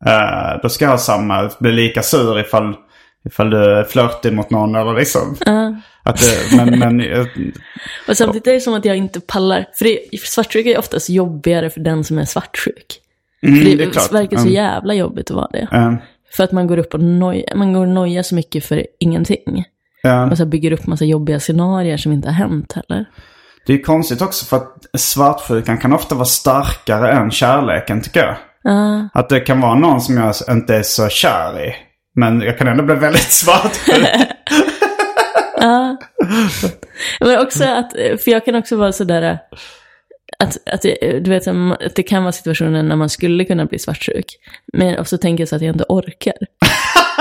eh, 0.07 0.61
då 0.63 0.69
ska 0.69 0.85
jag 0.85 0.91
ha 0.93 0.99
samma, 0.99 1.51
bli 1.59 1.73
lika 1.73 2.03
sur 2.03 2.39
ifall, 2.41 2.75
ifall 3.27 3.51
du 3.51 3.65
är 3.65 3.85
flörtig 3.85 4.33
mot 4.33 4.51
någon 4.51 4.75
eller 4.75 4.95
liksom. 4.95 5.37
Att 6.07 6.17
det, 6.21 6.57
men, 6.57 6.79
men, 6.79 7.01
eh, 7.01 7.27
och 8.09 8.17
samtidigt 8.17 8.47
är 8.47 8.53
det 8.53 8.61
som 8.61 8.75
att 8.75 8.85
jag 8.85 8.97
inte 8.97 9.21
pallar, 9.21 9.67
för 9.75 9.85
det, 9.85 10.19
svartsjuk 10.21 10.67
är 10.67 10.79
oftast 10.79 11.11
jobbigare 11.11 11.71
för 11.71 11.81
den 11.81 12.05
som 12.05 12.19
är 12.19 12.25
svartsjuk. 12.25 13.01
mm, 13.43 13.57
För 13.59 13.65
det, 13.71 13.77
det 13.85 13.91
klart. 13.91 14.13
verkar 14.13 14.37
så 14.37 14.43
Mm. 14.43 14.55
jävla 14.55 14.95
jobbigt 14.95 15.31
att 15.31 15.37
vara 15.37 15.49
det. 15.53 15.69
Mm. 15.73 15.97
För 16.37 16.45
att 16.45 16.53
man 16.53 16.67
går 16.67 16.79
upp 16.79 16.95
och 16.95 17.01
nojar, 17.01 17.55
man 17.55 17.73
går 17.73 17.81
och 17.81 17.89
nojar 17.93 18.23
så 18.23 18.35
mycket 18.35 18.65
för 18.65 18.87
ingenting. 19.01 19.65
Ja. 20.03 20.31
Och 20.31 20.37
så 20.39 20.47
bygger 20.47 20.73
upp 20.73 20.87
massa 20.87 21.05
jobbiga 21.05 21.41
scenarier 21.41 21.97
som 21.97 22.13
inte 22.13 22.29
har 22.29 22.35
hänt 22.35 22.73
heller. 22.73 23.05
Det 23.67 23.73
är 23.73 23.83
konstigt 23.83 24.23
också 24.23 24.45
för 24.47 24.57
att 24.57 25.01
svartsjukan 25.01 25.79
kan 25.79 25.93
ofta 25.93 26.15
vara 26.15 26.25
starkare 26.25 27.13
än 27.13 27.31
kärleken 27.31 28.01
tycker 28.03 28.21
jag. 28.21 28.37
Ja. 28.65 29.09
Att 29.15 29.29
det 29.29 29.41
kan 29.41 29.61
vara 29.61 29.75
någon 29.75 30.01
som 30.01 30.17
jag 30.17 30.35
inte 30.51 30.75
är 30.77 30.83
så 30.83 31.09
kär 31.09 31.65
i. 31.69 31.75
Men 32.17 32.41
jag 32.41 32.59
kan 32.59 32.69
ändå 32.69 32.83
bli 32.85 32.95
väldigt 32.95 33.23
svartsjuk. 33.33 34.07
Ja. 35.61 35.97
Men 37.21 37.39
också 37.41 37.65
att, 37.65 37.93
för 37.93 38.31
jag 38.31 38.45
kan 38.45 38.55
också 38.55 38.77
vara 38.77 38.93
sådär, 38.93 39.39
att, 40.39 40.57
att, 40.73 40.83
det- 40.83 41.21
du 41.25 41.31
vet, 41.31 41.47
att 41.49 41.95
det 41.97 42.03
kan 42.03 42.23
vara 42.23 42.33
situationer 42.33 42.83
när 42.83 42.97
man 42.97 43.09
skulle 43.09 43.45
kunna 43.45 43.65
bli 43.67 43.79
svartsjuk. 43.79 44.27
Men 44.73 44.99
också 44.99 45.19
tänker 45.19 45.43
jag 45.43 45.49
så 45.49 45.57
att 45.57 45.63
jag 45.63 45.75
inte 45.75 45.85
orkar. 45.89 46.35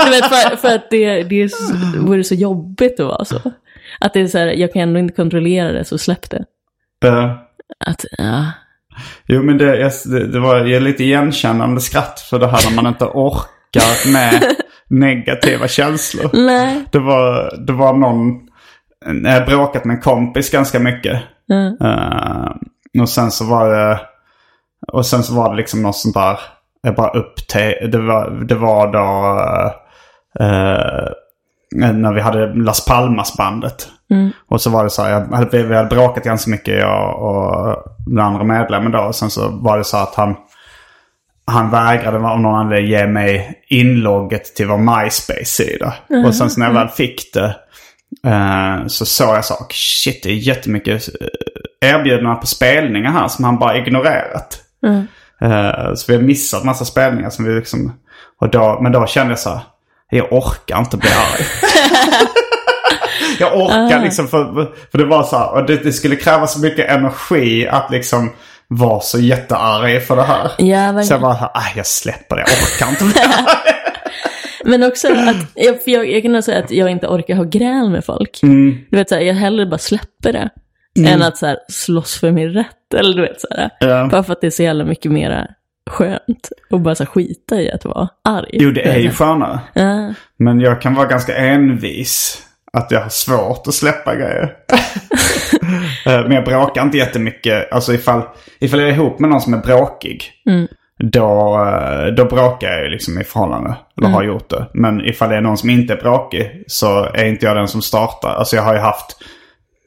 Du 0.04 0.10
vet, 0.10 0.24
för, 0.24 0.56
för 0.56 0.74
att 0.74 0.90
det, 0.90 1.22
det 1.22 1.42
är 1.42 1.48
så, 1.48 1.74
vore 2.06 2.24
så 2.24 2.34
jobbigt 2.34 3.00
att 3.00 3.06
vara 3.06 3.24
så. 3.24 3.40
Att 4.00 4.12
det 4.14 4.20
är 4.20 4.26
så 4.26 4.38
här, 4.38 4.46
jag 4.46 4.72
kan 4.72 4.82
ändå 4.82 5.00
inte 5.00 5.14
kontrollera 5.14 5.72
det, 5.72 5.84
så 5.84 5.98
släpp 5.98 6.30
det. 6.30 6.44
Eh, 7.04 7.36
Att, 7.86 8.04
ja. 8.18 8.44
Jo, 9.26 9.42
men 9.42 9.58
det, 9.58 9.76
jag- 9.76 10.30
det, 10.32 10.40
var 10.40 10.80
lite 10.80 11.04
igenkännande 11.04 11.80
skratt 11.80 12.20
för 12.20 12.38
det 12.38 12.46
här 12.46 12.70
när 12.70 12.76
man 12.82 12.86
inte 12.92 13.04
orkar 13.04 14.12
med 14.12 14.42
negativa 14.90 15.68
känslor. 15.68 16.30
Nej. 16.32 16.84
Det 16.92 16.98
var, 16.98 17.56
det 17.66 17.72
var 17.72 17.92
någon, 17.92 18.40
jag 19.24 19.32
har 19.40 19.46
bråkat 19.46 19.84
med 19.84 19.94
en 19.94 20.00
kompis 20.02 20.50
ganska 20.50 20.78
mycket. 20.78 21.22
Mm. 21.52 21.74
Eh, 21.80 22.50
och 23.02 23.08
sen 23.08 23.30
så 23.30 23.44
var 23.44 23.70
det, 23.70 24.00
och 24.92 25.06
sen 25.06 25.22
så 25.22 25.34
var 25.34 25.50
det 25.50 25.56
liksom 25.56 25.82
något 25.82 25.96
sånt 25.96 26.14
där, 26.14 26.38
jag 26.82 26.94
bara 26.94 27.10
upp 27.10 27.36
till, 27.48 27.90
det 27.90 27.98
var, 27.98 28.30
det 28.48 28.54
var 28.54 28.92
då 28.92 29.08
eh, 30.44 31.08
när 31.92 32.12
vi 32.14 32.20
hade 32.20 32.54
Las 32.54 32.84
Palmas-bandet. 32.86 33.88
Och 34.48 34.60
så 34.60 34.70
var 34.70 34.84
det 34.84 34.90
så 34.90 35.02
här, 35.02 35.10
jag 35.10 35.36
hade, 35.36 35.62
vi 35.62 35.76
hade 35.76 35.88
bråkat 35.88 36.24
ganska 36.24 36.50
mycket 36.50 36.78
jag 36.78 37.22
och 37.22 37.76
den 38.06 38.24
andra 38.24 38.44
medlemmen 38.44 38.92
då. 38.92 38.98
Och 38.98 39.14
sen 39.14 39.30
så 39.30 39.48
var 39.48 39.78
det 39.78 39.84
så 39.84 39.96
att 39.96 40.14
han, 40.14 40.36
han 41.46 41.70
vägrade 41.70 42.16
av 42.28 42.40
någon 42.40 42.54
anledning 42.54 42.90
ge 42.90 43.06
mig 43.06 43.62
inlogget 43.68 44.54
till 44.56 44.66
vår 44.66 44.78
MySpace-sida. 44.78 45.94
Och 46.26 46.34
sen 46.34 46.50
så 46.50 46.60
när 46.60 46.66
jag 46.66 46.74
väl 46.74 46.88
fick 46.88 47.32
det 47.32 47.56
eh, 48.26 48.86
så 48.86 49.06
såg 49.06 49.36
jag 49.36 49.44
så 49.44 49.54
här, 49.54 49.66
shit 49.70 50.22
det 50.22 50.30
är 50.30 50.34
jättemycket 50.34 51.08
eh, 51.20 51.90
erbjudanden 51.90 52.40
på 52.40 52.46
spelningar 52.46 53.10
här 53.10 53.28
som 53.28 53.44
han 53.44 53.58
bara 53.58 53.76
ignorerat. 53.76 54.60
Eh, 55.40 55.94
så 55.94 56.12
vi 56.12 56.16
har 56.16 56.22
missat 56.22 56.64
massa 56.64 56.84
spelningar 56.84 57.30
som 57.30 57.44
vi 57.44 57.54
liksom... 57.54 57.92
Och 58.40 58.50
då, 58.50 58.78
men 58.82 58.92
då 58.92 59.06
kände 59.06 59.32
jag 59.32 59.38
så 59.38 59.50
här, 59.50 59.60
jag 60.10 60.32
orkar 60.32 60.78
inte 60.78 60.96
bli 60.96 61.10
arg. 61.10 61.44
jag 63.38 63.56
orkar 63.56 64.02
liksom 64.02 64.28
för, 64.28 64.74
för 64.90 64.98
det 64.98 65.04
var 65.04 65.22
så 65.22 65.36
här, 65.38 65.52
och 65.52 65.66
det, 65.66 65.76
det 65.76 65.92
skulle 65.92 66.16
kräva 66.16 66.46
så 66.46 66.60
mycket 66.60 66.90
energi 66.90 67.68
att 67.68 67.90
liksom 67.90 68.30
vara 68.68 69.00
så 69.00 69.20
jättearg 69.20 70.02
för 70.06 70.16
det 70.16 70.22
här. 70.22 70.50
Ja, 70.58 70.76
verkligen. 70.76 71.04
så 71.04 71.12
jag 71.14 71.20
bara, 71.20 71.50
aj 71.54 71.72
jag 71.76 71.86
släpper 71.86 72.36
det, 72.36 72.44
jag 72.46 72.88
orkar 72.88 73.06
inte 73.06 73.20
arg. 73.20 73.74
Men 74.64 74.82
också 74.82 75.08
att, 75.08 75.36
jag, 75.54 75.78
jag, 75.84 76.10
jag 76.10 76.22
kan 76.22 76.42
säga 76.42 76.58
att 76.58 76.70
jag 76.70 76.90
inte 76.90 77.06
orkar 77.06 77.34
ha 77.34 77.44
gräl 77.44 77.90
med 77.90 78.04
folk. 78.04 78.38
Du 78.90 78.96
vet, 78.96 79.08
så 79.08 79.14
här, 79.14 79.22
jag 79.22 79.34
hellre 79.34 79.66
bara 79.66 79.78
släpper 79.78 80.32
det. 80.32 80.50
Än 81.08 81.22
att 81.22 81.36
så 81.36 81.46
här, 81.46 81.56
slåss 81.68 82.20
för 82.20 82.30
min 82.30 82.52
rätt. 82.52 82.94
Eller 82.96 83.16
du 83.16 83.22
vet, 83.22 83.40
så 83.40 83.46
här, 83.50 83.70
Ja. 83.80 84.08
Bara 84.10 84.22
för 84.22 84.32
att 84.32 84.40
det 84.40 84.46
är 84.46 84.50
så 84.50 84.62
jävla 84.62 84.84
mycket 84.84 85.12
mera 85.12 85.46
skönt. 85.90 86.48
Och 86.70 86.80
bara 86.80 86.94
så 86.94 87.06
skita 87.06 87.60
i 87.60 87.70
att 87.70 87.84
vara 87.84 88.08
arg. 88.28 88.48
Jo 88.52 88.70
det 88.70 88.82
är 88.88 88.98
ju 88.98 89.10
skönare. 89.10 89.58
Ja. 89.72 90.14
Men 90.36 90.60
jag 90.60 90.80
kan 90.82 90.94
vara 90.94 91.06
ganska 91.06 91.36
envis. 91.36 92.42
Att 92.74 92.90
jag 92.90 93.00
har 93.00 93.08
svårt 93.08 93.66
att 93.66 93.74
släppa 93.74 94.14
grejer. 94.16 94.52
Eh, 96.06 96.22
Men 96.22 96.32
jag 96.32 96.44
bråkar 96.44 96.82
inte 96.82 96.98
jättemycket. 96.98 97.72
Alltså 97.72 97.94
ifall, 97.94 98.22
ifall 98.60 98.80
jag 98.80 98.88
är 98.88 98.92
ihop 98.92 99.18
med 99.18 99.30
någon 99.30 99.40
som 99.40 99.54
är 99.54 99.58
bråkig. 99.58 100.32
Då, 100.98 101.56
eh, 101.66 102.06
då 102.14 102.24
bråkar 102.24 102.68
jag 102.68 102.84
ju 102.84 102.88
liksom 102.90 103.20
i 103.20 103.24
förhållande. 103.24 103.76
Eller 103.96 104.08
har 104.08 104.22
gjort 104.22 104.48
det. 104.48 104.66
Men 104.74 105.04
ifall 105.04 105.28
det 105.30 105.36
är 105.36 105.40
någon 105.40 105.56
som 105.56 105.70
inte 105.70 105.92
är 105.92 105.96
bråkig 105.96 106.64
så 106.66 107.04
är 107.04 107.24
inte 107.24 107.46
jag 107.46 107.56
den 107.56 107.68
som 107.68 107.82
startar. 107.82 108.28
Alltså 108.28 108.56
jag 108.56 108.62
har 108.62 108.74
ju 108.74 108.80
haft 108.80 109.16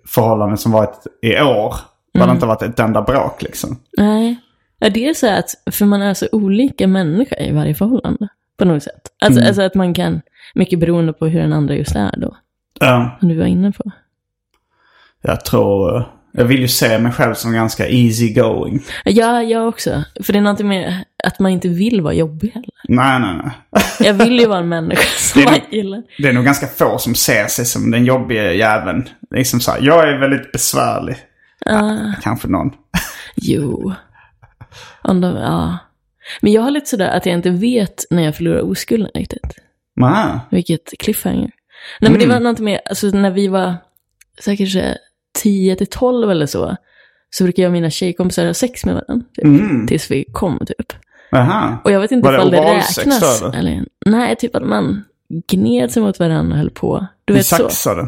förhållanden 0.08 0.58
som 0.58 0.72
varit 0.72 1.04
i 1.22 1.42
år. 1.42 1.76
Där 2.14 2.26
det 2.28 2.32
inte 2.32 2.46
varit 2.46 2.62
ett 2.62 2.80
enda 2.80 3.02
bråk 3.02 3.42
liksom. 3.42 3.80
Nej. 3.98 4.36
Ja, 4.80 4.90
det 4.90 5.10
är 5.10 5.14
så 5.14 5.28
att, 5.28 5.50
för 5.72 5.86
man 5.86 6.02
är 6.02 6.14
så 6.14 6.28
olika 6.32 6.88
människa 6.88 7.36
i 7.36 7.52
varje 7.52 7.76
förhållande. 7.76 8.28
På 8.58 8.66
något 8.66 8.84
sätt. 8.84 9.02
Alltså, 9.26 9.42
alltså 9.48 9.62
att 9.62 9.76
man 9.76 9.94
kan, 9.94 10.22
mycket 10.56 10.80
beroende 10.80 11.14
på 11.14 11.28
hur 11.28 11.40
den 11.40 11.54
andra 11.54 11.76
just 11.76 11.96
är 11.96 12.14
då. 12.18 12.36
Ja, 12.80 13.18
Som 13.20 13.30
du 13.30 13.36
var 13.38 13.46
inne 13.46 13.72
på. 13.72 13.92
jag 15.22 15.46
tror... 15.46 15.98
eh, 15.98 16.06
Jag 16.32 16.46
vill 16.46 16.60
ju 16.62 16.68
se 16.68 17.00
mig 17.00 17.12
själv 17.12 17.34
som 17.34 17.54
ganska 17.54 17.88
easy 17.88 18.34
going. 18.34 18.84
Ja, 19.06 19.42
jag 19.44 19.68
också. 19.68 20.04
För 20.24 20.34
det 20.34 20.40
är 20.40 20.44
någonting 20.44 20.68
med 20.68 21.06
att 21.24 21.40
man 21.40 21.52
inte 21.52 21.68
vill 21.68 22.02
vara 22.02 22.14
jobbig 22.14 22.50
heller. 22.50 22.70
Nej, 22.88 23.20
nej, 23.20 23.36
nej. 23.44 23.52
Jag 24.08 24.14
vill 24.14 24.40
ju 24.40 24.46
vara 24.48 24.60
en 24.60 24.70
människa 24.70 25.02
som 25.18 25.44
man 25.44 25.60
gillar. 25.72 26.04
Det 26.18 26.28
är 26.30 26.34
nog 26.34 26.46
ganska 26.46 26.68
få 26.68 26.98
som 26.98 27.16
ser 27.16 27.48
sig 27.48 27.66
som 27.66 27.92
den 27.92 28.06
jobbiga 28.06 28.54
jäveln. 28.54 29.10
Liksom 29.36 29.60
så 29.60 29.72
här, 29.72 29.80
jag 29.82 30.10
är 30.10 30.18
väldigt 30.20 30.52
besvärlig. 30.52 31.16
Ja, 31.66 31.98
kanske 32.22 32.48
någon. 32.48 32.72
Jo. 33.36 33.94
Om 35.02 35.22
de, 35.22 35.36
ja. 35.36 35.78
Men 36.42 36.52
jag 36.52 36.62
har 36.62 36.72
lite 36.72 36.86
sådär 36.90 37.10
att 37.18 37.26
jag 37.26 37.36
inte 37.36 37.50
vet 37.50 38.06
när 38.10 38.24
jag 38.24 38.36
förlorar 38.36 38.62
oskulden 38.72 39.10
riktigt. 39.14 39.56
Nej. 39.96 40.40
Vilket 40.52 40.94
cliffhanger. 41.00 41.52
Nej 42.02 42.12
men 42.12 42.20
det 42.20 42.28
var 42.28 42.40
något 42.40 42.60
med, 42.60 42.80
alltså 42.90 43.08
när 43.08 43.32
vi 43.32 43.48
var 43.48 43.76
säkert 44.40 44.72
så 44.72 44.80
här 44.80 44.98
10 45.44 45.76
till 45.76 45.88
12 45.88 46.32
eller 46.32 46.46
så. 46.46 46.76
Så 47.30 47.44
brukade 47.44 47.62
jag 47.62 47.70
och 47.70 47.74
mina 47.74 47.90
tjejkompisar 47.90 48.46
ha 48.46 48.54
sex 48.54 48.86
med 48.86 48.96
varandra. 48.96 49.26
Typ, 49.36 49.88
Tills 49.88 50.12
vi 50.12 50.26
kom 50.32 50.60
typ. 50.66 50.94
Aha. 51.32 51.82
Och 51.84 51.92
jag 51.92 52.00
vet 52.00 52.12
inte 52.12 52.26
Var 52.26 52.34
det 52.34 52.38
ifall 52.38 52.52
det 52.52 52.60
oralsex 52.60 52.98
räknas. 52.98 53.40
då, 53.42 53.48
eller? 53.52 53.86
Nej, 54.06 54.36
typ 54.36 54.56
att 54.56 54.68
man 54.68 55.04
gned 55.52 55.92
sig 55.92 56.04
mot 56.04 56.20
varandra 56.20 56.52
och 56.54 56.58
höll 56.58 56.70
på. 56.70 57.08
Du 57.26 57.34
vet 57.34 57.46
så. 57.46 57.56
saxade. 57.56 58.08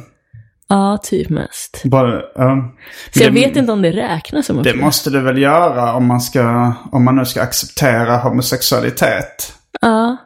Ja, 0.67 0.97
typ 1.03 1.29
mest. 1.29 1.81
Bara, 1.85 2.21
ja. 2.35 2.73
Så 3.13 3.23
jag 3.23 3.33
det, 3.33 3.39
vet 3.39 3.55
inte 3.55 3.71
om 3.71 3.81
det 3.81 3.91
räknas 3.91 4.45
som 4.45 4.63
Det 4.63 4.75
måste 4.75 5.09
du 5.09 5.21
väl 5.21 5.37
göra 5.37 5.93
om 5.93 6.05
man, 6.05 6.21
ska, 6.21 6.73
om 6.91 7.05
man 7.05 7.15
nu 7.15 7.25
ska 7.25 7.41
acceptera 7.41 8.17
homosexualitet. 8.17 9.53
Ja. 9.81 10.17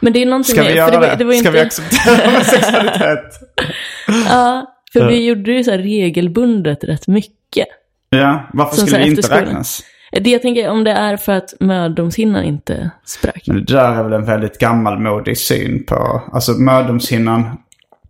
Men 0.00 0.12
det 0.12 0.22
är 0.22 0.26
någonting 0.26 0.54
Ska 0.54 0.62
vi 0.62 0.74
göra 0.74 0.90
det? 0.90 0.98
var- 1.08 1.16
det 1.16 1.24
var 1.24 1.32
Ska 1.32 1.38
inte, 1.48 1.50
vi 1.50 1.60
acceptera 1.60 2.26
homosexualitet? 2.30 3.40
Ja, 4.28 4.74
för 4.92 5.06
vi 5.08 5.26
gjorde 5.26 5.42
det 5.42 5.52
ju 5.52 5.64
så 5.64 5.70
här 5.70 5.78
regelbundet 5.78 6.84
rätt 6.84 7.06
mycket. 7.06 7.66
Ja, 8.10 8.50
varför 8.52 8.76
Som 8.76 8.86
skulle 8.86 9.02
det 9.04 9.08
inte 9.10 9.34
räknas? 9.40 9.82
Det 10.12 10.30
jag 10.30 10.42
tänker, 10.42 10.68
om 10.70 10.84
det 10.84 10.90
är 10.90 11.16
för 11.16 11.32
att 11.32 11.54
mödomshinnan 11.60 12.44
inte 12.44 12.90
sprack. 13.04 13.42
Men 13.46 13.56
det 13.64 13.72
där 13.74 13.94
är 13.94 14.02
väl 14.02 14.12
en 14.12 14.24
väldigt 14.24 14.58
gammalmodig 14.58 15.38
syn 15.38 15.84
på... 15.86 16.22
Alltså 16.32 16.52
mödomshinnan 16.52 17.58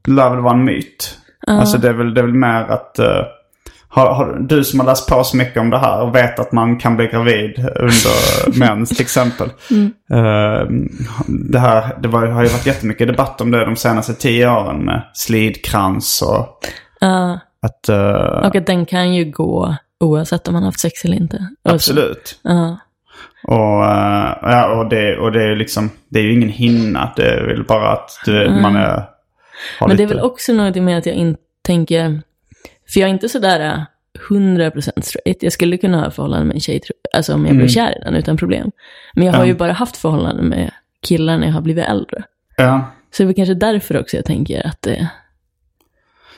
lär 0.08 0.30
väl 0.30 0.38
vara 0.40 0.54
en 0.54 0.64
myt. 0.64 1.18
Alltså 1.46 1.78
det 1.78 1.88
är 1.88 1.92
väl, 1.92 2.14
det 2.14 2.20
är 2.20 2.24
väl 2.24 2.34
mer 2.34 2.62
att... 2.62 2.98
eh, 2.98 3.06
har, 3.94 4.14
har, 4.14 4.36
du 4.40 4.64
som 4.64 4.80
har 4.80 4.86
läst 4.86 5.08
på 5.08 5.24
så 5.24 5.36
mycket 5.36 5.56
om 5.60 5.70
det 5.70 5.78
här 5.78 6.02
och 6.02 6.14
vet 6.14 6.38
att 6.38 6.52
man 6.52 6.78
kan 6.78 6.96
bli 6.96 7.06
gravid 7.06 7.66
under 7.76 8.58
mens 8.58 8.88
till 8.90 9.00
exempel. 9.00 9.48
Eh, 10.12 10.66
det 11.28 11.58
här, 11.58 11.96
det 12.02 12.08
var, 12.08 12.26
har 12.26 12.42
ju 12.42 12.48
varit 12.48 12.66
jättemycket 12.66 13.08
debatt 13.08 13.40
om 13.40 13.50
det 13.50 13.64
de 13.64 13.76
senaste 13.76 14.14
tio 14.14 14.50
åren 14.50 14.90
slidkrans 15.14 16.22
och 16.22 16.58
Ja, 17.00 17.38
att... 17.62 17.88
eh, 17.88 18.46
och 18.48 18.56
att 18.56 18.66
den 18.66 18.86
kan 18.86 19.14
ju 19.14 19.24
gå 19.30 19.76
oavsett 20.00 20.48
om 20.48 20.54
man 20.54 20.62
har 20.62 20.68
haft 20.68 20.80
sex 20.80 21.04
eller 21.04 21.16
inte. 21.16 21.48
Absolut. 21.62 22.38
Ja. 22.42 22.78
Och, 23.46 23.84
eh, 23.84 24.36
ja, 24.42 24.74
och, 24.78 24.88
det, 24.88 25.16
och 25.18 25.32
det 25.32 25.42
är 25.42 25.56
liksom, 25.56 25.90
det 26.08 26.18
är 26.18 26.22
ju 26.22 26.32
ingen 26.32 26.48
hinna. 26.48 27.12
Det 27.16 27.26
är 27.26 27.46
väl 27.46 27.64
bara 27.64 27.92
att 27.92 28.10
du, 28.24 28.50
man 28.62 28.76
är... 28.76 29.02
Men 29.80 29.88
det 29.88 29.94
är 29.94 29.96
lite- 29.96 30.14
väl 30.14 30.24
också 30.24 30.52
något 30.52 30.76
med 30.76 30.98
att 30.98 31.06
jag 31.06 31.14
inte 31.14 31.40
tänker, 31.66 32.22
för 32.92 33.00
jag 33.00 33.08
är 33.08 33.12
inte 33.12 33.28
sådär 33.28 33.60
äh, 33.60 33.80
100% 34.30 35.00
straight. 35.00 35.42
Jag 35.42 35.52
skulle 35.52 35.76
kunna 35.76 36.00
ha 36.00 36.10
förhållanden 36.10 36.46
med 36.48 36.54
en 36.54 36.60
tjej, 36.60 36.80
alltså 37.14 37.34
om 37.34 37.46
jag 37.46 37.56
blev 37.56 37.68
kär 37.68 37.98
i 37.98 38.04
den 38.04 38.14
utan 38.14 38.36
problem. 38.36 38.70
Men 39.14 39.26
jag 39.26 39.32
har 39.32 39.38
Mm. 39.38 39.48
Ja. 39.48 39.52
ju 39.54 39.58
bara 39.58 39.72
haft 39.72 39.96
förhållanden 39.96 40.46
med 40.48 40.70
killar 41.06 41.38
när 41.38 41.46
jag 41.46 41.54
har 41.54 41.60
blivit 41.60 41.84
äldre. 41.84 42.22
Ja. 42.56 42.84
Så 43.10 43.22
det 43.22 43.24
är 43.24 43.26
väl 43.26 43.34
kanske 43.36 43.54
därför 43.54 44.00
också 44.00 44.16
jag 44.16 44.24
tänker 44.26 44.66
att 44.66 44.82
det, 44.82 45.08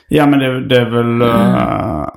ja, 0.07 0.25
men 0.25 0.39
det, 0.39 0.67
det 0.67 0.77
är 0.77 0.89
väl... 0.89 1.21
eh, 1.21 2.07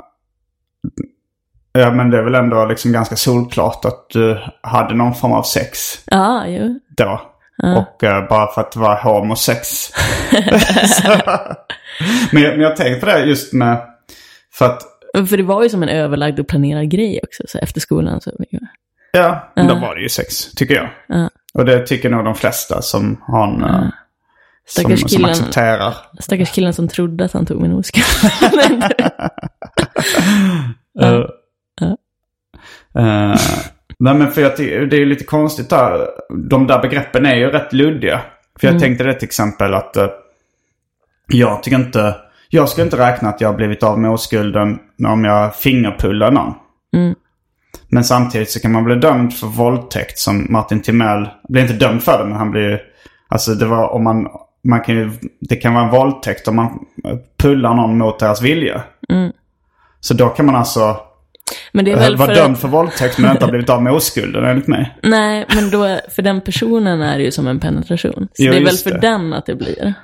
ja, 1.72 1.91
men 1.91 2.11
det 2.11 2.18
är 2.18 2.22
väl 2.22 2.34
ändå 2.34 2.64
liksom 2.66 2.93
ganska 2.93 3.16
solklart 3.16 3.84
att 3.84 4.07
du 4.11 4.39
hade 4.62 4.95
någon 4.95 5.14
form 5.14 5.32
av 5.32 5.43
sex 5.43 5.78
ja, 6.07 6.45
jo. 6.47 6.80
då. 6.97 7.20
Och 7.76 8.05
eh, 8.05 8.28
bara 8.28 8.47
för 8.53 8.61
att 8.61 8.76
vara 8.76 8.95
homosex. 8.95 9.68
Så- 10.86 11.12
men, 12.32 12.43
jag, 12.43 12.53
men 12.53 12.61
jag 12.61 12.76
tänkte 12.76 13.01
på 13.01 13.07
det 13.12 13.24
just 13.24 13.53
med... 13.53 13.80
För 14.59 14.65
att, 14.65 14.83
För 15.29 15.37
det 15.37 15.43
var 15.43 15.63
ju 15.63 15.69
som 15.69 15.83
en 15.83 15.89
överlagd 15.89 16.41
och 16.41 16.49
planerad 16.49 16.91
grej 16.91 17.21
också, 17.23 17.43
så 17.47 17.59
efter 17.59 17.81
skolan. 17.81 18.21
Så, 18.21 18.31
ja, 19.13 19.53
men 19.57 19.67
då 19.67 19.75
var 19.75 19.95
det 19.95 20.03
ju 20.03 20.09
sex, 20.09 20.53
tycker 20.55 20.75
jag. 20.75 20.89
Ja. 21.07 21.31
Och 21.55 21.65
det 21.65 21.87
tycker 21.87 22.11
nog 22.11 22.25
de 22.25 22.35
flesta 22.35 22.83
som 22.83 23.23
har 23.27 23.47
en... 23.49 23.65
eh, 23.65 23.89
Som, 24.67 24.83
Stackars 24.83 25.01
som 25.01 25.09
killen. 25.09 25.31
accepterar. 25.31 25.95
Stackars 26.21 26.53
killen 26.53 26.75
som 26.75 26.89
trodde 26.89 27.25
att 27.25 27.33
han 27.33 27.47
tog 27.47 27.63
min 27.63 27.73
oskuld. 27.73 28.05
Uh, 31.03 31.27
uh, 32.99 33.37
nej 33.99 34.15
men 34.15 34.31
för 34.31 34.43
jag 34.43 34.57
det 34.57 34.97
är 34.97 35.01
ju 35.01 35.07
lite 35.07 35.25
konstigt 35.25 35.71
där. 35.71 36.07
De 36.51 36.67
där 36.67 36.83
begreppen 36.83 37.27
är 37.27 37.35
ju 37.35 37.51
rätt 37.51 37.73
luddiga. 37.73 38.21
För 38.61 38.67
jag 38.67 38.81
tänkte 38.81 39.05
det 39.05 39.15
till 39.15 39.27
exempel 39.27 39.75
att 39.75 39.97
uh, 39.97 40.07
jag 41.27 41.63
tycker 41.63 41.79
inte... 41.79 42.17
Jag 42.49 42.68
skulle 42.68 42.84
inte 42.84 42.99
räkna 42.99 43.28
att 43.28 43.40
jag 43.40 43.57
blivit 43.57 43.82
av 43.82 43.99
med 43.99 44.11
oskulden 44.11 44.78
om 45.09 45.24
jag 45.24 45.57
fingerpullar 45.57 46.30
någon. 46.30 46.55
Men 47.88 48.05
samtidigt 48.05 48.51
så 48.51 48.61
kan 48.61 48.72
man 48.72 48.84
bli 48.84 48.94
dömd 48.94 49.34
för 49.34 49.46
våldtäkt 49.46 50.18
som 50.18 50.46
Martin 50.51 50.82
Timell. 50.82 51.28
Blir 51.49 51.62
inte 51.62 51.74
dömd 51.74 52.03
för 52.03 52.18
det 52.18 52.24
men 52.24 52.38
han 52.38 52.51
blir 52.51 52.80
Alltså 53.28 53.55
det 53.55 53.66
var 53.66 53.88
om 53.88 54.05
man, 54.05 54.26
man 54.68 54.80
kan 54.80 54.94
ju, 54.94 55.11
det 55.40 55.57
kan 55.57 55.74
vara 55.74 55.84
en 55.84 55.90
våldtäkt 55.90 56.49
om 56.49 56.57
man 56.57 56.78
pullar 57.38 57.74
någon 57.74 57.99
mot 57.99 58.18
deras 58.18 58.42
vilja. 58.42 58.82
Så 60.01 60.14
då 60.14 60.28
kan 60.28 60.46
man 60.46 60.57
alltså 60.57 60.96
Men 61.72 61.84
det 61.84 61.90
är 61.90 61.96
eh, 61.96 62.01
väl 62.01 62.16
vara 62.16 62.28
för 62.28 62.34
dömd 62.34 62.59
för 62.59 62.68
våldtäkt 62.68 63.18
men 63.18 63.30
inte 63.30 63.44
ha 63.44 63.51
blivit 63.51 63.70
av 63.70 63.82
med 63.82 63.92
oskulden 63.92 64.44
enligt 64.44 64.66
mig. 64.66 64.96
Nej, 65.03 65.46
men 65.55 65.70
då, 65.70 65.99
för 66.14 66.22
den 66.22 66.40
personen 66.40 67.03
är 67.03 67.18
det 67.18 67.24
ju 67.24 67.30
som 67.30 67.46
en 67.46 67.61
penetration. 67.61 68.28
Så 68.32 68.42
Jo, 68.42 68.53
det 68.53 68.59
är 68.59 68.64
väl 68.64 68.76
för 68.76 68.90
det. 68.90 68.99
den 68.99 69.32
att 69.32 69.46
det 69.46 69.55
blir. 69.55 69.94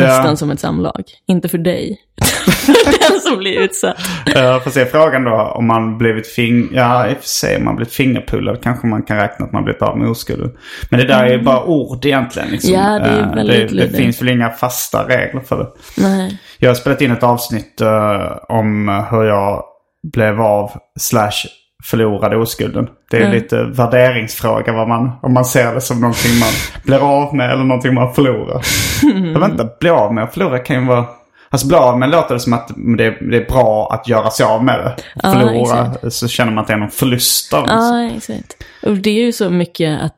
Ja. 0.00 0.06
Nästan 0.06 0.36
som 0.36 0.50
ett 0.50 0.60
samlag. 0.60 1.02
Inte 1.28 1.48
för 1.48 1.58
dig. 1.58 2.00
den 3.08 3.20
som 3.20 3.38
blir 3.38 3.60
utsatt. 3.60 3.96
Jag 4.26 4.64
får 4.64 4.70
se 4.70 4.86
frågan 4.86 5.24
då 5.24 5.36
om 5.36 5.66
man 5.66 5.98
blivit 5.98 6.26
fing... 6.26 6.68
Ja, 6.72 7.08
i 7.08 7.12
och 7.12 7.18
för 7.18 7.28
sig 7.28 7.56
om 7.56 7.64
man 7.64 7.76
blivit 7.76 7.94
fingerpullad 7.94 8.62
kanske 8.62 8.86
man 8.86 9.02
kan 9.02 9.16
räkna 9.16 9.46
att 9.46 9.52
man 9.52 9.64
blivit 9.64 9.82
av 9.82 9.98
med 9.98 10.08
oskulden. 10.08 10.52
Men 10.90 11.00
det 11.00 11.06
där 11.06 11.24
är 11.24 11.32
ju 11.32 11.42
bara 11.42 11.64
ord 11.64 12.04
egentligen. 12.04 12.48
Liksom. 12.48 12.72
Ja, 12.72 12.98
det 12.98 13.08
är 13.08 13.20
Eh, 13.22 13.34
väldigt 13.34 13.70
det, 13.70 13.86
det 13.86 13.96
finns 13.96 14.22
väl 14.22 14.28
inga 14.28 14.50
fasta 14.50 15.08
regler 15.08 15.40
för 15.40 15.58
det. 15.58 15.68
Nej. 16.02 16.38
Jag 16.58 16.70
har 16.70 16.74
spelat 16.74 17.00
in 17.00 17.10
ett 17.10 17.22
avsnitt 17.22 17.80
eh, 17.80 18.32
om 18.48 18.88
hur 19.10 19.24
jag 19.24 19.64
blev 20.12 20.40
av 20.40 20.70
slash 20.98 21.46
förlorade 21.90 22.36
oskulden. 22.36 22.88
Det 23.10 23.16
är 23.16 23.20
Mm. 23.20 23.32
lite 23.32 23.62
värderingsfråga 23.64 24.72
vad 24.72 24.88
man, 24.88 25.10
om 25.22 25.32
man 25.34 25.44
ser 25.44 25.74
det 25.74 25.80
som 25.80 26.00
någonting 26.00 26.38
man 26.40 26.48
blir 26.84 26.98
av 26.98 27.34
med 27.34 27.50
eller 27.52 27.64
någonting 27.64 27.94
man 27.94 28.14
förlorar. 28.14 28.62
Jag 29.32 29.40
vet 29.40 29.50
inte, 29.50 29.68
bli 29.80 29.90
av 29.90 30.14
med 30.14 30.24
och 30.24 30.32
förlora 30.32 30.58
kan 30.58 30.80
ju 30.80 30.86
vara... 30.88 31.04
Alltså 31.50 31.68
bli 31.68 31.76
av 31.76 31.98
med 31.98 32.10
låter 32.10 32.34
det 32.34 32.40
som 32.40 32.52
att 32.52 32.70
det 32.98 33.04
är, 33.04 33.30
det 33.30 33.36
är 33.36 33.44
bra 33.48 33.88
att 33.92 34.08
göra 34.08 34.30
sig 34.30 34.46
av 34.46 34.64
med 34.64 34.78
det. 34.78 34.96
Ja, 35.22 35.32
Förlora 35.32 35.86
exakt. 35.86 36.12
så 36.12 36.28
känner 36.28 36.52
man 36.52 36.62
att 36.62 36.68
det 36.68 36.72
är 36.74 36.78
någon 36.78 36.90
förlust 36.90 37.54
av 37.54 37.66
det. 37.66 37.72
Ja, 37.72 38.10
exakt. 38.16 38.56
Och 38.82 38.96
det 38.96 39.10
är 39.10 39.24
ju 39.24 39.32
så 39.32 39.50
mycket 39.50 40.00
att, 40.02 40.14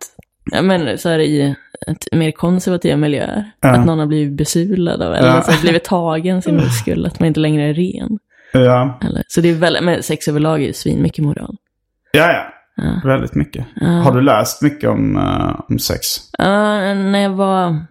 ja 0.52 0.62
men 0.62 0.98
så 0.98 1.08
här 1.08 1.18
i 1.18 1.54
ett 1.88 2.12
mer 2.12 2.30
konservativa 2.30 2.96
miljöer, 2.96 3.44
Ja. 3.60 3.68
att 3.68 3.86
någon 3.86 3.98
har 3.98 4.06
blivit 4.06 4.36
besulad 4.36 5.02
av, 5.02 5.14
eller 5.14 5.28
Ja. 5.28 5.42
så 5.42 5.50
här, 5.50 5.60
blivit 5.60 5.84
tagen 5.84 6.42
sin 6.42 6.60
oskuld, 6.66 7.06
att 7.06 7.20
man 7.20 7.26
inte 7.26 7.40
längre 7.40 7.62
är 7.64 7.74
ren. 7.74 8.18
Ja, 8.52 8.98
Eller, 9.02 9.22
så 9.28 9.40
det 9.40 9.48
är 9.48 9.54
väldigt, 9.54 9.84
men 9.84 10.02
sex 10.02 10.28
överlag 10.28 10.62
är 10.62 10.66
ju 10.66 10.72
svin 10.72 11.02
mycket 11.02 11.24
moral. 11.24 11.56
ja. 12.12 12.32
ja. 12.32 12.54
Ja. 12.80 13.00
Väldigt 13.04 13.34
mycket. 13.34 13.66
Har 13.80 14.12
du 14.12 14.20
läst 14.20 14.62
mycket 14.62 14.90
om, 14.90 15.16
eh, 15.16 15.60
om 15.68 15.78
sex? 15.78 16.00
Ja, 16.38 16.94
när 16.94 17.18
jag 17.18 17.30
var 17.30 17.86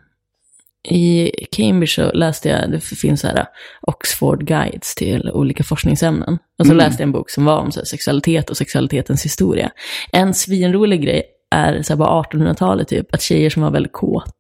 i 0.89 1.31
Cambridge 1.51 1.93
så 1.93 2.11
läste 2.11 2.49
jag, 2.49 2.71
det 2.71 2.79
finns 2.79 3.21
så 3.21 3.27
här 3.27 3.45
Oxford 3.81 4.45
Guides 4.45 4.95
till 4.95 5.31
olika 5.33 5.63
forskningsämnen. 5.63 6.37
Och 6.59 6.67
så 6.67 6.73
läste 6.73 7.01
jag 7.01 7.07
en 7.07 7.11
bok 7.11 7.29
som 7.29 7.45
var 7.45 7.57
om 7.59 7.71
så 7.71 7.79
här, 7.79 7.85
sexualitet 7.85 8.49
och 8.49 8.57
sexualitetens 8.57 9.25
historia. 9.25 9.71
En 10.11 10.33
svinrolig 10.33 11.03
grej 11.03 11.23
är 11.55 11.81
så 11.81 11.93
här, 11.93 11.97
bara 11.97 12.23
1800-talet 12.23 12.87
typ, 12.87 13.13
att 13.13 13.21
tjejer 13.21 13.49
som 13.49 13.61
var 13.63 13.71
väldigt 13.71 13.93
kåta, 13.93 14.31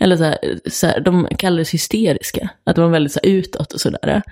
eller 0.00 0.16
så 0.16 0.24
här, 0.24 0.38
så 0.70 0.86
här, 0.86 1.00
de 1.00 1.28
kallades 1.38 1.74
hysteriska, 1.74 2.48
att 2.66 2.76
de 2.76 2.82
var 2.84 2.90
väldigt 2.90 3.12
så 3.12 3.20
här, 3.24 3.30
utåt 3.30 3.72
och 3.72 3.80
sådär. 3.80 4.22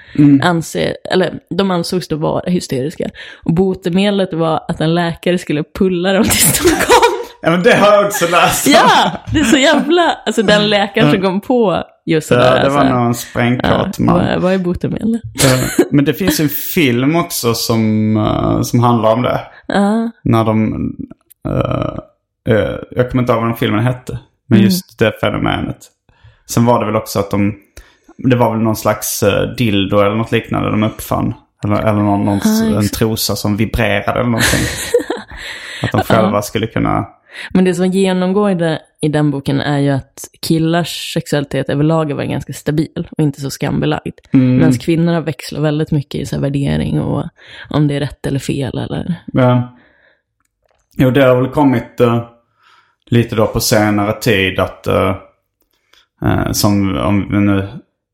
Anser, 0.42 0.96
eller 1.10 1.34
de 1.50 1.70
ansågs 1.70 2.08
då 2.08 2.16
vara 2.16 2.50
hysteriska. 2.50 3.10
Och 3.44 3.54
botemedlet 3.54 4.32
var 4.32 4.64
att 4.68 4.80
en 4.80 4.94
läkare 4.94 5.38
skulle 5.38 5.64
pulla 5.78 6.12
dem 6.12 6.24
tills 6.24 6.58
de 6.58 6.68
kom. 6.68 6.76
Ja, 7.42 7.50
men 7.50 7.62
det 7.62 7.74
har 7.74 7.92
jag 7.92 8.06
också 8.06 8.26
läst. 8.30 8.66
Ja, 8.68 9.12
det 9.32 9.38
är 9.40 9.44
så 9.44 9.56
jävla... 9.58 10.10
Alltså 10.26 10.42
den 10.42 10.70
läkaren 10.70 11.10
som 11.10 11.22
kom 11.22 11.40
på 11.40 11.82
just 12.06 12.30
Ja, 12.30 12.36
sådär. 12.36 12.64
det 12.64 12.70
var 12.70 12.78
alltså. 12.80 12.94
någon 12.94 13.14
sprängkåt 13.14 13.98
man. 13.98 14.14
vad, 14.14 14.42
vad 14.42 14.52
är 14.52 14.58
botemedlet? 14.58 15.22
Men 15.90 16.04
det 16.04 16.14
finns 16.14 16.40
en 16.40 16.48
film 16.48 17.16
också 17.16 17.54
som, 17.54 18.16
eh, 18.16 18.62
som 18.62 18.80
handlar 18.80 19.12
om 19.12 19.22
det. 19.22 19.40
Ja, 19.66 20.10
När 20.24 20.44
de... 20.44 20.74
eh, 21.48 22.54
eh, 22.54 22.74
jag 22.90 23.10
kommer 23.10 23.22
inte 23.22 23.32
ihåg 23.32 23.40
vad 23.42 23.50
den 23.50 23.56
filmen 23.56 23.84
hette. 23.84 24.18
Men 24.46 24.60
just 24.60 24.98
det 24.98 25.12
fenomenet. 25.20 25.78
Sen 26.50 26.64
var 26.64 26.80
det 26.80 26.86
väl 26.86 26.96
också 26.96 27.18
att 27.18 27.30
de... 27.30 27.54
Det 28.18 28.36
var 28.36 28.50
väl 28.50 28.60
någon 28.60 28.76
slags 28.76 29.22
uh, 29.22 29.54
dildo 29.56 29.98
eller 29.98 30.16
något 30.16 30.32
liknande 30.32 30.70
de 30.70 30.82
uppfann. 30.82 31.34
Eller, 31.64 31.76
eller 31.76 32.02
någon, 32.02 32.24
någon, 32.24 32.40
Ah, 32.44 32.78
en 32.78 32.88
trosa 32.88 33.36
som 33.36 33.56
vibrerade 33.56 34.20
eller 34.20 34.30
någonting. 34.30 34.60
att 35.82 35.92
de 35.92 36.00
själva 36.00 36.42
skulle 36.42 36.66
kunna... 36.66 37.06
men 37.50 37.64
det 37.64 37.74
som 37.74 37.86
genomgår 37.86 38.50
i, 38.50 38.54
det, 38.54 38.80
i 39.00 39.08
den 39.08 39.30
boken 39.30 39.60
är 39.60 39.78
ju 39.78 39.90
att 39.90 40.28
killars 40.42 41.12
sexualitet 41.14 41.68
överlag 41.68 42.12
var 42.12 42.24
ganska 42.24 42.52
stabil 42.52 43.08
och 43.10 43.22
inte 43.22 43.40
så 43.40 43.50
skambelagd. 43.50 44.18
Mm. 44.32 44.56
Medan 44.56 44.72
kvinnor 44.72 45.12
har 45.12 45.20
växlat 45.20 45.62
väldigt 45.62 45.90
mycket 45.90 46.20
i 46.20 46.26
så 46.26 46.40
värdering 46.40 47.00
och 47.00 47.24
om 47.70 47.88
det 47.88 47.94
är 47.94 48.00
rätt 48.00 48.26
eller 48.26 48.38
fel 48.38 48.78
eller... 48.78 49.14
Ja. 49.32 49.76
Jo, 50.96 51.10
det 51.10 51.24
har 51.24 51.36
väl 51.36 51.50
kommit 51.50 52.00
eh, 52.00 52.28
lite 53.10 53.34
då 53.36 53.46
på 53.46 53.60
senare 53.60 54.12
tid 54.12 54.58
att 54.60 54.86
eh, 54.86 55.16
eh, 56.24 56.52
som 56.52 56.96
om 56.96 57.28
vi 57.30 57.40
nu 57.40 57.68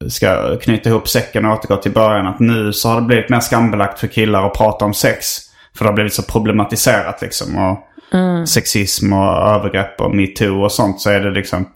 ska 0.08 0.58
knyta 0.58 0.88
ihop 0.88 1.08
säcken 1.08 1.44
och 1.44 1.52
återgå 1.52 1.76
till 1.76 1.92
början 1.92 2.26
att 2.26 2.40
nu 2.40 2.72
så 2.72 2.88
har 2.88 3.00
det 3.00 3.06
blivit 3.06 3.30
mer 3.30 3.40
skambelagt 3.40 3.98
för 3.98 4.06
killar 4.06 4.46
att 4.46 4.54
prata 4.54 4.84
om 4.84 4.94
sex. 4.94 5.38
För 5.76 5.84
det 5.84 5.88
har 5.88 5.94
blivit 5.94 6.14
så 6.14 6.22
problematiserat 6.22 7.22
liksom. 7.22 7.58
Och 7.58 7.78
sexism 8.48 9.12
och 9.12 9.48
övergrepp 9.48 10.00
och 10.00 10.14
metoo 10.16 10.64
och 10.64 10.72
sånt 10.72 11.00
så 11.00 11.10
är 11.10 11.20
det 11.20 11.30
liksom 11.30 11.66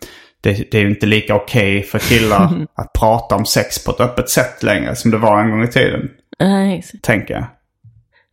det, 0.40 0.70
det 0.70 0.78
är 0.78 0.82
ju 0.82 0.90
inte 0.90 1.06
lika 1.06 1.34
okej 1.34 1.82
för 1.82 1.98
killar 1.98 2.66
att 2.74 2.92
prata 2.92 3.34
om 3.34 3.46
sex 3.46 3.84
på 3.84 3.90
ett 3.90 4.00
öppet 4.00 4.28
sätt 4.28 4.62
längre 4.62 4.96
som 4.96 5.10
det 5.10 5.18
var 5.18 5.40
en 5.40 5.50
gång 5.50 5.64
i 5.64 5.68
tiden, 5.68 6.10
Nej, 6.38 6.84
tänker 7.02 7.34
jag. 7.34 7.46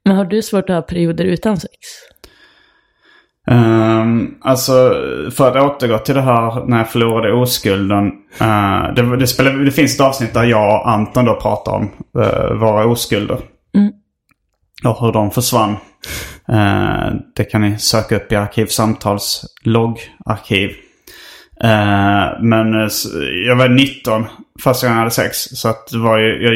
Men 0.05 0.15
har 0.15 0.25
du 0.25 0.41
svårt 0.41 0.69
att 0.69 0.75
ha 0.75 0.81
perioder 0.81 1.25
utan 1.25 1.59
sex? 1.59 1.73
Um, 3.51 4.37
alltså, 4.41 4.93
för 5.31 5.57
att 5.57 5.63
återgå 5.63 5.97
till 5.97 6.15
det 6.15 6.21
här 6.21 6.65
när 6.65 6.77
jag 6.77 6.89
förlorade 6.89 7.33
oskulden. 7.33 8.05
Uh, 8.41 8.93
det, 8.95 9.17
det, 9.17 9.27
spelar, 9.27 9.51
det 9.51 9.71
finns 9.71 9.95
ett 9.95 10.01
avsnitt 10.01 10.33
där 10.33 10.43
jag 10.43 10.81
och 10.81 10.89
Anton 10.89 11.25
då 11.25 11.35
pratar 11.35 11.71
om 11.71 11.91
uh, 12.17 12.53
våra 12.59 12.85
oskulder. 12.85 13.37
Mm. 13.75 13.91
Och 14.83 15.05
hur 15.05 15.11
de 15.11 15.31
försvann. 15.31 15.71
Uh, 16.49 17.15
det 17.35 17.43
kan 17.43 17.61
ni 17.61 17.79
söka 17.79 18.15
upp 18.15 18.31
i 18.31 18.35
Arkivsamtals 18.35 19.45
loggarkiv. 19.63 20.69
Uh, 21.63 22.41
men 22.41 22.89
jag 23.47 23.55
var 23.55 23.69
19 23.69 24.25
första 24.63 24.87
gången 24.87 24.97
jag 24.97 25.03
hade 25.03 25.11
sex. 25.11 25.37
Så 25.37 25.69
att 25.69 25.87
det 25.87 25.97
var 25.97 26.17
ju... 26.17 26.43
Jag, 26.43 26.53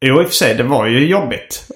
Jo, 0.00 0.20
i 0.20 0.24
och 0.24 0.28
för 0.28 0.34
sig, 0.34 0.54
det 0.54 0.62
var 0.62 0.86
ju 0.86 1.06
jobbigt. 1.06 1.70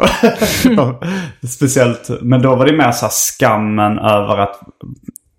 Speciellt, 1.49 2.11
men 2.21 2.43
då 2.43 2.57
var 2.57 2.67
det 2.67 2.77
mer 2.77 2.93
så 2.93 3.09
skammen 3.09 3.99
över 3.99 4.39
att 4.39 4.61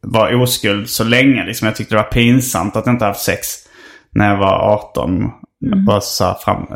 vara 0.02 0.38
oskuld 0.38 0.90
så 0.90 1.04
länge. 1.04 1.46
Liksom, 1.46 1.66
jag 1.66 1.76
tyckte 1.76 1.96
det 1.96 2.02
var 2.02 2.10
pinsamt 2.10 2.76
att 2.76 2.86
jag 2.86 2.96
inte 2.96 3.06
haft 3.06 3.20
sex 3.20 3.48
när 4.12 4.30
jag 4.30 4.38
var 4.38 4.74
18. 4.74 5.32
Var 5.86 6.00
så 6.00 6.26
här 6.26 6.34
fram, 6.34 6.68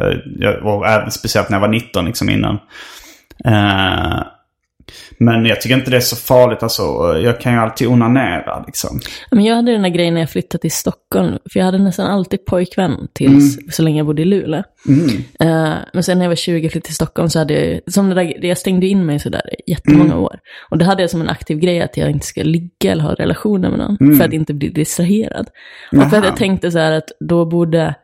eh, 0.41 0.49
och 0.49 0.87
även 0.87 1.11
speciellt 1.11 1.49
när 1.49 1.57
jag 1.57 1.61
var 1.61 1.67
19 1.67 2.05
liksom 2.05 2.29
innan. 2.29 2.59
Eh, 3.45 4.21
men 5.17 5.45
jag 5.45 5.61
tycker 5.61 5.75
inte 5.75 5.91
det 5.91 5.97
är 5.97 6.01
så 6.01 6.15
farligt. 6.15 6.63
Alltså, 6.63 6.83
jag 7.23 7.39
kan 7.41 7.53
ju 7.53 7.59
alltid 7.59 7.87
onanera 7.87 8.63
liksom. 8.65 8.99
Men 9.31 9.43
jag 9.43 9.55
hade 9.55 9.71
den 9.71 9.83
här 9.83 9.89
grejen 9.89 10.13
när 10.13 10.21
jag 10.21 10.29
flyttade 10.29 10.61
till 10.61 10.71
Stockholm, 10.71 11.37
för 11.51 11.59
jag 11.59 11.65
hade 11.65 11.77
nästan 11.77 12.07
alltid 12.07 12.45
pojkvän 12.45 13.07
tills 13.13 13.75
så 13.75 13.83
länge 13.83 13.97
jag 13.97 14.05
bodde 14.05 14.21
i 14.21 14.25
Luleå. 14.25 14.63
Eh, 15.39 15.73
men 15.93 16.03
sen 16.03 16.17
när 16.17 16.25
jag 16.25 16.29
var 16.29 16.35
20 16.35 16.67
och 16.67 16.71
flyttade 16.71 16.85
till 16.85 16.95
Stockholm 16.95 17.29
så 17.29 17.39
hade 17.39 17.53
jag, 17.53 17.93
som 17.93 18.09
det 18.09 18.15
där, 18.15 18.45
jag 18.45 18.57
stängde 18.57 18.87
in 18.87 19.05
mig 19.05 19.19
sådär 19.19 19.49
jättemånga 19.67 20.17
år. 20.17 20.39
Och 20.69 20.77
det 20.77 20.85
hade 20.85 21.03
jag 21.03 21.09
som 21.09 21.21
en 21.21 21.29
aktiv 21.29 21.59
grej 21.59 21.81
att 21.81 21.97
jag 21.97 22.09
inte 22.09 22.25
ska 22.25 22.43
ligga 22.43 22.91
eller 22.91 23.03
ha 23.03 23.13
relationer 23.13 23.69
med 23.69 23.79
någon, 23.79 24.17
för 24.17 24.25
att 24.25 24.33
inte 24.33 24.53
bli 24.53 24.69
distraherad. 24.69 25.49
Och 25.91 26.09
för 26.09 26.17
att 26.17 26.25
jag 26.25 26.37
tänkte 26.37 26.71
så 26.71 26.77
här 26.77 26.91
att 26.91 27.11
då 27.19 27.45
borde 27.45 27.95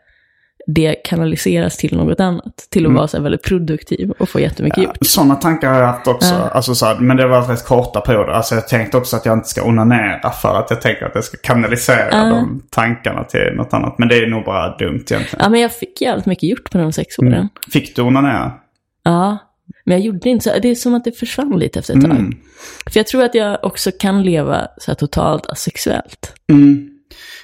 det 0.67 0.95
kanaliseras 0.95 1.77
till 1.77 1.97
något 1.97 2.19
annat, 2.19 2.67
till 2.69 2.85
att 2.85 2.93
vara 2.93 3.07
så 3.07 3.21
väldigt 3.21 3.43
produktiv 3.43 4.11
och 4.11 4.29
få 4.29 4.39
jättemycket 4.39 4.83
gjort. 4.83 4.97
Sådana 5.01 5.35
tankar 5.35 5.73
har 5.73 5.79
jag 5.79 5.87
haft 5.87 6.07
också. 6.07 6.33
Ja. 6.33 6.49
Alltså, 6.49 6.75
så 6.75 6.85
här, 6.85 6.99
men 6.99 7.17
det 7.17 7.27
var 7.27 7.41
rätt 7.41 7.65
korta 7.65 8.01
perioder. 8.01 8.31
Alltså, 8.31 8.55
jag 8.55 8.67
tänkte 8.67 8.97
också 8.97 9.15
att 9.15 9.25
jag 9.25 9.37
inte 9.37 9.49
ska 9.49 9.63
onanera 9.63 10.29
för 10.29 10.59
att 10.59 10.69
jag 10.69 10.81
tänker 10.81 11.05
att 11.05 11.15
jag 11.15 11.23
ska 11.23 11.37
kanalisera 11.37 12.29
de 12.29 12.63
tankarna 12.69 13.23
till 13.23 13.53
något 13.55 13.73
annat. 13.73 13.97
Men 13.97 14.07
det 14.07 14.17
är 14.17 14.27
nog 14.27 14.45
bara 14.45 14.77
dumt 14.77 14.93
egentligen. 14.95 15.23
Ja, 15.39 15.49
men 15.49 15.61
jag 15.61 15.73
fick 15.73 16.01
jävligt 16.01 16.25
mycket 16.25 16.49
gjort 16.49 16.71
på 16.71 16.77
de 16.77 16.93
sex 16.93 17.19
åren. 17.19 17.49
Fick 17.71 17.95
du 17.95 18.01
onanera? 18.01 18.51
Ja, 19.03 19.37
men 19.85 19.97
jag 19.97 20.05
gjorde 20.05 20.29
inte 20.29 20.43
så. 20.43 20.59
Det 20.61 20.67
är 20.67 20.75
som 20.75 20.95
att 20.95 21.03
det 21.03 21.11
försvann 21.11 21.59
lite 21.59 21.79
efter 21.79 21.97
ett 21.97 22.01
tag. 22.01 22.33
För 22.91 22.99
jag 22.99 23.07
tror 23.07 23.23
att 23.23 23.35
jag 23.35 23.63
också 23.63 23.91
kan 23.99 24.23
leva 24.23 24.67
så 24.77 24.91
här 24.91 24.95
totalt 24.95 25.45
asexuellt. 25.45 26.33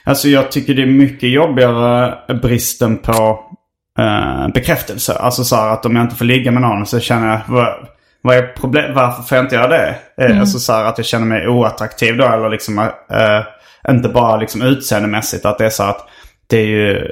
Alltså 0.03 0.27
jag 0.27 0.51
tycker 0.51 0.73
det 0.73 0.81
är 0.81 0.85
mycket 0.85 1.29
jobbigare 1.29 2.17
bristen 2.41 2.97
på 2.97 3.39
eh, 3.99 4.47
bekräftelse. 4.53 5.13
Alltså 5.13 5.43
så 5.43 5.55
här 5.55 5.73
att 5.73 5.85
om 5.85 5.95
jag 5.95 6.05
inte 6.05 6.15
får 6.15 6.25
ligga 6.25 6.51
med 6.51 6.61
någon 6.61 6.85
så 6.85 6.99
känner 6.99 7.27
jag, 7.27 7.39
vad, 7.47 7.87
vad 8.21 8.37
är 8.37 8.41
problem, 8.47 8.93
varför 8.93 9.23
får 9.23 9.35
jag 9.37 9.45
inte 9.45 9.55
göra 9.55 9.67
det? 9.67 9.95
Eh, 10.21 10.39
Alltså 10.39 10.59
så 10.59 10.73
här 10.73 10.85
att 10.85 10.97
jag 10.97 11.05
känner 11.05 11.25
mig 11.25 11.47
oattraktiv 11.47 12.17
då 12.17 12.25
eller 12.25 12.49
liksom 12.49 12.79
eh, 12.79 13.41
inte 13.89 14.09
bara 14.09 14.37
liksom 14.37 14.61
utseendemässigt. 14.61 15.45
Att 15.45 15.57
det 15.57 15.65
är 15.65 15.69
så 15.69 15.83
att 15.83 16.07
det 16.49 16.57
är 16.57 16.65
ju 16.65 17.07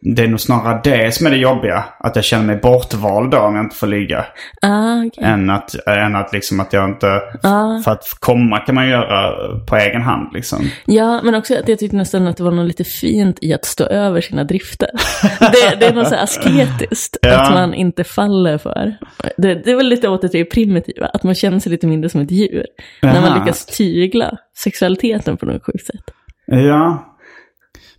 det 0.00 0.22
är 0.22 0.28
nog 0.28 0.40
snarare 0.40 0.80
det 0.84 1.14
som 1.14 1.26
är 1.26 1.30
det 1.30 1.36
jobbiga. 1.36 1.84
Att 1.98 2.16
jag 2.16 2.24
känner 2.24 2.44
mig 2.44 2.56
bortvald 2.56 3.30
då 3.30 3.38
om 3.38 3.54
jag 3.56 3.64
inte 3.64 3.76
får 3.76 3.86
ligga. 3.86 4.24
Ah, 4.62 5.04
okay. 5.04 5.24
Än 5.24 5.50
att, 5.50 5.86
än 5.86 6.16
att 6.16 6.32
liksom 6.32 6.60
att 6.60 6.72
jag 6.72 6.88
inte... 6.88 7.20
Ah. 7.42 7.80
För 7.84 7.90
att 7.90 8.04
komma 8.20 8.58
kan 8.58 8.74
man 8.74 8.88
göra 8.88 9.32
på 9.66 9.76
egen 9.76 10.02
hand 10.02 10.32
liksom. 10.34 10.70
Ja, 10.84 11.20
men 11.22 11.34
också 11.34 11.54
att 11.54 11.68
jag 11.68 11.78
tyckte 11.78 11.96
nästan 11.96 12.26
att 12.26 12.36
det 12.36 12.42
var 12.42 12.50
något 12.50 12.66
lite 12.66 12.84
fint 12.84 13.38
i 13.42 13.54
att 13.54 13.64
stå 13.64 13.84
över 13.84 14.20
sina 14.20 14.44
drifter. 14.44 14.90
det, 15.38 15.80
det 15.80 15.86
är 15.86 15.94
något 15.94 16.08
så 16.08 16.16
asketiskt, 16.16 17.16
Ja. 17.22 17.40
att 17.40 17.52
man 17.52 17.74
inte 17.74 18.04
faller 18.04 18.58
för. 18.58 18.96
Det, 19.36 19.54
det 19.54 19.70
är 19.70 19.76
väl 19.76 19.88
lite 19.88 20.08
åt 20.08 20.32
det 20.32 20.44
primitiva, 20.44 21.06
att 21.06 21.22
man 21.22 21.34
känner 21.34 21.58
sig 21.58 21.72
lite 21.72 21.86
mindre 21.86 22.10
som 22.10 22.20
ett 22.20 22.30
djur. 22.30 22.66
När 23.02 23.20
man 23.20 23.38
lyckas 23.38 23.66
tygla 23.66 24.36
sexualiteten 24.56 25.36
på 25.36 25.46
något 25.46 25.64
sjukt 25.64 25.86
sätt. 25.86 26.04
Ja. 26.46 27.14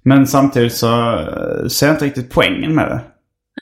Men 0.10 0.28
samtidigt 0.28 0.74
så 0.74 1.20
eh, 1.20 1.68
ser 1.68 1.88
jag 1.88 1.96
inte 1.96 2.06
riktigt 2.06 2.30
poängen 2.30 2.76
med 2.76 2.86
det. 2.86 3.02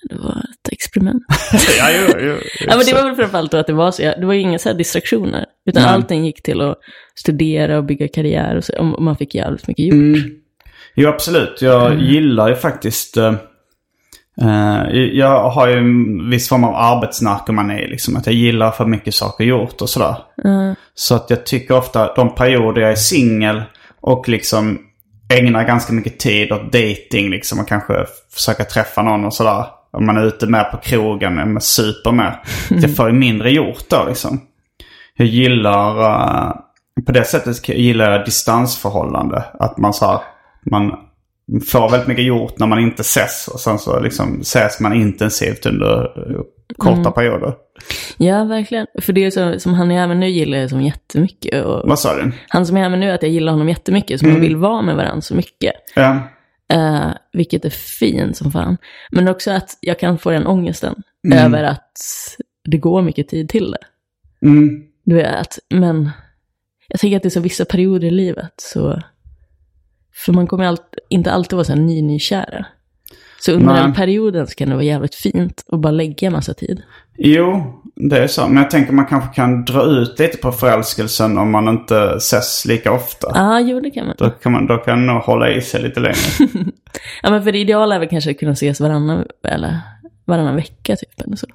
Det 0.10 0.16
var 0.16 0.32
ett 0.32 0.72
experiment. 0.72 1.24
ja, 1.78 1.90
jo, 1.92 2.14
jo, 2.20 2.36
Ja, 2.60 2.78
men 2.78 2.86
det 2.86 2.94
var 2.94 3.04
väl 3.04 3.16
framförallt 3.16 3.52
då 3.52 3.58
att 3.58 3.68
det 3.68 3.74
var 3.74 3.92
så, 3.92 4.02
det 4.02 4.26
var 4.26 4.34
ju 4.34 4.40
inga 4.40 4.60
så 4.60 4.74
distraktioner. 4.74 5.46
Utan 5.66 5.84
Nej. 5.84 5.92
allting 5.92 6.26
gick 6.26 6.44
till 6.44 6.62
att 6.62 6.78
studera 7.16 7.78
och 7.78 7.84
bygga 7.84 8.08
karriär 8.08 8.56
och, 8.56 8.64
så, 8.64 8.80
och 8.80 9.02
man 9.04 9.18
fick 9.18 9.36
jävligt 9.36 9.68
mycket 9.68 9.86
gjort. 9.86 9.94
Mm. 9.94 10.22
Jo, 10.96 11.10
absolut. 11.10 11.62
Jag 11.62 12.02
gillar 12.02 12.50
ju 12.50 12.56
faktiskt... 12.56 13.18
eh, 13.18 13.36
eh, 14.42 14.94
jag 14.94 15.50
har 15.50 15.68
ju 15.68 15.78
en 15.78 16.30
viss 16.30 16.50
form 16.50 16.64
av 16.64 16.76
arbetsnarkomani. 16.76 17.88
Liksom, 17.88 18.16
att 18.16 18.26
jag 18.26 18.36
gillar 18.36 18.72
för 18.72 18.86
mycket 18.86 19.14
saker 19.14 19.44
gjort 19.44 19.82
och 19.82 19.90
sådär. 19.90 20.16
Så 20.94 21.16
att 21.16 21.30
jag 21.30 21.46
tycker 21.46 21.78
ofta 21.78 22.14
de 22.14 22.36
perioder 22.36 22.82
jag 22.82 22.92
är 22.92 22.96
singel 22.96 23.62
och 24.02 24.30
liksom 24.30 24.87
ägnar 25.30 25.64
ganska 25.64 25.94
mycket 25.94 26.20
tid 26.20 26.52
åt 26.52 26.72
dating 26.72 27.30
liksom 27.30 27.60
och 27.60 27.68
kanske 27.68 28.06
försöka 28.32 28.64
träffa 28.64 29.02
någon 29.02 29.26
och 29.26 29.34
sådär. 29.34 29.66
Om 29.92 30.06
man 30.06 30.18
är 30.18 30.26
ute 30.26 30.48
med 30.48 30.72
på 30.72 30.78
krogen, 30.78 31.54
med 31.54 31.64
super 31.64 32.12
med. 32.12 32.38
Det 32.70 32.90
får 32.90 33.08
ju 33.08 33.14
mindre 33.14 33.52
gjort 33.52 33.90
då 33.90 34.06
liksom. 34.08 34.42
Jag 35.16 35.28
gillar, 35.28 36.00
eh, 36.00 36.54
på 37.06 37.12
det 37.12 37.24
sättet 37.24 37.70
gillar 37.70 38.12
jag 38.12 38.26
distansförhållande. 38.26 39.44
Att 39.60 39.78
man 39.78 39.94
så 39.94 40.06
här, 40.06 40.20
man 40.72 40.92
får 41.72 41.90
väldigt 41.90 42.08
mycket 42.08 42.26
gjort 42.26 42.60
när 42.60 42.68
man 42.68 42.80
inte 42.80 43.02
ses. 43.02 43.48
Och 43.48 43.60
sen 43.60 43.80
så 43.80 44.00
liksom 44.00 44.40
ses 44.42 44.80
man 44.80 44.94
intensivt 44.94 45.66
under 45.66 46.12
korta 46.78 47.12
perioder. 47.12 47.54
Ja, 48.18 48.44
verkligen. 48.44 48.88
För 49.02 49.14
det 49.14 49.24
är 49.26 49.32
så, 49.32 49.60
som 49.60 49.74
han 49.74 49.92
är 49.92 50.00
här 50.00 50.08
med 50.08 50.18
nu 50.18 50.30
gillar 50.30 50.58
jag 50.58 50.70
som 50.70 50.82
jättemycket. 50.82 51.66
Och 51.66 51.90
Vad 51.90 52.00
sa 52.00 52.16
du? 52.16 52.32
han 52.48 52.66
som 52.66 52.78
är 52.78 52.82
här 52.82 52.90
med 52.90 53.00
nu, 53.00 53.12
att 53.12 53.24
jag 53.24 53.32
gillar 53.32 53.52
honom 53.52 53.70
jättemycket. 53.70 54.20
Så 54.20 54.26
man 54.26 54.42
vill 54.42 54.56
vara 54.56 54.82
med 54.82 54.96
varandra 54.96 55.22
så 55.22 55.36
mycket. 55.36 55.74
Ja. 55.96 56.20
Eh, 56.74 57.08
vilket 57.34 57.66
är 57.66 57.70
fint 57.70 58.38
som 58.38 58.52
fan. 58.52 58.78
Men 59.12 59.28
också 59.28 59.52
att 59.52 59.78
jag 59.82 60.00
kan 60.00 60.18
få 60.18 60.32
den 60.32 60.48
ångesten 60.48 60.96
Mm. 61.28 61.46
över 61.46 61.64
att 61.64 61.92
det 62.64 62.78
går 62.78 63.02
mycket 63.02 63.28
tid 63.28 63.50
till 63.50 63.72
det. 63.72 63.78
Mm. 64.48 64.84
Du 65.06 65.16
vet, 65.16 65.36
att, 65.36 65.60
men 65.70 66.10
jag 66.88 67.00
tänker 67.00 67.18
att 67.18 67.24
det 67.24 67.28
är 67.28 67.30
så 67.30 67.40
vissa 67.40 67.66
perioder 67.66 68.08
i 68.08 68.12
livet. 68.12 68.54
Så, 68.58 69.02
för 70.26 70.34
man 70.34 70.48
kommer 70.48 70.66
allt, 70.66 70.94
inte 71.10 71.32
alltid 71.32 71.54
vara 71.56 71.64
så 71.64 71.72
här 71.74 71.80
ny, 71.80 72.02
nykära. 72.02 72.66
Så 73.40 73.52
under 73.52 73.74
Nej. 73.74 73.82
den 73.82 73.94
perioden 73.94 74.48
så 74.48 74.56
kan 74.56 74.70
det 74.70 74.76
vara 74.76 74.86
jävligt 74.86 75.16
fint 75.16 75.64
att 75.68 75.80
bara 75.80 75.92
lägga 75.92 76.28
en 76.28 76.34
massa 76.34 76.54
tid. 76.54 76.82
Jo, 77.18 77.78
det 77.96 78.18
är 78.18 78.28
så. 78.28 78.48
Men 78.48 78.58
jag 78.58 78.70
tänker 78.70 78.94
man 78.94 79.06
kanske 79.06 79.36
kan 79.36 79.66
dra 79.66 79.84
ut 79.84 80.20
lite 80.20 80.38
på 80.38 80.52
förälskelsen 80.52 81.38
om 81.38 81.52
man 81.52 81.68
inte 81.68 82.14
ses 82.18 82.66
lika 82.66 82.92
ofta. 82.92 83.32
Ja, 83.34 83.42
ah, 83.42 83.60
jo 83.60 83.80
det 83.80 83.92
kan 83.92 84.06
man. 84.06 84.16
Då 84.18 84.30
kan 84.30 84.52
man 84.52 84.68
då 84.68 84.78
kan 84.78 85.06
nog 85.06 85.22
hålla 85.22 85.50
i 85.50 85.62
sig 85.62 85.82
lite 85.82 86.00
längre. 86.00 86.16
Ja, 87.24 87.30
men 87.30 87.44
för 87.44 87.52
det 87.52 87.58
ideala 87.58 87.96
är 87.96 88.00
väl 88.00 88.10
kanske 88.10 88.32
att 88.32 88.40
kunna 88.40 88.52
ses 88.52 88.82
varannan, 88.82 89.26
eller 89.48 89.80
varannan 90.26 90.56
vecka 90.56 90.96
typ. 90.96 91.22
Eller 91.26 91.36
så. 91.36 91.48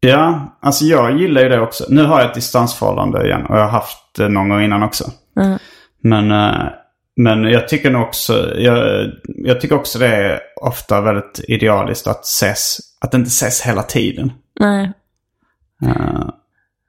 ja, 0.00 0.56
alltså 0.62 0.84
jag 0.84 1.20
gillar 1.20 1.42
ju 1.42 1.48
det 1.48 1.60
också. 1.60 1.84
Nu 1.88 2.04
har 2.04 2.20
jag 2.20 2.28
ett 2.28 2.34
distansförhållande 2.34 3.26
igen 3.26 3.46
och 3.46 3.56
jag 3.56 3.62
har 3.62 3.70
haft 3.70 3.98
det 4.16 4.28
någon 4.28 4.48
gång 4.48 4.62
innan 4.62 4.82
också. 4.82 5.04
Ja. 5.34 5.58
Men, 6.02 6.30
eh, 6.30 6.68
men 7.16 7.44
jag 7.44 7.68
tycker 7.68 7.90
nog 7.90 8.02
också, 8.02 8.54
jag, 8.58 9.10
jag 9.26 9.60
tycker 9.60 9.76
också 9.76 9.98
det 9.98 10.06
är 10.06 10.40
ofta 10.62 11.00
väldigt 11.00 11.40
idealiskt 11.48 12.06
att 12.06 12.24
ses, 12.24 12.78
att 13.00 13.14
inte 13.14 13.28
ses 13.28 13.62
hela 13.62 13.82
tiden. 13.82 14.32
Nej. 14.62 14.92
Eh, 15.82 16.28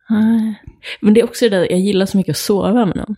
Nej. 0.09 0.61
Men 1.01 1.13
det 1.13 1.19
är 1.19 1.23
också 1.23 1.49
det 1.49 1.57
där, 1.57 1.71
jag 1.71 1.79
gillar 1.79 2.05
så 2.05 2.17
mycket 2.17 2.31
att 2.31 2.37
sova 2.37 2.85
med 2.85 2.95
någon. 2.95 3.15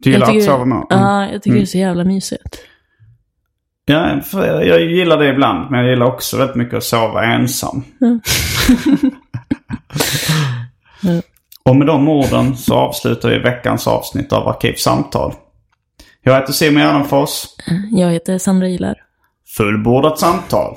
du 0.00 0.10
gillar 0.10 0.26
tycker, 0.26 0.38
att 0.38 0.44
sova 0.44 0.64
med 0.64 0.76
någon? 0.76 0.86
Ja, 0.90 1.28
jag 1.32 1.42
tycker 1.42 1.56
det 1.56 1.62
är 1.62 1.66
så 1.66 1.78
jävla 1.78 2.04
mysigt. 2.04 2.58
Ja, 3.84 4.20
jag, 4.32 4.66
jag 4.66 4.80
gillar 4.80 5.18
det 5.18 5.28
ibland. 5.28 5.70
Men 5.70 5.80
jag 5.80 5.90
gillar 5.90 6.06
också 6.06 6.36
väldigt 6.36 6.56
mycket 6.56 6.74
att 6.74 6.84
sova 6.84 7.24
ensam. 7.24 7.84
Och 11.62 11.76
med 11.76 11.86
de 11.86 12.08
orden 12.08 12.56
så 12.56 12.74
avslutar 12.74 13.28
vi 13.28 13.38
veckans 13.38 13.86
avsnitt 13.86 14.32
av 14.32 14.48
Arkivsamtal. 14.48 15.34
Jag 16.22 16.34
heter 16.34 16.52
Simon 16.52 16.82
Gärdenfors. 16.82 17.44
Jag 17.90 18.10
heter 18.10 18.38
Sandra 18.38 18.68
Ilar. 18.68 18.94
Fullbordat 19.56 20.18
samtal. 20.18 20.76